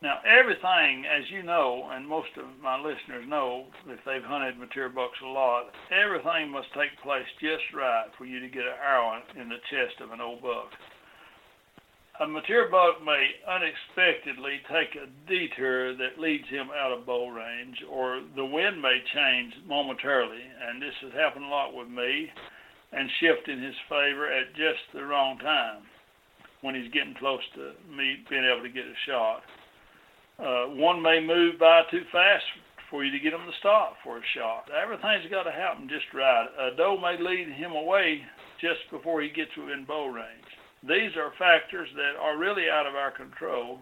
Now, 0.00 0.20
everything, 0.24 1.04
as 1.06 1.28
you 1.30 1.42
know, 1.42 1.90
and 1.90 2.06
most 2.06 2.30
of 2.38 2.46
my 2.62 2.78
listeners 2.78 3.28
know, 3.28 3.66
if 3.88 3.98
they've 4.06 4.22
hunted 4.22 4.56
mature 4.56 4.88
bucks 4.88 5.18
a 5.22 5.26
lot, 5.26 5.74
everything 5.90 6.50
must 6.50 6.72
take 6.72 6.94
place 7.02 7.26
just 7.40 7.64
right 7.74 8.06
for 8.16 8.24
you 8.24 8.40
to 8.40 8.48
get 8.48 8.62
an 8.62 8.78
arrow 8.80 9.20
in 9.34 9.48
the 9.48 9.58
chest 9.70 10.00
of 10.00 10.12
an 10.12 10.20
old 10.20 10.40
buck. 10.40 10.70
A 12.20 12.26
mature 12.26 12.68
buck 12.68 12.98
may 13.04 13.30
unexpectedly 13.46 14.58
take 14.66 14.96
a 14.96 15.06
detour 15.28 15.94
that 15.94 16.18
leads 16.18 16.48
him 16.48 16.66
out 16.74 16.90
of 16.90 17.06
bow 17.06 17.28
range, 17.28 17.78
or 17.88 18.22
the 18.34 18.44
wind 18.44 18.82
may 18.82 18.98
change 19.14 19.54
momentarily, 19.68 20.42
and 20.66 20.82
this 20.82 20.94
has 21.02 21.12
happened 21.12 21.44
a 21.44 21.48
lot 21.48 21.74
with 21.74 21.86
me, 21.86 22.28
and 22.90 23.08
shift 23.20 23.46
in 23.46 23.62
his 23.62 23.76
favor 23.88 24.26
at 24.26 24.50
just 24.56 24.82
the 24.92 25.04
wrong 25.04 25.38
time 25.38 25.82
when 26.62 26.74
he's 26.74 26.90
getting 26.90 27.14
close 27.14 27.42
to 27.54 27.70
me 27.86 28.16
being 28.28 28.44
able 28.44 28.66
to 28.66 28.74
get 28.74 28.84
a 28.84 28.98
shot. 29.06 29.42
Uh, 30.40 30.74
one 30.74 31.00
may 31.00 31.20
move 31.20 31.56
by 31.60 31.82
too 31.88 32.02
fast 32.10 32.44
for 32.90 33.04
you 33.04 33.12
to 33.12 33.20
get 33.20 33.32
him 33.32 33.46
to 33.46 33.58
stop 33.60 33.94
for 34.02 34.18
a 34.18 34.30
shot. 34.34 34.66
Everything's 34.74 35.30
got 35.30 35.44
to 35.44 35.52
happen 35.52 35.88
just 35.88 36.12
right. 36.12 36.48
A 36.58 36.74
doe 36.74 36.98
may 36.98 37.14
lead 37.14 37.46
him 37.54 37.72
away 37.72 38.22
just 38.60 38.80
before 38.90 39.22
he 39.22 39.28
gets 39.28 39.54
within 39.56 39.84
bow 39.86 40.08
range. 40.08 40.47
These 40.82 41.16
are 41.16 41.32
factors 41.38 41.88
that 41.96 42.20
are 42.20 42.38
really 42.38 42.70
out 42.70 42.86
of 42.86 42.94
our 42.94 43.10
control 43.10 43.78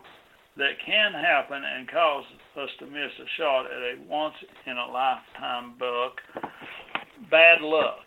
that 0.57 0.80
can 0.84 1.12
happen 1.12 1.62
and 1.62 1.90
cause 1.90 2.24
us 2.57 2.70
to 2.78 2.86
miss 2.86 3.12
a 3.20 3.28
shot 3.36 3.66
at 3.66 3.82
a 3.82 3.94
once 4.09 4.34
in 4.66 4.76
a 4.76 4.86
lifetime 4.90 5.74
buck. 5.78 6.16
Bad 7.30 7.61
luck, 7.61 8.07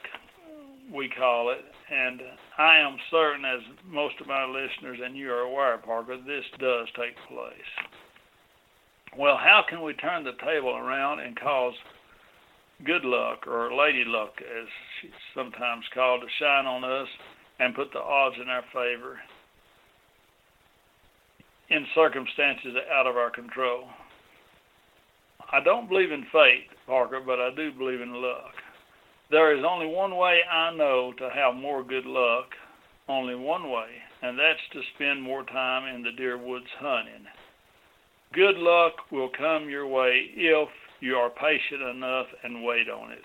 we 0.94 1.10
call 1.10 1.52
it. 1.52 1.64
And 1.92 2.22
I 2.58 2.78
am 2.78 2.98
certain, 3.12 3.46
as 3.46 3.62
most 3.88 4.16
of 4.22 4.28
my 4.28 4.46
listeners 4.46 5.00
and 5.04 5.16
you 5.16 5.32
are 5.32 5.42
aware, 5.42 5.78
Parker, 5.78 6.18
this 6.18 6.46
does 6.60 6.88
take 6.96 7.16
place. 7.28 7.72
Well, 9.18 9.38
how 9.38 9.64
can 9.68 9.84
we 9.84 9.94
turn 9.94 10.24
the 10.24 10.38
table 10.44 10.76
around 10.76 11.20
and 11.20 11.40
cause 11.40 11.74
good 12.86 13.04
luck 13.04 13.46
or 13.48 13.76
lady 13.76 14.04
luck, 14.06 14.34
as 14.40 14.68
she's 15.02 15.12
sometimes 15.36 15.86
called, 15.94 16.22
to 16.22 16.28
shine 16.40 16.66
on 16.66 16.84
us 16.84 17.08
and 17.60 17.76
put 17.76 17.91
the 17.91 17.99
odds 17.99 18.36
in 18.41 18.49
our 18.49 18.64
favor 18.74 19.20
in 21.70 21.86
circumstances 21.93 22.76
out 22.91 23.05
of 23.05 23.16
our 23.16 23.30
control. 23.30 23.86
I 25.51 25.64
don't 25.64 25.88
believe 25.88 26.12
in 26.12 26.26
fate, 26.32 26.68
Parker, 26.88 27.22
but 27.26 27.39
I 27.39 27.49
do 27.55 27.72
believe 27.72 28.01
in 28.01 28.14
luck. 28.14 28.53
There 29.32 29.55
is 29.55 29.64
only 29.68 29.86
one 29.86 30.16
way 30.16 30.39
I 30.51 30.76
know 30.76 31.14
to 31.18 31.30
have 31.30 31.55
more 31.55 31.84
good 31.84 32.05
luck, 32.05 32.47
only 33.07 33.36
one 33.36 33.70
way, 33.70 33.88
and 34.22 34.38
that's 34.38 34.60
to 34.74 34.82
spend 34.95 35.22
more 35.22 35.43
time 35.43 35.93
in 35.93 36.01
the 36.01 36.12
deer 36.12 36.38
woods 36.38 36.70
hunting. 36.80 37.26
Good 38.34 38.57
luck 38.57 38.93
will 39.12 39.30
come 39.38 39.70
your 39.70 39.88
way 39.88 40.30
if 40.36 40.70
you 40.99 41.16
are 41.16 41.30
patient 41.30 41.82
enough 41.82 42.28
and 42.43 42.64
wait 42.64 42.89
on 42.89 43.12
it. 43.12 43.24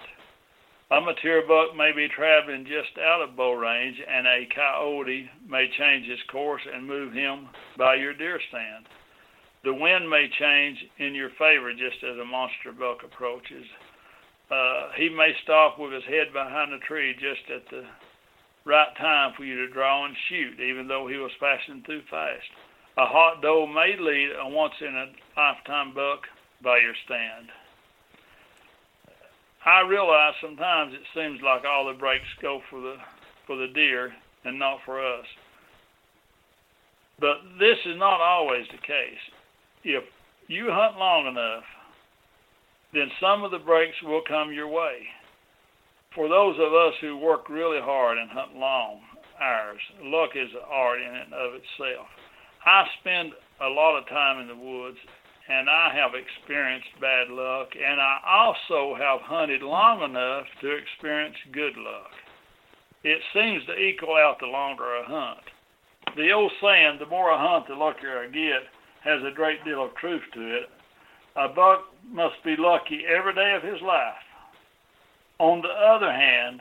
A 0.91 1.01
mature 1.01 1.43
buck 1.47 1.75
may 1.77 1.93
be 1.93 2.09
traveling 2.09 2.67
just 2.67 2.99
out 2.99 3.23
of 3.23 3.37
bow 3.37 3.53
range, 3.53 3.97
and 4.07 4.27
a 4.27 4.47
coyote 4.55 5.31
may 5.49 5.69
change 5.79 6.07
his 6.07 6.23
course 6.31 6.63
and 6.73 6.87
move 6.87 7.13
him 7.13 7.49
by 7.79 7.95
your 7.95 8.13
deer 8.13 8.39
stand. 8.49 8.87
The 9.65 9.73
wind 9.73 10.11
may 10.11 10.29
change 10.39 10.85
in 10.99 11.15
your 11.15 11.31
favor 11.39 11.73
just 11.73 12.05
as 12.05 12.19
a 12.19 12.25
monster 12.25 12.73
buck 12.73 13.03
approaches. 13.03 13.65
Uh, 14.51 14.91
he 14.97 15.09
may 15.09 15.33
stop 15.43 15.79
with 15.79 15.93
his 15.93 16.05
head 16.05 16.35
behind 16.35 16.73
a 16.75 16.79
tree 16.81 17.15
just 17.15 17.51
at 17.51 17.65
the 17.71 17.85
right 18.67 18.95
time 18.99 19.33
for 19.37 19.45
you 19.45 19.57
to 19.57 19.73
draw 19.73 20.05
and 20.05 20.15
shoot, 20.29 20.61
even 20.61 20.87
though 20.87 21.09
he 21.09 21.17
was 21.17 21.33
passing 21.41 21.83
through 21.87 22.03
fast. 22.11 22.45
A 22.99 23.07
hot 23.07 23.41
doe 23.41 23.67
may 23.67 23.97
lead 23.99 24.31
a 24.39 24.49
once 24.49 24.75
in 24.81 24.95
a 24.95 25.13
lifetime 25.35 25.95
buck 25.95 26.29
by 26.63 26.79
your 26.79 26.95
stand. 27.07 27.49
I 29.65 29.81
realize 29.81 30.35
sometimes 30.41 30.93
it 30.93 31.07
seems 31.15 31.41
like 31.43 31.65
all 31.65 31.87
the 31.87 31.99
breaks 31.99 32.29
go 32.43 32.61
for 32.71 32.81
the 32.81 32.97
for 33.47 33.57
the 33.57 33.69
deer 33.69 34.13
and 34.45 34.59
not 34.59 34.79
for 34.85 35.01
us. 35.01 35.25
But 37.19 37.37
this 37.59 37.79
is 37.87 37.97
not 37.97 38.21
always 38.21 38.67
the 38.71 38.79
case. 38.79 39.23
If 39.85 40.05
you 40.49 40.69
hunt 40.71 40.99
long 40.99 41.27
enough, 41.27 41.65
then 42.93 43.11
some 43.21 43.43
of 43.43 43.51
the 43.51 43.59
breaks 43.59 43.97
will 44.03 44.23
come 44.27 44.53
your 44.53 44.69
way. 44.69 45.07
For 46.15 46.29
those 46.29 46.57
of 46.59 46.73
us 46.73 46.95
who 47.01 47.17
work 47.17 47.49
really 47.49 47.81
hard 47.81 48.19
and 48.19 48.31
hunt 48.31 48.57
long 48.57 49.01
hours, 49.41 49.81
luck 50.03 50.31
is 50.35 50.51
an 50.53 50.63
art 50.69 51.01
in 51.01 51.15
and 51.15 51.33
of 51.33 51.55
itself. 51.55 52.07
I 52.65 52.85
spend 53.01 53.33
a 53.61 53.69
lot 53.69 53.99
of 53.99 54.09
time 54.09 54.41
in 54.41 54.49
the 54.49 54.57
woods 54.57 54.99
and 55.49 55.69
I 55.69 55.93
have 55.95 56.13
experienced 56.15 56.89
bad 57.01 57.29
luck, 57.29 57.69
and 57.77 58.01
I 58.01 58.19
also 58.27 58.95
have 58.95 59.21
hunted 59.21 59.63
long 59.63 60.03
enough 60.03 60.47
to 60.61 60.71
experience 60.73 61.37
good 61.53 61.77
luck. 61.77 62.11
It 63.03 63.21
seems 63.35 63.65
to 63.67 63.77
equal 63.77 64.17
out 64.17 64.39
the 64.41 64.47
longer 64.47 64.85
I 64.85 65.05
hunt. 65.07 66.17
The 66.17 66.33
old 66.33 66.53
saying, 66.63 66.97
the 66.99 67.07
more 67.07 67.31
I 67.31 67.53
hunt, 67.53 67.69
the 67.69 67.75
luckier 67.75 68.25
I 68.25 68.27
get, 68.29 68.65
has 69.05 69.21
a 69.23 69.35
great 69.35 69.63
deal 69.65 69.85
of 69.85 69.95
truth 69.97 70.23
to 70.33 70.57
it. 70.57 70.71
A 71.37 71.49
buck 71.49 71.93
must 72.09 72.43
be 72.45 72.57
lucky 72.57 73.03
every 73.05 73.35
day 73.35 73.55
of 73.55 73.63
his 73.63 73.83
life. 73.83 74.15
On 75.39 75.61
the 75.61 75.69
other 75.69 76.11
hand, 76.11 76.61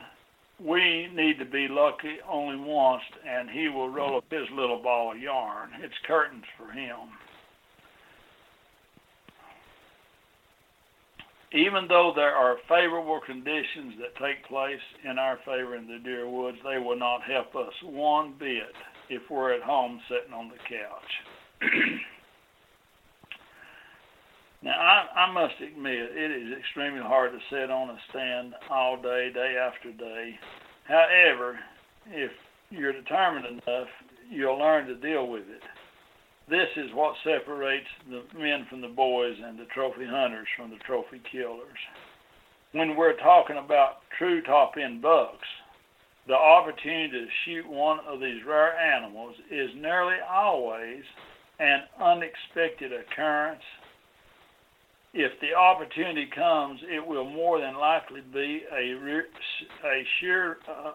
we 0.60 1.08
need 1.14 1.38
to 1.38 1.44
be 1.44 1.68
lucky 1.68 2.18
only 2.28 2.56
once, 2.56 3.02
and 3.26 3.48
he 3.48 3.68
will 3.68 3.88
roll 3.88 4.18
up 4.18 4.24
his 4.30 4.48
little 4.52 4.82
ball 4.82 5.12
of 5.12 5.18
yarn. 5.18 5.70
It's 5.80 5.94
curtains 6.06 6.44
for 6.58 6.70
him. 6.70 7.13
Even 11.54 11.86
though 11.88 12.12
there 12.14 12.34
are 12.34 12.56
favorable 12.68 13.20
conditions 13.24 13.94
that 14.00 14.16
take 14.18 14.44
place 14.48 14.82
in 15.08 15.18
our 15.18 15.38
favor 15.46 15.76
in 15.76 15.86
the 15.86 16.00
deer 16.02 16.28
woods, 16.28 16.58
they 16.64 16.78
will 16.78 16.98
not 16.98 17.22
help 17.22 17.54
us 17.54 17.72
one 17.84 18.34
bit 18.38 18.74
if 19.08 19.22
we're 19.30 19.52
at 19.54 19.62
home 19.62 20.00
sitting 20.08 20.34
on 20.34 20.48
the 20.48 20.56
couch. 20.56 21.70
now, 24.62 24.72
I, 24.72 25.20
I 25.20 25.32
must 25.32 25.54
admit, 25.62 25.94
it 25.94 26.30
is 26.32 26.58
extremely 26.58 27.02
hard 27.02 27.30
to 27.30 27.38
sit 27.50 27.70
on 27.70 27.90
a 27.90 27.98
stand 28.10 28.54
all 28.68 29.00
day, 29.00 29.30
day 29.32 29.54
after 29.56 29.92
day. 29.92 30.34
However, 30.88 31.60
if 32.08 32.32
you're 32.70 32.92
determined 32.92 33.46
enough, 33.46 33.88
you'll 34.28 34.58
learn 34.58 34.88
to 34.88 34.96
deal 34.96 35.28
with 35.28 35.42
it. 35.42 35.62
This 36.48 36.68
is 36.76 36.92
what 36.92 37.14
separates 37.24 37.86
the 38.10 38.22
men 38.38 38.66
from 38.68 38.82
the 38.82 38.88
boys 38.88 39.36
and 39.42 39.58
the 39.58 39.64
trophy 39.74 40.04
hunters 40.06 40.46
from 40.56 40.70
the 40.70 40.76
trophy 40.86 41.22
killers. 41.32 41.78
When 42.72 42.96
we're 42.96 43.16
talking 43.16 43.56
about 43.56 44.02
true 44.18 44.42
top 44.42 44.74
end 44.76 45.00
bucks, 45.00 45.46
the 46.26 46.34
opportunity 46.34 47.10
to 47.10 47.26
shoot 47.44 47.68
one 47.68 48.00
of 48.06 48.20
these 48.20 48.44
rare 48.46 48.76
animals 48.78 49.36
is 49.50 49.70
nearly 49.76 50.16
always 50.30 51.02
an 51.58 51.82
unexpected 52.00 52.92
occurrence. 52.92 53.62
If 55.14 55.32
the 55.40 55.54
opportunity 55.54 56.28
comes, 56.34 56.80
it 56.90 57.06
will 57.06 57.28
more 57.28 57.60
than 57.60 57.76
likely 57.76 58.20
be 58.32 58.62
a, 58.72 58.96
a 59.86 60.04
sheer 60.18 60.58
uh, 60.68 60.92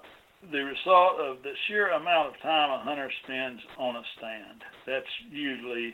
the 0.52 0.60
result 0.60 1.20
of 1.20 1.44
the 1.44 1.54
sheer 1.68 1.92
amount 1.92 2.30
of 2.30 2.42
time 2.42 2.72
a 2.72 2.84
hunter 2.84 3.12
spends 3.24 3.60
on 3.78 3.96
a 3.96 4.04
stand. 4.18 4.64
That's 4.88 5.14
usually 5.32 5.94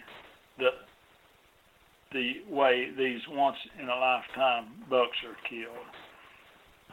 the 0.57 0.69
the 2.13 2.33
way 2.49 2.89
these 2.97 3.19
once 3.29 3.57
in 3.81 3.89
a 3.89 3.95
lifetime 3.95 4.67
bucks 4.89 5.17
are 5.27 5.35
killed. 5.49 5.85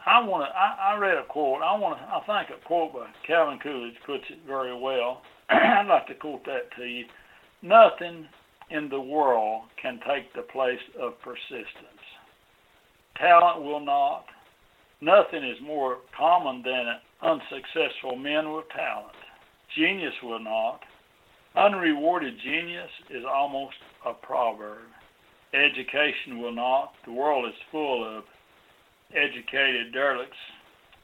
I 0.05 0.19
want 0.25 0.49
to. 0.49 0.57
I, 0.57 0.93
I 0.93 0.97
read 0.97 1.17
a 1.17 1.25
quote. 1.25 1.61
I 1.61 1.77
want 1.77 1.97
to. 1.97 2.03
I 2.03 2.19
think 2.25 2.59
a 2.59 2.67
quote 2.67 2.93
by 2.93 3.07
Calvin 3.25 3.59
Coolidge 3.61 3.95
puts 4.05 4.23
it 4.29 4.39
very 4.45 4.77
well. 4.77 5.21
I'd 5.49 5.87
like 5.87 6.07
to 6.07 6.15
quote 6.15 6.43
that 6.45 6.75
to 6.77 6.83
you. 6.83 7.05
Nothing 7.61 8.27
in 8.69 8.89
the 8.89 8.99
world 8.99 9.63
can 9.81 9.99
take 10.07 10.33
the 10.33 10.41
place 10.41 10.81
of 10.99 11.13
persistence. 11.21 12.03
Talent 13.17 13.63
will 13.63 13.79
not. 13.79 14.25
Nothing 14.99 15.43
is 15.43 15.57
more 15.61 15.97
common 16.17 16.63
than 16.63 16.85
unsuccessful 17.23 18.15
men 18.15 18.51
with 18.51 18.65
talent. 18.75 19.15
Genius 19.75 20.13
will 20.21 20.39
not. 20.39 20.81
Unrewarded 21.55 22.33
genius 22.43 22.89
is 23.09 23.23
almost 23.25 23.75
a 24.05 24.13
proverb. 24.13 24.89
Education 25.53 26.41
will 26.41 26.53
not. 26.53 26.93
The 27.05 27.13
world 27.13 27.45
is 27.47 27.55
full 27.71 28.17
of 28.17 28.23
educated 29.11 29.93
derelicts. 29.93 30.37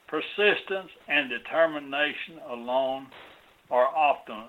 Persistence 0.08 0.90
and 1.08 1.30
determination 1.30 2.40
alone 2.50 3.08
are 3.70 3.88
often. 3.88 4.46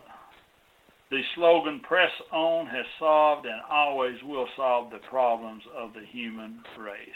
The 1.11 1.21
slogan 1.35 1.81
press 1.81 2.11
on 2.33 2.67
has 2.67 2.87
solved 2.99 3.45
and 3.45 3.61
always 3.71 4.17
will 4.25 4.47
solve 4.57 4.91
the 4.91 5.01
problems 5.11 5.63
of 5.77 5.93
the 5.93 6.07
human 6.11 6.61
race. 6.79 7.09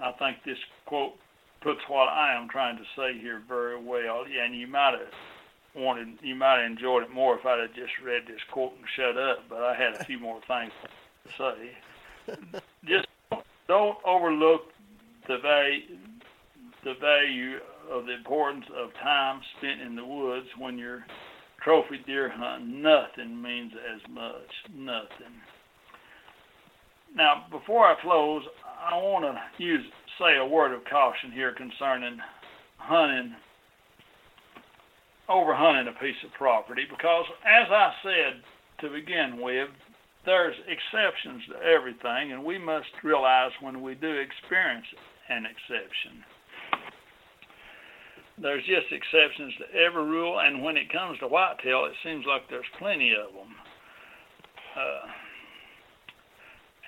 I 0.00 0.12
think 0.18 0.38
this 0.44 0.58
quote 0.86 1.14
puts 1.60 1.80
what 1.88 2.08
I 2.08 2.36
am 2.40 2.48
trying 2.48 2.76
to 2.76 2.84
say 2.96 3.18
here 3.18 3.42
very 3.46 3.82
well. 3.82 4.24
Yeah, 4.28 4.44
And 4.44 4.54
you 4.54 4.66
might 4.66 4.92
have 4.98 5.12
wanted, 5.74 6.18
you 6.22 6.34
might 6.34 6.60
have 6.60 6.70
enjoyed 6.70 7.02
it 7.02 7.10
more 7.10 7.38
if 7.38 7.44
I'd 7.44 7.60
have 7.60 7.74
just 7.74 7.92
read 8.04 8.22
this 8.26 8.40
quote 8.52 8.72
and 8.72 8.84
shut 8.96 9.16
up. 9.16 9.44
But 9.48 9.62
I 9.62 9.74
had 9.74 10.00
a 10.00 10.04
few 10.04 10.18
more 10.18 10.40
things 10.46 10.72
to 11.24 11.30
say. 11.36 12.60
Just 12.84 13.08
don't 13.66 13.98
overlook 14.04 14.62
the 15.26 15.38
value, 15.38 15.96
the 16.84 16.94
value 17.00 17.58
of 17.90 18.06
the 18.06 18.14
importance 18.14 18.66
of 18.76 18.92
time 18.94 19.40
spent 19.58 19.80
in 19.80 19.96
the 19.96 20.04
woods 20.04 20.46
when 20.58 20.78
you're 20.78 21.04
trophy 21.62 22.00
deer 22.06 22.30
hunting. 22.30 22.82
Nothing 22.82 23.40
means 23.40 23.72
as 23.94 24.00
much. 24.10 24.50
Nothing. 24.74 25.34
Now, 27.14 27.46
before 27.50 27.86
I 27.86 27.94
close, 28.00 28.42
I 28.64 28.96
want 28.96 29.24
to 29.24 29.62
use 29.62 29.84
say 30.18 30.36
a 30.36 30.46
word 30.46 30.74
of 30.74 30.84
caution 30.90 31.32
here 31.32 31.54
concerning 31.54 32.18
hunting, 32.76 33.34
over 35.28 35.54
hunting 35.54 35.92
a 35.92 36.00
piece 36.00 36.18
of 36.24 36.32
property, 36.32 36.84
because 36.88 37.24
as 37.44 37.68
I 37.70 37.92
said 38.02 38.42
to 38.80 38.94
begin 38.94 39.40
with, 39.40 39.68
there's 40.26 40.56
exceptions 40.66 41.42
to 41.48 41.56
everything, 41.62 42.32
and 42.32 42.44
we 42.44 42.58
must 42.58 42.90
realize 43.02 43.52
when 43.60 43.82
we 43.82 43.94
do 43.94 44.10
experience 44.10 44.86
an 45.28 45.44
exception. 45.46 46.24
There's 48.40 48.64
just 48.66 48.92
exceptions 48.92 49.54
to 49.58 49.66
every 49.78 50.04
rule, 50.04 50.38
and 50.40 50.62
when 50.62 50.76
it 50.76 50.92
comes 50.92 51.18
to 51.20 51.28
whitetail, 51.28 51.86
it 51.86 51.96
seems 52.04 52.24
like 52.26 52.42
there's 52.48 52.68
plenty 52.78 53.12
of 53.12 53.34
them. 53.34 53.52
Uh, 54.76 55.06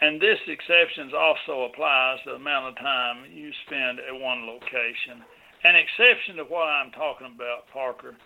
and 0.00 0.20
this 0.20 0.38
exception 0.46 1.12
also 1.14 1.68
applies 1.70 2.18
to 2.24 2.30
the 2.30 2.36
amount 2.36 2.68
of 2.68 2.76
time 2.76 3.24
you 3.32 3.50
spend 3.66 3.98
at 4.00 4.18
one 4.18 4.46
location. 4.46 5.22
An 5.64 5.76
exception 5.76 6.36
to 6.36 6.44
what 6.44 6.68
I'm 6.68 6.90
talking 6.92 7.28
about, 7.34 7.68
Parker, 7.72 8.16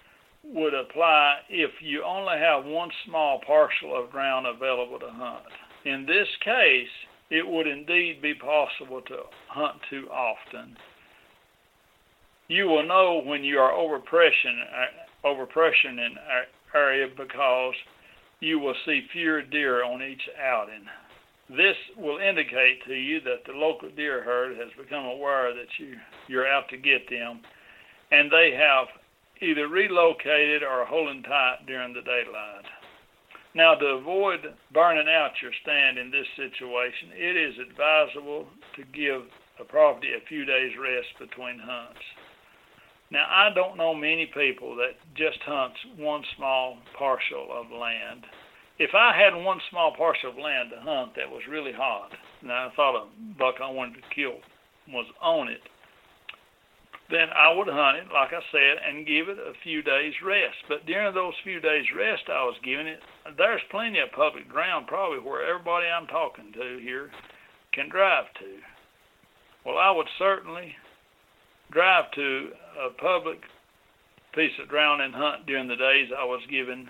would 0.45 0.75
apply 0.75 1.39
if 1.49 1.71
you 1.81 2.05
only 2.05 2.39
have 2.39 2.65
one 2.65 2.91
small 3.07 3.41
parcel 3.47 3.97
of 3.97 4.11
ground 4.11 4.47
available 4.47 4.99
to 5.01 5.11
hunt. 5.11 5.45
In 5.85 6.07
this 6.07 6.29
case, 6.45 6.93
it 7.31 7.47
would 7.47 7.67
indeed 7.67 8.23
be 8.23 8.35
possible 8.35 9.01
to 9.03 9.17
hunt 9.49 9.81
too 9.91 10.09
often. 10.11 10.77
You 12.49 12.67
will 12.67 12.87
know 12.87 13.23
when 13.25 13.43
you 13.43 13.59
are 13.59 13.73
overpressuring, 13.73 14.61
uh, 14.63 15.27
overpressuring 15.27 15.99
an 15.99 16.17
area 16.75 17.09
because 17.17 17.75
you 18.41 18.59
will 18.59 18.75
see 18.85 19.09
fewer 19.13 19.43
deer 19.43 19.83
on 19.83 20.03
each 20.03 20.29
outing. 20.41 20.85
This 21.49 21.77
will 21.97 22.19
indicate 22.19 22.85
to 22.87 22.95
you 22.95 23.21
that 23.21 23.45
the 23.47 23.53
local 23.53 23.91
deer 23.91 24.23
herd 24.23 24.57
has 24.57 24.73
become 24.79 25.05
aware 25.05 25.53
that 25.53 25.69
you, 25.79 25.97
you're 26.27 26.49
out 26.49 26.69
to 26.71 26.77
get 26.79 27.09
them, 27.11 27.41
and 28.11 28.31
they 28.31 28.53
have 28.57 28.89
either 29.43 29.69
relocated 29.69 30.63
or 30.63 30.87
holding 30.87 31.23
tight 31.23 31.67
during 31.67 31.93
the 31.93 32.01
daylight. 32.01 32.65
Now, 33.55 33.75
to 33.75 33.87
avoid 33.87 34.41
burning 34.73 35.09
out 35.09 35.41
your 35.43 35.53
stand 35.63 35.99
in 35.99 36.11
this 36.11 36.27
situation, 36.35 37.11
it 37.15 37.37
is 37.37 37.55
advisable 37.59 38.49
to 38.77 38.83
give 38.85 39.23
a 39.61 39.65
property 39.65 40.15
a 40.15 40.27
few 40.27 40.45
days 40.45 40.73
rest 40.81 41.09
between 41.21 41.59
hunts. 41.59 42.01
Now, 43.11 43.27
I 43.29 43.51
don't 43.55 43.77
know 43.77 43.95
many 43.95 44.27
people 44.27 44.75
that 44.77 44.97
just 45.15 45.39
hunts 45.45 45.79
one 45.97 46.25
small 46.37 46.79
parcel 46.99 47.49
of 47.53 47.71
land 47.71 48.25
if 48.79 48.91
I 48.95 49.17
had 49.17 49.35
one 49.35 49.61
small 49.71 49.95
parcel 49.97 50.31
of 50.31 50.37
land 50.37 50.71
to 50.71 50.81
hunt 50.81 51.15
that 51.17 51.31
was 51.31 51.43
really 51.49 51.73
hot, 51.73 52.11
and 52.43 52.51
I 52.51 52.71
thought 52.75 52.97
a 52.97 53.07
buck 53.39 53.57
I 53.63 53.71
wanted 53.71 54.03
to 54.03 54.15
kill 54.15 54.39
was 54.89 55.07
on 55.23 55.49
it, 55.49 55.63
then 57.11 57.29
I 57.37 57.53
would 57.53 57.69
hunt 57.69 57.99
it, 57.99 58.13
like 58.13 58.33
I 58.33 58.41
said, 58.51 58.81
and 58.83 59.07
give 59.07 59.29
it 59.29 59.39
a 59.39 59.53
few 59.63 59.83
days 59.83 60.15
rest. 60.25 60.57
But 60.69 60.87
during 60.87 61.15
those 61.15 61.35
few 61.45 61.61
days 61.61 61.85
rest 61.97 62.25
I 62.29 62.45
was 62.45 62.57
giving 62.65 62.87
it, 62.87 63.01
there's 63.37 63.61
plenty 63.71 64.01
of 64.01 64.11
public 64.13 64.49
ground 64.49 64.87
probably 64.87 65.19
where 65.19 65.47
everybody 65.47 65.87
I'm 65.87 66.07
talking 66.07 66.53
to 66.55 66.81
here 66.83 67.11
can 67.73 67.89
drive 67.89 68.33
to. 68.41 68.59
Well, 69.65 69.79
I 69.79 69.91
would 69.91 70.09
certainly 70.19 70.75
drive 71.71 72.11
to 72.13 72.49
a 72.87 72.91
public 72.91 73.39
piece 74.35 74.53
of 74.61 74.69
ground 74.69 75.03
and 75.03 75.15
hunt 75.15 75.47
during 75.47 75.69
the 75.69 75.77
days 75.77 76.09
I 76.17 76.25
was 76.25 76.43
given 76.51 76.89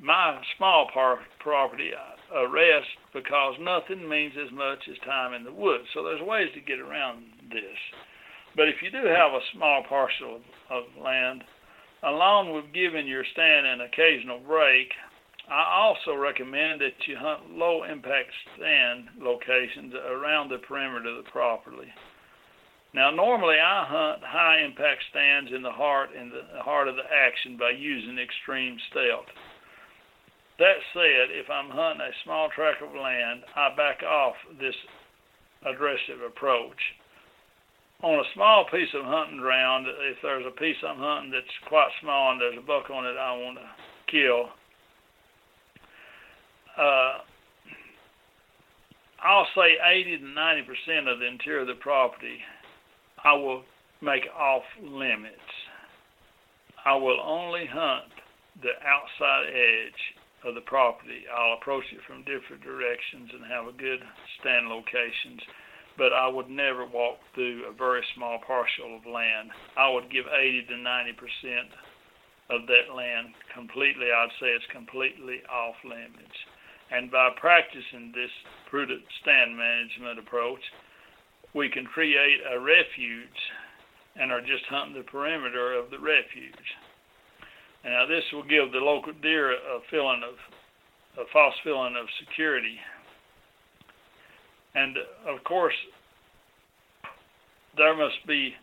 my 0.00 0.40
small 0.56 0.88
par- 0.92 1.20
property 1.40 1.90
uh, 1.94 2.40
a 2.40 2.48
rest 2.48 2.86
because 3.12 3.54
nothing 3.60 4.08
means 4.08 4.34
as 4.36 4.52
much 4.52 4.78
as 4.90 4.98
time 5.04 5.34
in 5.34 5.44
the 5.44 5.52
woods. 5.52 5.84
So 5.94 6.04
there's 6.04 6.22
ways 6.22 6.48
to 6.54 6.60
get 6.60 6.78
around 6.78 7.24
this. 7.50 7.78
But 8.54 8.68
if 8.68 8.76
you 8.82 8.90
do 8.90 9.06
have 9.06 9.32
a 9.32 9.48
small 9.54 9.82
parcel 9.88 10.36
of, 10.36 10.42
of 10.70 11.02
land, 11.02 11.42
along 12.02 12.52
with 12.52 12.72
giving 12.74 13.06
your 13.06 13.24
stand 13.32 13.66
an 13.66 13.80
occasional 13.80 14.40
break, 14.40 14.88
I 15.50 15.64
also 15.80 16.14
recommend 16.14 16.80
that 16.82 17.00
you 17.06 17.16
hunt 17.16 17.50
low 17.50 17.84
impact 17.84 18.28
stand 18.56 19.08
locations 19.18 19.94
around 19.94 20.50
the 20.50 20.58
perimeter 20.58 21.08
of 21.08 21.24
the 21.24 21.30
property. 21.30 21.88
Now, 22.94 23.10
normally 23.10 23.56
I 23.56 23.84
hunt 23.88 24.22
high 24.24 24.60
impact 24.64 25.02
stands 25.10 25.50
in 25.54 25.62
the 25.62 25.72
heart 25.72 26.10
in 26.12 26.30
the 26.30 26.62
heart 26.62 26.88
of 26.88 26.96
the 26.96 27.04
action 27.04 27.56
by 27.56 27.70
using 27.70 28.18
extreme 28.18 28.76
stealth. 28.90 29.28
That 30.58 30.78
said, 30.92 31.30
if 31.30 31.48
I'm 31.50 31.70
hunting 31.70 32.02
a 32.02 32.10
small 32.24 32.48
tract 32.50 32.82
of 32.82 32.94
land, 32.94 33.42
I 33.54 33.74
back 33.76 34.02
off 34.02 34.34
this 34.58 34.74
aggressive 35.64 36.20
approach. 36.26 36.78
On 38.02 38.18
a 38.18 38.34
small 38.34 38.64
piece 38.70 38.90
of 38.94 39.04
hunting 39.04 39.38
ground, 39.38 39.86
if 39.88 40.18
there's 40.22 40.46
a 40.46 40.58
piece 40.58 40.76
I'm 40.86 40.98
hunting 40.98 41.30
that's 41.30 41.68
quite 41.68 41.90
small 42.00 42.32
and 42.32 42.40
there's 42.40 42.58
a 42.58 42.66
buck 42.66 42.90
on 42.90 43.06
it 43.06 43.16
I 43.16 43.36
want 43.36 43.58
to 43.58 43.68
kill, 44.10 44.50
uh, 46.76 47.18
I'll 49.22 49.48
say 49.54 49.78
80 49.82 50.18
to 50.18 50.24
90 50.28 50.62
percent 50.62 51.08
of 51.08 51.18
the 51.18 51.26
interior 51.26 51.62
of 51.62 51.66
the 51.66 51.74
property 51.74 52.38
I 53.24 53.32
will 53.32 53.62
make 54.00 54.26
off 54.36 54.62
limits. 54.80 55.34
I 56.84 56.94
will 56.94 57.20
only 57.20 57.66
hunt 57.66 58.12
the 58.62 58.74
outside 58.86 59.46
edge 59.50 60.17
of 60.44 60.54
the 60.54 60.66
property. 60.66 61.26
I'll 61.26 61.58
approach 61.58 61.84
it 61.92 62.00
from 62.06 62.22
different 62.22 62.62
directions 62.62 63.30
and 63.34 63.42
have 63.50 63.66
a 63.66 63.76
good 63.76 64.00
stand 64.40 64.68
locations, 64.68 65.42
but 65.96 66.12
I 66.12 66.28
would 66.28 66.48
never 66.48 66.86
walk 66.86 67.18
through 67.34 67.66
a 67.66 67.72
very 67.72 68.02
small 68.14 68.38
parcel 68.46 68.96
of 68.96 69.06
land. 69.06 69.50
I 69.76 69.90
would 69.90 70.10
give 70.10 70.26
80 70.30 70.66
to 70.70 70.76
90 70.76 71.12
percent 71.18 71.70
of 72.50 72.66
that 72.66 72.94
land 72.94 73.34
completely. 73.52 74.08
I'd 74.08 74.32
say 74.40 74.48
it's 74.54 74.72
completely 74.72 75.42
off 75.50 75.76
limits. 75.84 76.38
And 76.90 77.10
by 77.10 77.28
practicing 77.36 78.12
this 78.14 78.32
prudent 78.70 79.02
stand 79.20 79.56
management 79.56 80.18
approach, 80.18 80.62
we 81.54 81.68
can 81.68 81.84
create 81.84 82.40
a 82.48 82.58
refuge 82.58 83.40
and 84.16 84.32
are 84.32 84.40
just 84.40 84.64
hunting 84.68 84.96
the 84.96 85.04
perimeter 85.04 85.74
of 85.74 85.90
the 85.90 85.98
refuge. 85.98 86.68
Now, 87.84 88.06
this 88.06 88.24
will 88.32 88.42
give 88.42 88.72
the 88.72 88.78
local 88.78 89.12
deer 89.22 89.52
a 89.52 89.80
feeling 89.90 90.22
of 90.26 90.34
a 91.18 91.26
false 91.32 91.54
feeling 91.64 91.96
of 92.00 92.06
security. 92.20 92.76
And 94.74 94.96
of 95.26 95.42
course, 95.44 95.74
there 97.76 97.96
must 97.96 98.26
be 98.26 98.54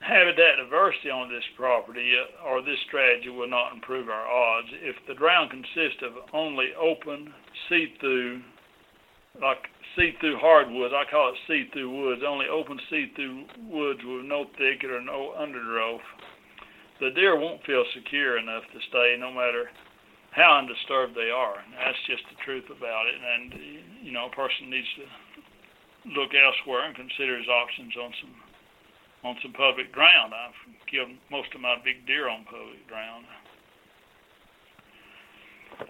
habitat 0.00 0.60
diversity 0.60 1.08
on 1.08 1.32
this 1.32 1.44
property 1.56 2.12
uh, 2.12 2.46
or 2.46 2.60
this 2.60 2.78
strategy 2.86 3.30
will 3.30 3.48
not 3.48 3.72
improve 3.72 4.08
our 4.08 4.28
odds. 4.28 4.68
If 4.82 4.96
the 5.08 5.14
ground 5.14 5.50
consists 5.50 6.02
of 6.02 6.12
only 6.34 6.68
open, 6.80 7.32
see-through, 7.68 8.42
like 9.40 9.64
see-through 9.96 10.38
hardwoods, 10.38 10.92
I 10.94 11.10
call 11.10 11.30
it 11.30 11.38
see-through 11.48 11.88
woods, 11.88 12.22
only 12.26 12.46
open 12.46 12.78
see-through 12.90 13.44
woods 13.64 14.00
with 14.04 14.26
no 14.26 14.44
thicket 14.58 14.90
or 14.90 15.00
no 15.00 15.32
undergrowth, 15.38 16.04
the 17.00 17.10
deer 17.10 17.38
won't 17.38 17.64
feel 17.64 17.84
secure 17.94 18.38
enough 18.38 18.62
to 18.72 18.78
stay 18.88 19.16
no 19.18 19.30
matter 19.32 19.70
how 20.30 20.58
undisturbed 20.58 21.14
they 21.14 21.30
are. 21.30 21.58
And 21.62 21.74
that's 21.74 21.98
just 22.06 22.22
the 22.30 22.38
truth 22.44 22.66
about 22.70 23.06
it. 23.06 23.18
And, 23.18 23.54
you 24.02 24.12
know, 24.12 24.26
a 24.26 24.34
person 24.34 24.70
needs 24.70 24.88
to 24.98 25.06
look 26.18 26.34
elsewhere 26.34 26.84
and 26.84 26.94
consider 26.94 27.38
his 27.38 27.48
options 27.48 27.94
on 27.96 28.12
some 28.20 28.34
on 29.24 29.36
some 29.40 29.56
public 29.56 29.90
ground. 29.90 30.36
I've 30.36 30.52
killed 30.84 31.08
most 31.32 31.48
of 31.54 31.60
my 31.64 31.80
big 31.80 32.04
deer 32.06 32.28
on 32.28 32.44
public 32.44 32.84
ground. 32.86 33.24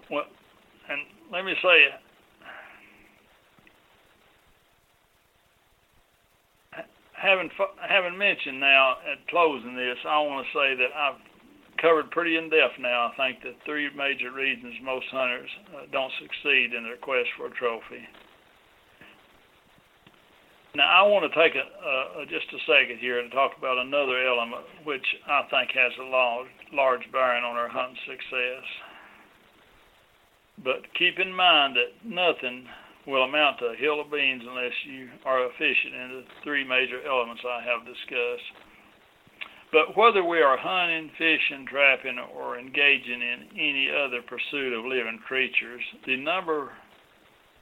Well, 0.09 0.31
and 0.89 1.03
let 1.33 1.45
me 1.45 1.53
say, 1.59 1.91
having 7.25 7.49
having 7.81 8.19
mentioned 8.19 8.61
now 8.61 9.01
at 9.09 9.27
closing 9.29 9.75
this, 9.75 9.97
I 10.05 10.21
want 10.21 10.45
to 10.45 10.53
say 10.53 10.77
that 10.77 10.93
I've 10.93 11.21
covered 11.81 12.11
pretty 12.13 12.37
in 12.37 12.51
depth 12.51 12.77
now. 12.79 13.11
I 13.11 13.17
think 13.17 13.43
the 13.43 13.57
three 13.65 13.89
major 13.97 14.31
reasons 14.31 14.75
most 14.85 15.07
hunters 15.11 15.51
uh, 15.75 15.89
don't 15.91 16.13
succeed 16.21 16.77
in 16.77 16.85
their 16.85 17.01
quest 17.01 17.29
for 17.37 17.47
a 17.47 17.51
trophy. 17.57 18.05
Now, 20.77 20.91
I 20.91 21.07
want 21.07 21.23
to 21.23 21.35
take 21.39 21.55
a, 21.55 22.27
just 22.27 22.51
a 22.51 22.59
second 22.67 22.99
here 22.99 23.23
to 23.23 23.31
talk 23.31 23.53
about 23.57 23.79
another 23.79 24.27
element 24.27 24.67
which 24.83 25.07
I 25.27 25.43
think 25.49 25.71
has 25.71 25.93
a 26.01 26.11
large, 26.11 26.51
large 26.73 27.07
bearing 27.13 27.45
on 27.45 27.55
our 27.55 27.69
hunting 27.69 27.97
success. 28.05 28.67
But 30.65 30.83
keep 30.99 31.21
in 31.21 31.33
mind 31.33 31.77
that 31.77 31.95
nothing 32.03 32.67
will 33.07 33.25
amount 33.25 33.59
to 33.59 33.67
a 33.67 33.77
hill 33.77 34.01
of 34.01 34.11
beans 34.11 34.43
unless 34.47 34.73
you 34.87 35.09
are 35.25 35.47
efficient 35.47 35.95
in 35.95 36.09
the 36.11 36.25
three 36.43 36.65
major 36.65 37.05
elements 37.07 37.43
I 37.47 37.63
have 37.63 37.87
discussed. 37.87 38.51
But 39.73 39.97
whether 39.97 40.23
we 40.23 40.41
are 40.41 40.57
hunting, 40.57 41.11
fishing, 41.19 41.67
trapping, 41.67 42.19
or 42.35 42.59
engaging 42.59 43.21
in 43.21 43.49
any 43.59 43.91
other 43.91 44.23
pursuit 44.23 44.73
of 44.73 44.85
living 44.85 45.19
creatures, 45.27 45.83
the 46.07 46.17
number 46.17 46.71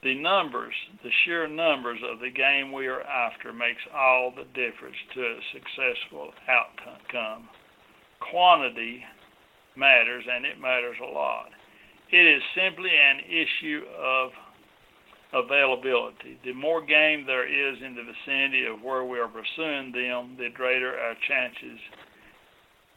the 0.03 0.15
numbers, 0.17 0.75
the 1.05 1.11
sheer 1.25 1.47
numbers 1.47 2.01
of 2.11 2.19
the 2.19 2.31
game 2.31 2.73
we 2.73 2.89
are 2.89 3.03
after 3.03 3.53
makes 3.53 3.83
all 3.95 4.33
the 4.35 4.45
difference 4.53 4.97
to 5.15 5.21
a 5.23 5.39
successful 5.53 6.33
outcome. 6.49 7.49
Quantity 8.19 9.05
matters, 9.77 10.25
and 10.29 10.45
it 10.45 10.61
matters 10.61 10.97
a 11.01 11.07
lot. 11.07 11.51
It 12.11 12.27
is 12.27 12.43
simply 12.55 12.91
an 12.91 13.21
issue 13.31 13.83
of 13.97 14.31
availability. 15.33 16.39
The 16.45 16.53
more 16.53 16.85
game 16.85 17.25
there 17.27 17.49
is 17.49 17.79
in 17.83 17.95
the 17.95 18.05
vicinity 18.05 18.67
of 18.67 18.83
where 18.83 19.05
we 19.05 19.19
are 19.19 19.29
pursuing 19.29 19.93
them, 19.93 20.37
the 20.39 20.51
greater 20.55 20.99
our 20.99 21.15
chances 21.27 21.81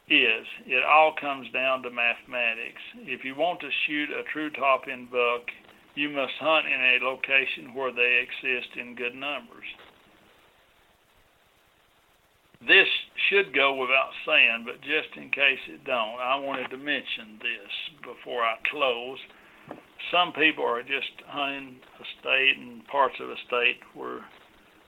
is. 0.08 0.46
It 0.66 0.84
all 0.84 1.14
comes 1.20 1.50
down 1.52 1.82
to 1.82 1.90
mathematics. 1.90 2.82
If 3.02 3.24
you 3.24 3.34
want 3.34 3.60
to 3.60 3.70
shoot 3.86 4.10
a 4.10 4.22
true 4.32 4.50
top 4.50 4.82
end 4.90 5.10
buck, 5.10 5.48
you 5.94 6.10
must 6.10 6.34
hunt 6.38 6.66
in 6.66 6.80
a 6.80 7.04
location 7.04 7.74
where 7.74 7.92
they 7.92 8.22
exist 8.22 8.76
in 8.76 8.94
good 8.94 9.14
numbers. 9.14 9.64
This 12.60 12.88
should 13.28 13.54
go 13.54 13.74
without 13.74 14.10
saying, 14.26 14.64
but 14.64 14.80
just 14.80 15.16
in 15.16 15.30
case 15.30 15.60
it 15.68 15.84
don't, 15.84 16.20
I 16.20 16.36
wanted 16.36 16.68
to 16.70 16.76
mention 16.76 17.38
this 17.40 17.72
before 18.02 18.42
I 18.42 18.56
close. 18.70 19.18
Some 20.10 20.32
people 20.32 20.64
are 20.64 20.82
just 20.82 21.12
hunting 21.26 21.76
a 22.00 22.04
state 22.20 22.56
and 22.58 22.86
parts 22.86 23.16
of 23.20 23.30
a 23.30 23.36
state 23.46 23.80
where 23.94 24.24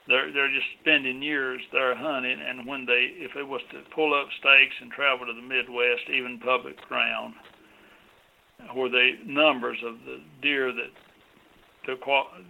they're 0.07 0.31
they're 0.33 0.51
just 0.51 0.67
spending 0.81 1.21
years 1.21 1.61
there 1.71 1.95
hunting, 1.95 2.39
and 2.41 2.65
when 2.65 2.85
they 2.85 3.13
if 3.17 3.31
they 3.35 3.43
was 3.43 3.61
to 3.71 3.81
pull 3.93 4.13
up 4.13 4.27
stakes 4.39 4.75
and 4.81 4.91
travel 4.91 5.25
to 5.25 5.33
the 5.33 5.41
Midwest, 5.41 6.09
even 6.09 6.39
public 6.39 6.77
ground, 6.87 7.33
where 8.73 8.89
the 8.89 9.11
numbers 9.25 9.77
of 9.85 9.95
the 10.05 10.19
deer 10.41 10.73
that 10.73 10.91
the 11.85 11.95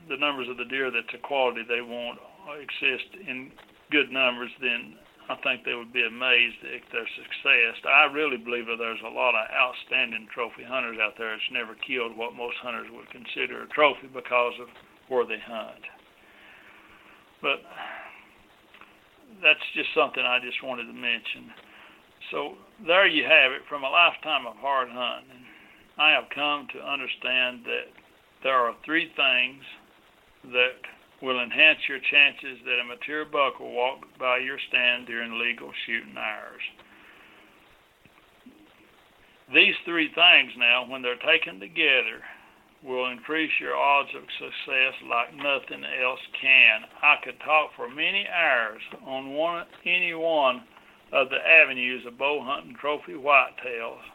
the 0.07 0.18
numbers 0.18 0.47
of 0.49 0.57
the 0.57 0.66
deer 0.66 0.91
that's 0.91 1.14
a 1.14 1.28
quality 1.28 1.62
they 1.68 1.82
want 1.82 2.20
exist 2.57 3.14
in 3.28 3.51
good 3.91 4.12
numbers, 4.12 4.51
then 4.62 4.95
I 5.30 5.38
think 5.45 5.61
they 5.63 5.77
would 5.77 5.93
be 5.93 6.01
amazed 6.01 6.57
at 6.65 6.82
their 6.89 7.05
success. 7.13 7.77
I 7.86 8.09
really 8.09 8.38
believe 8.38 8.65
that 8.65 8.82
there's 8.82 9.05
a 9.05 9.13
lot 9.13 9.38
of 9.38 9.45
outstanding 9.53 10.25
trophy 10.34 10.65
hunters 10.65 10.97
out 10.97 11.13
there 11.21 11.38
that's 11.38 11.53
never 11.53 11.77
killed 11.86 12.17
what 12.17 12.34
most 12.34 12.57
hunters 12.65 12.89
would 12.89 13.09
consider 13.13 13.61
a 13.61 13.69
trophy 13.69 14.09
because 14.09 14.57
of 14.57 14.67
where 15.07 15.30
they 15.30 15.38
hunt. 15.38 15.86
But 17.45 17.61
that's 19.38 19.61
just 19.77 19.93
something 19.93 20.25
I 20.25 20.41
just 20.41 20.65
wanted 20.65 20.89
to 20.89 20.97
mention. 20.97 21.53
So 22.34 22.57
there 22.86 23.05
you 23.05 23.23
have 23.23 23.53
it 23.53 23.61
from 23.69 23.86
a 23.86 23.89
lifetime 23.89 24.49
of 24.49 24.57
hard 24.57 24.89
hunting. 24.89 25.45
I 25.97 26.09
have 26.17 26.25
come 26.34 26.67
to 26.73 26.80
understand 26.82 27.69
that 27.69 27.93
there 28.41 28.57
are 28.57 28.73
three 28.84 29.13
things 29.13 29.61
that 30.57 30.82
will 31.22 31.41
enhance 31.41 31.80
your 31.88 31.99
chances 31.99 32.63
that 32.65 32.80
a 32.80 32.86
mature 32.86 33.26
buck 33.26 33.59
will 33.59 33.72
walk 33.72 33.99
by 34.17 34.38
your 34.38 34.57
stand 34.70 35.05
during 35.07 35.39
legal 35.39 35.72
shooting 35.86 36.15
hours. 36.17 36.61
These 39.53 39.76
three 39.86 40.09
things 40.13 40.53
now, 40.57 40.86
when 40.88 41.01
they're 41.01 41.20
taken 41.20 41.59
together, 41.59 42.22
will 42.84 43.11
increase 43.11 43.51
your 43.59 43.76
odds 43.76 44.09
of 44.15 44.24
success 44.39 44.93
like 45.09 45.36
nothing 45.36 45.84
else 45.84 46.20
can. 46.39 46.86
I 47.01 47.15
could 47.24 47.39
talk 47.43 47.72
for 47.76 47.89
many 47.89 48.26
hours 48.28 48.82
on 49.05 49.34
one, 49.34 49.65
any 49.86 50.13
one 50.13 50.63
of 51.11 51.30
the 51.30 51.41
avenues 51.43 52.05
of 52.05 52.17
bow 52.17 52.41
hunting 52.45 52.76
trophy 52.80 53.13
whitetails 53.13 54.05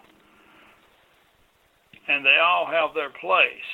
and 2.08 2.24
they 2.24 2.36
all 2.42 2.66
have 2.66 2.94
their 2.94 3.10
place. 3.20 3.70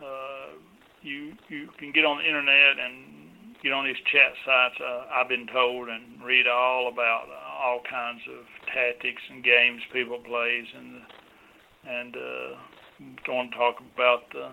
Uh, 0.00 0.54
you 1.02 1.32
you 1.48 1.68
can 1.78 1.92
get 1.92 2.04
on 2.04 2.18
the 2.18 2.26
internet 2.26 2.78
and 2.78 3.30
get 3.62 3.72
on 3.72 3.84
these 3.84 4.00
chat 4.12 4.32
sites. 4.44 4.76
Uh, 4.80 5.04
I've 5.12 5.28
been 5.28 5.46
told 5.52 5.88
and 5.88 6.22
read 6.24 6.46
all 6.46 6.88
about 6.88 7.28
all 7.28 7.80
kinds 7.88 8.20
of 8.28 8.44
tactics 8.72 9.22
and 9.30 9.44
games 9.44 9.82
people 9.92 10.18
plays 10.18 10.66
and 10.76 11.02
and 11.88 12.16
uh, 12.16 12.50
going 13.26 13.50
to 13.50 13.56
talk 13.56 13.76
about 13.94 14.28
the 14.32 14.50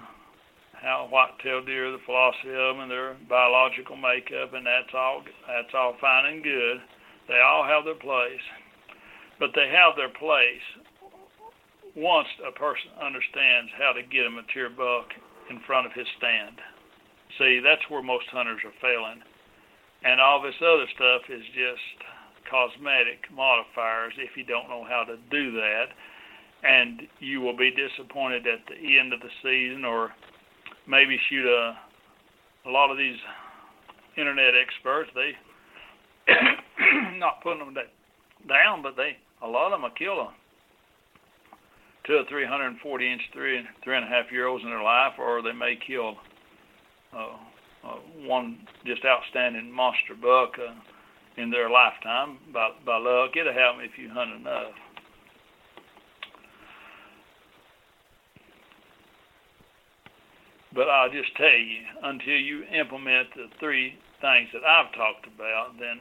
how 0.77 1.07
white-tailed 1.09 1.65
deer, 1.65 1.91
the 1.91 1.97
philosophy 2.05 2.53
of 2.53 2.77
them, 2.77 2.85
and 2.85 2.91
their 2.91 3.17
biological 3.27 3.97
makeup, 3.97 4.53
and 4.53 4.65
that's 4.65 4.93
all 4.93 5.23
that's 5.47 5.73
all 5.73 5.95
fine 5.99 6.33
and 6.33 6.43
good. 6.43 6.77
They 7.27 7.41
all 7.41 7.65
have 7.65 7.83
their 7.83 7.99
place, 7.99 8.45
but 9.39 9.51
they 9.55 9.67
have 9.73 9.97
their 9.97 10.13
place 10.13 10.63
once 11.95 12.27
a 12.45 12.53
person 12.53 12.93
understands 13.01 13.71
how 13.73 13.91
to 13.91 14.03
get 14.03 14.27
a 14.27 14.29
mature 14.29 14.69
buck 14.69 15.09
in 15.49 15.59
front 15.65 15.85
of 15.85 15.93
his 15.93 16.07
stand. 16.17 16.57
See, 17.37 17.59
that's 17.63 17.83
where 17.89 18.01
most 18.01 18.25
hunters 18.31 18.61
are 18.65 18.75
failing. 18.81 19.21
And 20.03 20.21
all 20.21 20.41
this 20.41 20.55
other 20.61 20.85
stuff 20.95 21.21
is 21.29 21.43
just 21.53 21.97
cosmetic 22.49 23.27
modifiers 23.33 24.13
if 24.17 24.37
you 24.37 24.45
don't 24.45 24.69
know 24.69 24.85
how 24.87 25.03
to 25.03 25.17
do 25.29 25.51
that. 25.53 25.87
And 26.63 27.01
you 27.19 27.41
will 27.41 27.55
be 27.55 27.71
disappointed 27.71 28.47
at 28.47 28.65
the 28.67 28.97
end 28.97 29.13
of 29.13 29.19
the 29.19 29.29
season 29.43 29.85
or 29.85 30.11
maybe 30.87 31.19
shoot 31.29 31.45
a 31.45 31.77
a 32.65 32.71
lot 32.71 32.91
of 32.91 32.97
these 32.97 33.15
internet 34.17 34.53
experts, 34.55 35.09
they 35.15 35.31
not 37.17 37.41
putting 37.41 37.59
them 37.59 37.73
down, 38.47 38.81
but 38.83 38.95
they 38.97 39.17
a 39.41 39.47
lot 39.47 39.67
of 39.67 39.71
them 39.71 39.83
will 39.83 39.97
kill 39.97 40.19
a 40.19 40.33
two 42.07 42.13
or 42.13 42.23
three 42.29 42.45
hundred 42.45 42.67
and 42.67 42.79
forty 42.79 43.11
inch 43.11 43.21
three 43.33 43.61
three 43.83 43.95
and 43.95 44.05
a 44.05 44.07
half 44.07 44.31
year 44.31 44.47
olds 44.47 44.63
in 44.63 44.69
their 44.69 44.81
life, 44.81 45.13
or 45.19 45.41
they 45.43 45.51
may 45.51 45.77
kill 45.85 46.15
uh, 47.13 47.35
uh, 47.83 47.99
one 48.25 48.57
just 48.85 49.03
outstanding 49.05 49.71
monster 49.71 50.15
buck 50.19 50.53
uh, 50.57 50.73
in 51.39 51.51
their 51.51 51.69
lifetime 51.69 52.39
by 52.53 52.69
by 52.85 52.97
luck. 52.97 53.31
It'll 53.35 53.53
happen 53.53 53.83
if 53.83 53.97
you 53.97 54.09
hunt 54.09 54.31
enough. 54.39 54.73
But 60.73 60.89
I'll 60.89 61.09
just 61.09 61.35
tell 61.35 61.47
you, 61.47 61.81
until 62.03 62.37
you 62.37 62.63
implement 62.65 63.29
the 63.35 63.47
three 63.59 63.97
things 64.21 64.49
that 64.53 64.63
I've 64.63 64.93
talked 64.93 65.25
about, 65.25 65.73
then 65.79 65.99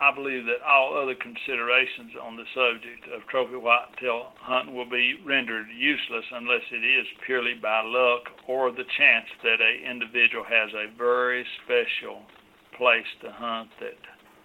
I 0.00 0.10
believe 0.12 0.44
that 0.46 0.66
all 0.66 0.98
other 0.98 1.14
considerations 1.14 2.18
on 2.18 2.34
the 2.34 2.44
subject 2.50 3.06
of 3.14 3.22
trophy 3.30 3.54
whitetail 3.54 4.34
hunting 4.42 4.74
will 4.74 4.90
be 4.90 5.14
rendered 5.24 5.66
useless 5.70 6.24
unless 6.32 6.66
it 6.72 6.82
is 6.82 7.06
purely 7.24 7.54
by 7.54 7.82
luck 7.86 8.26
or 8.48 8.72
the 8.72 8.84
chance 8.98 9.30
that 9.44 9.62
a 9.62 9.88
individual 9.88 10.42
has 10.42 10.74
a 10.74 10.90
very 10.98 11.46
special 11.62 12.26
place 12.76 13.06
to 13.22 13.30
hunt 13.30 13.70
that 13.78 13.94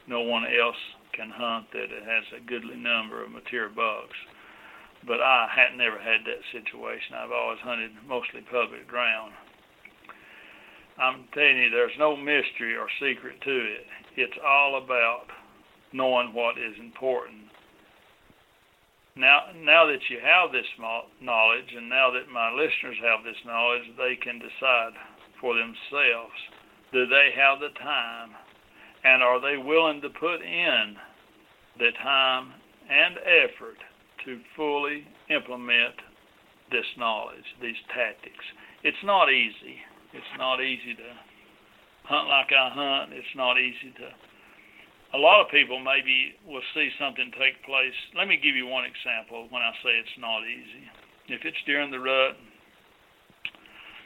no 0.05 0.21
one 0.21 0.45
else 0.45 0.77
can 1.13 1.31
hunt 1.33 1.65
that 1.73 1.89
it 1.89 2.05
has 2.05 2.25
a 2.37 2.45
goodly 2.45 2.77
number 2.77 3.23
of 3.23 3.31
mature 3.31 3.69
bucks. 3.69 4.17
But 5.07 5.19
I 5.19 5.49
had 5.49 5.75
never 5.75 5.97
had 5.97 6.29
that 6.29 6.45
situation. 6.53 7.17
I've 7.17 7.31
always 7.31 7.59
hunted 7.63 7.91
mostly 8.05 8.41
public 8.51 8.87
ground. 8.87 9.33
I'm 10.99 11.25
telling 11.33 11.57
you, 11.57 11.69
there's 11.71 11.97
no 11.97 12.15
mystery 12.15 12.75
or 12.75 12.85
secret 12.99 13.41
to 13.41 13.57
it. 13.57 13.87
It's 14.15 14.37
all 14.45 14.77
about 14.83 15.31
knowing 15.93 16.33
what 16.33 16.57
is 16.57 16.77
important. 16.79 17.49
Now, 19.15 19.51
now 19.55 19.85
that 19.87 20.09
you 20.09 20.19
have 20.23 20.51
this 20.51 20.67
knowledge, 21.21 21.73
and 21.75 21.89
now 21.89 22.11
that 22.11 22.31
my 22.31 22.51
listeners 22.51 22.97
have 23.03 23.25
this 23.25 23.41
knowledge, 23.45 23.83
they 23.97 24.15
can 24.15 24.39
decide 24.39 24.93
for 25.41 25.55
themselves: 25.55 26.37
do 26.93 27.05
they 27.05 27.31
have 27.35 27.59
the 27.59 27.73
time, 27.79 28.31
and 29.03 29.21
are 29.21 29.41
they 29.41 29.57
willing 29.57 30.01
to 30.01 30.09
put 30.09 30.41
in 30.41 30.95
the 31.79 31.91
time 32.01 32.53
and 32.89 33.17
effort 33.17 33.77
to 34.25 34.39
fully 34.55 35.07
implement 35.29 35.95
this 36.71 36.85
knowledge, 36.97 37.45
these 37.61 37.81
tactics? 37.93 38.45
It's 38.83 39.03
not 39.03 39.29
easy. 39.29 39.83
It's 40.13 40.37
not 40.37 40.61
easy 40.61 40.95
to 40.95 41.09
hunt 42.03 42.29
like 42.29 42.53
I 42.53 42.69
hunt. 42.69 43.11
It's 43.11 43.35
not 43.35 43.59
easy 43.59 43.91
to. 43.97 44.09
A 45.13 45.17
lot 45.17 45.41
of 45.41 45.49
people 45.49 45.79
maybe 45.79 46.37
will 46.45 46.65
see 46.73 46.89
something 46.99 47.31
take 47.33 47.63
place. 47.65 47.97
Let 48.15 48.27
me 48.27 48.37
give 48.37 48.55
you 48.55 48.67
one 48.67 48.85
example 48.85 49.47
when 49.49 49.61
I 49.61 49.73
say 49.81 49.97
it's 49.97 50.19
not 50.19 50.45
easy. 50.45 50.85
If 51.33 51.45
it's 51.45 51.57
during 51.65 51.89
the 51.89 51.99
rut, 51.99 52.37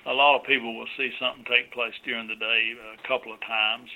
a 0.07 0.13
lot 0.13 0.39
of 0.39 0.47
people 0.47 0.75
will 0.75 0.89
see 0.95 1.11
something 1.19 1.43
take 1.43 1.71
place 1.71 1.95
during 2.03 2.27
the 2.27 2.39
day 2.39 2.75
uh, 2.75 2.99
a 2.99 3.07
couple 3.07 3.33
of 3.33 3.39
times. 3.43 3.87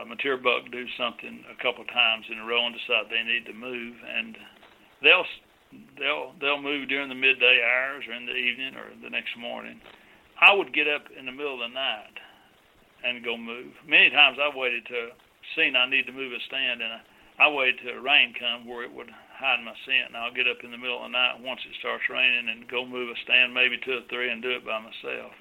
A 0.00 0.04
mature 0.04 0.36
buck 0.36 0.68
do 0.72 0.84
something 0.96 1.44
a 1.52 1.56
couple 1.62 1.84
of 1.84 1.88
times 1.88 2.24
in 2.32 2.38
a 2.40 2.44
row 2.44 2.64
and 2.64 2.74
decide 2.76 3.12
they 3.12 3.24
need 3.24 3.44
to 3.44 3.52
move, 3.52 3.92
and 4.08 4.36
they'll 5.02 5.28
they'll 6.00 6.32
they'll 6.40 6.60
move 6.60 6.88
during 6.88 7.08
the 7.08 7.16
midday 7.16 7.60
hours 7.60 8.04
or 8.08 8.12
in 8.16 8.24
the 8.24 8.36
evening 8.36 8.76
or 8.76 8.88
the 9.02 9.08
next 9.08 9.36
morning 9.36 9.80
I 10.42 10.52
would 10.52 10.74
get 10.74 10.88
up 10.88 11.06
in 11.14 11.26
the 11.26 11.32
middle 11.32 11.54
of 11.54 11.70
the 11.70 11.74
night 11.74 12.18
and 13.04 13.24
go 13.24 13.36
move. 13.36 13.70
Many 13.86 14.10
times 14.10 14.38
I've 14.42 14.58
waited 14.58 14.84
to 14.86 15.14
seen 15.56 15.76
I 15.76 15.88
need 15.88 16.06
to 16.06 16.12
move 16.12 16.32
a 16.32 16.40
stand, 16.46 16.82
and 16.82 16.92
I, 16.92 17.00
I 17.44 17.48
waited 17.48 17.80
till 17.82 18.02
rain 18.02 18.34
come 18.38 18.66
where 18.66 18.84
it 18.84 18.92
would 18.92 19.10
hide 19.10 19.64
my 19.64 19.74
scent, 19.84 20.12
and 20.12 20.16
I'll 20.16 20.34
get 20.34 20.46
up 20.46 20.62
in 20.62 20.70
the 20.70 20.78
middle 20.78 21.02
of 21.02 21.10
the 21.10 21.16
night 21.16 21.42
once 21.42 21.60
it 21.66 21.74
starts 21.80 22.06
raining 22.08 22.48
and 22.48 22.70
go 22.70 22.86
move 22.86 23.10
a 23.10 23.18
stand, 23.24 23.52
maybe 23.52 23.78
two 23.82 23.98
or 23.98 24.06
three, 24.08 24.30
and 24.30 24.42
do 24.42 24.54
it 24.54 24.64
by 24.64 24.78
myself. 24.78 25.32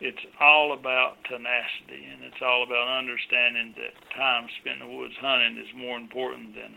It's 0.00 0.24
all 0.40 0.72
about 0.72 1.20
tenacity, 1.28 2.08
and 2.08 2.24
it's 2.24 2.40
all 2.40 2.64
about 2.64 2.88
understanding 2.88 3.76
that 3.76 3.92
time 4.16 4.48
spent 4.60 4.80
in 4.80 4.88
the 4.88 4.96
woods 4.96 5.12
hunting 5.20 5.60
is 5.60 5.68
more 5.76 6.00
important 6.00 6.56
than 6.56 6.72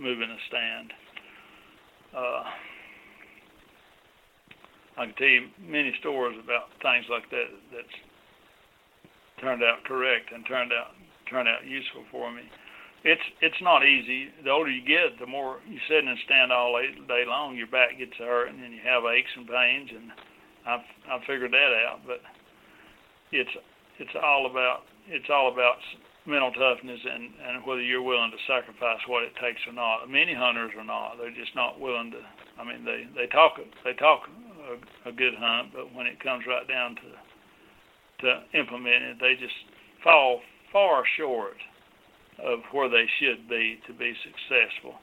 moving 0.00 0.32
a 0.32 0.40
stand. 0.48 0.88
Uh, 2.16 2.44
I 4.96 5.04
can 5.04 5.14
tell 5.20 5.28
you 5.28 5.52
many 5.60 5.92
stories 6.00 6.40
about 6.40 6.72
things 6.80 7.04
like 7.12 7.28
that 7.28 7.52
that's 7.68 7.96
turned 9.40 9.60
out 9.60 9.84
correct 9.84 10.32
and 10.32 10.40
turned 10.48 10.72
out 10.72 10.95
turned 11.28 11.48
out 11.48 11.66
useful 11.66 12.04
for 12.10 12.32
me. 12.32 12.42
It's 13.04 13.22
it's 13.40 13.60
not 13.62 13.86
easy. 13.86 14.34
The 14.42 14.50
older 14.50 14.70
you 14.70 14.82
get, 14.82 15.18
the 15.20 15.30
more 15.30 15.58
you 15.68 15.78
sit 15.86 16.02
and 16.02 16.18
stand 16.24 16.50
all 16.50 16.74
day 17.06 17.24
long, 17.26 17.56
your 17.56 17.70
back 17.70 17.98
gets 17.98 18.16
hurt 18.18 18.48
and 18.48 18.58
then 18.62 18.72
you 18.72 18.80
have 18.82 19.04
aches 19.04 19.30
and 19.36 19.46
pains, 19.46 19.90
and 19.94 20.10
I've 20.66 20.86
I've 21.06 21.24
figured 21.26 21.52
that 21.52 21.72
out. 21.86 22.02
But 22.06 22.18
it's 23.30 23.54
it's 23.98 24.16
all 24.18 24.50
about 24.50 24.90
it's 25.06 25.30
all 25.30 25.52
about 25.52 25.78
mental 26.26 26.50
toughness 26.50 26.98
and 27.06 27.30
and 27.46 27.62
whether 27.62 27.82
you're 27.82 28.02
willing 28.02 28.34
to 28.34 28.40
sacrifice 28.50 28.98
what 29.06 29.22
it 29.22 29.32
takes 29.38 29.62
or 29.66 29.72
not. 29.72 30.10
Many 30.10 30.34
hunters 30.34 30.74
are 30.76 30.84
not. 30.84 31.16
They're 31.18 31.30
just 31.30 31.54
not 31.54 31.78
willing 31.78 32.10
to. 32.10 32.20
I 32.58 32.64
mean, 32.66 32.84
they 32.84 33.06
they 33.14 33.26
talk 33.30 33.54
they 33.84 33.94
talk 33.94 34.26
a, 34.66 35.10
a 35.10 35.12
good 35.12 35.34
hunt, 35.38 35.70
but 35.72 35.94
when 35.94 36.06
it 36.06 36.18
comes 36.18 36.42
right 36.46 36.66
down 36.66 36.96
to 36.96 37.10
to 38.26 38.28
implement 38.58 39.14
it, 39.14 39.16
they 39.20 39.38
just 39.38 39.54
fall 40.02 40.40
far 40.76 41.04
short 41.16 41.56
of 42.38 42.60
where 42.72 42.90
they 42.90 43.06
should 43.18 43.48
be 43.48 43.80
to 43.86 43.94
be 43.94 44.12
successful. 44.22 44.94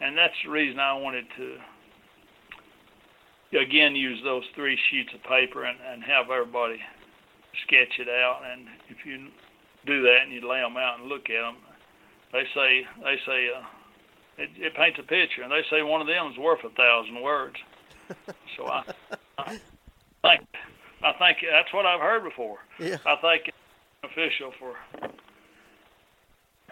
And 0.00 0.16
that's 0.16 0.32
the 0.42 0.50
reason 0.50 0.80
I 0.80 0.94
wanted 0.94 1.26
to 1.36 1.58
again 3.58 3.94
use 3.94 4.20
those 4.24 4.44
three 4.54 4.78
sheets 4.90 5.10
of 5.14 5.22
paper 5.24 5.64
and, 5.64 5.76
and 5.92 6.02
have 6.02 6.30
everybody 6.30 6.80
sketch 7.66 7.98
it 7.98 8.08
out. 8.08 8.40
And 8.50 8.68
if 8.88 9.04
you 9.04 9.28
do 9.84 10.00
that 10.00 10.22
and 10.24 10.32
you 10.32 10.48
lay 10.48 10.60
them 10.60 10.78
out 10.78 11.00
and 11.00 11.08
look 11.08 11.28
at 11.28 11.42
them, 11.42 11.56
they 12.32 12.44
say 12.54 12.86
they 13.04 13.16
say 13.26 13.50
uh, 13.52 13.66
it, 14.38 14.48
it 14.56 14.74
paints 14.74 14.98
a 14.98 15.02
picture, 15.02 15.42
and 15.42 15.52
they 15.52 15.64
say 15.68 15.82
one 15.82 16.00
of 16.00 16.06
them 16.06 16.32
is 16.32 16.38
worth 16.38 16.64
a 16.64 16.70
thousand 16.70 17.20
words 17.20 17.56
so 18.56 18.66
I, 18.66 18.82
I 19.38 19.48
think 20.22 20.46
I 21.02 21.12
think 21.18 21.38
that's 21.50 21.72
what 21.72 21.86
I've 21.86 22.00
heard 22.00 22.24
before. 22.24 22.58
Yeah. 22.78 22.98
I 23.04 23.16
think 23.16 23.52
beneficial 24.02 24.52
for 24.58 24.74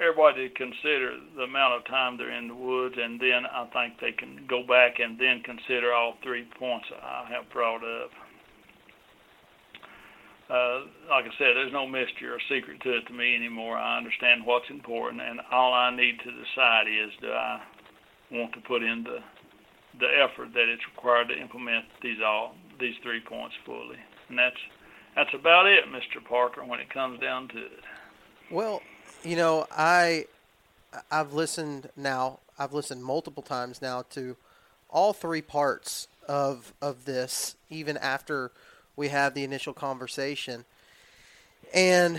everybody 0.01 0.48
to 0.48 0.55
consider 0.55 1.15
the 1.36 1.43
amount 1.43 1.74
of 1.74 1.86
time 1.86 2.16
they're 2.16 2.32
in 2.32 2.48
the 2.48 2.55
woods, 2.55 2.97
and 2.98 3.20
then 3.20 3.47
I 3.47 3.66
think 3.73 4.01
they 4.01 4.12
can 4.12 4.47
go 4.48 4.62
back 4.66 4.98
and 4.98 5.19
then 5.19 5.43
consider 5.44 5.93
all 5.93 6.15
three 6.23 6.48
points 6.59 6.86
I 6.90 7.28
have 7.31 7.51
brought 7.52 7.85
up. 7.85 8.11
Uh, 10.51 10.81
like 11.09 11.27
I 11.27 11.35
said, 11.39 11.55
there's 11.55 11.73
no 11.73 11.86
mystery 11.86 12.27
or 12.27 12.40
secret 12.51 12.81
to 12.82 12.98
it 12.98 13.07
to 13.07 13.12
me 13.12 13.36
anymore. 13.36 13.77
I 13.77 13.98
understand 13.98 14.43
what's 14.44 14.69
important, 14.69 15.23
and 15.23 15.39
all 15.52 15.73
I 15.73 15.94
need 15.94 16.19
to 16.19 16.31
decide 16.32 16.90
is 16.90 17.12
do 17.20 17.31
I 17.31 17.61
want 18.32 18.52
to 18.55 18.61
put 18.66 18.82
in 18.82 19.05
the 19.05 19.19
the 19.98 20.07
effort 20.07 20.55
that 20.55 20.70
it's 20.70 20.82
required 20.94 21.28
to 21.28 21.39
implement 21.39 21.85
these 22.02 22.19
all 22.24 22.55
these 22.81 22.94
three 23.02 23.20
points 23.20 23.55
fully. 23.66 23.98
And 24.28 24.39
that's 24.39 24.59
that's 25.20 25.34
about 25.34 25.66
it, 25.66 25.84
Mr. 25.84 26.24
Parker, 26.24 26.64
when 26.64 26.80
it 26.80 26.88
comes 26.88 27.20
down 27.20 27.48
to 27.48 27.59
it. 27.59 27.84
Well, 28.51 28.80
you 29.22 29.36
know, 29.36 29.66
I 29.70 30.24
I've 31.10 31.34
listened 31.34 31.90
now. 31.94 32.38
I've 32.59 32.72
listened 32.72 33.05
multiple 33.05 33.42
times 33.42 33.82
now 33.82 34.05
to 34.10 34.36
all 34.88 35.12
three 35.12 35.42
parts 35.42 36.09
of 36.26 36.72
of 36.80 37.05
this, 37.05 37.55
even 37.68 37.98
after 37.98 38.51
we 38.97 39.09
have 39.09 39.34
the 39.34 39.44
initial 39.44 39.74
conversation. 39.74 40.64
And 41.74 42.18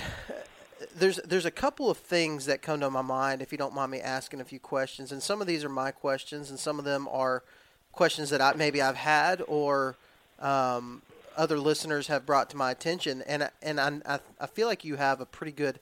there's 0.96 1.18
there's 1.26 1.46
a 1.46 1.52
couple 1.52 1.90
of 1.90 1.98
things 1.98 2.46
that 2.46 2.62
come 2.62 2.82
to 2.82 2.90
my 2.92 3.02
mind 3.02 3.42
if 3.42 3.52
you 3.52 3.58
don't 3.58 3.74
mind 3.74 3.92
me 3.92 4.00
asking 4.00 4.42
a 4.42 4.46
few 4.46 4.60
questions 4.60 5.12
and 5.12 5.22
some 5.22 5.42
of 5.42 5.48
these 5.48 5.64
are 5.64 5.70
my 5.70 5.92
questions 5.92 6.50
and 6.50 6.58
some 6.58 6.80
of 6.80 6.86
them 6.86 7.08
are 7.12 7.44
questions 7.92 8.32
that 8.32 8.42
I 8.42 8.54
maybe 8.54 8.82
I've 8.82 8.96
had 8.96 9.44
or 9.48 9.96
um, 10.40 11.04
other 11.38 11.60
listeners 11.60 12.08
have 12.08 12.26
brought 12.26 12.50
to 12.52 12.58
my 12.58 12.72
attention, 12.72 13.24
and 13.24 13.50
and 13.62 13.80
I, 13.80 14.20
I 14.40 14.48
feel 14.48 14.68
like 14.68 14.84
you 14.86 14.96
have 14.96 15.22
a 15.22 15.26
pretty 15.26 15.52
good 15.52 15.80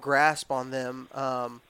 grasp 0.00 0.50
on 0.50 0.70
them. 0.70 1.08
Um, 1.14 1.60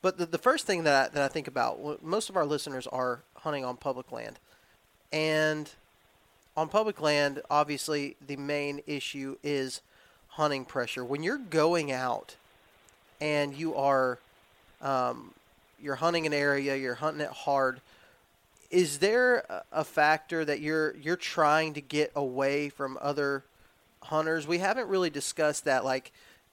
but 0.00 0.18
the, 0.18 0.26
the 0.26 0.38
first 0.38 0.66
thing 0.66 0.84
that 0.84 1.10
I, 1.10 1.14
that 1.14 1.22
I 1.22 1.28
think 1.28 1.48
about, 1.48 2.02
most 2.02 2.28
of 2.28 2.36
our 2.36 2.44
listeners 2.44 2.86
are 2.88 3.20
hunting 3.36 3.64
on 3.64 3.76
public 3.76 4.10
land, 4.12 4.38
and 5.12 5.70
on 6.56 6.68
public 6.68 7.00
land, 7.00 7.40
obviously 7.50 8.16
the 8.26 8.36
main 8.36 8.82
issue 8.86 9.36
is 9.42 9.80
hunting 10.28 10.64
pressure. 10.64 11.04
When 11.04 11.22
you're 11.22 11.38
going 11.38 11.92
out 11.92 12.36
and 13.20 13.54
you 13.54 13.74
are 13.74 14.18
um, 14.80 15.32
you're 15.82 15.96
hunting 15.96 16.26
an 16.26 16.34
area, 16.34 16.76
you're 16.76 16.94
hunting 16.96 17.20
it 17.20 17.30
hard 17.30 17.80
is 18.72 18.98
there 18.98 19.44
a 19.70 19.84
factor 19.84 20.44
that 20.44 20.60
you're 20.60 20.96
you're 20.96 21.14
trying 21.14 21.74
to 21.74 21.80
get 21.80 22.10
away 22.16 22.70
from 22.70 22.98
other 23.00 23.44
hunters? 24.04 24.46
We 24.46 24.58
haven't 24.58 24.88
really 24.88 25.10
discussed 25.10 25.66
that. 25.66 25.84
Like, 25.84 26.10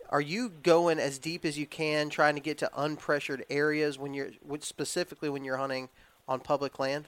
are 0.09 0.21
you 0.21 0.49
going 0.49 0.99
as 0.99 1.17
deep 1.17 1.45
as 1.45 1.57
you 1.57 1.65
can, 1.65 2.09
trying 2.09 2.35
to 2.35 2.41
get 2.41 2.57
to 2.59 2.69
unpressured 2.77 3.43
areas 3.49 3.97
when 3.97 4.13
you're 4.13 4.31
specifically 4.59 5.29
when 5.29 5.45
you're 5.45 5.57
hunting 5.57 5.87
on 6.27 6.41
public 6.41 6.77
land? 6.77 7.05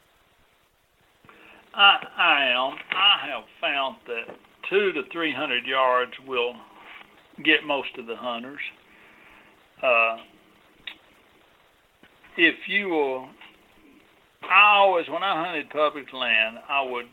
I, 1.74 2.06
I 2.18 2.46
am. 2.46 2.78
I 2.92 3.28
have 3.28 3.44
found 3.60 3.98
that 4.08 4.36
two 4.70 4.94
to 4.94 5.04
three 5.12 5.34
hundred 5.34 5.66
yards 5.66 6.14
will 6.26 6.56
get 7.44 7.66
most 7.66 7.98
of 7.98 8.08
the 8.08 8.16
hunters. 8.16 8.62
Uh, 9.84 10.18
if 12.38 12.56
you 12.68 12.88
will 12.88 13.28
I 14.44 14.76
always, 14.78 15.08
when 15.10 15.24
I 15.24 15.46
hunted 15.46 15.70
public 15.70 16.12
land, 16.14 16.58
I 16.70 16.82
would. 16.82 17.08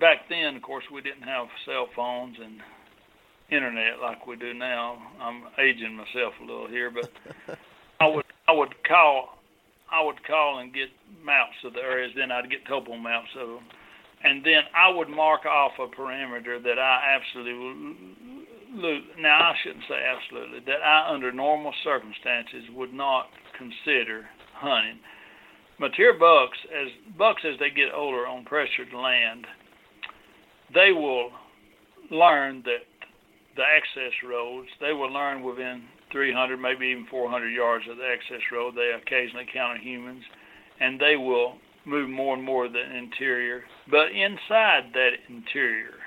Back 0.00 0.28
then, 0.28 0.56
of 0.56 0.62
course, 0.62 0.84
we 0.92 1.00
didn't 1.00 1.22
have 1.22 1.46
cell 1.66 1.86
phones 1.94 2.36
and 2.42 2.60
internet 3.50 4.00
like 4.00 4.26
we 4.26 4.36
do 4.36 4.54
now. 4.54 4.98
I'm 5.20 5.44
aging 5.58 5.94
myself 5.94 6.34
a 6.40 6.44
little 6.44 6.68
here, 6.68 6.90
but 6.90 7.10
I 8.00 8.06
would 8.08 8.24
I 8.48 8.52
would 8.52 8.74
call 8.84 9.38
I 9.90 10.02
would 10.02 10.24
call 10.24 10.58
and 10.58 10.72
get 10.72 10.88
maps 11.24 11.56
of 11.64 11.74
the 11.74 11.80
areas. 11.80 12.12
Then 12.16 12.32
I'd 12.32 12.50
get 12.50 12.66
topo 12.66 12.96
maps 12.96 13.28
of 13.38 13.48
them, 13.48 13.64
and 14.24 14.44
then 14.44 14.62
I 14.74 14.88
would 14.88 15.08
mark 15.08 15.44
off 15.44 15.72
a 15.78 15.88
perimeter 15.88 16.58
that 16.58 16.78
I 16.78 17.14
absolutely 17.14 18.32
absolutely, 18.72 19.22
now 19.22 19.38
I 19.38 19.54
shouldn't 19.62 19.84
say 19.88 20.00
absolutely, 20.02 20.60
that 20.66 20.82
I, 20.82 21.12
under 21.12 21.32
normal 21.32 21.72
circumstances, 21.84 22.64
would 22.74 22.92
not 22.92 23.28
consider 23.56 24.26
hunting. 24.54 24.98
Mature 25.82 26.14
bucks, 26.14 26.56
as 26.72 26.86
bucks 27.18 27.42
as 27.44 27.58
they 27.58 27.68
get 27.68 27.92
older 27.92 28.24
on 28.24 28.44
pressured 28.44 28.92
land, 28.94 29.44
they 30.72 30.92
will 30.92 31.32
learn 32.08 32.62
that 32.64 32.86
the 33.56 33.64
access 33.64 34.12
roads, 34.24 34.68
they 34.80 34.92
will 34.92 35.12
learn 35.12 35.42
within 35.42 35.82
300, 36.12 36.56
maybe 36.56 36.86
even 36.86 37.04
400 37.10 37.48
yards 37.48 37.84
of 37.90 37.96
the 37.96 38.06
access 38.06 38.40
road. 38.52 38.76
They 38.76 38.92
occasionally 38.92 39.42
encounter 39.42 39.80
humans, 39.80 40.22
and 40.78 41.00
they 41.00 41.16
will 41.16 41.54
move 41.84 42.08
more 42.08 42.36
and 42.36 42.44
more 42.44 42.66
of 42.66 42.72
the 42.72 42.96
interior. 42.96 43.64
But 43.90 44.12
inside 44.12 44.92
that 44.94 45.14
interior, 45.28 45.98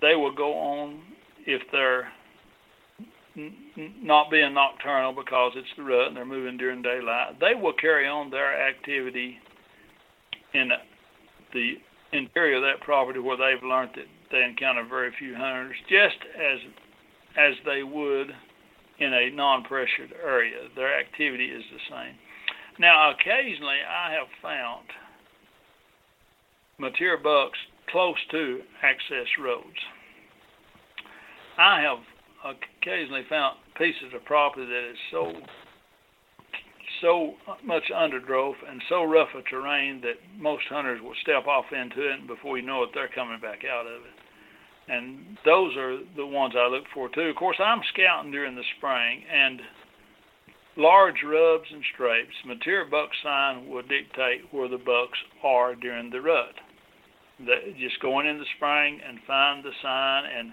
they 0.00 0.14
will 0.14 0.32
go 0.32 0.54
on 0.54 1.02
if 1.46 1.62
they're 1.72 2.12
not 4.02 4.30
being 4.30 4.54
nocturnal 4.54 5.12
because 5.12 5.52
it's 5.54 5.68
the 5.76 5.82
rut 5.82 6.08
and 6.08 6.16
they're 6.16 6.24
moving 6.24 6.56
during 6.56 6.82
daylight. 6.82 7.38
They 7.40 7.54
will 7.54 7.72
carry 7.72 8.06
on 8.06 8.30
their 8.30 8.68
activity 8.68 9.38
in 10.54 10.70
the 11.52 11.74
interior 12.12 12.56
of 12.56 12.62
that 12.62 12.84
property 12.84 13.18
where 13.18 13.36
they've 13.36 13.62
learned 13.62 13.90
that 13.96 14.06
they 14.30 14.42
encounter 14.42 14.84
very 14.88 15.12
few 15.18 15.34
hunters, 15.34 15.76
just 15.88 16.16
as 16.36 16.58
as 17.36 17.54
they 17.64 17.82
would 17.82 18.28
in 18.98 19.12
a 19.12 19.30
non-pressured 19.30 20.12
area. 20.24 20.68
Their 20.74 20.98
activity 20.98 21.46
is 21.46 21.62
the 21.72 21.94
same. 21.94 22.14
Now, 22.80 23.12
occasionally, 23.12 23.78
I 23.88 24.12
have 24.12 24.26
found 24.42 24.86
mature 26.78 27.16
bucks 27.16 27.58
close 27.90 28.16
to 28.32 28.60
access 28.82 29.26
roads. 29.40 29.78
I 31.58 31.80
have 31.82 31.98
occasionally 32.44 33.24
found 33.28 33.56
pieces 33.76 34.14
of 34.14 34.24
property 34.24 34.66
that 34.66 34.90
is 34.90 34.98
so 35.10 35.32
so 37.00 37.34
much 37.64 37.84
undergrowth 37.94 38.56
and 38.68 38.82
so 38.88 39.04
rough 39.04 39.28
a 39.38 39.42
terrain 39.42 40.00
that 40.00 40.16
most 40.36 40.64
hunters 40.68 41.00
will 41.00 41.14
step 41.22 41.46
off 41.46 41.66
into 41.70 42.08
it, 42.08 42.18
and 42.18 42.26
before 42.26 42.58
you 42.58 42.66
know 42.66 42.82
it, 42.82 42.90
they're 42.94 43.10
coming 43.14 43.40
back 43.40 43.60
out 43.64 43.86
of 43.86 44.02
it. 44.02 44.18
And 44.90 45.36
those 45.44 45.76
are 45.76 45.98
the 46.16 46.26
ones 46.26 46.54
I 46.56 46.66
look 46.66 46.84
for 46.94 47.08
too. 47.08 47.28
Of 47.28 47.36
course, 47.36 47.58
I'm 47.60 47.82
scouting 47.92 48.32
during 48.32 48.56
the 48.56 48.64
spring, 48.78 49.22
and 49.30 49.60
large 50.76 51.22
rubs 51.24 51.66
and 51.70 51.82
scrapes, 51.92 52.34
mature 52.46 52.84
buck 52.86 53.10
sign 53.22 53.68
will 53.68 53.82
dictate 53.82 54.42
where 54.50 54.68
the 54.68 54.78
bucks 54.78 55.18
are 55.44 55.74
during 55.74 56.10
the 56.10 56.20
rut. 56.20 56.54
Just 57.78 58.00
going 58.00 58.26
in 58.26 58.38
the 58.38 58.48
spring 58.56 59.00
and 59.06 59.18
find 59.26 59.62
the 59.62 59.70
sign 59.82 60.24
and 60.24 60.52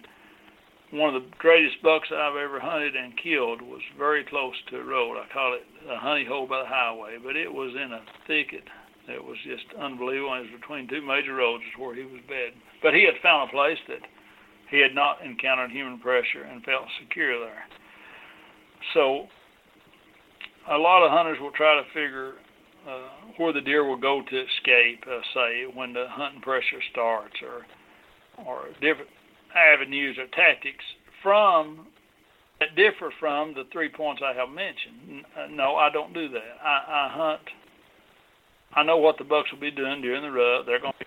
one 0.96 1.14
of 1.14 1.22
the 1.22 1.30
greatest 1.38 1.82
bucks 1.84 2.08
I've 2.12 2.36
ever 2.36 2.60
hunted 2.60 2.96
and 2.96 3.14
killed 3.22 3.62
was 3.62 3.82
very 3.98 4.24
close 4.24 4.56
to 4.70 4.80
a 4.80 4.84
road. 4.84 5.18
I 5.18 5.32
call 5.32 5.54
it 5.54 5.64
a 5.92 5.98
honey 5.98 6.26
hole 6.26 6.48
by 6.48 6.62
the 6.62 6.68
highway, 6.68 7.18
but 7.24 7.36
it 7.36 7.52
was 7.52 7.72
in 7.76 7.92
a 7.92 8.02
thicket. 8.28 8.64
It 9.08 9.24
was 9.24 9.38
just 9.46 9.66
unbelievable. 9.78 10.34
It 10.36 10.50
was 10.50 10.60
between 10.62 10.88
two 10.88 11.06
major 11.06 11.36
roads 11.36 11.64
is 11.64 11.80
where 11.80 11.94
he 11.94 12.04
was 12.04 12.22
bed. 12.28 12.58
But 12.82 12.94
he 12.94 13.06
had 13.06 13.22
found 13.22 13.50
a 13.50 13.52
place 13.52 13.78
that 13.88 14.02
he 14.72 14.80
had 14.80 14.96
not 14.96 15.24
encountered 15.24 15.72
human 15.72 16.00
pressure 16.00 16.44
and 16.44 16.64
felt 16.64 16.86
secure 17.02 17.40
there. 17.40 17.64
So 18.94 19.28
a 20.72 20.78
lot 20.78 21.06
of 21.06 21.12
hunters 21.12 21.38
will 21.40 21.52
try 21.52 21.76
to 21.76 21.86
figure 21.94 22.34
uh, 22.88 23.34
where 23.38 23.54
the 23.54 23.62
deer 23.62 23.84
will 23.84 23.98
go 23.98 24.22
to 24.22 24.36
escape, 24.36 25.04
uh, 25.06 25.22
say 25.34 25.66
when 25.74 25.94
the 25.94 26.06
hunting 26.10 26.42
pressure 26.42 26.82
starts, 26.92 27.36
or 27.42 27.66
or 28.46 28.68
different 28.82 29.10
avenues 29.56 30.18
or 30.18 30.28
tactics 30.28 30.84
from 31.24 31.88
that 32.60 32.76
differ 32.76 33.12
from 33.20 33.54
the 33.54 33.64
three 33.72 33.90
points 33.90 34.22
I 34.24 34.34
have 34.34 34.50
mentioned. 34.50 35.26
Uh, 35.36 35.48
no, 35.52 35.76
I 35.76 35.90
don't 35.90 36.14
do 36.14 36.30
that. 36.30 36.56
I, 36.64 36.84
I 36.88 37.10
hunt. 37.12 37.42
I 38.74 38.84
know 38.84 38.98
what 38.98 39.18
the 39.18 39.24
bucks 39.24 39.52
will 39.52 39.60
be 39.60 39.72
doing 39.72 40.02
during 40.02 40.22
the 40.22 40.32
rut. 40.32 40.66
They're 40.66 40.80
going 40.80 40.94
to 40.94 41.00
be 41.00 41.06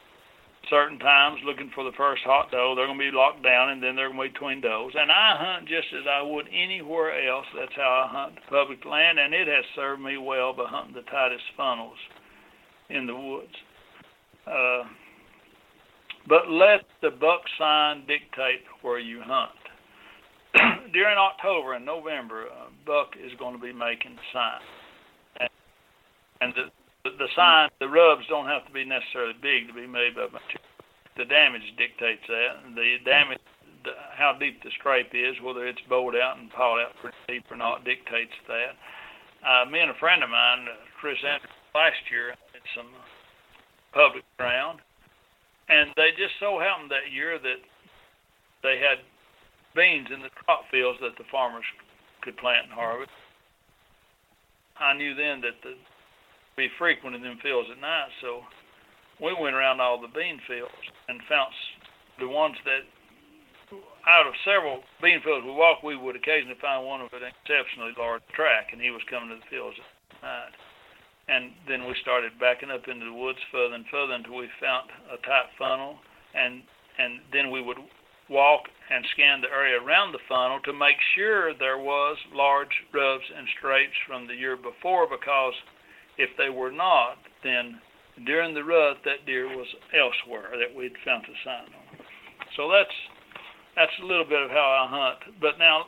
certain 0.68 0.98
times 0.98 1.40
looking 1.44 1.70
for 1.74 1.84
the 1.84 1.96
first 1.96 2.22
hot 2.24 2.50
doe. 2.50 2.74
They're 2.76 2.86
going 2.86 2.98
to 2.98 3.10
be 3.10 3.16
locked 3.16 3.42
down, 3.42 3.70
and 3.70 3.82
then 3.82 3.96
they're 3.96 4.12
going 4.12 4.28
to 4.28 4.32
be 4.32 4.38
twin 4.38 4.60
does. 4.60 4.92
And 4.94 5.10
I 5.10 5.36
hunt 5.38 5.68
just 5.68 5.88
as 5.96 6.04
I 6.08 6.22
would 6.22 6.46
anywhere 6.52 7.28
else. 7.28 7.46
That's 7.56 7.74
how 7.76 8.04
I 8.04 8.12
hunt 8.12 8.38
public 8.48 8.84
land, 8.84 9.18
and 9.18 9.32
it 9.32 9.48
has 9.48 9.64
served 9.74 10.02
me 10.02 10.16
well 10.16 10.52
by 10.52 10.64
hunting 10.66 10.94
the 10.94 11.08
tightest 11.10 11.44
funnels 11.56 11.96
in 12.90 13.06
the 13.06 13.16
woods. 13.16 13.56
Uh, 14.46 14.84
but 16.28 16.50
let 16.50 16.84
the 17.00 17.10
buck 17.10 17.40
sign 17.58 18.04
dictate 18.06 18.60
where 18.82 18.98
you 18.98 19.20
hunt. 19.24 19.56
During 20.92 21.16
October 21.16 21.74
and 21.74 21.84
November, 21.84 22.46
a 22.46 22.68
buck 22.84 23.16
is 23.16 23.32
going 23.38 23.56
to 23.56 23.60
be 23.60 23.72
making 23.72 24.16
signs. 24.32 24.64
And, 25.40 25.50
and 26.40 26.52
the, 26.54 27.16
the 27.16 27.28
sign, 27.34 27.70
the 27.80 27.88
rubs 27.88 28.24
don't 28.28 28.46
have 28.46 28.66
to 28.66 28.72
be 28.72 28.84
necessarily 28.84 29.34
big 29.40 29.68
to 29.68 29.74
be 29.74 29.86
made 29.86 30.16
by 30.16 30.28
material. 30.28 30.68
The 31.16 31.24
damage 31.24 31.64
dictates 31.76 32.22
that. 32.28 32.76
The 32.76 33.00
damage, 33.04 33.40
the, 33.84 33.92
how 34.14 34.36
deep 34.38 34.62
the 34.62 34.70
scrape 34.78 35.10
is, 35.12 35.34
whether 35.42 35.66
it's 35.66 35.82
bowed 35.88 36.14
out 36.14 36.38
and 36.38 36.50
pawed 36.52 36.80
out 36.80 36.92
pretty 37.00 37.16
deep 37.26 37.44
or 37.50 37.56
not, 37.56 37.84
dictates 37.84 38.36
that. 38.46 38.76
Uh, 39.42 39.68
me 39.70 39.80
and 39.80 39.90
a 39.90 39.98
friend 39.98 40.22
of 40.22 40.30
mine, 40.30 40.66
Chris 41.00 41.18
Andrews, 41.24 41.52
last 41.74 42.02
year, 42.10 42.34
had 42.52 42.64
some 42.74 42.90
public 43.92 44.24
ground, 44.36 44.80
and 45.68 45.90
they 45.96 46.10
just 46.16 46.34
so 46.40 46.58
happened 46.58 46.90
that 46.90 47.12
year 47.12 47.38
that 47.38 47.60
they 48.62 48.78
had 48.78 48.98
beans 49.76 50.08
in 50.12 50.20
the 50.20 50.30
crop 50.30 50.64
fields 50.70 50.98
that 51.00 51.16
the 51.18 51.28
farmers 51.30 51.64
could 52.22 52.36
plant 52.36 52.66
and 52.66 52.72
harvest. 52.72 53.12
I 54.78 54.94
knew 54.94 55.14
then 55.14 55.40
that 55.42 55.60
the 55.62 55.74
be 56.56 56.68
frequent 56.76 57.14
in 57.14 57.22
them 57.22 57.38
fields 57.40 57.68
at 57.70 57.80
night, 57.80 58.10
so 58.20 58.42
we 59.22 59.32
went 59.38 59.54
around 59.54 59.80
all 59.80 60.00
the 60.00 60.10
bean 60.10 60.40
fields 60.48 60.74
and 61.08 61.20
found 61.28 61.54
the 62.18 62.26
ones 62.26 62.56
that 62.64 62.82
out 64.08 64.26
of 64.26 64.34
several 64.44 64.82
bean 65.00 65.22
fields 65.22 65.46
we 65.46 65.52
walked, 65.52 65.84
we 65.84 65.94
would 65.94 66.16
occasionally 66.16 66.58
find 66.60 66.84
one 66.84 67.00
of 67.00 67.12
an 67.12 67.22
exceptionally 67.22 67.92
large 67.96 68.22
track, 68.34 68.72
and 68.72 68.80
he 68.80 68.90
was 68.90 69.02
coming 69.08 69.28
to 69.28 69.36
the 69.36 69.46
fields 69.50 69.76
at 69.78 70.22
night. 70.22 70.54
And 71.28 71.52
then 71.68 71.84
we 71.84 71.94
started 72.00 72.32
backing 72.40 72.70
up 72.70 72.88
into 72.88 73.04
the 73.04 73.12
woods 73.12 73.38
further 73.52 73.74
and 73.74 73.84
further 73.92 74.14
until 74.14 74.36
we 74.36 74.48
found 74.60 74.88
a 75.12 75.20
tight 75.26 75.52
funnel, 75.58 76.00
and 76.34 76.62
and 76.98 77.20
then 77.32 77.50
we 77.50 77.62
would 77.62 77.76
walk 78.28 78.64
and 78.90 79.04
scan 79.12 79.40
the 79.40 79.48
area 79.48 79.80
around 79.80 80.12
the 80.12 80.24
funnel 80.28 80.58
to 80.64 80.72
make 80.72 80.96
sure 81.14 81.54
there 81.54 81.78
was 81.78 82.16
large 82.34 82.72
rubs 82.92 83.24
and 83.36 83.46
scrapes 83.56 83.96
from 84.06 84.26
the 84.26 84.34
year 84.34 84.56
before, 84.56 85.06
because 85.08 85.54
if 86.16 86.28
they 86.36 86.48
were 86.48 86.72
not, 86.72 87.16
then 87.44 87.78
during 88.26 88.52
the 88.52 88.64
rut 88.64 88.98
that 89.04 89.24
deer 89.24 89.46
was 89.46 89.68
elsewhere 89.94 90.50
that 90.58 90.74
we'd 90.74 90.96
found 91.04 91.24
a 91.24 91.36
sign 91.44 91.70
on. 91.70 92.00
So 92.56 92.72
that's 92.72 92.96
that's 93.76 93.94
a 94.02 94.06
little 94.06 94.24
bit 94.24 94.42
of 94.42 94.50
how 94.50 94.68
I 94.80 94.84
hunt. 94.88 95.38
But 95.40 95.58
now 95.58 95.86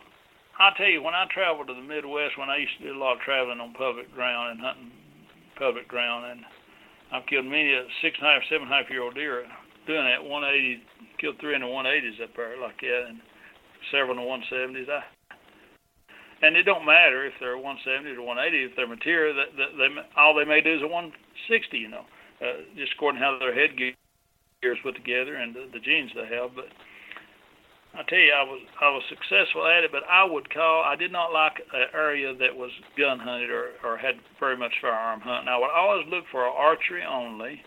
I'll 0.61 0.77
tell 0.77 0.87
you, 0.87 1.03
when 1.03 1.15
I 1.15 1.25
traveled 1.33 1.69
to 1.69 1.75
the 1.75 1.81
Midwest, 1.81 2.37
when 2.37 2.53
I 2.53 2.59
used 2.59 2.77
to 2.79 2.93
do 2.93 2.95
a 2.95 3.01
lot 3.01 3.17
of 3.17 3.25
traveling 3.25 3.59
on 3.59 3.73
public 3.73 4.12
ground 4.12 4.53
and 4.53 4.61
hunting 4.61 4.93
public 5.61 5.87
ground, 5.87 6.24
and 6.24 6.41
I've 7.12 7.28
killed 7.28 7.45
many 7.45 7.77
a 7.77 7.85
six 8.01 8.16
and 8.16 8.27
a 8.27 8.32
half, 8.32 8.43
seven 8.49 8.66
and 8.66 8.73
a 8.73 8.81
half 8.81 8.89
year 8.89 9.05
old 9.05 9.15
deer 9.15 9.45
doing 9.87 10.09
that. 10.09 10.24
180, 10.24 10.81
killed 11.20 11.37
three 11.39 11.55
in 11.55 11.61
the 11.61 11.69
180s 11.69 12.24
up 12.24 12.32
there 12.35 12.57
like 12.57 12.81
that, 12.81 13.12
and 13.12 13.20
several 13.93 14.16
in 14.16 14.24
the 14.24 14.27
170s. 14.27 14.89
I 14.89 15.05
and 16.43 16.57
it 16.57 16.65
don't 16.65 16.87
matter 16.87 17.27
if 17.27 17.35
they're 17.39 17.61
170 17.61 18.16
or 18.16 18.24
180 18.24 18.65
if 18.65 18.73
they're 18.77 18.89
material. 18.89 19.37
That, 19.37 19.53
that 19.61 19.77
they 19.77 19.89
all 20.16 20.32
they 20.32 20.49
may 20.49 20.65
do 20.65 20.73
is 20.73 20.82
a 20.82 20.89
160, 20.89 21.77
you 21.77 21.89
know, 21.89 22.09
uh, 22.41 22.65
just 22.77 22.97
according 22.97 23.20
to 23.20 23.24
how 23.24 23.37
their 23.37 23.53
headgear 23.53 23.93
is 24.65 24.81
put 24.82 24.97
together 24.97 25.37
and 25.37 25.55
the, 25.55 25.69
the 25.73 25.85
genes 25.85 26.11
they 26.16 26.24
have. 26.32 26.57
But 26.57 26.73
I 27.93 28.03
tell 28.05 28.19
you, 28.19 28.33
I 28.33 28.45
was 28.45 28.62
I 28.81 28.89
was 28.91 29.03
successful 29.09 29.67
at 29.67 29.83
it, 29.83 29.91
but 29.91 30.05
I 30.09 30.25
would 30.25 30.49
call 30.53 30.85
I 30.85 30.95
did 30.95 31.11
not 31.11 31.33
like 31.33 31.59
an 31.73 31.87
area 31.93 32.35
that 32.35 32.55
was 32.55 32.71
gun 32.97 33.19
hunted 33.19 33.51
or 33.51 33.73
or 33.83 33.97
had 33.97 34.15
very 34.39 34.57
much 34.57 34.73
firearm 34.81 35.21
hunting. 35.21 35.49
I 35.49 35.59
would 35.59 35.75
always 35.75 36.07
look 36.09 36.25
for 36.31 36.45
archery 36.45 37.03
only, 37.03 37.61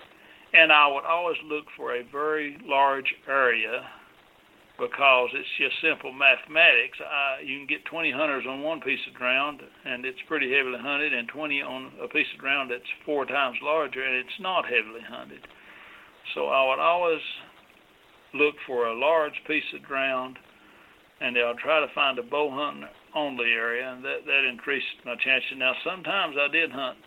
and 0.53 0.71
I 0.71 0.87
would 0.87 1.03
always 1.03 1.37
look 1.45 1.65
for 1.75 1.95
a 1.95 2.03
very 2.03 2.57
large 2.63 3.13
area 3.27 3.83
because 4.79 5.29
it's 5.33 5.47
just 5.59 5.75
simple 5.81 6.11
mathematics. 6.11 6.97
Uh, 6.99 7.43
you 7.43 7.59
can 7.59 7.67
get 7.67 7.85
20 7.85 8.11
hunters 8.11 8.45
on 8.47 8.63
one 8.63 8.81
piece 8.81 8.99
of 9.07 9.13
ground, 9.13 9.61
and 9.85 10.05
it's 10.05 10.17
pretty 10.27 10.51
heavily 10.51 10.79
hunted, 10.79 11.13
and 11.13 11.27
20 11.27 11.61
on 11.61 11.91
a 12.01 12.07
piece 12.07 12.27
of 12.33 12.39
ground 12.39 12.71
that's 12.71 12.89
four 13.05 13.25
times 13.25 13.57
larger, 13.61 14.01
and 14.01 14.15
it's 14.15 14.39
not 14.39 14.65
heavily 14.65 15.03
hunted. 15.05 15.45
So 16.33 16.47
I 16.47 16.67
would 16.69 16.79
always 16.79 17.21
look 18.33 18.55
for 18.65 18.87
a 18.87 18.97
large 18.97 19.39
piece 19.47 19.63
of 19.75 19.83
ground, 19.83 20.37
and 21.21 21.37
I'll 21.37 21.55
try 21.55 21.79
to 21.79 21.93
find 21.93 22.19
a 22.19 22.23
bow 22.23 22.49
hunting 22.51 22.89
only 23.15 23.51
area, 23.51 23.93
and 23.93 24.03
that 24.03 24.25
that 24.25 24.43
increased 24.49 24.87
my 25.05 25.15
chances. 25.15 25.53
Now, 25.57 25.73
sometimes 25.83 26.35
I 26.39 26.51
did 26.51 26.71
hunt 26.71 26.97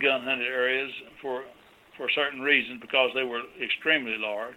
gun 0.00 0.22
hunted 0.22 0.46
areas 0.46 0.90
for 1.20 1.42
for 1.96 2.08
certain 2.14 2.40
reasons 2.40 2.80
because 2.80 3.10
they 3.14 3.24
were 3.24 3.42
extremely 3.62 4.16
large. 4.18 4.56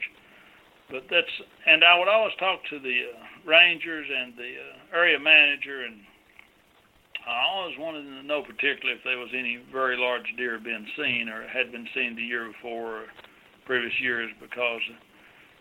but 0.89 1.03
that's 1.09 1.33
and 1.65 1.83
I 1.83 1.97
would 1.99 2.07
always 2.07 2.33
talk 2.39 2.59
to 2.69 2.79
the 2.79 2.97
uh, 3.11 3.49
rangers 3.49 4.07
and 4.07 4.33
the 4.37 4.51
uh, 4.55 4.97
area 4.97 5.19
manager, 5.19 5.83
and 5.83 5.99
I 7.25 7.41
always 7.49 7.75
wanted 7.79 8.03
to 8.03 8.23
know 8.23 8.43
particularly 8.43 8.97
if 8.97 9.03
there 9.03 9.17
was 9.17 9.33
any 9.33 9.59
very 9.71 9.97
large 9.97 10.29
deer 10.37 10.59
being 10.63 10.85
seen 10.95 11.27
or 11.27 11.47
had 11.47 11.71
been 11.71 11.87
seen 11.95 12.15
the 12.15 12.21
year 12.21 12.51
before 12.53 13.01
or 13.01 13.05
previous 13.65 13.99
years 13.99 14.29
because 14.39 14.81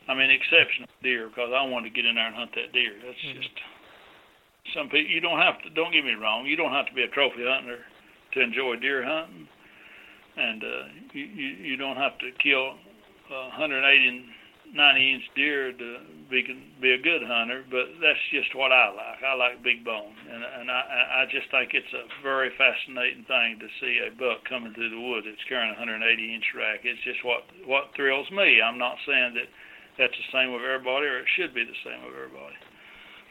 I 0.09 0.15
mean 0.15 0.31
exceptional 0.31 0.89
deer 1.03 1.29
because 1.29 1.51
I 1.55 1.63
wanted 1.65 1.91
to 1.91 1.95
get 1.95 2.05
in 2.05 2.15
there 2.15 2.27
and 2.27 2.37
hunt 2.37 2.51
that 2.55 2.73
deer. 2.73 2.93
That's 3.05 3.19
mm-hmm. 3.19 3.41
just 3.41 3.55
some 4.73 4.89
people. 4.89 5.11
You 5.11 5.21
don't 5.21 5.39
have 5.39 5.61
to. 5.63 5.71
Don't 5.71 5.93
get 5.93 6.05
me 6.05 6.15
wrong. 6.15 6.47
You 6.47 6.57
don't 6.57 6.73
have 6.73 6.87
to 6.87 6.95
be 6.95 7.03
a 7.03 7.09
trophy 7.09 7.45
hunter 7.45 7.85
to 8.33 8.41
enjoy 8.41 8.77
deer 8.77 9.05
hunting, 9.05 9.49
and 10.37 10.63
uh, 10.63 10.85
you, 11.13 11.25
you 11.25 11.49
you 11.73 11.77
don't 11.77 11.97
have 11.97 12.19
to 12.19 12.31
kill 12.43 12.77
uh, 13.31 13.55
180 13.57 14.25
90 14.73 15.15
inch 15.15 15.25
deer 15.37 15.73
to 15.73 15.89
be 16.31 16.43
be 16.81 16.93
a 16.93 17.01
good 17.01 17.23
hunter, 17.23 17.65
but 17.71 17.95
that's 18.01 18.19
just 18.33 18.55
what 18.57 18.73
I 18.73 18.89
like. 18.89 19.21
I 19.23 19.35
like 19.35 19.63
big 19.63 19.85
bone, 19.85 20.17
and 20.27 20.43
and 20.43 20.71
I 20.71 21.23
I 21.23 21.31
just 21.31 21.51
think 21.51 21.75
it's 21.75 21.93
a 21.93 22.09
very 22.23 22.51
fascinating 22.57 23.25
thing 23.29 23.61
to 23.61 23.69
see 23.81 24.01
a 24.01 24.11
buck 24.17 24.43
coming 24.49 24.73
through 24.73 24.91
the 24.91 25.01
woods 25.01 25.27
that's 25.29 25.45
carrying 25.49 25.71
a 25.71 25.79
180 25.79 26.03
inch 26.35 26.49
rack. 26.57 26.81
It's 26.83 27.01
just 27.05 27.23
what 27.25 27.45
what 27.69 27.95
thrills 27.95 28.31
me. 28.33 28.61
I'm 28.65 28.79
not 28.79 28.97
saying 29.07 29.37
that 29.37 29.49
that's 29.99 30.15
the 30.15 30.29
same 30.33 30.53
with 30.53 30.63
everybody, 30.63 31.07
or 31.07 31.19
it 31.19 31.31
should 31.37 31.55
be 31.55 31.65
the 31.65 31.79
same 31.85 32.05
with 32.05 32.15
everybody. 32.15 32.57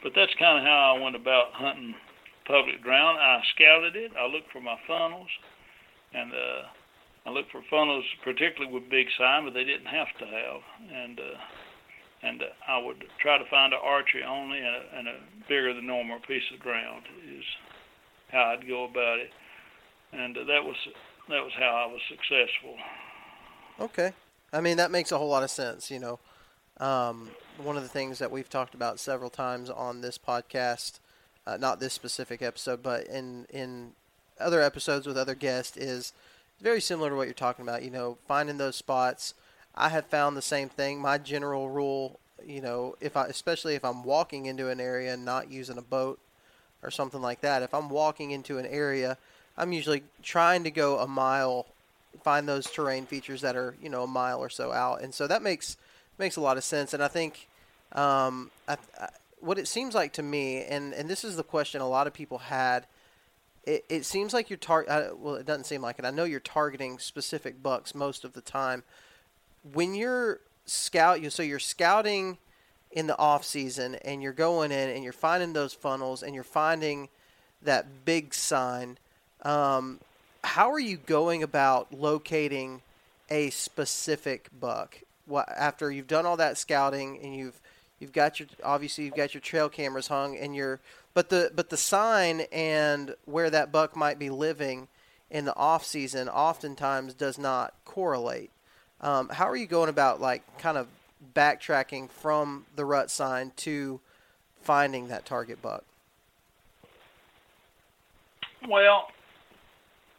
But 0.02 0.12
that's 0.14 0.32
kind 0.38 0.58
of 0.58 0.64
how 0.64 0.96
I 0.96 1.00
went 1.00 1.16
about 1.16 1.52
hunting 1.52 1.94
public 2.46 2.82
ground. 2.82 3.18
I 3.18 3.40
scouted 3.54 3.96
it. 3.96 4.12
I 4.18 4.26
looked 4.26 4.52
for 4.52 4.60
my 4.60 4.76
funnels, 4.86 5.28
and 6.12 6.32
uh, 6.32 6.62
I 7.26 7.30
looked 7.30 7.52
for 7.52 7.62
funnels, 7.70 8.04
particularly 8.22 8.72
with 8.72 8.90
big 8.90 9.06
sign, 9.16 9.44
but 9.44 9.54
they 9.54 9.64
didn't 9.64 9.86
have 9.88 10.08
to 10.18 10.26
have. 10.26 10.60
And 10.92 11.20
uh, 11.20 11.38
and 12.22 12.42
uh, 12.42 12.46
I 12.68 12.78
would 12.78 13.04
try 13.20 13.38
to 13.38 13.44
find 13.50 13.72
an 13.72 13.80
archery 13.82 14.22
only 14.24 14.58
and 14.58 14.66
a, 14.66 14.98
and 14.98 15.08
a 15.08 15.14
bigger 15.48 15.74
than 15.74 15.86
normal 15.86 16.18
piece 16.26 16.44
of 16.52 16.60
ground 16.60 17.04
is 17.28 17.44
how 18.28 18.56
I'd 18.56 18.66
go 18.66 18.84
about 18.84 19.18
it. 19.18 19.30
And 20.12 20.36
uh, 20.36 20.44
that 20.44 20.64
was 20.64 20.76
that 21.28 21.42
was 21.42 21.52
how 21.58 21.88
I 21.88 21.92
was 21.92 22.00
successful. 22.08 22.76
Okay, 23.80 24.12
I 24.52 24.60
mean 24.60 24.76
that 24.76 24.90
makes 24.90 25.12
a 25.12 25.18
whole 25.18 25.28
lot 25.28 25.42
of 25.42 25.50
sense. 25.50 25.90
You 25.90 25.98
know, 25.98 26.18
um, 26.80 27.30
one 27.62 27.76
of 27.76 27.82
the 27.82 27.88
things 27.88 28.18
that 28.18 28.30
we've 28.30 28.48
talked 28.48 28.74
about 28.74 28.98
several 28.98 29.30
times 29.30 29.70
on 29.70 30.00
this 30.00 30.18
podcast, 30.18 30.98
uh, 31.46 31.56
not 31.56 31.80
this 31.80 31.92
specific 31.92 32.42
episode, 32.42 32.82
but 32.82 33.06
in 33.06 33.46
in 33.50 33.92
other 34.40 34.60
episodes 34.60 35.06
with 35.06 35.16
other 35.16 35.34
guests, 35.34 35.76
is 35.76 36.12
very 36.60 36.80
similar 36.80 37.10
to 37.10 37.16
what 37.16 37.26
you're 37.26 37.34
talking 37.34 37.62
about. 37.64 37.82
You 37.82 37.90
know, 37.90 38.18
finding 38.26 38.58
those 38.58 38.76
spots. 38.76 39.34
I 39.76 39.88
have 39.88 40.06
found 40.06 40.36
the 40.36 40.42
same 40.42 40.68
thing. 40.68 41.00
My 41.00 41.18
general 41.18 41.68
rule, 41.68 42.18
you 42.46 42.60
know, 42.60 42.94
if 43.00 43.16
I, 43.16 43.26
especially 43.26 43.74
if 43.74 43.84
I'm 43.84 44.04
walking 44.04 44.46
into 44.46 44.68
an 44.68 44.80
area 44.80 45.14
and 45.14 45.24
not 45.24 45.50
using 45.50 45.78
a 45.78 45.82
boat 45.82 46.18
or 46.82 46.90
something 46.90 47.20
like 47.20 47.40
that, 47.40 47.62
if 47.62 47.74
I'm 47.74 47.88
walking 47.88 48.30
into 48.30 48.58
an 48.58 48.66
area, 48.66 49.16
I'm 49.56 49.72
usually 49.72 50.04
trying 50.22 50.64
to 50.64 50.70
go 50.70 50.98
a 50.98 51.06
mile, 51.06 51.66
find 52.22 52.48
those 52.48 52.70
terrain 52.70 53.06
features 53.06 53.40
that 53.40 53.56
are, 53.56 53.74
you 53.82 53.88
know, 53.88 54.04
a 54.04 54.06
mile 54.08 54.38
or 54.38 54.48
so 54.48 54.70
out, 54.72 55.02
and 55.02 55.12
so 55.12 55.26
that 55.26 55.42
makes 55.42 55.76
makes 56.18 56.36
a 56.36 56.40
lot 56.40 56.56
of 56.56 56.64
sense. 56.64 56.94
And 56.94 57.02
I 57.02 57.08
think 57.08 57.48
um, 57.92 58.50
I, 58.68 58.76
I, 59.00 59.08
what 59.40 59.58
it 59.58 59.68
seems 59.68 59.94
like 59.94 60.12
to 60.14 60.22
me, 60.22 60.64
and 60.64 60.92
and 60.94 61.08
this 61.08 61.24
is 61.24 61.36
the 61.36 61.42
question 61.42 61.80
a 61.80 61.88
lot 61.88 62.06
of 62.06 62.12
people 62.12 62.38
had 62.38 62.86
it, 63.66 63.84
it 63.88 64.04
seems 64.04 64.34
like 64.34 64.50
you're 64.50 64.56
tar- 64.56 64.86
uh, 64.88 65.08
well 65.16 65.34
it 65.34 65.46
doesn't 65.46 65.64
seem 65.64 65.82
like 65.82 65.98
it 65.98 66.04
i 66.04 66.10
know 66.10 66.24
you're 66.24 66.40
targeting 66.40 66.98
specific 66.98 67.62
bucks 67.62 67.94
most 67.94 68.24
of 68.24 68.32
the 68.32 68.40
time 68.40 68.82
when 69.72 69.94
you're 69.94 70.40
scout 70.66 71.20
you 71.20 71.30
so 71.30 71.42
you're 71.42 71.58
scouting 71.58 72.38
in 72.90 73.06
the 73.06 73.18
off 73.18 73.44
season 73.44 73.96
and 73.96 74.22
you're 74.22 74.32
going 74.32 74.70
in 74.70 74.90
and 74.90 75.02
you're 75.02 75.12
finding 75.12 75.52
those 75.52 75.74
funnels 75.74 76.22
and 76.22 76.34
you're 76.34 76.44
finding 76.44 77.08
that 77.62 78.04
big 78.04 78.34
sign 78.34 78.98
um, 79.42 80.00
how 80.42 80.70
are 80.70 80.80
you 80.80 80.96
going 80.96 81.42
about 81.42 81.92
locating 81.92 82.82
a 83.30 83.50
specific 83.50 84.48
buck 84.58 85.00
what, 85.26 85.48
after 85.48 85.90
you've 85.90 86.06
done 86.06 86.26
all 86.26 86.36
that 86.36 86.58
scouting 86.58 87.18
and 87.22 87.34
you've 87.34 87.60
you've 87.98 88.12
got 88.12 88.38
your 88.38 88.48
obviously 88.62 89.04
you've 89.04 89.14
got 89.14 89.34
your 89.34 89.40
trail 89.40 89.68
cameras 89.68 90.08
hung 90.08 90.36
and 90.36 90.54
you're 90.54 90.80
but 91.14 91.30
the 91.30 91.50
but 91.54 91.70
the 91.70 91.76
sign 91.76 92.42
and 92.52 93.14
where 93.24 93.50
that 93.50 93.72
buck 93.72 93.96
might 93.96 94.18
be 94.18 94.30
living 94.30 94.88
in 95.30 95.44
the 95.44 95.56
off 95.56 95.84
season 95.84 96.28
oftentimes 96.28 97.14
does 97.14 97.38
not 97.38 97.74
correlate. 97.84 98.50
Um, 99.00 99.28
how 99.30 99.48
are 99.48 99.56
you 99.56 99.66
going 99.66 99.88
about 99.88 100.20
like 100.20 100.42
kind 100.58 100.76
of 100.76 100.88
backtracking 101.34 102.10
from 102.10 102.66
the 102.76 102.84
rut 102.84 103.10
sign 103.10 103.52
to 103.56 104.00
finding 104.62 105.08
that 105.08 105.24
target 105.24 105.62
buck? 105.62 105.84
Well, 108.68 109.08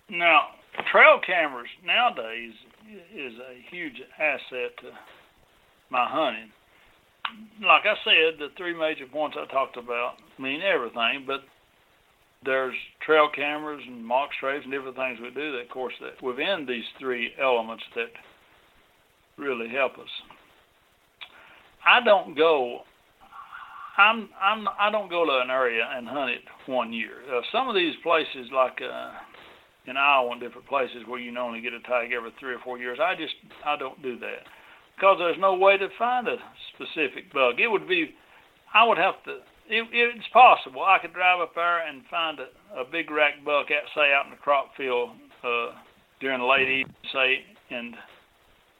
now 0.09 0.49
trail 0.91 1.19
cameras 1.25 1.69
nowadays 1.83 2.53
is 3.13 3.33
a 3.39 3.55
huge 3.71 4.01
asset 4.19 4.77
to 4.81 4.91
my 5.89 6.07
hunting 6.07 6.51
like 7.61 7.83
I 7.85 7.95
said, 8.03 8.39
the 8.39 8.49
three 8.57 8.77
major 8.77 9.05
points 9.11 9.37
I 9.39 9.51
talked 9.51 9.77
about 9.77 10.15
mean 10.39 10.61
everything, 10.61 11.23
but 11.25 11.41
there's 12.43 12.75
trail 13.05 13.29
cameras 13.33 13.81
and 13.87 14.05
mock 14.05 14.29
scrapes 14.37 14.63
and 14.63 14.73
different 14.73 14.95
things 14.95 15.19
we 15.21 15.29
do 15.29 15.53
that, 15.53 15.63
of 15.63 15.69
course, 15.69 15.93
that 16.01 16.21
within 16.21 16.65
these 16.67 16.83
three 16.99 17.31
elements 17.41 17.83
that 17.95 18.09
really 19.37 19.69
help 19.69 19.93
us. 19.93 20.09
I 21.85 22.03
don't 22.03 22.35
go. 22.35 22.81
I'm 23.97 24.29
I'm 24.41 24.67
I 24.79 24.91
don't 24.91 25.09
go 25.09 25.25
to 25.25 25.39
an 25.43 25.49
area 25.49 25.87
and 25.93 26.07
hunt 26.07 26.31
it 26.31 26.41
one 26.65 26.91
year. 26.91 27.21
Uh, 27.31 27.41
some 27.51 27.69
of 27.69 27.75
these 27.75 27.95
places, 28.03 28.49
like 28.53 28.81
uh, 28.81 29.11
in 29.87 29.97
Iowa 29.97 30.31
and 30.31 30.41
different 30.41 30.67
places, 30.67 31.03
where 31.07 31.19
you 31.19 31.37
only 31.37 31.61
get 31.61 31.73
a 31.73 31.79
tag 31.81 32.11
every 32.11 32.31
three 32.39 32.53
or 32.53 32.59
four 32.59 32.77
years, 32.77 32.99
I 33.01 33.15
just 33.15 33.33
I 33.65 33.77
don't 33.77 34.01
do 34.01 34.17
that 34.19 34.43
because 34.95 35.17
there's 35.19 35.39
no 35.39 35.55
way 35.55 35.77
to 35.77 35.87
find 35.99 36.27
a 36.27 36.37
specific 36.73 37.31
bug. 37.33 37.59
It 37.59 37.67
would 37.67 37.87
be, 37.87 38.15
I 38.73 38.87
would 38.87 38.97
have 38.97 39.21
to. 39.25 39.43
It, 39.67 39.87
it's 39.91 40.27
possible 40.31 40.83
I 40.83 40.99
could 41.01 41.13
drive 41.13 41.41
up 41.41 41.55
there 41.55 41.87
and 41.87 42.03
find 42.09 42.39
a, 42.39 42.79
a 42.79 42.85
big 42.85 43.09
rack 43.11 43.43
buck 43.43 43.67
at 43.71 43.83
say 43.95 44.13
out 44.13 44.25
in 44.25 44.31
the 44.31 44.37
crop 44.37 44.75
field 44.77 45.09
uh, 45.43 45.71
during 46.19 46.39
the 46.39 46.45
late 46.45 46.69
evening, 46.69 46.95
say 47.11 47.39
in 47.69 47.93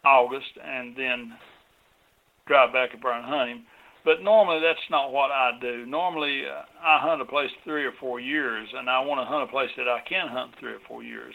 August, 0.04 0.52
and 0.64 0.96
then 0.96 1.34
drive 2.48 2.72
back 2.72 2.94
up 2.94 3.02
there 3.02 3.14
and 3.14 3.26
hunt 3.26 3.50
him. 3.50 3.64
But 4.06 4.22
normally 4.22 4.62
that's 4.62 4.88
not 4.90 5.12
what 5.12 5.32
I 5.32 5.52
do. 5.60 5.86
Normally 5.86 6.44
uh, 6.46 6.62
I 6.82 7.00
hunt 7.02 7.22
a 7.22 7.26
place 7.26 7.50
three 7.64 7.84
or 7.86 7.94
four 8.00 8.20
years, 8.20 8.70
and 8.78 8.90
I 8.90 9.00
want 9.00 9.20
to 9.20 9.26
hunt 9.26 9.50
a 9.50 9.52
place 9.52 9.72
that 9.78 9.88
I 9.88 10.00
can 10.08 10.28
hunt 10.28 10.54
three 10.60 10.74
or 10.74 10.84
four 10.88 11.04
years 11.04 11.34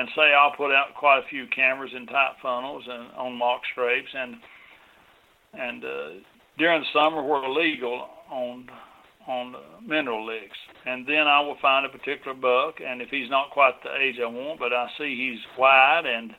and 0.00 0.08
say 0.16 0.32
I'll 0.32 0.56
put 0.56 0.72
out 0.72 0.94
quite 0.96 1.18
a 1.18 1.28
few 1.28 1.46
cameras 1.54 1.92
in 1.94 2.06
tight 2.06 2.34
funnels 2.40 2.84
and 2.88 3.12
on 3.16 3.36
mock 3.36 3.60
scrapes 3.72 4.08
and 4.14 4.36
and 5.52 5.84
uh, 5.84 6.08
during 6.58 6.80
the 6.80 6.86
summer 6.92 7.22
where 7.22 7.48
legal 7.48 8.08
on 8.30 8.68
on 9.26 9.54
mineral 9.86 10.26
licks. 10.26 10.56
And 10.86 11.06
then 11.06 11.28
I 11.28 11.40
will 11.40 11.56
find 11.60 11.84
a 11.84 11.88
particular 11.90 12.34
buck, 12.34 12.80
and 12.80 13.02
if 13.02 13.10
he's 13.10 13.28
not 13.28 13.50
quite 13.50 13.74
the 13.82 13.94
age 13.94 14.16
I 14.22 14.26
want, 14.26 14.58
but 14.58 14.72
I 14.72 14.88
see 14.96 15.14
he's 15.14 15.58
wide 15.58 16.06
and 16.06 16.32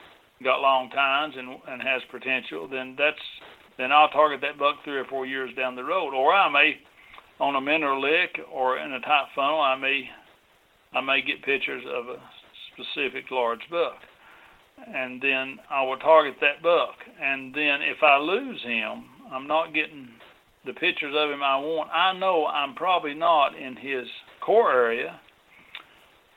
got 0.44 0.62
long 0.62 0.90
tines 0.90 1.36
and 1.38 1.58
and 1.68 1.82
has 1.82 2.02
potential, 2.10 2.68
then 2.68 2.96
that's 2.98 3.26
then 3.78 3.92
I'll 3.92 4.10
target 4.10 4.42
that 4.42 4.60
buck 4.60 4.76
three 4.84 4.98
or 4.98 5.06
four 5.06 5.26
years 5.26 5.52
down 5.56 5.76
the 5.76 5.84
road. 5.84 6.14
Or 6.14 6.34
I 6.34 6.50
may, 6.50 6.76
on 7.40 7.56
a 7.56 7.62
mineral 7.62 8.02
lick 8.02 8.40
or 8.52 8.78
in 8.78 8.94
a 8.94 9.00
tight 9.00 9.28
funnel, 9.36 9.60
I 9.60 9.76
may 9.76 10.10
I 10.94 11.00
may 11.02 11.22
get 11.22 11.44
pictures 11.44 11.84
of 11.88 12.08
a 12.08 12.18
specific 12.74 13.32
large 13.32 13.62
buck. 13.70 13.96
And 14.94 15.22
then 15.22 15.60
I 15.70 15.84
will 15.84 15.98
target 15.98 16.36
that 16.42 16.62
buck. 16.62 16.96
And 17.22 17.54
then 17.54 17.82
if 17.82 18.04
I 18.04 18.18
lose 18.18 18.62
him, 18.64 19.06
I'm 19.32 19.48
not 19.48 19.74
getting 19.74 20.10
the 20.66 20.74
pictures 20.74 21.16
of 21.18 21.30
him 21.30 21.42
I 21.44 21.58
want. 21.58 21.90
I 21.94 22.18
know 22.18 22.46
I'm 22.48 22.76
probably 22.76 23.14
not 23.14 23.56
in 23.56 23.76
his 23.76 24.06
core 24.42 24.72
area 24.72 25.20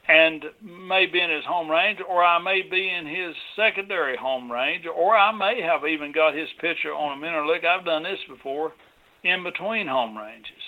and 0.08 0.44
may 0.62 1.06
be 1.06 1.20
in 1.20 1.30
his 1.30 1.44
home 1.44 1.70
range, 1.70 1.98
or 2.08 2.22
I 2.22 2.38
may 2.38 2.62
be 2.62 2.90
in 2.90 3.06
his 3.06 3.34
secondary 3.56 4.16
home 4.16 4.50
range, 4.50 4.84
or 4.86 5.16
I 5.16 5.32
may 5.32 5.62
have 5.62 5.86
even 5.86 6.12
got 6.12 6.34
his 6.34 6.48
picture 6.60 6.92
on 6.92 7.16
a 7.16 7.20
mineral 7.20 7.48
lick. 7.50 7.64
I've 7.64 7.84
done 7.84 8.02
this 8.02 8.18
before 8.28 8.72
in 9.22 9.42
between 9.42 9.86
home 9.86 10.16
ranges. 10.16 10.62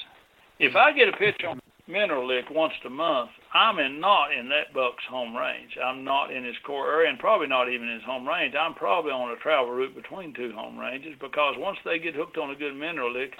If 0.58 0.74
I 0.74 0.92
get 0.92 1.08
a 1.08 1.16
picture 1.16 1.48
on 1.48 1.60
mineral 1.86 2.26
lick 2.26 2.46
once 2.50 2.72
a 2.86 2.90
month, 2.90 3.30
I'm 3.52 3.78
in 3.78 4.00
not 4.00 4.32
in 4.32 4.48
that 4.48 4.72
buck's 4.72 5.04
home 5.08 5.36
range. 5.36 5.76
I'm 5.82 6.02
not 6.02 6.32
in 6.32 6.44
his 6.44 6.56
core 6.64 6.90
area 6.90 7.10
and 7.10 7.18
probably 7.18 7.46
not 7.46 7.68
even 7.70 7.88
his 7.88 8.02
home 8.04 8.26
range. 8.26 8.54
I'm 8.58 8.74
probably 8.74 9.12
on 9.12 9.30
a 9.30 9.36
travel 9.36 9.72
route 9.72 9.94
between 9.94 10.34
two 10.34 10.52
home 10.54 10.78
ranges 10.78 11.14
because 11.20 11.54
once 11.58 11.78
they 11.84 11.98
get 11.98 12.14
hooked 12.14 12.38
on 12.38 12.50
a 12.50 12.56
good 12.56 12.74
mineral 12.74 13.12
lick, 13.12 13.34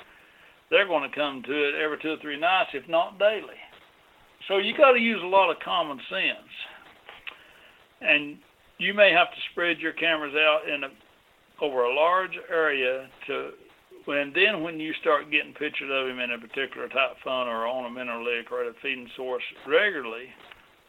they're 0.71 0.87
going 0.87 1.09
to 1.09 1.17
come 1.17 1.43
to 1.43 1.69
it 1.69 1.75
every 1.75 1.99
two 2.03 2.11
or 2.11 2.17
three 2.21 2.39
nights, 2.39 2.71
if 2.75 2.89
not 2.89 3.19
daily. 3.19 3.57
So 4.49 4.59
you 4.59 4.77
got 4.77 4.93
to 4.93 5.01
use 5.01 5.21
a 5.23 5.27
lot 5.27 5.51
of 5.51 5.57
common 5.65 5.99
sense. 6.09 6.53
And 8.01 8.39
you 8.79 8.95
may 8.95 9.11
have 9.13 9.29
to 9.29 9.41
spread 9.51 9.79
your 9.79 9.93
cameras 9.93 10.35
out 10.35 10.69
in 10.69 10.85
a 10.85 10.89
over 11.63 11.85
a 11.85 11.95
large 11.95 12.37
area 12.51 13.09
to 13.27 13.51
and 14.09 14.33
then 14.35 14.63
when 14.63 14.79
you 14.79 14.93
start 15.01 15.31
getting 15.33 15.53
pictures 15.53 15.91
of 15.93 16.07
him 16.09 16.21
in 16.21 16.31
a 16.31 16.39
particular 16.39 16.89
type 16.89 17.13
of 17.13 17.17
fun 17.25 17.49
or 17.49 17.67
on 17.67 17.87
a 17.87 17.91
mineral 17.91 18.25
lick 18.25 18.53
or 18.53 18.63
at 18.63 18.69
a 18.69 18.75
feeding 18.81 19.09
source 19.17 19.43
regularly, 19.67 20.27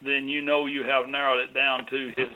then 0.04 0.28
you 0.28 0.40
know 0.40 0.66
you 0.66 0.84
have 0.84 1.08
narrowed 1.08 1.40
it 1.40 1.52
down 1.52 1.84
to 1.90 2.12
his 2.16 2.28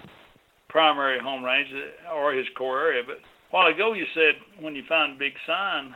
primary 0.69 1.21
home 1.21 1.45
range 1.45 1.69
or 2.13 2.33
his 2.33 2.47
core 2.59 2.81
area. 2.81 3.03
But 3.07 3.19
a 3.19 3.21
while 3.51 3.73
ago 3.73 3.93
you 3.93 4.05
said 4.15 4.35
when 4.61 4.75
you 4.75 4.83
find 4.89 5.15
a 5.15 5.19
big 5.19 5.35
sign, 5.47 5.95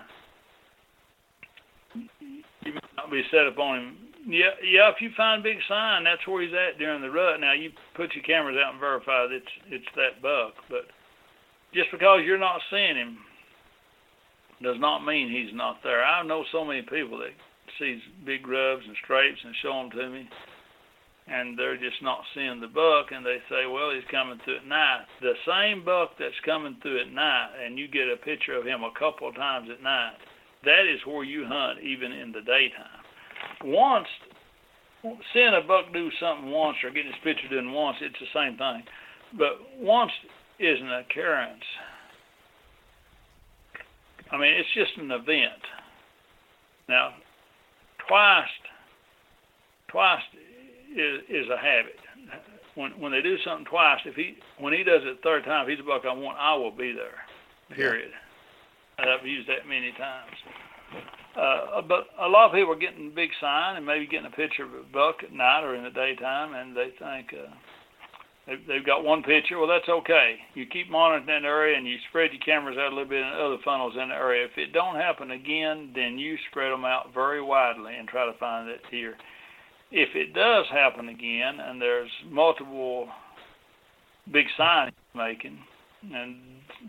you 1.95 2.73
might 2.73 2.97
not 2.97 3.11
be 3.11 3.23
set 3.31 3.47
up 3.47 3.59
on 3.59 3.79
him. 3.79 3.97
Yeah, 4.27 4.59
yeah. 4.59 4.91
If 4.91 5.01
you 5.01 5.11
find 5.17 5.43
big 5.43 5.59
sign, 5.69 6.03
that's 6.03 6.27
where 6.27 6.43
he's 6.43 6.53
at 6.53 6.79
during 6.79 7.01
the 7.01 7.11
rut. 7.11 7.41
Now 7.41 7.53
you 7.53 7.71
put 7.95 8.15
your 8.15 8.25
cameras 8.25 8.59
out 8.59 8.73
and 8.73 8.81
verify 8.81 9.27
that 9.27 9.33
it's 9.33 9.55
it's 9.71 9.93
that 9.95 10.21
buck. 10.21 10.55
But 10.69 10.91
just 11.73 11.91
because 11.93 12.27
you're 12.27 12.39
not 12.39 12.61
seeing 12.69 12.97
him 12.97 13.19
does 14.63 14.77
not 14.81 15.05
mean 15.07 15.31
he's 15.31 15.55
not 15.55 15.79
there. 15.85 16.03
I 16.05 16.27
know 16.27 16.45
so 16.51 16.65
many 16.65 16.83
people 16.83 17.19
that 17.19 17.37
sees 17.79 18.01
big 18.25 18.49
rubs 18.49 18.83
and 18.87 18.97
scrapes 19.03 19.39
and 19.45 19.55
show 19.63 19.75
them 19.79 19.91
to 19.91 20.09
me, 20.11 20.29
and 21.29 21.59
they're 21.59 21.77
just 21.77 22.03
not 22.03 22.25
seeing 22.35 22.61
the 22.61 22.73
buck, 22.73 23.13
and 23.13 23.25
they 23.25 23.39
say, 23.51 23.67
well, 23.71 23.93
he's 23.95 24.11
coming 24.11 24.41
through 24.45 24.59
at 24.59 24.67
night. 24.67 25.05
The 25.21 25.35
same 25.47 25.85
buck 25.85 26.19
that's 26.19 26.41
coming 26.45 26.79
through 26.83 27.03
at 27.03 27.13
night, 27.13 27.51
and 27.63 27.79
you 27.79 27.87
get 27.87 28.09
a 28.09 28.17
picture 28.17 28.57
of 28.57 28.65
him 28.65 28.83
a 28.83 28.99
couple 28.99 29.29
of 29.29 29.37
times 29.37 29.69
at 29.71 29.83
night, 29.83 30.17
that 30.65 30.89
is 30.89 31.05
where 31.07 31.23
you 31.23 31.45
hunt 31.47 31.79
even 31.83 32.11
in 32.11 32.33
the 32.33 32.41
daytime. 32.41 33.06
Once, 33.65 34.09
seeing 35.33 35.55
a 35.55 35.67
buck 35.67 35.93
do 35.93 36.11
something 36.21 36.51
once 36.51 36.77
or 36.85 36.91
getting 36.91 37.13
his 37.13 37.23
picture 37.23 37.55
done 37.55 37.73
once, 37.73 37.97
it's 38.01 38.19
the 38.19 38.27
same 38.35 38.57
thing. 38.57 38.83
But 39.39 39.59
once 39.81 40.13
is 40.59 40.81
an 40.81 40.93
occurrence 40.93 41.65
I 44.31 44.39
mean, 44.39 44.53
it's 44.53 44.69
just 44.75 44.99
an 44.99 45.11
event. 45.11 45.63
Now, 46.89 47.15
twice, 48.09 48.49
twice 49.89 50.23
is, 50.93 51.23
is 51.29 51.47
a 51.51 51.57
habit. 51.57 51.99
When 52.75 52.91
when 53.01 53.13
they 53.13 53.23
do 53.23 53.37
something 53.45 53.65
twice, 53.67 54.01
if 54.05 54.15
he 54.15 54.37
when 54.59 54.73
he 54.73 54.85
does 54.85 55.01
it 55.05 55.19
third 55.23 55.45
time, 55.45 55.65
if 55.65 55.71
he's 55.71 55.81
a 55.81 55.89
buck 55.89 56.03
I 56.05 56.13
want, 56.13 56.37
I 56.39 56.55
will 56.55 56.71
be 56.71 56.93
there. 56.93 57.25
Period. 57.75 58.11
Yeah. 58.99 59.17
I've 59.17 59.27
used 59.27 59.49
that 59.49 59.67
many 59.67 59.93
times. 59.93 60.37
Uh, 61.37 61.83
but 61.83 62.07
a 62.19 62.29
lot 62.29 62.47
of 62.47 62.55
people 62.55 62.73
are 62.73 62.79
getting 62.79 63.13
big 63.15 63.31
sign 63.41 63.77
and 63.77 63.85
maybe 63.85 64.07
getting 64.07 64.27
a 64.27 64.37
picture 64.37 64.65
of 64.65 64.73
a 64.73 64.83
buck 64.93 65.17
at 65.23 65.33
night 65.33 65.65
or 65.65 65.75
in 65.75 65.85
the 65.85 65.91
daytime, 65.91 66.55
and 66.55 66.75
they 66.75 66.89
think, 66.99 67.35
uh, 67.35 67.53
They've 68.47 68.87
got 68.87 69.03
one 69.03 69.25
picture. 69.25 69.59
Well, 69.59 69.67
that's 69.67 69.89
okay. 69.89 70.37
You 70.55 70.67
keep 70.67 70.89
monitoring 70.89 71.27
that 71.27 71.45
area 71.45 71.77
and 71.77 71.87
you 71.87 71.97
spread 72.09 72.31
your 72.31 72.41
cameras 72.43 72.79
out 72.79 72.93
a 72.93 72.95
little 72.95 73.09
bit 73.09 73.19
in 73.19 73.27
other 73.27 73.57
funnels 73.65 73.95
in 74.01 74.09
the 74.09 74.15
area. 74.15 74.45
If 74.45 74.57
it 74.57 74.73
don't 74.73 74.95
happen 74.95 75.33
again, 75.33 75.91
then 75.97 76.17
you 76.17 76.37
spread 76.51 76.71
them 76.71 76.85
out 76.85 77.13
very 77.13 77.43
widely 77.43 77.97
and 77.97 78.07
try 78.07 78.25
to 78.25 78.39
find 78.39 78.69
that 78.69 78.89
deer. 78.89 79.17
If 79.91 80.15
it 80.15 80.33
does 80.33 80.67
happen 80.71 81.09
again 81.09 81.59
and 81.59 81.83
there's 81.83 82.11
multiple 82.31 83.09
big 84.33 84.47
signs 84.57 84.93
making 85.13 85.59
and 86.15 86.37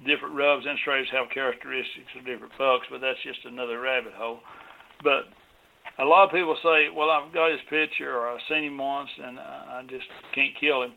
different 0.05 0.35
rubs 0.35 0.65
and 0.67 0.77
scrapes 0.79 1.09
have 1.11 1.29
characteristics 1.33 2.11
of 2.17 2.25
different 2.25 2.53
bucks, 2.57 2.87
but 2.89 3.01
that's 3.01 3.21
just 3.23 3.39
another 3.45 3.79
rabbit 3.79 4.13
hole. 4.13 4.39
But 5.03 5.29
a 5.99 6.05
lot 6.05 6.25
of 6.25 6.31
people 6.31 6.57
say, 6.63 6.89
well, 6.93 7.09
I've 7.09 7.33
got 7.33 7.51
his 7.51 7.61
picture 7.69 8.15
or 8.15 8.29
I've 8.29 8.45
seen 8.49 8.63
him 8.63 8.77
once 8.77 9.09
and 9.17 9.39
I 9.39 9.81
just 9.89 10.05
can't 10.33 10.53
kill 10.59 10.83
him 10.83 10.93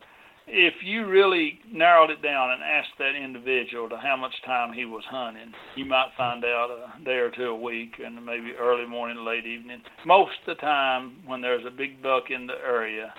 if 0.47 0.73
you 0.83 1.05
really 1.07 1.59
narrowed 1.71 2.09
it 2.09 2.21
down 2.21 2.51
and 2.51 2.63
asked 2.63 2.97
that 2.99 3.15
individual 3.15 3.89
to 3.89 3.97
how 3.97 4.17
much 4.17 4.33
time 4.45 4.73
he 4.73 4.85
was 4.85 5.03
hunting, 5.09 5.53
you 5.75 5.85
might 5.85 6.09
find 6.17 6.43
out 6.43 6.69
a 6.69 7.03
day 7.03 7.17
or 7.17 7.31
two 7.31 7.45
a 7.45 7.55
week 7.55 7.93
and 8.03 8.23
maybe 8.25 8.51
early 8.59 8.87
morning, 8.87 9.23
late 9.25 9.45
evening. 9.45 9.81
Most 10.05 10.33
of 10.45 10.57
the 10.57 10.61
time, 10.61 11.17
when 11.25 11.41
there's 11.41 11.65
a 11.65 11.71
big 11.71 12.01
buck 12.01 12.25
in 12.29 12.47
the 12.47 12.55
area, 12.65 13.13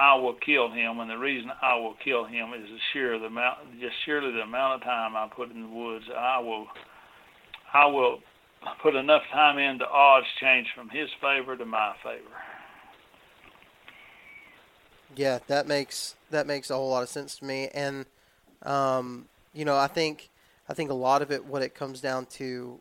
I 0.00 0.14
will 0.14 0.32
kill 0.32 0.70
him, 0.70 0.98
and 0.98 1.10
the 1.10 1.18
reason 1.18 1.50
I 1.60 1.76
will 1.76 1.94
kill 2.02 2.24
him 2.24 2.54
is 2.54 2.62
the 2.70 2.78
sheer 2.90 3.18
the 3.18 3.26
amount, 3.26 3.58
just 3.80 3.94
surely 4.06 4.32
the 4.32 4.40
amount 4.40 4.80
of 4.80 4.82
time 4.82 5.14
I 5.14 5.28
put 5.28 5.50
in 5.50 5.60
the 5.60 5.68
woods. 5.68 6.06
I 6.16 6.38
will, 6.38 6.68
I 7.74 7.84
will 7.84 8.20
put 8.82 8.94
enough 8.94 9.20
time 9.30 9.58
in 9.58 9.76
the 9.76 9.86
odds 9.86 10.26
change 10.40 10.68
from 10.74 10.88
his 10.88 11.10
favor 11.20 11.54
to 11.54 11.66
my 11.66 11.94
favor. 12.02 12.24
Yeah, 15.16 15.40
that 15.48 15.68
makes 15.68 16.14
that 16.30 16.46
makes 16.46 16.70
a 16.70 16.74
whole 16.74 16.88
lot 16.88 17.02
of 17.02 17.10
sense 17.10 17.36
to 17.40 17.44
me, 17.44 17.68
and 17.74 18.06
um, 18.62 19.26
you 19.52 19.66
know, 19.66 19.76
I 19.76 19.88
think 19.88 20.30
I 20.66 20.72
think 20.72 20.90
a 20.90 20.94
lot 20.94 21.20
of 21.20 21.30
it, 21.30 21.44
what 21.44 21.60
it 21.60 21.74
comes 21.74 22.00
down 22.00 22.24
to, 22.36 22.80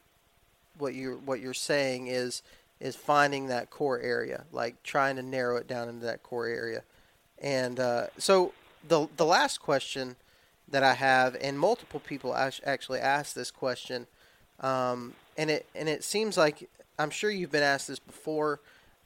what 0.77 0.93
you 0.93 1.21
what 1.25 1.41
you're 1.41 1.53
saying 1.53 2.07
is 2.07 2.43
is 2.79 2.95
finding 2.95 3.47
that 3.47 3.69
core 3.69 3.99
area, 3.99 4.45
like 4.53 4.81
trying 4.83 5.17
to 5.17 5.21
narrow 5.21 5.57
it 5.57 5.67
down 5.67 5.89
into 5.89 6.05
that 6.05 6.23
core 6.23 6.47
area, 6.47 6.81
and 7.41 7.79
uh, 7.79 8.07
so 8.17 8.53
the 8.87 9.07
the 9.17 9.25
last 9.25 9.59
question 9.59 10.15
that 10.67 10.83
I 10.83 10.93
have, 10.93 11.35
and 11.41 11.59
multiple 11.59 11.99
people 11.99 12.35
actually 12.35 12.99
asked 12.99 13.35
this 13.35 13.51
question, 13.51 14.07
um, 14.59 15.13
and 15.37 15.49
it 15.49 15.65
and 15.75 15.89
it 15.89 16.03
seems 16.03 16.37
like 16.37 16.69
I'm 16.97 17.09
sure 17.09 17.29
you've 17.29 17.51
been 17.51 17.63
asked 17.63 17.87
this 17.87 17.99
before, 17.99 18.59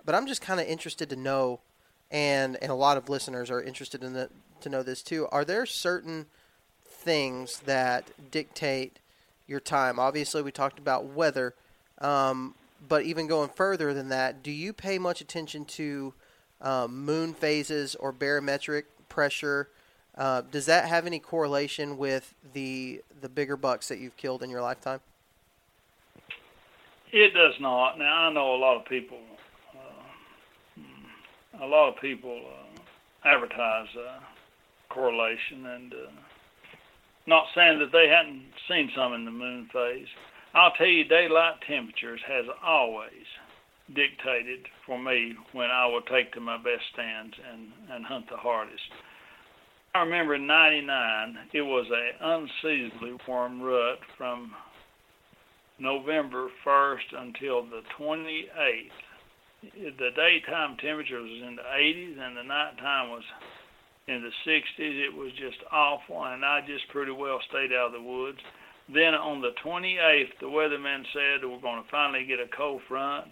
but 0.06 0.16
I'm 0.16 0.28
just 0.28 0.42
kind 0.42 0.60
of 0.60 0.68
interested 0.68 1.10
to 1.10 1.16
know 1.16 1.60
and 2.14 2.58
and 2.62 2.72
a 2.72 2.76
lot 2.76 2.96
of 2.96 3.10
listeners 3.10 3.50
are 3.50 3.62
interested 3.62 4.04
in 4.04 4.14
the, 4.14 4.30
to 4.62 4.70
know 4.70 4.84
this 4.84 5.02
too. 5.02 5.28
Are 5.32 5.44
there 5.44 5.66
certain 5.66 6.28
things 6.86 7.60
that 7.62 8.12
dictate 8.32 9.00
your 9.48 9.60
time? 9.60 10.00
Obviously, 10.00 10.42
we 10.42 10.52
talked 10.52 10.80
about 10.80 11.06
weather, 11.06 11.56
um, 12.00 12.54
but 12.88 13.04
even 13.04 13.28
going 13.28 13.50
further 13.50 13.94
than 13.94 14.10
that, 14.10 14.44
do 14.44 14.52
you 14.52 14.72
pay 14.72 15.00
much 15.00 15.20
attention 15.20 15.66
to 15.66 16.14
um, 16.64 17.06
moon 17.06 17.34
phases 17.34 17.96
or 17.96 18.12
barometric 18.12 18.86
pressure? 19.10 19.70
Uh, 20.18 20.42
does 20.42 20.66
that 20.66 20.86
have 20.86 21.06
any 21.06 21.20
correlation 21.20 21.98
with 21.98 22.34
the 22.54 23.04
the 23.22 23.30
bigger 23.30 23.56
bucks 23.56 23.88
that 23.88 24.00
you've 24.00 24.18
killed 24.18 24.42
in 24.42 24.50
your 24.50 24.62
lifetime? 24.62 25.00
It 27.12 27.34
does 27.34 27.54
not. 27.60 28.00
Now 28.00 28.28
I 28.28 28.34
know 28.34 28.56
a 28.56 28.58
lot 28.58 28.78
of 28.78 28.86
people 28.86 29.20
a 31.62 31.66
lot 31.66 31.90
of 31.90 32.02
people 32.02 32.42
uh, 32.46 33.28
advertise 33.28 33.88
uh, 33.96 34.20
correlation 34.90 35.66
and 35.66 35.94
uh, 35.94 36.12
not 37.26 37.46
saying 37.56 37.80
that 37.80 37.92
they 37.92 38.08
hadn't 38.08 38.44
seen 38.68 38.92
some 38.96 39.14
in 39.14 39.26
the 39.26 39.32
moon 39.32 39.70
phase. 39.72 40.08
I'll 40.54 40.72
tell 40.72 40.88
you, 40.88 41.06
daylight 41.06 41.56
temperatures 41.68 42.20
has 42.28 42.46
always 42.64 43.26
dictated 43.96 44.68
for 44.86 44.98
me 44.98 45.34
when 45.52 45.70
I 45.70 45.86
will 45.88 46.02
take 46.02 46.34
to 46.34 46.40
my 46.40 46.58
best 46.58 46.84
stands 46.94 47.36
and, 47.52 47.68
and 47.92 48.06
hunt 48.06 48.26
the 48.30 48.38
hardest. 48.38 48.84
I 49.96 50.00
remember 50.00 50.36
in 50.36 50.48
99, 50.48 51.38
it 51.54 51.62
was 51.62 51.86
a 51.92 52.26
unseasonably 52.26 53.18
warm 53.28 53.62
rut 53.62 54.00
from 54.18 54.52
November 55.80 56.50
1st 56.66 57.14
until 57.18 57.64
the 57.64 57.82
28th 58.00 58.92
the 59.72 60.12
daytime 60.16 60.76
temperature 60.78 61.22
was 61.22 61.42
in 61.48 61.56
the 61.56 61.64
80s 61.64 62.20
and 62.20 62.36
the 62.36 62.44
nighttime 62.44 63.10
was 63.10 63.24
in 64.08 64.22
the 64.22 64.52
60s. 64.52 65.08
It 65.08 65.16
was 65.16 65.32
just 65.34 65.58
awful, 65.72 66.24
and 66.26 66.44
I 66.44 66.62
just 66.68 66.88
pretty 66.90 67.12
well 67.12 67.40
stayed 67.50 67.72
out 67.72 67.88
of 67.88 67.94
the 67.94 68.02
woods. 68.02 68.40
Then 68.94 69.16
on 69.16 69.42
the 69.42 69.56
28th, 69.64 70.40
the 70.42 70.48
weatherman 70.48 71.04
said 71.14 71.48
we're 71.48 71.62
going 71.62 71.82
to 71.82 71.90
finally 71.90 72.26
get 72.26 72.40
a 72.40 72.52
cold 72.56 72.82
front, 72.88 73.28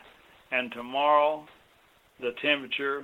and 0.51 0.71
tomorrow 0.71 1.45
the 2.19 2.31
temperature 2.41 3.03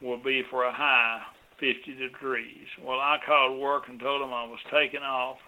will 0.00 0.22
be 0.22 0.42
for 0.50 0.64
a 0.64 0.72
high 0.72 1.22
50 1.58 1.94
degrees. 1.98 2.66
Well, 2.84 3.00
I 3.00 3.18
called 3.24 3.60
work 3.60 3.84
and 3.88 3.98
told 3.98 4.22
them 4.22 4.32
I 4.32 4.44
was 4.44 4.60
taking 4.70 5.02
off, 5.02 5.38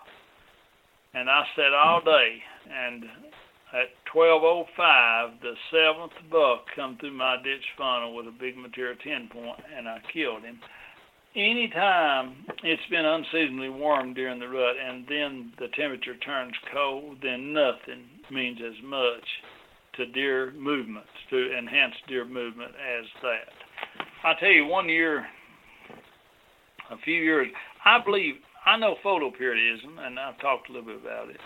and 1.15 1.31
I 1.31 1.45
sat 1.55 1.73
all 1.73 2.01
day, 2.01 2.43
and 2.69 3.05
at 3.73 3.95
12:05, 4.13 5.41
the 5.41 5.55
seventh 5.71 6.13
buck 6.31 6.67
come 6.75 6.97
through 6.99 7.13
my 7.13 7.37
ditch 7.45 7.65
funnel 7.79 8.15
with 8.15 8.27
a 8.27 8.33
big 8.33 8.57
material 8.57 8.97
10 8.97 9.29
point, 9.29 9.61
and 9.77 9.89
I 9.89 10.01
killed 10.13 10.43
him. 10.43 10.61
Anytime 11.37 12.45
it's 12.65 12.83
been 12.91 13.05
unseasonably 13.07 13.69
warm 13.69 14.15
during 14.15 14.41
the 14.41 14.49
rut, 14.49 14.77
and 14.77 15.07
then 15.07 15.53
the 15.61 15.69
temperature 15.69 16.17
turns 16.17 16.55
cold, 16.73 17.19
then 17.23 17.53
nothing 17.53 18.03
means 18.33 18.59
as 18.61 18.83
much 18.83 19.23
to 19.97 20.07
deer 20.07 20.53
movement, 20.53 21.07
to 21.31 21.57
enhance 21.57 21.95
deer 22.09 22.25
movement 22.25 22.73
as 22.73 23.07
that. 23.23 24.05
I 24.25 24.39
tell 24.39 24.51
you, 24.51 24.67
one 24.67 24.89
year, 24.89 25.27
a 26.91 26.99
few 27.05 27.23
years, 27.23 27.49
I 27.85 27.99
believe 28.05 28.35
I 28.67 28.77
know 28.77 28.97
photoperiodism, 29.05 29.99
and 29.99 30.19
I've 30.19 30.39
talked 30.41 30.69
a 30.69 30.73
little 30.73 30.87
bit 30.87 31.01
about 31.01 31.31
it 31.31 31.41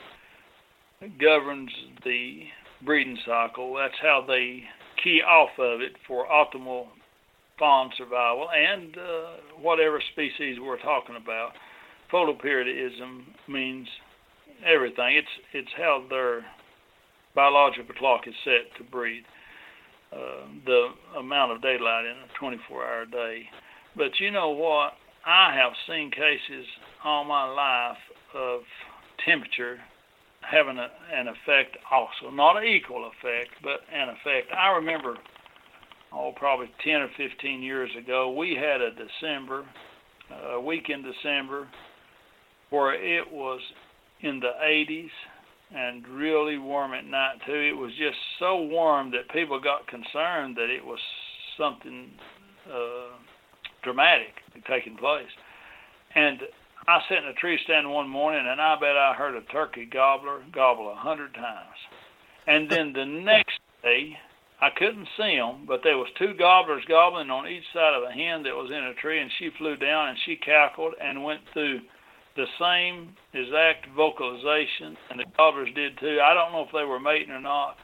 governs 1.20 1.70
the 2.04 2.44
breeding 2.84 3.18
cycle. 3.26 3.74
That's 3.74 3.94
how 4.00 4.24
they 4.26 4.62
key 5.02 5.20
off 5.26 5.50
of 5.58 5.80
it 5.80 5.92
for 6.06 6.26
optimal 6.26 6.86
fawn 7.58 7.90
survival 7.96 8.48
and 8.50 8.96
uh, 8.96 9.60
whatever 9.60 10.02
species 10.12 10.58
we're 10.60 10.80
talking 10.80 11.16
about. 11.16 11.50
Photoperiodism 12.12 13.22
means 13.48 13.86
everything. 14.64 15.16
It's 15.16 15.28
it's 15.52 15.70
how 15.76 16.04
their 16.08 16.44
biological 17.34 17.94
clock 17.94 18.22
is 18.26 18.34
set 18.44 18.76
to 18.78 18.84
breed 18.90 19.24
uh, 20.12 20.46
the 20.64 20.88
amount 21.18 21.52
of 21.52 21.62
daylight 21.62 22.04
in 22.04 22.12
a 22.12 22.44
24-hour 22.44 23.06
day. 23.06 23.44
But 23.96 24.20
you 24.20 24.30
know 24.30 24.50
what? 24.50 24.92
I 25.26 25.54
have 25.54 25.72
seen 25.88 26.10
cases 26.10 26.66
all 27.02 27.24
my 27.24 27.44
life 27.50 27.98
of 28.34 28.60
temperature 29.24 29.78
having 30.40 30.78
a, 30.78 30.88
an 31.12 31.28
effect 31.28 31.76
also, 31.90 32.30
not 32.34 32.56
an 32.56 32.64
equal 32.64 33.10
effect, 33.10 33.50
but 33.62 33.80
an 33.92 34.10
effect. 34.10 34.52
I 34.56 34.76
remember, 34.76 35.16
oh, 36.12 36.32
probably 36.36 36.70
10 36.84 36.94
or 36.94 37.08
15 37.16 37.62
years 37.62 37.90
ago, 37.98 38.32
we 38.32 38.54
had 38.54 38.80
a 38.80 38.90
December, 38.90 39.64
a 40.52 40.60
week 40.60 40.90
in 40.90 41.02
December, 41.02 41.68
where 42.70 42.94
it 42.94 43.30
was 43.32 43.60
in 44.20 44.40
the 44.40 44.52
80s 44.62 45.10
and 45.74 46.06
really 46.08 46.58
warm 46.58 46.94
at 46.94 47.04
night 47.04 47.40
too. 47.46 47.52
It 47.52 47.76
was 47.76 47.90
just 47.98 48.16
so 48.38 48.62
warm 48.62 49.10
that 49.10 49.28
people 49.30 49.60
got 49.60 49.86
concerned 49.88 50.56
that 50.56 50.70
it 50.70 50.84
was 50.84 51.00
something 51.58 52.10
uh, 52.72 53.16
dramatic 53.82 54.34
taking 54.66 54.96
place. 54.96 55.30
And 56.14 56.40
I 56.86 57.00
sat 57.08 57.18
in 57.18 57.28
a 57.28 57.34
tree 57.34 57.58
stand 57.64 57.90
one 57.90 58.08
morning, 58.08 58.46
and 58.46 58.60
I 58.60 58.76
bet 58.78 58.96
I 58.96 59.14
heard 59.14 59.34
a 59.34 59.42
turkey 59.52 59.86
gobbler 59.86 60.42
gobble 60.52 60.90
a 60.90 60.94
hundred 60.94 61.34
times. 61.34 61.76
And 62.46 62.70
then 62.70 62.92
the 62.92 63.04
next 63.24 63.58
day, 63.82 64.16
I 64.60 64.70
couldn't 64.76 65.08
see 65.16 65.36
them, 65.36 65.64
but 65.66 65.80
there 65.82 65.98
was 65.98 66.08
two 66.18 66.34
gobblers 66.34 66.84
gobbling 66.88 67.30
on 67.30 67.48
each 67.48 67.64
side 67.72 67.94
of 67.94 68.04
a 68.04 68.12
hen 68.12 68.44
that 68.44 68.54
was 68.54 68.70
in 68.70 68.84
a 68.84 68.94
tree, 68.94 69.20
and 69.20 69.30
she 69.38 69.50
flew 69.58 69.76
down 69.76 70.10
and 70.10 70.18
she 70.24 70.36
cackled 70.36 70.94
and 71.02 71.24
went 71.24 71.40
through 71.52 71.80
the 72.36 72.46
same 72.58 73.14
exact 73.32 73.86
vocalization, 73.94 74.96
and 75.10 75.20
the 75.20 75.24
gobblers 75.36 75.68
did 75.74 75.98
too. 75.98 76.18
I 76.22 76.34
don't 76.34 76.52
know 76.52 76.62
if 76.62 76.72
they 76.72 76.84
were 76.84 77.00
mating 77.00 77.30
or 77.30 77.40
not, 77.40 77.76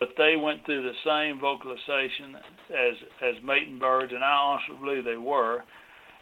but 0.00 0.10
they 0.18 0.34
went 0.36 0.64
through 0.64 0.82
the 0.82 0.98
same 1.04 1.40
vocalization 1.40 2.36
as 2.70 2.94
as 3.22 3.42
mating 3.44 3.78
birds, 3.78 4.12
and 4.12 4.24
I 4.24 4.32
honestly 4.32 4.76
believe 4.80 5.04
they 5.04 5.16
were. 5.16 5.62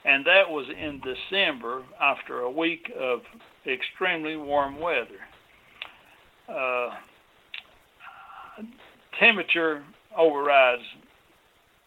And 0.04 0.24
that 0.24 0.48
was 0.48 0.66
in 0.70 1.00
December 1.00 1.82
after 2.00 2.40
a 2.40 2.50
week 2.50 2.90
of 2.98 3.20
extremely 3.66 4.36
warm 4.36 4.80
weather. 4.80 5.20
Uh, 6.48 6.90
temperature 9.18 9.84
overrides 10.16 10.82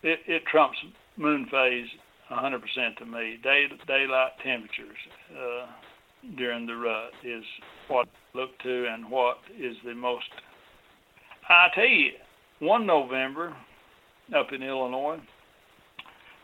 it, 0.04 0.20
it 0.28 0.44
trumps 0.46 0.78
moon 1.18 1.48
phase 1.50 1.88
100% 2.32 2.62
to 2.98 3.06
me. 3.06 3.40
Day, 3.44 3.66
daylight 3.88 4.32
temperatures 4.44 4.98
uh, 5.32 5.66
during 6.38 6.66
the 6.66 6.76
rut 6.76 7.12
is 7.24 7.44
what 7.88 8.08
I 8.08 8.38
look 8.38 8.58
to 8.60 8.88
and 8.88 9.10
what 9.10 9.38
is 9.58 9.76
the 9.86 9.94
most. 9.94 10.26
I 11.50 11.68
tell 11.76 11.86
you, 11.86 12.12
one 12.60 12.86
November 12.86 13.56
up 14.36 14.48
in 14.54 14.64
Illinois, 14.64 15.20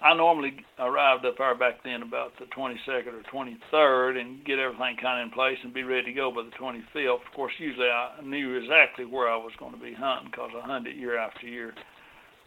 I 0.01 0.14
normally 0.14 0.56
arrived 0.77 1.26
up 1.26 1.35
there 1.38 1.56
back 1.56 1.84
then 1.84 2.03
about 2.03 2.31
the 2.39 2.45
22nd 2.56 3.07
or 3.07 3.23
23rd 3.34 4.19
and 4.19 4.45
get 4.45 4.57
everything 4.57 4.95
kind 5.01 5.22
of 5.22 5.27
in 5.27 5.31
place 5.31 5.57
and 5.64 5.73
be 5.73 5.84
ready 5.84 6.06
to 6.06 6.14
go 6.14 6.31
by 6.31 6.43
the 6.43 6.56
25th. 6.56 7.15
Of 7.15 7.34
course, 7.35 7.51
usually 7.57 7.89
I 7.89 8.22
knew 8.23 8.56
exactly 8.56 9.03
where 9.03 9.27
I 9.27 9.35
was 9.35 9.51
going 9.60 9.73
to 9.73 9.80
be 9.80 9.93
hunting 9.93 10.31
because 10.31 10.51
I 10.56 10.65
hunted 10.65 10.95
year 10.95 11.18
after 11.18 11.47
year. 11.47 11.73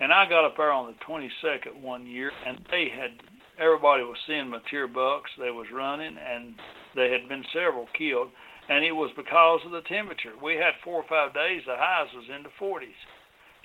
And 0.01 0.13
I 0.13 0.29
got 0.29 0.47
up 0.47 0.57
there 0.57 0.73
on 0.73 0.87
the 0.93 1.05
22nd 1.05 1.81
one 1.83 2.07
year, 2.07 2.33
and 2.47 2.59
they 2.71 2.89
had 2.89 3.11
everybody 3.59 4.03
was 4.03 4.17
seeing 4.27 4.49
mature 4.49 4.89
bucks. 4.89 5.31
They 5.39 5.51
was 5.51 5.67
running, 5.73 6.17
and 6.17 6.55
there 6.95 7.13
had 7.13 7.29
been 7.29 7.45
several 7.53 7.89
killed, 7.97 8.31
and 8.69 8.85
it 8.85 8.93
was 8.93 9.11
because 9.17 9.61
of 9.65 9.73
the 9.73 9.83
temperature. 9.83 10.33
We 10.43 10.55
had 10.55 10.79
four 10.85 11.03
or 11.03 11.09
five 11.09 11.35
days. 11.35 11.63
The 11.67 11.77
highs 11.77 12.13
was 12.15 12.27
in 12.29 12.43
the 12.43 12.55
40s, 12.61 12.99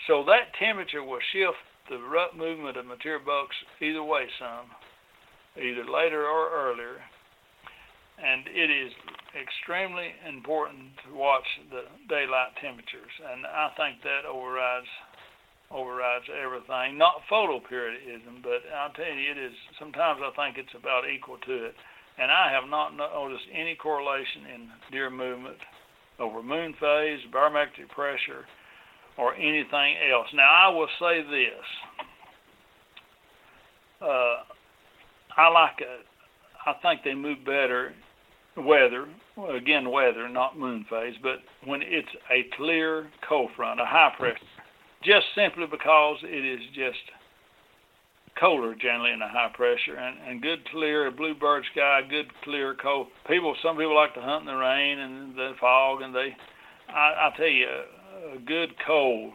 so 0.07 0.23
that 0.25 0.53
temperature 0.57 1.03
will 1.03 1.21
shift 1.31 1.57
the 1.89 1.99
rut 1.99 2.35
movement 2.35 2.77
of 2.77 2.85
mature 2.85 3.19
bucks 3.19 3.55
either 3.81 4.03
way 4.03 4.27
some, 4.39 4.67
either 5.55 5.85
later 5.85 6.25
or 6.25 6.51
earlier. 6.51 6.99
And 8.17 8.47
it 8.49 8.69
is 8.73 8.91
extremely 9.37 10.09
important 10.27 10.97
to 11.05 11.13
watch 11.13 11.45
the 11.69 11.85
daylight 12.09 12.57
temperatures, 12.59 13.13
and 13.31 13.45
I 13.45 13.69
think 13.77 14.01
that 14.01 14.25
overrides 14.25 14.89
overrides 15.69 16.25
everything. 16.31 16.97
Not 16.97 17.21
photoperiodism, 17.29 18.41
but 18.41 18.63
I'll 18.71 18.93
tell 18.93 19.11
you, 19.11 19.31
it 19.31 19.37
is. 19.37 19.53
Sometimes 19.77 20.21
I 20.23 20.31
think 20.35 20.57
it's 20.57 20.73
about 20.73 21.03
equal 21.09 21.37
to 21.45 21.65
it, 21.65 21.75
and 22.19 22.31
I 22.31 22.51
have 22.51 22.69
not 22.69 22.95
noticed 22.95 23.45
any 23.53 23.75
correlation 23.75 24.45
in 24.53 24.69
deer 24.91 25.09
movement 25.09 25.57
over 26.19 26.41
moon 26.41 26.73
phase, 26.79 27.19
barometric 27.31 27.89
pressure, 27.89 28.45
or 29.17 29.35
anything 29.35 29.95
else. 30.11 30.27
Now 30.33 30.49
I 30.49 30.69
will 30.69 30.87
say 30.99 31.21
this. 31.21 31.65
Uh, 34.01 34.43
I 35.37 35.49
like 35.49 35.79
it. 35.79 36.05
I 36.65 36.73
think 36.81 37.01
they 37.03 37.15
move 37.15 37.45
better 37.45 37.93
weather, 38.57 39.05
again 39.55 39.91
weather, 39.91 40.27
not 40.27 40.57
moon 40.57 40.85
phase, 40.89 41.15
but 41.21 41.37
when 41.65 41.81
it's 41.83 42.09
a 42.31 42.45
clear 42.55 43.07
cold 43.27 43.51
front, 43.55 43.79
a 43.79 43.85
high 43.85 44.11
pressure 44.17 44.37
just 45.03 45.25
simply 45.35 45.65
because 45.69 46.17
it 46.23 46.43
is 46.43 46.59
just 46.73 46.99
colder 48.39 48.75
generally 48.75 49.11
in 49.11 49.19
the 49.19 49.27
high 49.27 49.51
pressure 49.53 49.95
and, 49.95 50.17
and 50.27 50.41
good 50.41 50.59
clear 50.69 51.09
bluebird 51.11 51.63
sky, 51.71 52.01
good 52.09 52.27
clear 52.43 52.75
cold. 52.75 53.07
People, 53.27 53.55
some 53.63 53.77
people 53.77 53.95
like 53.95 54.13
to 54.13 54.21
hunt 54.21 54.41
in 54.41 54.47
the 54.47 54.55
rain 54.55 54.99
and 54.99 55.35
the 55.35 55.53
fog, 55.59 56.01
and 56.01 56.13
they, 56.13 56.35
I, 56.89 57.29
I 57.29 57.33
tell 57.37 57.47
you, 57.47 57.67
a 58.35 58.39
good 58.39 58.69
cold 58.85 59.33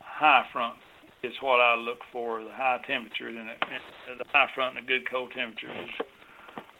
high 0.00 0.44
front 0.52 0.76
is 1.22 1.32
what 1.40 1.60
I 1.60 1.74
look 1.76 1.98
for. 2.12 2.42
The 2.42 2.50
high 2.50 2.80
temperature 2.86 3.28
and 3.28 3.36
the 3.38 4.24
high 4.32 4.48
front 4.54 4.76
and 4.76 4.84
a 4.84 4.88
good 4.88 5.08
cold 5.10 5.32
temperature 5.34 5.70
is 5.70 6.06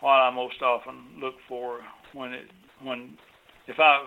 what 0.00 0.12
I 0.12 0.30
most 0.30 0.62
often 0.62 1.20
look 1.20 1.34
for 1.48 1.80
when 2.12 2.32
it 2.32 2.46
when 2.82 3.14
if 3.66 3.78
I 3.78 4.06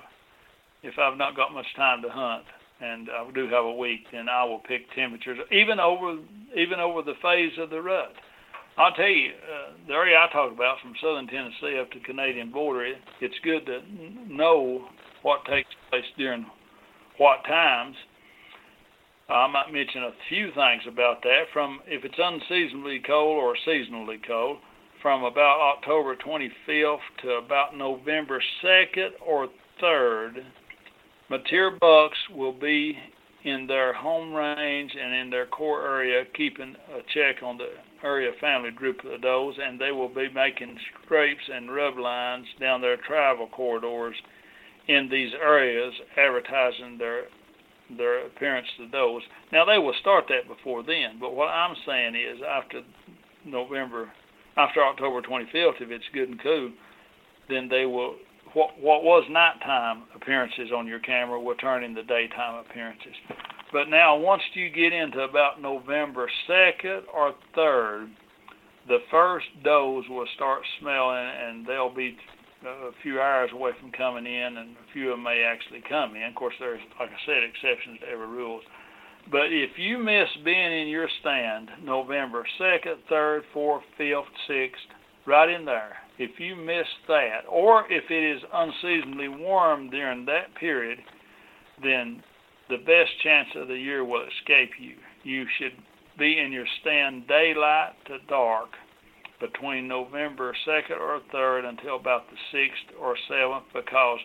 if 0.82 0.96
I've 0.98 1.18
not 1.18 1.36
got 1.36 1.54
much 1.54 1.68
time 1.76 2.02
to 2.02 2.10
hunt 2.10 2.46
and 2.82 3.10
I 3.10 3.30
do 3.34 3.46
have 3.46 3.66
a 3.66 3.74
week, 3.74 4.02
then 4.12 4.28
I 4.30 4.44
will 4.44 4.60
pick 4.60 4.82
temperatures 4.96 5.40
even 5.52 5.80
over 5.80 6.18
even 6.56 6.80
over 6.80 7.02
the 7.02 7.16
phase 7.22 7.54
of 7.60 7.70
the 7.70 7.82
rut. 7.82 8.14
I'll 8.78 8.94
tell 8.94 9.08
you, 9.08 9.30
uh, 9.30 9.74
the 9.88 9.94
area 9.94 10.18
I 10.18 10.32
talk 10.34 10.52
about 10.52 10.78
from 10.82 10.94
southern 11.00 11.28
Tennessee 11.28 11.80
up 11.80 11.92
to 11.92 12.00
the 12.00 12.06
Canadian 12.06 12.52
border, 12.52 12.86
it, 12.86 12.98
it's 13.22 13.36
good 13.44 13.68
to 13.68 13.82
know 14.28 14.88
what 15.22 15.46
takes 15.46 15.70
place 15.90 16.06
during 16.18 16.46
what 17.18 17.44
times. 17.46 17.96
I 19.30 19.48
might 19.48 19.72
mention 19.72 20.04
a 20.04 20.12
few 20.28 20.48
things 20.54 20.84
about 20.88 21.22
that. 21.22 21.44
From 21.54 21.80
if 21.88 22.04
it's 22.04 22.18
unseasonably 22.18 23.02
cold 23.06 23.38
or 23.38 23.56
seasonally 23.68 24.18
cold, 24.26 24.58
from 25.02 25.24
about 25.24 25.76
October 25.78 26.16
25th 26.16 26.98
to 27.22 27.32
about 27.34 27.78
November 27.78 28.42
2nd 28.64 29.10
or 29.26 29.50
3rd, 29.82 30.44
Mature 31.34 31.72
bucks 31.82 32.18
will 32.30 32.54
be 32.54 32.96
in 33.44 33.66
their 33.66 33.92
home 33.92 34.36
range 34.36 34.92
and 34.96 35.16
in 35.16 35.32
their 35.32 35.48
core 35.48 35.84
area, 35.84 36.26
keeping 36.38 36.76
a 36.94 37.00
check 37.12 37.42
on 37.42 37.58
the 37.58 37.70
area 38.04 38.32
family 38.40 38.70
group 38.70 39.00
of 39.04 39.20
does, 39.20 39.56
and 39.60 39.82
they 39.82 39.92
will 39.92 40.14
be 40.14 40.30
making 40.30 40.78
scrapes 41.04 41.42
and 41.52 41.74
rub 41.74 41.98
lines 41.98 42.46
down 42.60 42.82
their 42.82 42.98
travel 42.98 43.48
corridors 43.48 44.14
in 44.88 45.10
these 45.10 45.32
areas, 45.42 45.92
advertising 46.18 47.00
their 47.00 47.24
their 47.98 48.28
appearance 48.28 48.68
to 48.78 48.88
those. 48.92 49.24
Now 49.52 49.66
they 49.66 49.80
will 49.80 49.96
start 50.02 50.26
that 50.30 50.48
before 50.48 50.84
then, 50.84 51.18
but 51.20 51.34
what 51.34 51.48
I'm 51.48 51.76
saying 51.84 52.14
is 52.14 52.44
after 52.48 52.82
November, 53.44 54.12
after 54.56 54.84
October 54.84 55.24
25th, 55.24 55.82
if 55.82 55.90
it's 55.90 56.06
good 56.14 56.30
and 56.30 56.44
cool, 56.44 56.72
then 57.50 57.70
they 57.70 57.88
will 57.88 58.18
what 58.54 58.80
what 58.80 59.04
was 59.04 59.24
nighttime 59.30 60.04
appearances 60.16 60.72
on 60.76 60.88
your 60.88 61.00
camera 61.00 61.40
will 61.40 61.56
turn 61.56 61.84
into 61.84 62.04
daytime 62.04 62.64
appearances. 62.66 63.16
But 63.74 63.90
now, 63.90 64.16
once 64.16 64.44
you 64.54 64.70
get 64.70 64.94
into 64.94 65.22
about 65.22 65.60
November 65.60 66.30
2nd 66.48 67.02
or 67.12 67.34
3rd, 67.58 68.12
the 68.88 69.00
first 69.10 69.48
does 69.64 70.04
will 70.10 70.28
start 70.36 70.62
smelling, 70.80 71.26
and 71.26 71.66
they'll 71.66 71.94
be 71.94 72.16
uh, 72.64 72.70
a 72.70 72.92
few 73.02 73.20
hours 73.20 73.50
away 73.52 73.72
from 73.82 73.92
coming 73.92 74.28
in, 74.28 74.58
and 74.58 74.76
a 74.78 74.94
few 74.94 75.10
of 75.10 75.18
them 75.18 75.24
may 75.24 75.44
actually 75.44 75.82
come 75.90 76.16
in. 76.16 76.24
Of 76.24 76.36
course, 76.36 76.54
there's, 76.60 76.82
like 77.00 77.10
I 77.10 77.26
said, 77.26 77.42
exceptions 77.44 78.00
to 78.02 78.08
every 78.08 78.28
rule. 78.28 78.62
But 79.32 79.48
if 79.50 79.72
you 79.78 79.98
miss 79.98 80.28
being 80.46 80.82
in 80.82 80.88
your 80.88 81.08
stand 81.22 81.70
November 81.84 82.46
2nd, 82.60 82.96
3rd, 83.10 83.42
4th, 83.56 83.82
5th, 84.00 84.24
6th, 84.50 84.70
right 85.26 85.50
in 85.50 85.66
there, 85.66 85.96
if 86.18 86.40
you 86.40 86.56
miss 86.56 86.88
that, 87.08 87.42
or 87.50 87.92
if 87.92 88.10
it 88.10 88.38
is 88.38 88.42
unseasonably 88.54 89.28
warm 89.28 89.90
during 89.90 90.26
that 90.26 90.54
period, 90.60 91.00
then 91.82 92.24
the 92.70 92.78
best 92.78 93.12
chance 93.24 93.50
of 93.56 93.68
the 93.68 93.78
year 93.78 94.06
will 94.06 94.24
escape 94.24 94.72
you. 94.80 94.96
You 95.24 95.46
should 95.58 95.74
be 96.18 96.40
in 96.40 96.52
your 96.52 96.66
stand 96.82 97.28
daylight 97.28 97.94
to 98.06 98.18
dark 98.30 98.70
between 99.40 99.88
November 99.88 100.56
2nd 100.68 101.00
or 101.00 101.20
3rd 101.34 101.66
until 101.66 101.98
about 101.98 102.24
the 102.30 102.58
6th 102.58 103.02
or 103.02 103.18
7th 103.30 103.64
because 103.74 104.20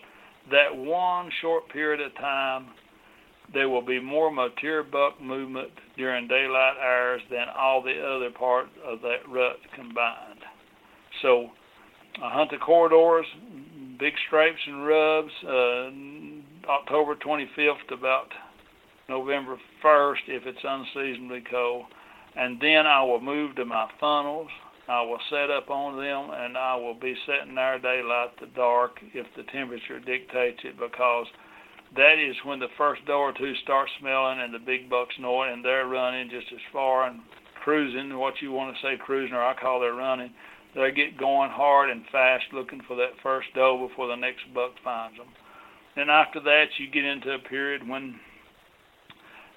that 0.51 0.75
one 0.75 1.31
short 1.41 1.69
period 1.71 2.01
of 2.01 2.15
time, 2.17 2.69
there 3.53 3.69
will 3.69 3.85
be 3.85 4.01
more 4.01 4.31
mature 4.31 4.83
buck 4.83 5.21
movement 5.21 5.71
during 5.97 6.29
daylight 6.29 6.77
hours 6.83 7.23
than 7.31 7.47
all 7.59 7.83
the 7.83 7.99
other 7.99 8.31
parts 8.31 8.71
of 8.87 9.01
that 9.01 9.29
rut 9.29 9.57
combined. 9.75 10.41
So, 11.23 11.49
I 12.23 12.33
hunt 12.33 12.51
the 12.51 12.59
corridors, 12.59 13.27
big 13.99 14.15
scrapes 14.27 14.61
and 14.67 14.87
rubs, 14.87 15.31
uh, 15.45 15.91
October 16.69 17.15
25th 17.15 17.93
about 17.93 18.29
November 19.09 19.57
1st 19.83 20.27
if 20.27 20.47
it's 20.47 20.59
unseasonably 20.65 21.45
cold. 21.51 21.87
And 22.37 22.61
then 22.61 22.87
I 22.87 23.03
will 23.03 23.21
move 23.21 23.57
to 23.57 23.65
my 23.65 23.89
funnels. 24.01 24.49
I 24.89 25.03
will 25.03 25.21
set 25.31 25.51
up 25.51 25.71
on 25.71 25.97
them 25.97 26.31
and 26.35 26.57
I 26.57 26.75
will 26.77 26.95
be 26.95 27.15
setting 27.27 27.57
our 27.57 27.79
daylight 27.79 28.39
to 28.41 28.47
dark 28.47 28.99
if 29.15 29.27
the 29.37 29.45
temperature 29.45 30.01
dictates 30.01 30.61
it 30.65 30.79
because 30.79 31.27
that 31.97 32.19
is 32.19 32.37
when 32.45 32.59
the 32.59 32.73
first 32.77 33.05
doe 33.07 33.21
or 33.21 33.33
two 33.33 33.55
start 33.63 33.89
smelling 34.01 34.41
and 34.41 34.53
the 34.53 34.59
big 34.59 34.91
bucks 34.91 35.15
know 35.21 35.43
it 35.45 35.53
and 35.53 35.65
they're 35.65 35.87
running 35.87 36.31
just 36.31 36.47
as 36.53 36.61
far 36.73 37.07
and 37.07 37.21
cruising, 37.63 38.19
what 38.19 38.35
you 38.41 38.51
want 38.51 38.75
to 38.75 38.83
say 38.83 38.97
cruising 38.99 39.37
or 39.37 39.45
I 39.45 39.55
call 39.55 39.81
they're 39.81 39.95
running. 39.95 40.31
They 40.79 40.93
get 40.93 41.19
going 41.19 41.51
hard 41.51 41.91
and 41.91 42.05
fast 42.13 42.45
looking 42.53 42.81
for 42.87 42.95
that 42.97 43.19
first 43.21 43.49
doe 43.53 43.89
before 43.89 44.07
the 44.07 44.15
next 44.15 44.43
buck 44.55 44.71
finds 44.85 45.19
them. 45.19 45.27
And 45.97 46.09
after 46.09 46.39
that, 46.39 46.67
you 46.79 46.89
get 46.89 47.05
into 47.05 47.33
a 47.33 47.39
period 47.41 47.87
when 47.87 48.21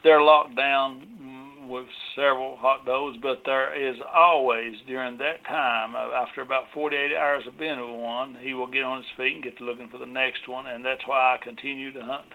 they're 0.03 0.23
locked 0.23 0.56
down 0.56 1.68
with 1.69 1.85
several 2.15 2.57
hot 2.57 2.88
does, 2.88 3.18
but 3.22 3.43
there 3.45 3.72
is 3.72 3.98
always 4.11 4.73
during 4.88 5.19
that 5.19 5.45
time, 5.45 5.95
uh, 5.95 6.10
after 6.15 6.41
about 6.41 6.64
48 6.73 7.15
hours 7.15 7.43
of 7.45 7.60
being 7.60 7.80
with 7.80 8.02
one, 8.02 8.35
he 8.41 8.56
will 8.56 8.65
get 8.65 8.81
on 8.81 8.98
his 8.98 9.11
feet 9.15 9.35
and 9.35 9.43
get 9.43 9.56
to 9.60 9.64
looking 9.64 9.89
for 9.89 9.99
the 9.99 10.07
next 10.07 10.48
one, 10.48 10.65
and 10.65 10.84
that's 10.84 11.06
why 11.06 11.35
I 11.35 11.43
continue 11.43 11.93
to 11.93 12.02
hunt 12.02 12.26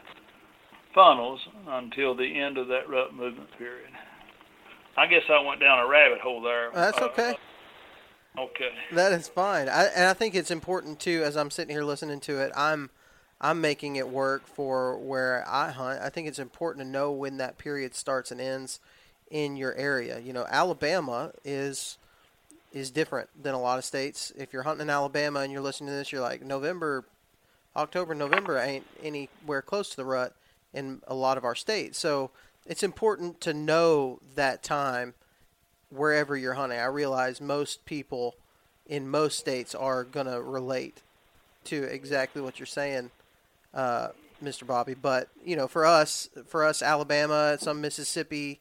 funnels 0.95 1.41
until 1.67 2.15
the 2.15 2.41
end 2.41 2.57
of 2.57 2.69
that 2.69 2.89
rut 2.89 3.13
movement 3.13 3.51
period. 3.59 3.91
I 4.97 5.07
guess 5.07 5.23
I 5.29 5.45
went 5.45 5.61
down 5.61 5.81
a 5.81 5.89
rabbit 5.89 6.21
hole 6.21 6.41
there. 6.41 6.71
That's. 6.73 6.99
Uh, 6.99 7.07
okay. 7.07 7.35
That 8.93 9.13
is 9.13 9.29
fine. 9.29 9.69
I, 9.69 9.85
and 9.87 10.05
I 10.05 10.13
think 10.13 10.35
it's 10.35 10.51
important 10.51 11.01
too. 11.01 11.23
As 11.25 11.37
I'm 11.37 11.51
sitting 11.51 11.75
here 11.75 11.85
listening 11.85 12.21
to 12.21 12.41
it, 12.41 12.53
I'm 12.57 12.91
I'm 13.41 13.61
making 13.61 13.97
it 13.97 14.09
work 14.09 14.47
for 14.47 14.99
where 14.99 15.45
I 15.49 15.71
hunt. 15.71 16.01
I 16.01 16.09
think 16.09 16.29
it's 16.29 16.39
important 16.39 16.85
to 16.85 16.91
know 16.91 17.13
when 17.13 17.37
that 17.39 17.59
period 17.59 17.95
starts 17.95 18.31
and 18.31 18.41
ends 18.41 18.81
in 19.31 19.57
your 19.57 19.75
area. 19.75 20.19
You 20.19 20.33
know, 20.33 20.47
Alabama 20.49 21.33
is 21.45 21.99
is 22.73 22.91
different 22.91 23.29
than 23.43 23.55
a 23.55 23.61
lot 23.61 23.79
of 23.79 23.85
states. 23.85 24.33
If 24.37 24.53
you're 24.53 24.63
hunting 24.63 24.87
in 24.87 24.91
Alabama 24.91 25.41
and 25.41 25.53
you're 25.53 25.63
listening 25.63 25.89
to 25.89 25.95
this, 25.95 26.13
you're 26.13 26.21
like 26.21 26.43
November, 26.43 27.05
October, 27.75 28.15
November 28.15 28.59
ain't 28.59 28.87
anywhere 29.03 29.63
close 29.63 29.91
to 29.91 29.97
the 29.97 30.05
rut 30.05 30.35
in 30.75 31.01
a 31.07 31.15
lot 31.15 31.39
of 31.39 31.45
our 31.45 31.55
states. 31.55 31.99
So 31.99 32.31
it's 32.67 32.83
important 32.83 33.41
to 33.43 33.55
know 33.55 34.21
that 34.35 34.63
time 34.63 35.15
wherever 35.91 36.37
you're 36.37 36.55
hunting. 36.55 36.79
I 36.79 36.87
realize 36.87 37.41
most 37.41 37.85
people 37.85 38.35
in 38.87 39.09
most 39.09 39.39
states 39.39 39.75
are 39.75 40.05
going 40.05 40.27
to 40.27 40.41
relate 40.41 41.03
to 41.65 41.83
exactly 41.85 42.41
what 42.41 42.59
you're 42.59 42.67
saying 42.67 43.11
uh, 43.75 44.09
Mr. 44.43 44.67
Bobby. 44.67 44.95
But 44.95 45.29
you 45.45 45.57
know, 45.57 45.69
for 45.69 45.85
us, 45.85 46.29
for 46.47 46.65
us, 46.65 46.83
Alabama, 46.83 47.57
some 47.61 47.81
Mississippi, 47.81 48.61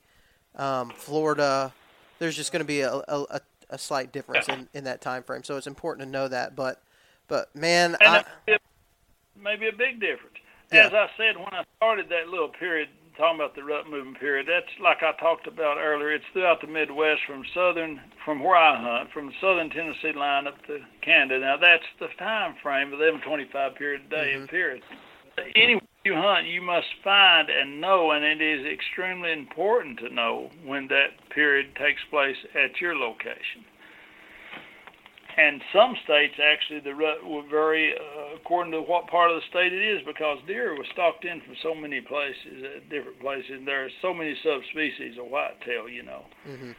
um, 0.56 0.90
Florida, 0.92 1.74
there's 2.20 2.36
just 2.36 2.52
going 2.52 2.62
to 2.62 2.66
be 2.66 2.82
a, 2.82 2.94
a, 3.08 3.42
a, 3.70 3.78
slight 3.78 4.12
difference 4.12 4.48
in, 4.48 4.70
in 4.74 4.86
that 4.86 5.02
time 5.02 5.24
frame. 5.24 5.44
So 5.44 5.58
it's 5.58 5.68
important 5.68 6.08
to 6.08 6.12
know 6.12 6.28
that. 6.28 6.56
But 6.56 6.82
but 7.28 7.54
man, 7.56 7.98
I, 8.02 8.24
maybe 9.42 9.68
a 9.68 9.74
big 9.74 10.00
difference. 10.00 10.38
Yeah. 10.72 10.88
As 10.88 10.94
I 10.94 11.10
said 11.18 11.38
when 11.38 11.54
I 11.54 11.64
started 11.78 12.10
that 12.10 12.30
little 12.30 12.50
period 12.50 12.90
talking 13.18 13.40
about 13.40 13.56
the 13.56 13.64
rut 13.64 13.90
movement 13.90 14.20
period, 14.20 14.48
that's 14.48 14.72
like 14.82 15.04
I 15.04 15.12
talked 15.20 15.48
about 15.48 15.78
earlier. 15.78 16.12
It's 16.14 16.26
throughout 16.34 16.62
the 16.62 16.68
Midwest, 16.68 17.22
from 17.28 17.44
southern, 17.54 18.02
from 18.24 18.44
where 18.44 18.56
I 18.56 18.76
hunt, 18.76 19.12
from 19.12 19.28
the 19.28 19.34
southern 19.42 19.70
Tennessee 19.70 20.14
line 20.14 20.48
up 20.48 20.64
to 20.68 20.80
Canada. 21.02 21.40
Now 21.40 21.58
that's 21.58 21.86
the 22.00 22.08
time 22.20 22.56
frame, 22.62 22.94
11:25 22.94 23.76
period 23.76 24.02
a 24.08 24.10
day 24.10 24.36
Mhm. 24.38 24.50
period. 24.50 24.84
Anywhere 25.56 25.82
you 26.06 26.16
hunt, 26.16 26.48
you 26.48 26.62
must 26.62 26.94
find 27.04 27.50
and 27.50 27.82
know, 27.82 28.12
and 28.12 28.24
it 28.24 28.42
is 28.42 28.66
extremely 28.66 29.32
important 29.32 30.00
to 30.00 30.10
know 30.10 30.52
when 30.64 30.88
that 30.88 31.30
period 31.30 31.76
takes 31.76 32.04
place 32.06 32.38
at 32.54 32.80
your 32.80 32.96
location. 32.96 33.66
And 35.38 35.62
some 35.74 35.96
states 36.06 36.36
actually 36.40 36.80
the 36.80 36.96
rut 36.96 37.24
will 37.24 37.44
vary 37.50 37.92
uh, 37.92 38.36
according 38.40 38.72
to 38.72 38.82
what 38.82 39.08
part 39.08 39.32
of 39.32 39.38
the 39.38 39.48
state 39.50 39.74
it 39.74 39.84
is 39.84 40.02
because 40.06 40.38
deer 40.48 40.74
was 40.76 40.88
stalked 40.94 41.26
in 41.26 41.42
from 41.42 41.56
so 41.62 41.76
many 41.76 42.00
places 42.00 42.64
at 42.64 42.90
different 42.90 43.20
places. 43.20 43.52
And 43.52 43.68
there 43.68 43.84
are 43.84 43.90
so 44.02 44.14
many 44.14 44.36
subspecies 44.44 45.20
of 45.20 45.28
whitetail, 45.28 45.90
you 45.90 46.04
know. 46.04 46.24
hmm 46.48 46.72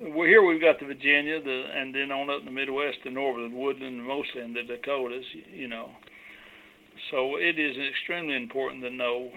Well, 0.00 0.26
here 0.26 0.42
we've 0.42 0.60
got 0.60 0.80
the 0.80 0.86
Virginia, 0.86 1.40
the 1.42 1.64
and 1.74 1.94
then 1.94 2.10
on 2.10 2.28
up 2.28 2.40
in 2.40 2.46
the 2.46 2.50
Midwest, 2.50 2.98
the 3.04 3.10
northern 3.10 3.54
woodland, 3.54 4.02
mostly 4.02 4.42
in 4.42 4.52
the 4.52 4.62
Dakotas, 4.62 5.24
you 5.52 5.68
know. 5.68 5.90
So 7.10 7.36
it 7.36 7.58
is 7.58 7.76
extremely 7.78 8.34
important 8.34 8.82
to 8.82 8.90
know 8.90 9.30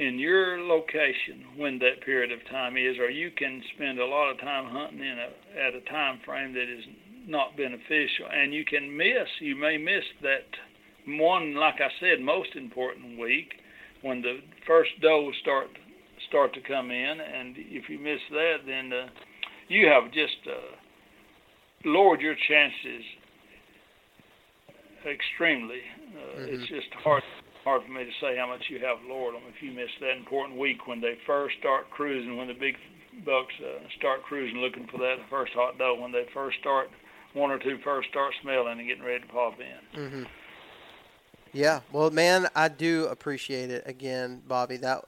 in 0.00 0.18
your 0.18 0.58
location 0.62 1.44
when 1.56 1.78
that 1.78 2.00
period 2.04 2.32
of 2.32 2.38
time 2.50 2.76
is, 2.76 2.96
or 2.98 3.10
you 3.10 3.30
can 3.36 3.62
spend 3.74 3.98
a 3.98 4.06
lot 4.06 4.30
of 4.30 4.40
time 4.40 4.64
hunting 4.72 5.00
in 5.00 5.18
a 5.18 5.28
at 5.60 5.74
a 5.74 5.82
time 5.82 6.18
frame 6.24 6.54
that 6.54 6.72
is 6.72 6.84
not 7.26 7.54
beneficial, 7.56 8.26
and 8.32 8.54
you 8.54 8.64
can 8.64 8.96
miss. 8.96 9.28
You 9.40 9.56
may 9.56 9.76
miss 9.76 10.04
that 10.22 10.48
one, 11.06 11.54
like 11.54 11.76
I 11.80 11.90
said, 12.00 12.20
most 12.24 12.56
important 12.56 13.20
week 13.20 13.52
when 14.00 14.22
the 14.22 14.38
first 14.66 14.90
does 15.02 15.34
start 15.42 15.66
start 16.28 16.54
to 16.54 16.60
come 16.62 16.90
in, 16.90 17.20
and 17.20 17.56
if 17.58 17.90
you 17.90 17.98
miss 17.98 18.20
that, 18.30 18.56
then 18.66 18.92
uh, 18.92 19.06
you 19.68 19.86
have 19.86 20.12
just 20.12 20.40
uh, 20.46 20.76
lowered 21.84 22.22
your 22.22 22.36
chances 22.48 23.04
extremely. 25.04 25.80
Uh, 26.16 26.40
It's 26.40 26.68
just 26.68 26.88
hard 27.04 27.22
hard 27.64 27.82
for 27.84 27.92
me 27.92 28.04
to 28.04 28.10
say 28.20 28.36
how 28.36 28.46
much 28.46 28.62
you 28.68 28.78
have 28.80 28.98
lowered 29.08 29.34
them 29.34 29.42
if 29.54 29.62
you 29.62 29.72
miss 29.72 29.90
that 30.00 30.16
important 30.16 30.58
week 30.58 30.86
when 30.86 31.00
they 31.00 31.18
first 31.26 31.56
start 31.58 31.90
cruising, 31.90 32.36
when 32.36 32.48
the 32.48 32.54
big 32.54 32.76
bucks 33.24 33.52
uh, 33.60 33.86
start 33.98 34.22
cruising 34.22 34.58
looking 34.58 34.86
for 34.86 34.98
that 34.98 35.16
first 35.28 35.52
hot 35.52 35.78
doe, 35.78 35.96
when 36.00 36.12
they 36.12 36.26
first 36.32 36.58
start 36.60 36.88
one 37.34 37.50
or 37.50 37.58
two 37.58 37.78
first 37.84 38.08
start 38.08 38.32
smelling 38.42 38.78
and 38.78 38.88
getting 38.88 39.04
ready 39.04 39.20
to 39.20 39.32
pop 39.32 39.54
in. 39.60 40.00
Mm-hmm. 40.00 40.22
Yeah, 41.52 41.80
well, 41.92 42.10
man, 42.10 42.48
I 42.54 42.68
do 42.68 43.06
appreciate 43.06 43.70
it 43.70 43.82
again, 43.86 44.42
Bobby. 44.46 44.76
That 44.76 45.04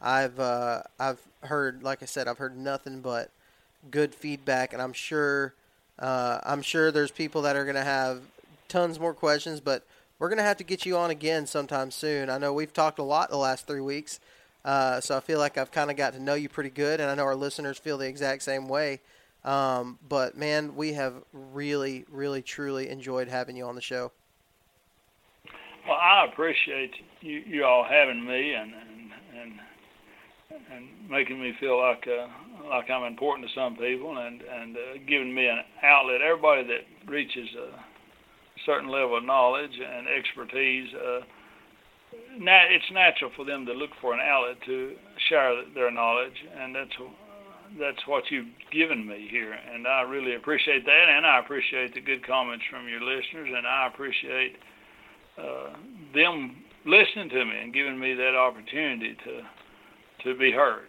I've 0.00 0.38
uh, 0.38 0.82
I've 0.98 1.20
heard, 1.42 1.82
like 1.82 2.02
I 2.02 2.06
said, 2.06 2.28
I've 2.28 2.38
heard 2.38 2.56
nothing 2.56 3.00
but 3.00 3.30
good 3.90 4.14
feedback, 4.14 4.72
and 4.72 4.80
I'm 4.80 4.92
sure 4.92 5.54
uh, 5.98 6.40
I'm 6.44 6.62
sure 6.62 6.92
there's 6.92 7.10
people 7.10 7.42
that 7.42 7.56
are 7.56 7.64
gonna 7.64 7.84
have 7.84 8.22
tons 8.68 9.00
more 9.00 9.14
questions, 9.14 9.60
but 9.60 9.84
we're 10.20 10.28
gonna 10.28 10.42
have 10.42 10.58
to 10.58 10.64
get 10.64 10.86
you 10.86 10.96
on 10.96 11.10
again 11.10 11.46
sometime 11.46 11.90
soon. 11.90 12.30
I 12.30 12.38
know 12.38 12.52
we've 12.52 12.72
talked 12.72 13.00
a 13.00 13.02
lot 13.02 13.30
the 13.30 13.36
last 13.36 13.66
three 13.66 13.80
weeks, 13.80 14.20
uh, 14.64 15.00
so 15.00 15.16
I 15.16 15.20
feel 15.20 15.40
like 15.40 15.58
I've 15.58 15.72
kind 15.72 15.90
of 15.90 15.96
got 15.96 16.12
to 16.12 16.20
know 16.20 16.34
you 16.34 16.48
pretty 16.48 16.70
good, 16.70 17.00
and 17.00 17.10
I 17.10 17.14
know 17.16 17.24
our 17.24 17.34
listeners 17.34 17.78
feel 17.78 17.98
the 17.98 18.06
exact 18.06 18.42
same 18.42 18.68
way. 18.68 19.00
Um, 19.44 19.98
but 20.06 20.36
man, 20.36 20.76
we 20.76 20.92
have 20.92 21.14
really, 21.32 22.04
really, 22.10 22.42
truly 22.42 22.90
enjoyed 22.90 23.28
having 23.28 23.56
you 23.56 23.64
on 23.64 23.74
the 23.74 23.80
show. 23.80 24.12
Well, 25.88 25.96
I 25.96 26.26
appreciate 26.30 26.92
you, 27.22 27.42
you 27.46 27.64
all 27.64 27.84
having 27.84 28.24
me 28.24 28.52
and 28.52 28.72
and 28.74 29.10
and, 29.40 29.52
and 30.70 31.10
making 31.10 31.40
me 31.40 31.54
feel 31.58 31.80
like 31.80 32.06
uh, 32.06 32.28
like 32.68 32.90
I'm 32.90 33.04
important 33.04 33.48
to 33.48 33.54
some 33.54 33.76
people 33.76 34.18
and 34.18 34.42
and 34.42 34.76
uh, 34.76 34.80
giving 35.08 35.34
me 35.34 35.46
an 35.46 35.60
outlet. 35.82 36.20
Everybody 36.20 36.64
that 36.64 37.10
reaches 37.10 37.48
a 37.54 37.89
certain 38.66 38.88
level 38.88 39.16
of 39.16 39.24
knowledge 39.24 39.78
and 39.78 40.06
expertise, 40.08 40.88
uh, 40.94 41.20
nat- 42.38 42.70
it's 42.70 42.90
natural 42.92 43.30
for 43.36 43.44
them 43.44 43.66
to 43.66 43.72
look 43.72 43.90
for 44.00 44.14
an 44.14 44.20
outlet 44.20 44.56
to 44.66 44.94
share 45.28 45.62
their 45.74 45.90
knowledge, 45.90 46.36
and 46.58 46.74
that's 46.74 46.96
that's 47.78 48.04
what 48.06 48.24
you've 48.30 48.48
given 48.72 49.06
me 49.06 49.28
here, 49.30 49.52
and 49.52 49.86
I 49.86 50.02
really 50.02 50.34
appreciate 50.34 50.84
that, 50.86 51.06
and 51.08 51.24
I 51.24 51.38
appreciate 51.38 51.94
the 51.94 52.00
good 52.00 52.26
comments 52.26 52.64
from 52.68 52.88
your 52.88 53.00
listeners, 53.00 53.48
and 53.56 53.64
I 53.64 53.86
appreciate 53.86 54.56
uh, 55.38 55.70
them 56.12 56.64
listening 56.84 57.28
to 57.28 57.44
me 57.44 57.58
and 57.62 57.72
giving 57.72 57.98
me 57.98 58.14
that 58.14 58.34
opportunity 58.34 59.16
to 59.24 59.42
to 60.24 60.38
be 60.38 60.50
heard. 60.52 60.88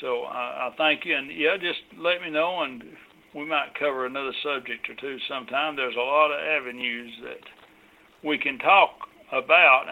So 0.00 0.22
I, 0.22 0.68
I 0.68 0.74
thank 0.76 1.04
you, 1.04 1.16
and 1.16 1.30
yeah, 1.30 1.56
just 1.56 1.80
let 1.98 2.20
me 2.22 2.30
know, 2.30 2.62
and 2.62 2.82
we 3.34 3.44
might 3.46 3.74
cover 3.78 4.06
another 4.06 4.32
subject 4.42 4.88
or 4.88 4.94
two 5.00 5.18
sometime. 5.28 5.76
There's 5.76 5.96
a 5.96 6.00
lot 6.00 6.30
of 6.30 6.40
avenues 6.40 7.12
that 7.24 8.26
we 8.26 8.38
can 8.38 8.58
talk 8.58 8.90
about, 9.32 9.84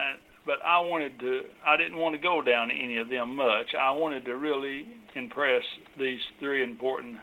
but 0.45 0.59
I 0.65 0.79
wanted 0.79 1.19
to. 1.19 1.41
I 1.65 1.77
didn't 1.77 1.97
want 1.97 2.15
to 2.15 2.21
go 2.21 2.41
down 2.41 2.71
any 2.71 2.97
of 2.97 3.09
them 3.09 3.35
much. 3.35 3.73
I 3.79 3.91
wanted 3.91 4.25
to 4.25 4.35
really 4.35 4.85
impress 5.15 5.63
these 5.97 6.19
three 6.39 6.63
important 6.63 7.17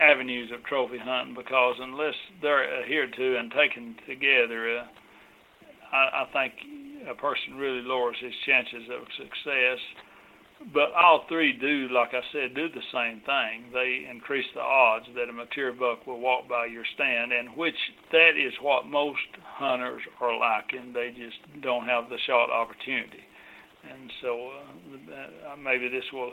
avenues 0.00 0.50
of 0.52 0.64
trophy 0.64 0.98
hunting 0.98 1.34
because 1.34 1.76
unless 1.80 2.14
they're 2.40 2.82
adhered 2.82 3.14
to 3.16 3.38
and 3.38 3.52
taken 3.52 3.94
together, 4.08 4.78
uh, 4.78 4.84
I, 5.94 6.24
I 6.24 6.26
think 6.32 6.54
a 7.10 7.14
person 7.14 7.54
really 7.56 7.82
lowers 7.82 8.16
his 8.20 8.32
chances 8.46 8.88
of 8.90 9.06
success. 9.16 9.78
But 10.72 10.92
all 10.92 11.24
three 11.28 11.52
do, 11.52 11.88
like 11.92 12.14
I 12.14 12.22
said, 12.32 12.54
do 12.54 12.68
the 12.68 12.82
same 12.92 13.20
thing. 13.20 13.70
They 13.72 14.06
increase 14.10 14.46
the 14.54 14.60
odds 14.60 15.06
that 15.14 15.28
a 15.28 15.32
mature 15.32 15.72
buck 15.72 16.06
will 16.06 16.20
walk 16.20 16.48
by 16.48 16.66
your 16.66 16.84
stand, 16.94 17.32
and 17.32 17.56
which 17.56 17.74
that 18.12 18.32
is 18.38 18.54
what 18.62 18.86
most 18.86 19.18
hunters 19.42 20.02
are 20.20 20.36
liking. 20.38 20.92
They 20.92 21.10
just 21.10 21.36
don't 21.62 21.84
have 21.86 22.08
the 22.08 22.18
shot 22.26 22.50
opportunity, 22.50 23.24
and 23.90 24.10
so 24.22 24.50
uh, 24.52 25.56
maybe 25.56 25.88
this 25.88 26.04
will 26.12 26.32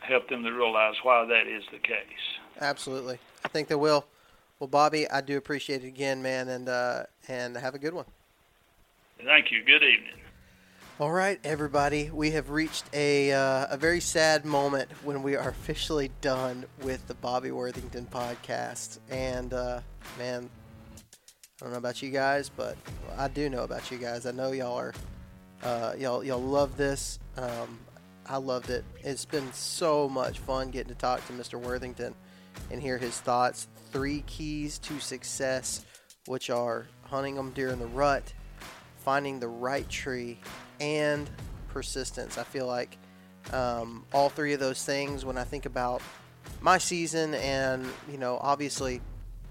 help 0.00 0.28
them 0.28 0.44
to 0.44 0.50
realize 0.50 0.94
why 1.02 1.24
that 1.24 1.46
is 1.48 1.64
the 1.72 1.78
case. 1.78 2.26
Absolutely, 2.60 3.18
I 3.44 3.48
think 3.48 3.68
they 3.68 3.74
will. 3.74 4.06
Well, 4.60 4.68
Bobby, 4.68 5.10
I 5.10 5.20
do 5.20 5.36
appreciate 5.36 5.82
it 5.82 5.88
again, 5.88 6.22
man, 6.22 6.48
and 6.48 6.68
uh, 6.68 7.04
and 7.28 7.56
have 7.56 7.74
a 7.74 7.78
good 7.78 7.94
one. 7.94 8.06
Thank 9.24 9.50
you. 9.50 9.64
Good 9.64 9.82
evening. 9.82 10.21
All 11.02 11.10
right, 11.10 11.40
everybody, 11.42 12.10
we 12.10 12.30
have 12.30 12.50
reached 12.50 12.84
a 12.92 13.32
uh, 13.32 13.66
a 13.70 13.76
very 13.76 13.98
sad 13.98 14.44
moment 14.44 14.88
when 15.02 15.24
we 15.24 15.34
are 15.34 15.48
officially 15.48 16.12
done 16.20 16.64
with 16.80 17.04
the 17.08 17.14
Bobby 17.14 17.50
Worthington 17.50 18.06
podcast. 18.06 19.00
And 19.10 19.52
uh, 19.52 19.80
man, 20.16 20.48
I 21.60 21.64
don't 21.64 21.72
know 21.72 21.78
about 21.78 22.02
you 22.02 22.10
guys, 22.10 22.50
but 22.50 22.76
I 23.18 23.26
do 23.26 23.50
know 23.50 23.64
about 23.64 23.90
you 23.90 23.98
guys. 23.98 24.26
I 24.26 24.30
know 24.30 24.52
y'all 24.52 24.78
are 24.78 24.94
uh, 25.64 25.94
y'all 25.98 26.22
y'all 26.22 26.40
love 26.40 26.76
this. 26.76 27.18
Um, 27.36 27.80
I 28.28 28.36
loved 28.36 28.70
it. 28.70 28.84
It's 29.02 29.24
been 29.24 29.52
so 29.52 30.08
much 30.08 30.38
fun 30.38 30.70
getting 30.70 30.94
to 30.94 30.98
talk 31.00 31.26
to 31.26 31.32
Mr. 31.32 31.60
Worthington 31.60 32.14
and 32.70 32.80
hear 32.80 32.96
his 32.96 33.18
thoughts. 33.18 33.66
Three 33.90 34.22
keys 34.28 34.78
to 34.78 35.00
success, 35.00 35.84
which 36.26 36.48
are 36.48 36.86
hunting 37.02 37.34
them 37.34 37.50
during 37.50 37.80
the 37.80 37.86
rut, 37.86 38.32
finding 38.98 39.40
the 39.40 39.48
right 39.48 39.88
tree, 39.88 40.38
and 40.82 41.30
persistence. 41.68 42.36
I 42.36 42.42
feel 42.42 42.66
like 42.66 42.98
um, 43.52 44.04
all 44.12 44.28
three 44.28 44.52
of 44.52 44.60
those 44.60 44.84
things, 44.84 45.24
when 45.24 45.38
I 45.38 45.44
think 45.44 45.64
about 45.64 46.02
my 46.60 46.76
season, 46.76 47.34
and 47.34 47.86
you 48.10 48.18
know, 48.18 48.38
obviously, 48.42 49.00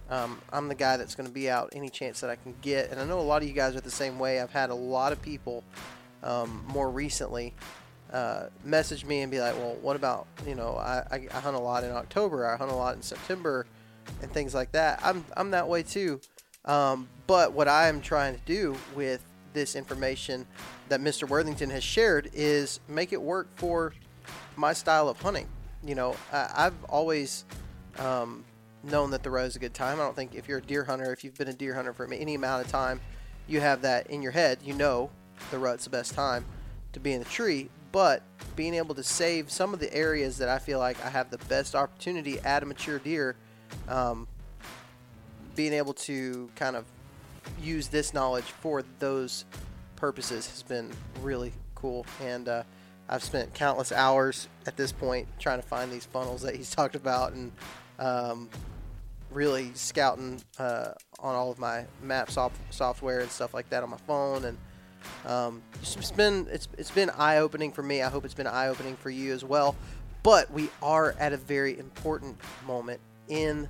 um, 0.09 0.39
I'm 0.51 0.67
the 0.67 0.75
guy 0.75 0.97
that's 0.97 1.15
going 1.15 1.27
to 1.27 1.33
be 1.33 1.49
out 1.49 1.69
any 1.73 1.89
chance 1.89 2.19
that 2.19 2.29
I 2.29 2.35
can 2.35 2.53
get. 2.61 2.91
And 2.91 2.99
I 2.99 3.05
know 3.05 3.19
a 3.19 3.21
lot 3.21 3.41
of 3.41 3.47
you 3.47 3.53
guys 3.53 3.75
are 3.75 3.81
the 3.81 3.89
same 3.89 4.19
way. 4.19 4.41
I've 4.41 4.51
had 4.51 4.69
a 4.69 4.75
lot 4.75 5.13
of 5.13 5.21
people 5.21 5.63
um, 6.21 6.65
more 6.67 6.91
recently 6.91 7.53
uh, 8.11 8.47
message 8.65 9.05
me 9.05 9.21
and 9.21 9.31
be 9.31 9.39
like, 9.39 9.55
well, 9.55 9.77
what 9.81 9.95
about, 9.95 10.27
you 10.45 10.53
know, 10.53 10.75
I, 10.75 11.05
I, 11.09 11.27
I, 11.33 11.39
hunt 11.39 11.55
a 11.55 11.59
lot 11.59 11.85
in 11.85 11.91
October, 11.91 12.45
I 12.45 12.57
hunt 12.57 12.69
a 12.69 12.75
lot 12.75 12.95
in 12.95 13.01
September, 13.01 13.65
and 14.21 14.29
things 14.29 14.53
like 14.53 14.73
that. 14.73 14.99
I'm, 15.01 15.23
I'm 15.37 15.51
that 15.51 15.69
way 15.69 15.81
too. 15.81 16.19
Um, 16.65 17.07
but 17.25 17.53
what 17.53 17.69
I 17.69 17.87
am 17.87 18.01
trying 18.01 18.35
to 18.35 18.41
do 18.45 18.75
with 18.95 19.23
this 19.53 19.75
information 19.75 20.45
that 20.89 21.01
Mr. 21.01 21.27
Worthington 21.27 21.69
has 21.69 21.83
shared 21.83 22.29
is 22.33 22.79
make 22.87 23.13
it 23.13 23.21
work 23.21 23.47
for 23.55 23.93
my 24.55 24.73
style 24.73 25.09
of 25.09 25.19
hunting. 25.21 25.47
You 25.83 25.95
know, 25.95 26.15
I, 26.31 26.63
have 26.63 26.83
always 26.89 27.45
um, 27.97 28.45
known 28.83 29.11
that 29.11 29.23
the 29.23 29.31
rut 29.31 29.45
is 29.45 29.55
a 29.55 29.59
good 29.59 29.73
time. 29.73 29.99
I 29.99 30.03
don't 30.03 30.15
think 30.15 30.35
if 30.35 30.47
you're 30.47 30.59
a 30.59 30.61
deer 30.61 30.83
hunter, 30.83 31.11
if 31.11 31.23
you've 31.23 31.37
been 31.37 31.47
a 31.47 31.53
deer 31.53 31.73
hunter 31.73 31.93
for 31.93 32.11
any 32.11 32.35
amount 32.35 32.65
of 32.65 32.71
time, 32.71 32.99
you 33.47 33.59
have 33.61 33.81
that 33.81 34.07
in 34.07 34.21
your 34.21 34.31
head. 34.31 34.59
You 34.63 34.73
know 34.73 35.09
the 35.49 35.57
rut's 35.57 35.85
the 35.85 35.89
best 35.89 36.13
time 36.13 36.45
to 36.93 36.99
be 36.99 37.13
in 37.13 37.19
the 37.19 37.25
tree. 37.25 37.69
But 37.91 38.21
being 38.55 38.73
able 38.73 38.95
to 38.95 39.03
save 39.03 39.51
some 39.51 39.73
of 39.73 39.79
the 39.79 39.93
areas 39.93 40.37
that 40.37 40.49
I 40.49 40.59
feel 40.59 40.79
like 40.79 41.03
I 41.03 41.09
have 41.09 41.29
the 41.29 41.37
best 41.49 41.75
opportunity 41.75 42.39
at 42.39 42.63
a 42.63 42.65
mature 42.65 42.99
deer, 42.99 43.35
um, 43.89 44.27
being 45.55 45.73
able 45.73 45.93
to 45.93 46.49
kind 46.55 46.75
of 46.75 46.85
use 47.61 47.87
this 47.87 48.13
knowledge 48.13 48.45
for 48.45 48.83
those 48.99 49.45
purposes 49.95 50.49
has 50.49 50.63
been 50.63 50.89
really 51.21 51.53
cool. 51.75 52.05
And 52.21 52.47
uh, 52.47 52.63
I've 53.07 53.23
spent 53.23 53.53
countless 53.53 53.91
hours 53.91 54.47
at 54.65 54.77
this 54.77 54.91
point 54.91 55.27
trying 55.39 55.61
to 55.61 55.67
find 55.67 55.91
these 55.91 56.05
funnels 56.05 56.41
that 56.41 56.55
he's 56.55 56.71
talked 56.75 56.95
about 56.95 57.33
and 57.33 57.51
um, 57.99 58.49
really 59.29 59.71
scouting 59.73 60.41
uh, 60.59 60.89
on 61.19 61.35
all 61.35 61.51
of 61.51 61.59
my 61.59 61.85
map 62.01 62.31
soft- 62.31 62.57
software 62.73 63.19
and 63.19 63.29
stuff 63.29 63.53
like 63.53 63.69
that 63.69 63.83
on 63.83 63.89
my 63.89 63.97
phone. 64.07 64.45
And 64.45 64.57
um, 65.25 65.61
it's 65.81 66.11
been 66.11 66.47
it's, 66.51 66.67
it's 66.77 66.91
been 66.91 67.09
eye 67.11 67.37
opening 67.37 67.71
for 67.71 67.83
me. 67.83 68.01
I 68.01 68.09
hope 68.09 68.25
it's 68.25 68.33
been 68.33 68.47
eye 68.47 68.67
opening 68.67 68.95
for 68.95 69.09
you 69.09 69.33
as 69.33 69.43
well. 69.43 69.75
But 70.23 70.51
we 70.51 70.69
are 70.83 71.15
at 71.19 71.33
a 71.33 71.37
very 71.37 71.79
important 71.79 72.39
moment 72.67 73.01
in 73.27 73.67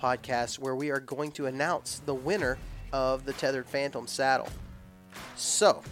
podcast 0.00 0.58
where 0.58 0.74
we 0.74 0.90
are 0.90 1.00
going 1.00 1.32
to 1.32 1.46
announce 1.46 2.00
the 2.06 2.14
winner 2.14 2.58
of 2.92 3.24
the 3.24 3.32
Tethrd 3.32 3.66
Phantom 3.66 4.06
saddle. 4.06 4.48
So, 5.36 5.82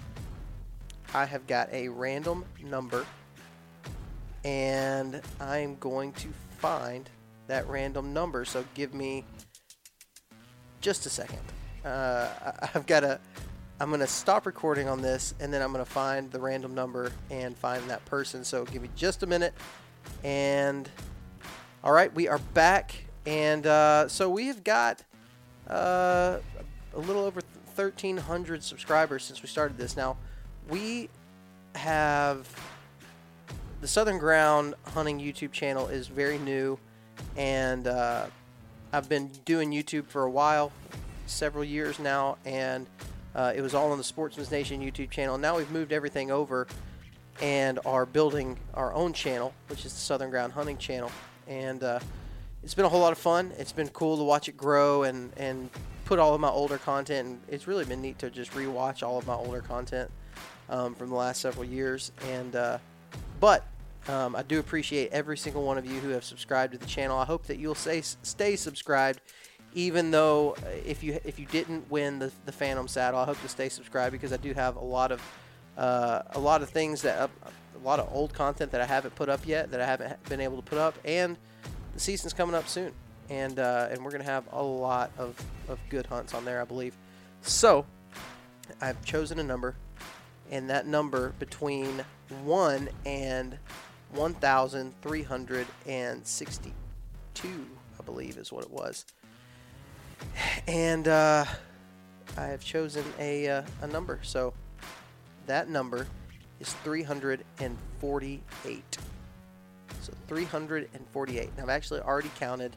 I 1.15 1.25
have 1.25 1.47
got 1.47 1.73
a 1.73 1.89
random 1.89 2.45
number, 2.63 3.07
and 4.45 5.21
I'm 5.41 5.77
going 5.77 6.13
to 6.13 6.29
find 6.59 7.09
that 7.47 7.69
random 7.69 8.13
number. 8.13 8.45
So, 8.45 8.65
give 8.75 8.95
me 8.95 9.25
just 10.81 11.07
a 11.07 11.11
second. 11.11 11.41
Uh, 11.85 12.29
I've 12.75 12.87
got 12.87 13.05
a. 13.05 13.21
I'm 13.81 13.91
going 13.91 14.01
to 14.01 14.09
stop 14.09 14.45
recording 14.45 14.89
on 14.89 15.01
this, 15.03 15.35
and 15.39 15.53
then 15.53 15.63
I'm 15.63 15.73
going 15.73 15.85
to 15.85 15.91
find 15.91 16.33
the 16.33 16.41
random 16.41 16.75
number 16.75 17.13
and 17.31 17.57
find 17.57 17.89
that 17.91 18.05
person. 18.07 18.43
So, 18.43 18.65
give 18.65 18.83
me 18.83 18.91
just 18.97 19.23
a 19.23 19.27
minute. 19.27 19.55
And, 20.25 20.89
all 21.85 21.93
right, 21.93 22.13
we 22.13 22.27
are 22.27 22.39
back. 22.55 22.95
And 23.29 23.67
uh, 23.67 24.09
so, 24.09 24.31
we 24.31 24.47
have 24.47 24.65
got 24.65 25.05
uh, 25.69 26.39
a 26.95 26.99
little 26.99 27.25
over 27.27 27.43
1,300 27.75 28.65
subscribers 28.65 29.23
since 29.23 29.43
we 29.43 29.49
started 29.49 29.77
this. 29.77 29.99
Now, 29.99 30.17
we 30.71 31.11
have 31.75 32.49
the 33.83 33.87
Southern 33.87 34.17
Ground 34.17 34.77
Hunting 34.95 35.21
YouTube 35.21 35.53
channel 35.53 35.89
is 35.89 36.07
very 36.07 36.39
new, 36.39 36.79
and 37.37 37.87
uh, 37.87 38.29
I've 38.95 39.11
been 39.11 39.29
doing 39.45 39.73
YouTube 39.73 40.07
for 40.07 40.23
a 40.23 40.31
while, 40.31 40.73
several 41.27 41.65
years 41.65 41.99
now, 41.99 42.39
and 42.47 42.87
uh, 43.35 43.53
it 43.55 43.61
was 43.61 43.75
all 43.75 43.93
on 43.93 43.99
the 43.99 44.05
Sportsman's 44.05 44.51
Nation 44.51 44.81
YouTube 44.81 45.11
channel. 45.11 45.37
Now 45.37 45.59
we've 45.59 45.71
moved 45.71 45.93
everything 45.93 46.31
over 46.31 46.67
and 47.43 47.79
are 47.85 48.07
building 48.07 48.59
our 48.73 48.95
own 48.95 49.13
channel, 49.13 49.53
which 49.67 49.85
is 49.85 49.93
the 49.93 50.01
Southern 50.01 50.31
Ground 50.31 50.55
Hunting 50.55 50.79
channel, 50.79 51.13
and 51.47 51.85
uh, 51.85 52.01
it's 52.69 52.75
been 52.75 52.85
a 52.85 52.89
whole 52.91 53.01
lot 53.01 53.13
of 53.13 53.19
fun. 53.19 53.51
It's 53.57 53.73
been 53.73 53.89
cool 53.89 54.19
to 54.19 54.23
watch 54.23 54.47
it 54.47 54.55
grow 54.55 55.05
and 55.05 55.33
and 55.39 55.71
put 56.05 56.19
all 56.19 56.35
of 56.35 56.41
my 56.43 56.51
older 56.51 56.77
content. 56.77 57.27
And 57.27 57.41
it's 57.49 57.67
really 57.67 57.87
been 57.87 58.03
neat 58.03 58.19
to 58.19 58.29
just 58.29 58.51
rewatch 58.51 59.03
all 59.03 59.17
of 59.17 59.27
my 59.27 59.33
older 59.33 59.63
content 59.63 60.11
um, 60.69 60.95
from 60.95 61.09
the 61.09 61.15
last 61.15 61.41
several 61.41 61.65
years. 61.65 62.13
And 62.27 62.55
uh, 62.55 62.77
but 63.41 63.65
um, 64.07 64.37
I 64.37 64.43
do 64.43 64.59
appreciate 64.59 65.11
every 65.13 65.39
single 65.39 65.63
one 65.63 65.79
of 65.79 65.87
you 65.87 65.99
who 66.01 66.11
have 66.11 66.25
subscribed 66.25 66.75
to 66.75 66.79
the 66.79 66.85
channel. 66.85 67.17
I 67.19 67.25
hope 67.25 67.47
that 67.47 67.59
you'll 67.59 67.75
stay 67.75 68.03
stay 68.03 68.55
subscribed, 68.55 69.23
even 69.73 70.11
though 70.11 70.55
uh, 70.63 70.69
if 70.85 71.03
you 71.03 71.19
if 71.25 71.39
you 71.39 71.47
didn't 71.47 71.91
win 71.91 72.19
the 72.19 72.31
the 72.45 72.53
Phantom 72.53 72.87
saddle, 72.87 73.19
I 73.19 73.25
hope 73.25 73.41
to 73.41 73.49
stay 73.49 73.71
subscribed 73.71 74.13
because 74.13 74.35
I 74.35 74.37
do 74.37 74.53
have 74.53 74.77
a 74.77 74.85
lot 74.85 75.11
of 75.11 75.23
uh, 75.79 76.21
a 76.33 76.39
lot 76.39 76.61
of 76.61 76.69
things 76.69 77.01
that 77.01 77.19
uh, 77.19 77.29
a 77.83 77.83
lot 77.83 77.99
of 77.99 78.11
old 78.13 78.35
content 78.35 78.73
that 78.73 78.83
I 78.83 78.87
haven't 78.87 79.15
put 79.15 79.31
up 79.31 79.47
yet 79.47 79.71
that 79.71 79.81
I 79.81 79.87
haven't 79.87 80.23
been 80.29 80.43
able 80.43 80.57
to 80.57 80.63
put 80.63 80.77
up, 80.77 80.99
and 81.07 81.39
the 81.99 82.05
season's 82.05 82.33
coming 82.33 82.55
up 82.55 82.69
soon 82.69 82.93
and 83.29 83.59
uh, 83.59 83.89
and 83.91 84.05
we're 84.05 84.13
gonna 84.13 84.23
have 84.23 84.45
a 84.53 84.63
lot 84.63 85.11
of, 85.19 85.37
of 85.69 85.81
good 85.89 86.07
hunts 86.07 86.33
on 86.33 86.45
there, 86.45 86.63
I 86.63 86.65
believe. 86.65 86.97
So 87.43 87.85
I've 88.81 89.05
chosen 89.05 89.41
a 89.41 89.43
number, 89.43 89.75
and 90.49 90.71
that 90.71 90.87
number 90.87 91.31
between 91.41 92.05
one 92.45 92.89
and 93.05 93.59
one 94.13 94.35
thousand 94.35 94.95
three 95.03 95.25
hundred 95.25 95.67
and 95.87 96.25
sixty-two, 96.25 97.67
I 97.99 98.03
believe, 98.05 98.37
is 98.37 98.53
what 98.53 98.65
it 98.65 98.71
was. 98.71 99.05
And 100.69 101.09
uh, 101.09 101.47
I 102.37 102.45
have 102.45 102.63
chosen 102.63 103.05
a 103.19 103.49
uh, 103.49 103.63
a 103.83 103.89
number, 103.89 104.21
so 104.23 104.55
that 105.47 105.69
number 105.69 106.07
is 106.61 106.73
three 106.85 107.03
hundred 107.03 107.45
and 107.59 107.77
forty-eight. 108.01 108.99
So 110.03 110.13
348. 110.27 111.51
And 111.51 111.61
I've 111.61 111.69
actually 111.69 112.01
already 112.01 112.31
counted 112.39 112.77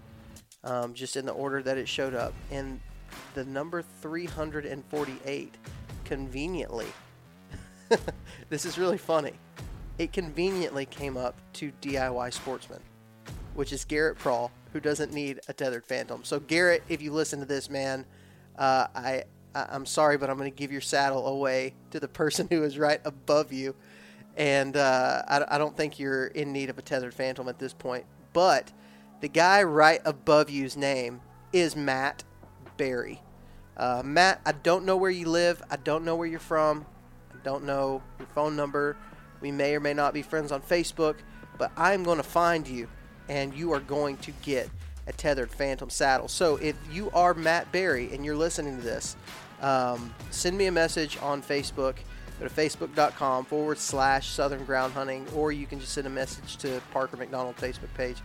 um, 0.64 0.94
just 0.94 1.16
in 1.16 1.26
the 1.26 1.32
order 1.32 1.62
that 1.64 1.78
it 1.78 1.88
showed 1.88 2.14
up. 2.14 2.34
And 2.52 2.80
the 3.34 3.46
number 3.46 3.84
348 4.02 5.56
conveniently, 6.06 6.88
this 8.50 8.66
is 8.66 8.78
really 8.78 8.98
funny, 8.98 9.34
it 9.98 10.14
conveniently 10.14 10.86
came 10.86 11.18
up 11.18 11.36
to 11.54 11.72
DIY 11.82 12.34
Sportsman, 12.34 12.82
which 13.54 13.74
is 13.74 13.86
Garrett 13.86 14.18
Prawl, 14.18 14.52
who 14.74 14.80
doesn't 14.80 15.14
need 15.14 15.40
a 15.48 15.54
Tethrd 15.54 15.86
Phantom. 15.86 16.24
So, 16.24 16.40
Garrett, 16.40 16.84
if 16.90 17.02
you 17.02 17.12
listen 17.12 17.40
to 17.40 17.46
this, 17.46 17.70
man, 17.70 18.06
uh, 18.58 18.88
I, 18.96 19.24
I 19.54 19.76
am 19.76 19.86
sorry, 19.86 20.18
but 20.18 20.30
I'm 20.30 20.38
going 20.38 20.52
to 20.52 20.58
give 20.58 20.72
your 20.72 20.82
saddle 20.82 21.28
away 21.28 21.74
to 21.92 22.00
the 22.00 22.08
person 22.08 22.48
who 22.52 22.64
is 22.64 22.78
right 22.78 23.02
above 23.06 23.52
you. 23.52 23.76
And 24.38 24.78
uh, 24.78 25.24
I, 25.28 25.56
I 25.56 25.58
don't 25.58 25.76
think 25.76 26.00
you're 26.00 26.28
in 26.28 26.54
need 26.54 26.70
of 26.70 26.78
a 26.78 26.82
Tethrd 26.82 27.14
Phantom 27.14 27.48
at 27.48 27.60
this 27.60 27.74
point. 27.74 28.06
But 28.34 28.72
the 29.20 29.28
guy 29.28 29.64
right 29.64 30.02
above 30.06 30.50
you's 30.50 30.78
name 30.78 31.22
is 31.54 31.76
Matt 31.76 32.24
Barry. 32.78 33.22
Uh, 33.78 34.02
Matt, 34.04 34.42
I 34.46 34.52
don't 34.52 34.86
know 34.86 34.98
where 34.98 35.12
you 35.12 35.28
live. 35.28 35.62
I 35.70 35.78
don't 35.78 36.06
know 36.06 36.16
where 36.16 36.28
you're 36.28 36.40
from. 36.40 36.86
I 37.32 37.38
don't 37.44 37.64
know 37.66 38.02
your 38.20 38.28
phone 38.30 38.56
number. 38.56 38.98
We 39.42 39.52
may 39.52 39.76
or 39.76 39.80
may 39.80 39.94
not 39.94 40.14
be 40.14 40.22
friends 40.22 40.52
on 40.52 40.62
Facebook, 40.62 41.16
but 41.58 41.72
I'm 41.76 42.04
going 42.04 42.18
to 42.18 42.24
find 42.24 42.68
you, 42.68 42.88
and 43.28 43.54
you 43.54 43.72
are 43.74 43.80
going 43.80 44.18
to 44.18 44.32
get 44.44 44.70
a 45.08 45.14
Tethrd 45.14 45.50
Phantom 45.50 45.90
saddle. 45.90 46.28
So 46.28 46.58
if 46.58 46.76
you 46.92 47.10
are 47.12 47.34
Matt 47.34 47.72
Barry 47.72 48.14
and 48.14 48.24
you're 48.24 48.36
listening 48.36 48.78
to 48.78 48.84
this, 48.84 49.16
um, 49.62 50.14
send 50.30 50.58
me 50.58 50.68
a 50.68 50.72
message 50.72 51.18
on 51.22 51.42
Facebook. 51.42 51.96
Go 52.42 52.48
to 52.48 52.54
facebook.com 52.56 53.46
forward 53.46 53.78
slash 53.78 54.30
Southern 54.30 54.66
Ground 54.66 54.94
Hunting, 54.94 55.28
or 55.36 55.52
you 55.52 55.68
can 55.68 55.80
just 55.80 55.94
send 55.94 56.08
a 56.08 56.10
message 56.10 56.58
to 56.58 56.82
Parker 56.90 57.16
McDonald 57.16 57.56
Facebook 57.58 57.94
page. 57.96 58.18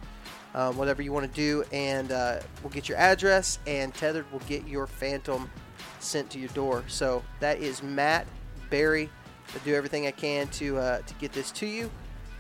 Um, 0.55 0.79
whatever 0.79 1.03
you 1.03 1.13
want 1.13 1.31
to 1.31 1.37
do, 1.37 1.65
and 1.71 2.11
uh, 2.11 2.41
we'll 2.63 2.71
get 2.71 2.89
your 2.89 2.97
address, 2.97 3.59
and 3.67 3.93
Tethrd 3.93 4.25
will 4.33 4.41
get 4.49 4.67
your 4.67 4.87
Phantom 4.87 5.51
sent 6.01 6.31
to 6.31 6.39
your 6.39 6.49
door. 6.51 6.83
So 6.89 7.23
that 7.41 7.61
is 7.61 7.83
Matt 7.83 8.27
Barry. 8.71 9.11
I 9.55 9.59
do 9.67 9.75
everything 9.75 10.07
I 10.07 10.13
can 10.13 10.49
to 10.49 10.79
uh, 10.79 10.99
to 11.01 11.15
get 11.17 11.35
this 11.35 11.51
to 11.51 11.67
you. 11.67 11.91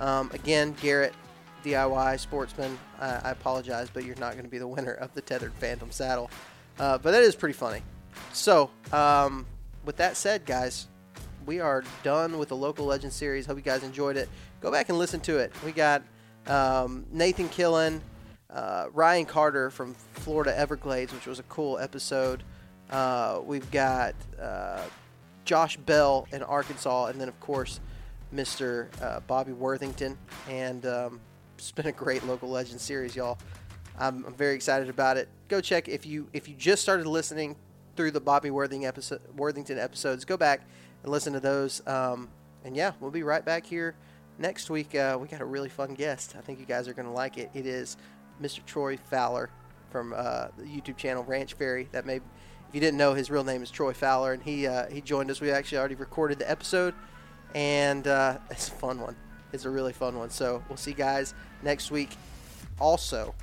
Um, 0.00 0.30
again, 0.32 0.74
Garrett, 0.80 1.12
DIY 1.62 2.18
Sportsman. 2.18 2.78
Uh, 2.98 3.20
I 3.22 3.32
apologize, 3.32 3.90
but 3.92 4.02
you're 4.04 4.16
not 4.16 4.32
going 4.32 4.44
to 4.44 4.50
be 4.50 4.58
the 4.58 4.66
winner 4.66 4.94
of 4.94 5.12
the 5.12 5.20
Tethrd 5.20 5.52
Phantom 5.52 5.90
saddle. 5.90 6.30
Uh, 6.78 6.96
but 6.96 7.10
that 7.10 7.22
is 7.22 7.36
pretty 7.36 7.52
funny. 7.52 7.82
So, 8.32 8.70
um, 8.94 9.44
with 9.84 9.96
that 9.98 10.16
said, 10.16 10.46
guys, 10.46 10.88
we 11.47 11.60
are 11.60 11.85
done 12.02 12.39
with 12.39 12.48
the 12.48 12.56
local 12.56 12.85
legend 12.85 13.12
series. 13.12 13.47
Hope 13.47 13.56
you 13.56 13.62
guys 13.62 13.85
enjoyed 13.85 14.16
it. 14.16 14.28
Go 14.60 14.70
back 14.70 14.89
and 14.89 14.98
listen 14.98 15.20
to 15.20 15.39
it. 15.39 15.52
We 15.64 15.73
got 15.73 16.02
um, 16.48 17.06
Nathan 17.12 17.48
Killen, 17.48 18.01
uh, 18.51 18.86
Ryan 18.93 19.24
Carter 19.24 19.70
from 19.70 19.94
Florida 20.14 20.56
Everglades, 20.59 21.12
which 21.12 21.27
was 21.27 21.39
a 21.39 21.44
cool 21.44 21.78
episode. 21.78 22.43
Uh, 22.90 23.40
we've 23.44 23.70
got 23.70 24.14
uh, 24.40 24.82
Josh 25.44 25.77
Bell 25.77 26.27
in 26.32 26.43
Arkansas, 26.43 27.06
and 27.06 27.20
then 27.20 27.28
of 27.28 27.39
course 27.40 27.81
Mr. 28.35 28.89
Uh, 29.01 29.20
Bobby 29.20 29.52
Worthington. 29.52 30.18
And 30.51 30.85
um, 30.85 31.20
it's 31.56 31.70
been 31.70 31.86
a 31.86 31.93
great 31.93 32.27
local 32.27 32.51
legend 32.51 32.81
series, 32.81 33.14
y'all. 33.14 33.39
I'm, 33.98 34.27
I'm, 34.27 34.35
very 34.35 34.55
excited 34.55 34.90
about 34.90 35.16
it. 35.16 35.28
Go 35.48 35.60
check 35.60 35.89
if 35.89 36.05
you 36.05 36.28
if 36.35 36.48
you 36.48 36.55
just 36.55 36.82
started 36.82 37.06
listening 37.06 37.56
through 37.97 38.10
the 38.10 38.20
Bobby 38.20 38.51
Worthington, 38.51 38.86
episode, 38.86 39.23
Worthington 39.36 39.78
episodes. 39.78 40.27
Go 40.27 40.36
back 40.36 40.60
and 41.02 41.12
listen 41.12 41.32
to 41.32 41.40
those. 41.40 41.86
Um, 41.86 42.28
and 42.64 42.77
yeah, 42.77 42.93
we'll 43.01 43.10
be 43.10 43.23
right 43.23 43.44
back 43.44 43.64
here 43.64 43.94
next 44.39 44.70
week. 44.70 44.94
Uh, 44.94 45.18
we 45.20 45.28
got 45.28 45.40
a 45.40 45.44
really 45.44 45.68
fun 45.68 45.94
guest. 45.94 46.35
I 46.36 46.40
think 46.40 46.59
you 46.59 46.66
guys 46.66 46.89
are 46.89 46.94
going 46.94 47.06
to 47.06 47.12
like 47.12 47.39
it. 47.39 47.51
It 47.55 47.66
is 47.66 47.97
Mr. 48.43 48.64
Troy 48.64 48.97
Fowler 48.97 49.51
from 49.90 50.12
uh, 50.16 50.48
the 50.56 50.64
YouTube 50.64 50.97
channel 50.97 51.24
Ranch 51.24 51.55
Fairy. 51.55 51.89
That 51.93 52.06
may, 52.06 52.16
if 52.16 52.23
you 52.73 52.81
didn't 52.81 52.98
know, 52.98 53.14
his 53.14 53.31
real 53.31 53.44
name 53.44 53.62
is 53.62 53.70
Troy 53.70 53.93
Fowler, 53.93 54.32
and 54.32 54.43
he 54.43 54.66
uh, 54.66 54.90
he 54.90 55.01
joined 55.01 55.31
us. 55.31 55.40
We 55.40 55.51
actually 55.51 55.78
already 55.78 55.94
recorded 55.94 56.39
the 56.39 56.51
episode, 56.51 56.94
and 57.55 58.06
uh, 58.06 58.39
it's 58.51 58.68
a 58.68 58.73
fun 58.73 59.01
one. 59.01 59.16
It's 59.52 59.64
a 59.64 59.70
really 59.70 59.93
fun 59.93 60.18
one. 60.18 60.31
So 60.31 60.62
we'll 60.68 60.77
see 60.77 60.90
you 60.90 60.97
guys 60.97 61.35
next 61.62 61.90
week. 61.90 62.10
Also, 62.81 63.35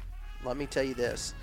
let 0.46 0.58
me 0.58 0.66
tell 0.66 0.84
you 0.84 0.94
this: 0.94 1.34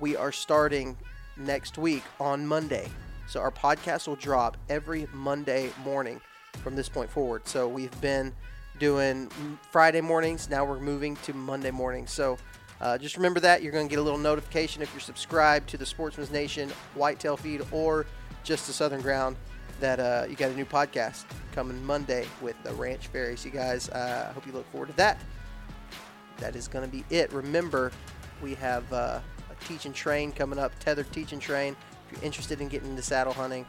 we 0.00 0.16
are 0.16 0.32
starting 0.32 0.96
next 1.36 1.78
week 1.78 2.04
on 2.20 2.46
Monday. 2.46 2.88
So 3.34 3.40
our 3.40 3.50
podcast 3.50 4.06
will 4.06 4.14
drop 4.14 4.56
every 4.68 5.08
Monday 5.12 5.72
morning 5.84 6.20
from 6.62 6.76
this 6.76 6.88
point 6.88 7.10
forward. 7.10 7.48
So 7.48 7.66
we've 7.66 8.00
been 8.00 8.32
doing 8.78 9.28
Friday 9.72 10.00
mornings. 10.00 10.48
Now 10.48 10.64
we're 10.64 10.78
moving 10.78 11.16
to 11.24 11.34
Monday 11.34 11.72
mornings. 11.72 12.12
So 12.12 12.38
uh, 12.80 12.96
just 12.96 13.16
remember 13.16 13.40
that. 13.40 13.60
You're 13.60 13.72
going 13.72 13.88
to 13.88 13.90
get 13.90 13.98
a 13.98 14.02
little 14.02 14.20
notification 14.20 14.82
if 14.82 14.94
you're 14.94 15.00
subscribed 15.00 15.68
to 15.70 15.76
the 15.76 15.84
Sportsman's 15.84 16.30
Nation 16.30 16.70
Whitetail 16.94 17.36
feed 17.36 17.62
or 17.72 18.06
just 18.44 18.68
the 18.68 18.72
Southern 18.72 19.00
Ground 19.00 19.34
that 19.80 19.98
uh, 19.98 20.26
you 20.30 20.36
got 20.36 20.52
a 20.52 20.54
new 20.54 20.64
podcast 20.64 21.24
coming 21.50 21.84
Monday 21.84 22.26
with 22.40 22.54
the 22.62 22.72
Ranch 22.74 23.08
Fairies. 23.08 23.44
You 23.44 23.50
guys, 23.50 23.90
I 23.90 23.98
uh, 23.98 24.32
hope 24.32 24.46
you 24.46 24.52
look 24.52 24.70
forward 24.70 24.90
to 24.90 24.96
that. 24.98 25.18
That 26.38 26.54
is 26.54 26.68
going 26.68 26.88
to 26.88 26.96
be 26.96 27.02
it. 27.10 27.32
Remember, 27.32 27.90
we 28.40 28.54
have 28.54 28.92
uh, 28.92 29.18
a 29.50 29.64
teach 29.64 29.86
and 29.86 29.94
train 29.94 30.30
coming 30.30 30.60
up, 30.60 30.70
Tethrd 30.78 31.10
teach 31.10 31.32
and 31.32 31.42
train. 31.42 31.74
You're 32.14 32.24
interested 32.24 32.60
in 32.60 32.68
getting 32.68 32.90
into 32.90 33.02
saddle 33.02 33.32
hunting, 33.32 33.66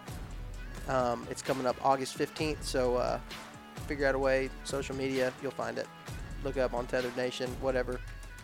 um, 0.88 1.26
it's 1.30 1.42
coming 1.42 1.66
up 1.66 1.76
August 1.84 2.18
15th. 2.18 2.64
So 2.64 2.96
uh, 2.98 3.20
figure 3.88 4.08
out 4.08 4.16
a 4.16 4.20
way, 4.20 4.50
social 4.64 4.96
media, 4.96 5.34
you'll 5.42 5.52
find 5.52 5.78
it. 5.78 5.88
Look 6.44 6.58
up 6.58 6.74
on 6.74 6.86
Tethrd 6.88 7.16
Nation, 7.18 7.50
whatever, 7.60 8.00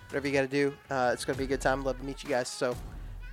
whatever 0.10 0.28
you 0.28 0.34
got 0.34 0.42
to 0.42 0.48
do. 0.48 0.74
Uh, 0.90 1.12
it's 1.14 1.24
going 1.24 1.36
to 1.36 1.38
be 1.38 1.46
a 1.46 1.48
good 1.48 1.62
time. 1.62 1.84
Love 1.84 2.00
to 2.00 2.06
meet 2.06 2.24
you 2.24 2.30
guys. 2.30 2.48
So, 2.48 2.76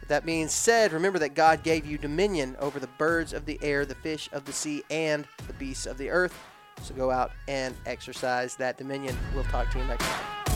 that 0.08 0.24
being 0.24 0.48
said, 0.48 0.92
remember 0.92 1.18
that 1.18 1.34
God 1.34 1.62
gave 1.62 1.84
you 1.84 1.98
dominion 1.98 2.56
over 2.60 2.80
the 2.80 2.86
birds 2.86 3.34
of 3.34 3.44
the 3.44 3.58
air, 3.62 3.84
the 3.84 3.94
fish 3.96 4.28
of 4.32 4.46
the 4.46 4.52
sea, 4.52 4.82
and 4.90 5.26
the 5.46 5.52
beasts 5.54 5.84
of 5.84 5.98
the 5.98 6.08
earth. 6.08 6.34
So 6.82 6.94
go 6.94 7.10
out 7.10 7.32
and 7.46 7.74
exercise 7.84 8.56
that 8.56 8.78
dominion. 8.78 9.16
We'll 9.34 9.44
talk 9.44 9.70
to 9.72 9.78
you 9.78 9.84
next 9.84 10.06
time. 10.06 10.47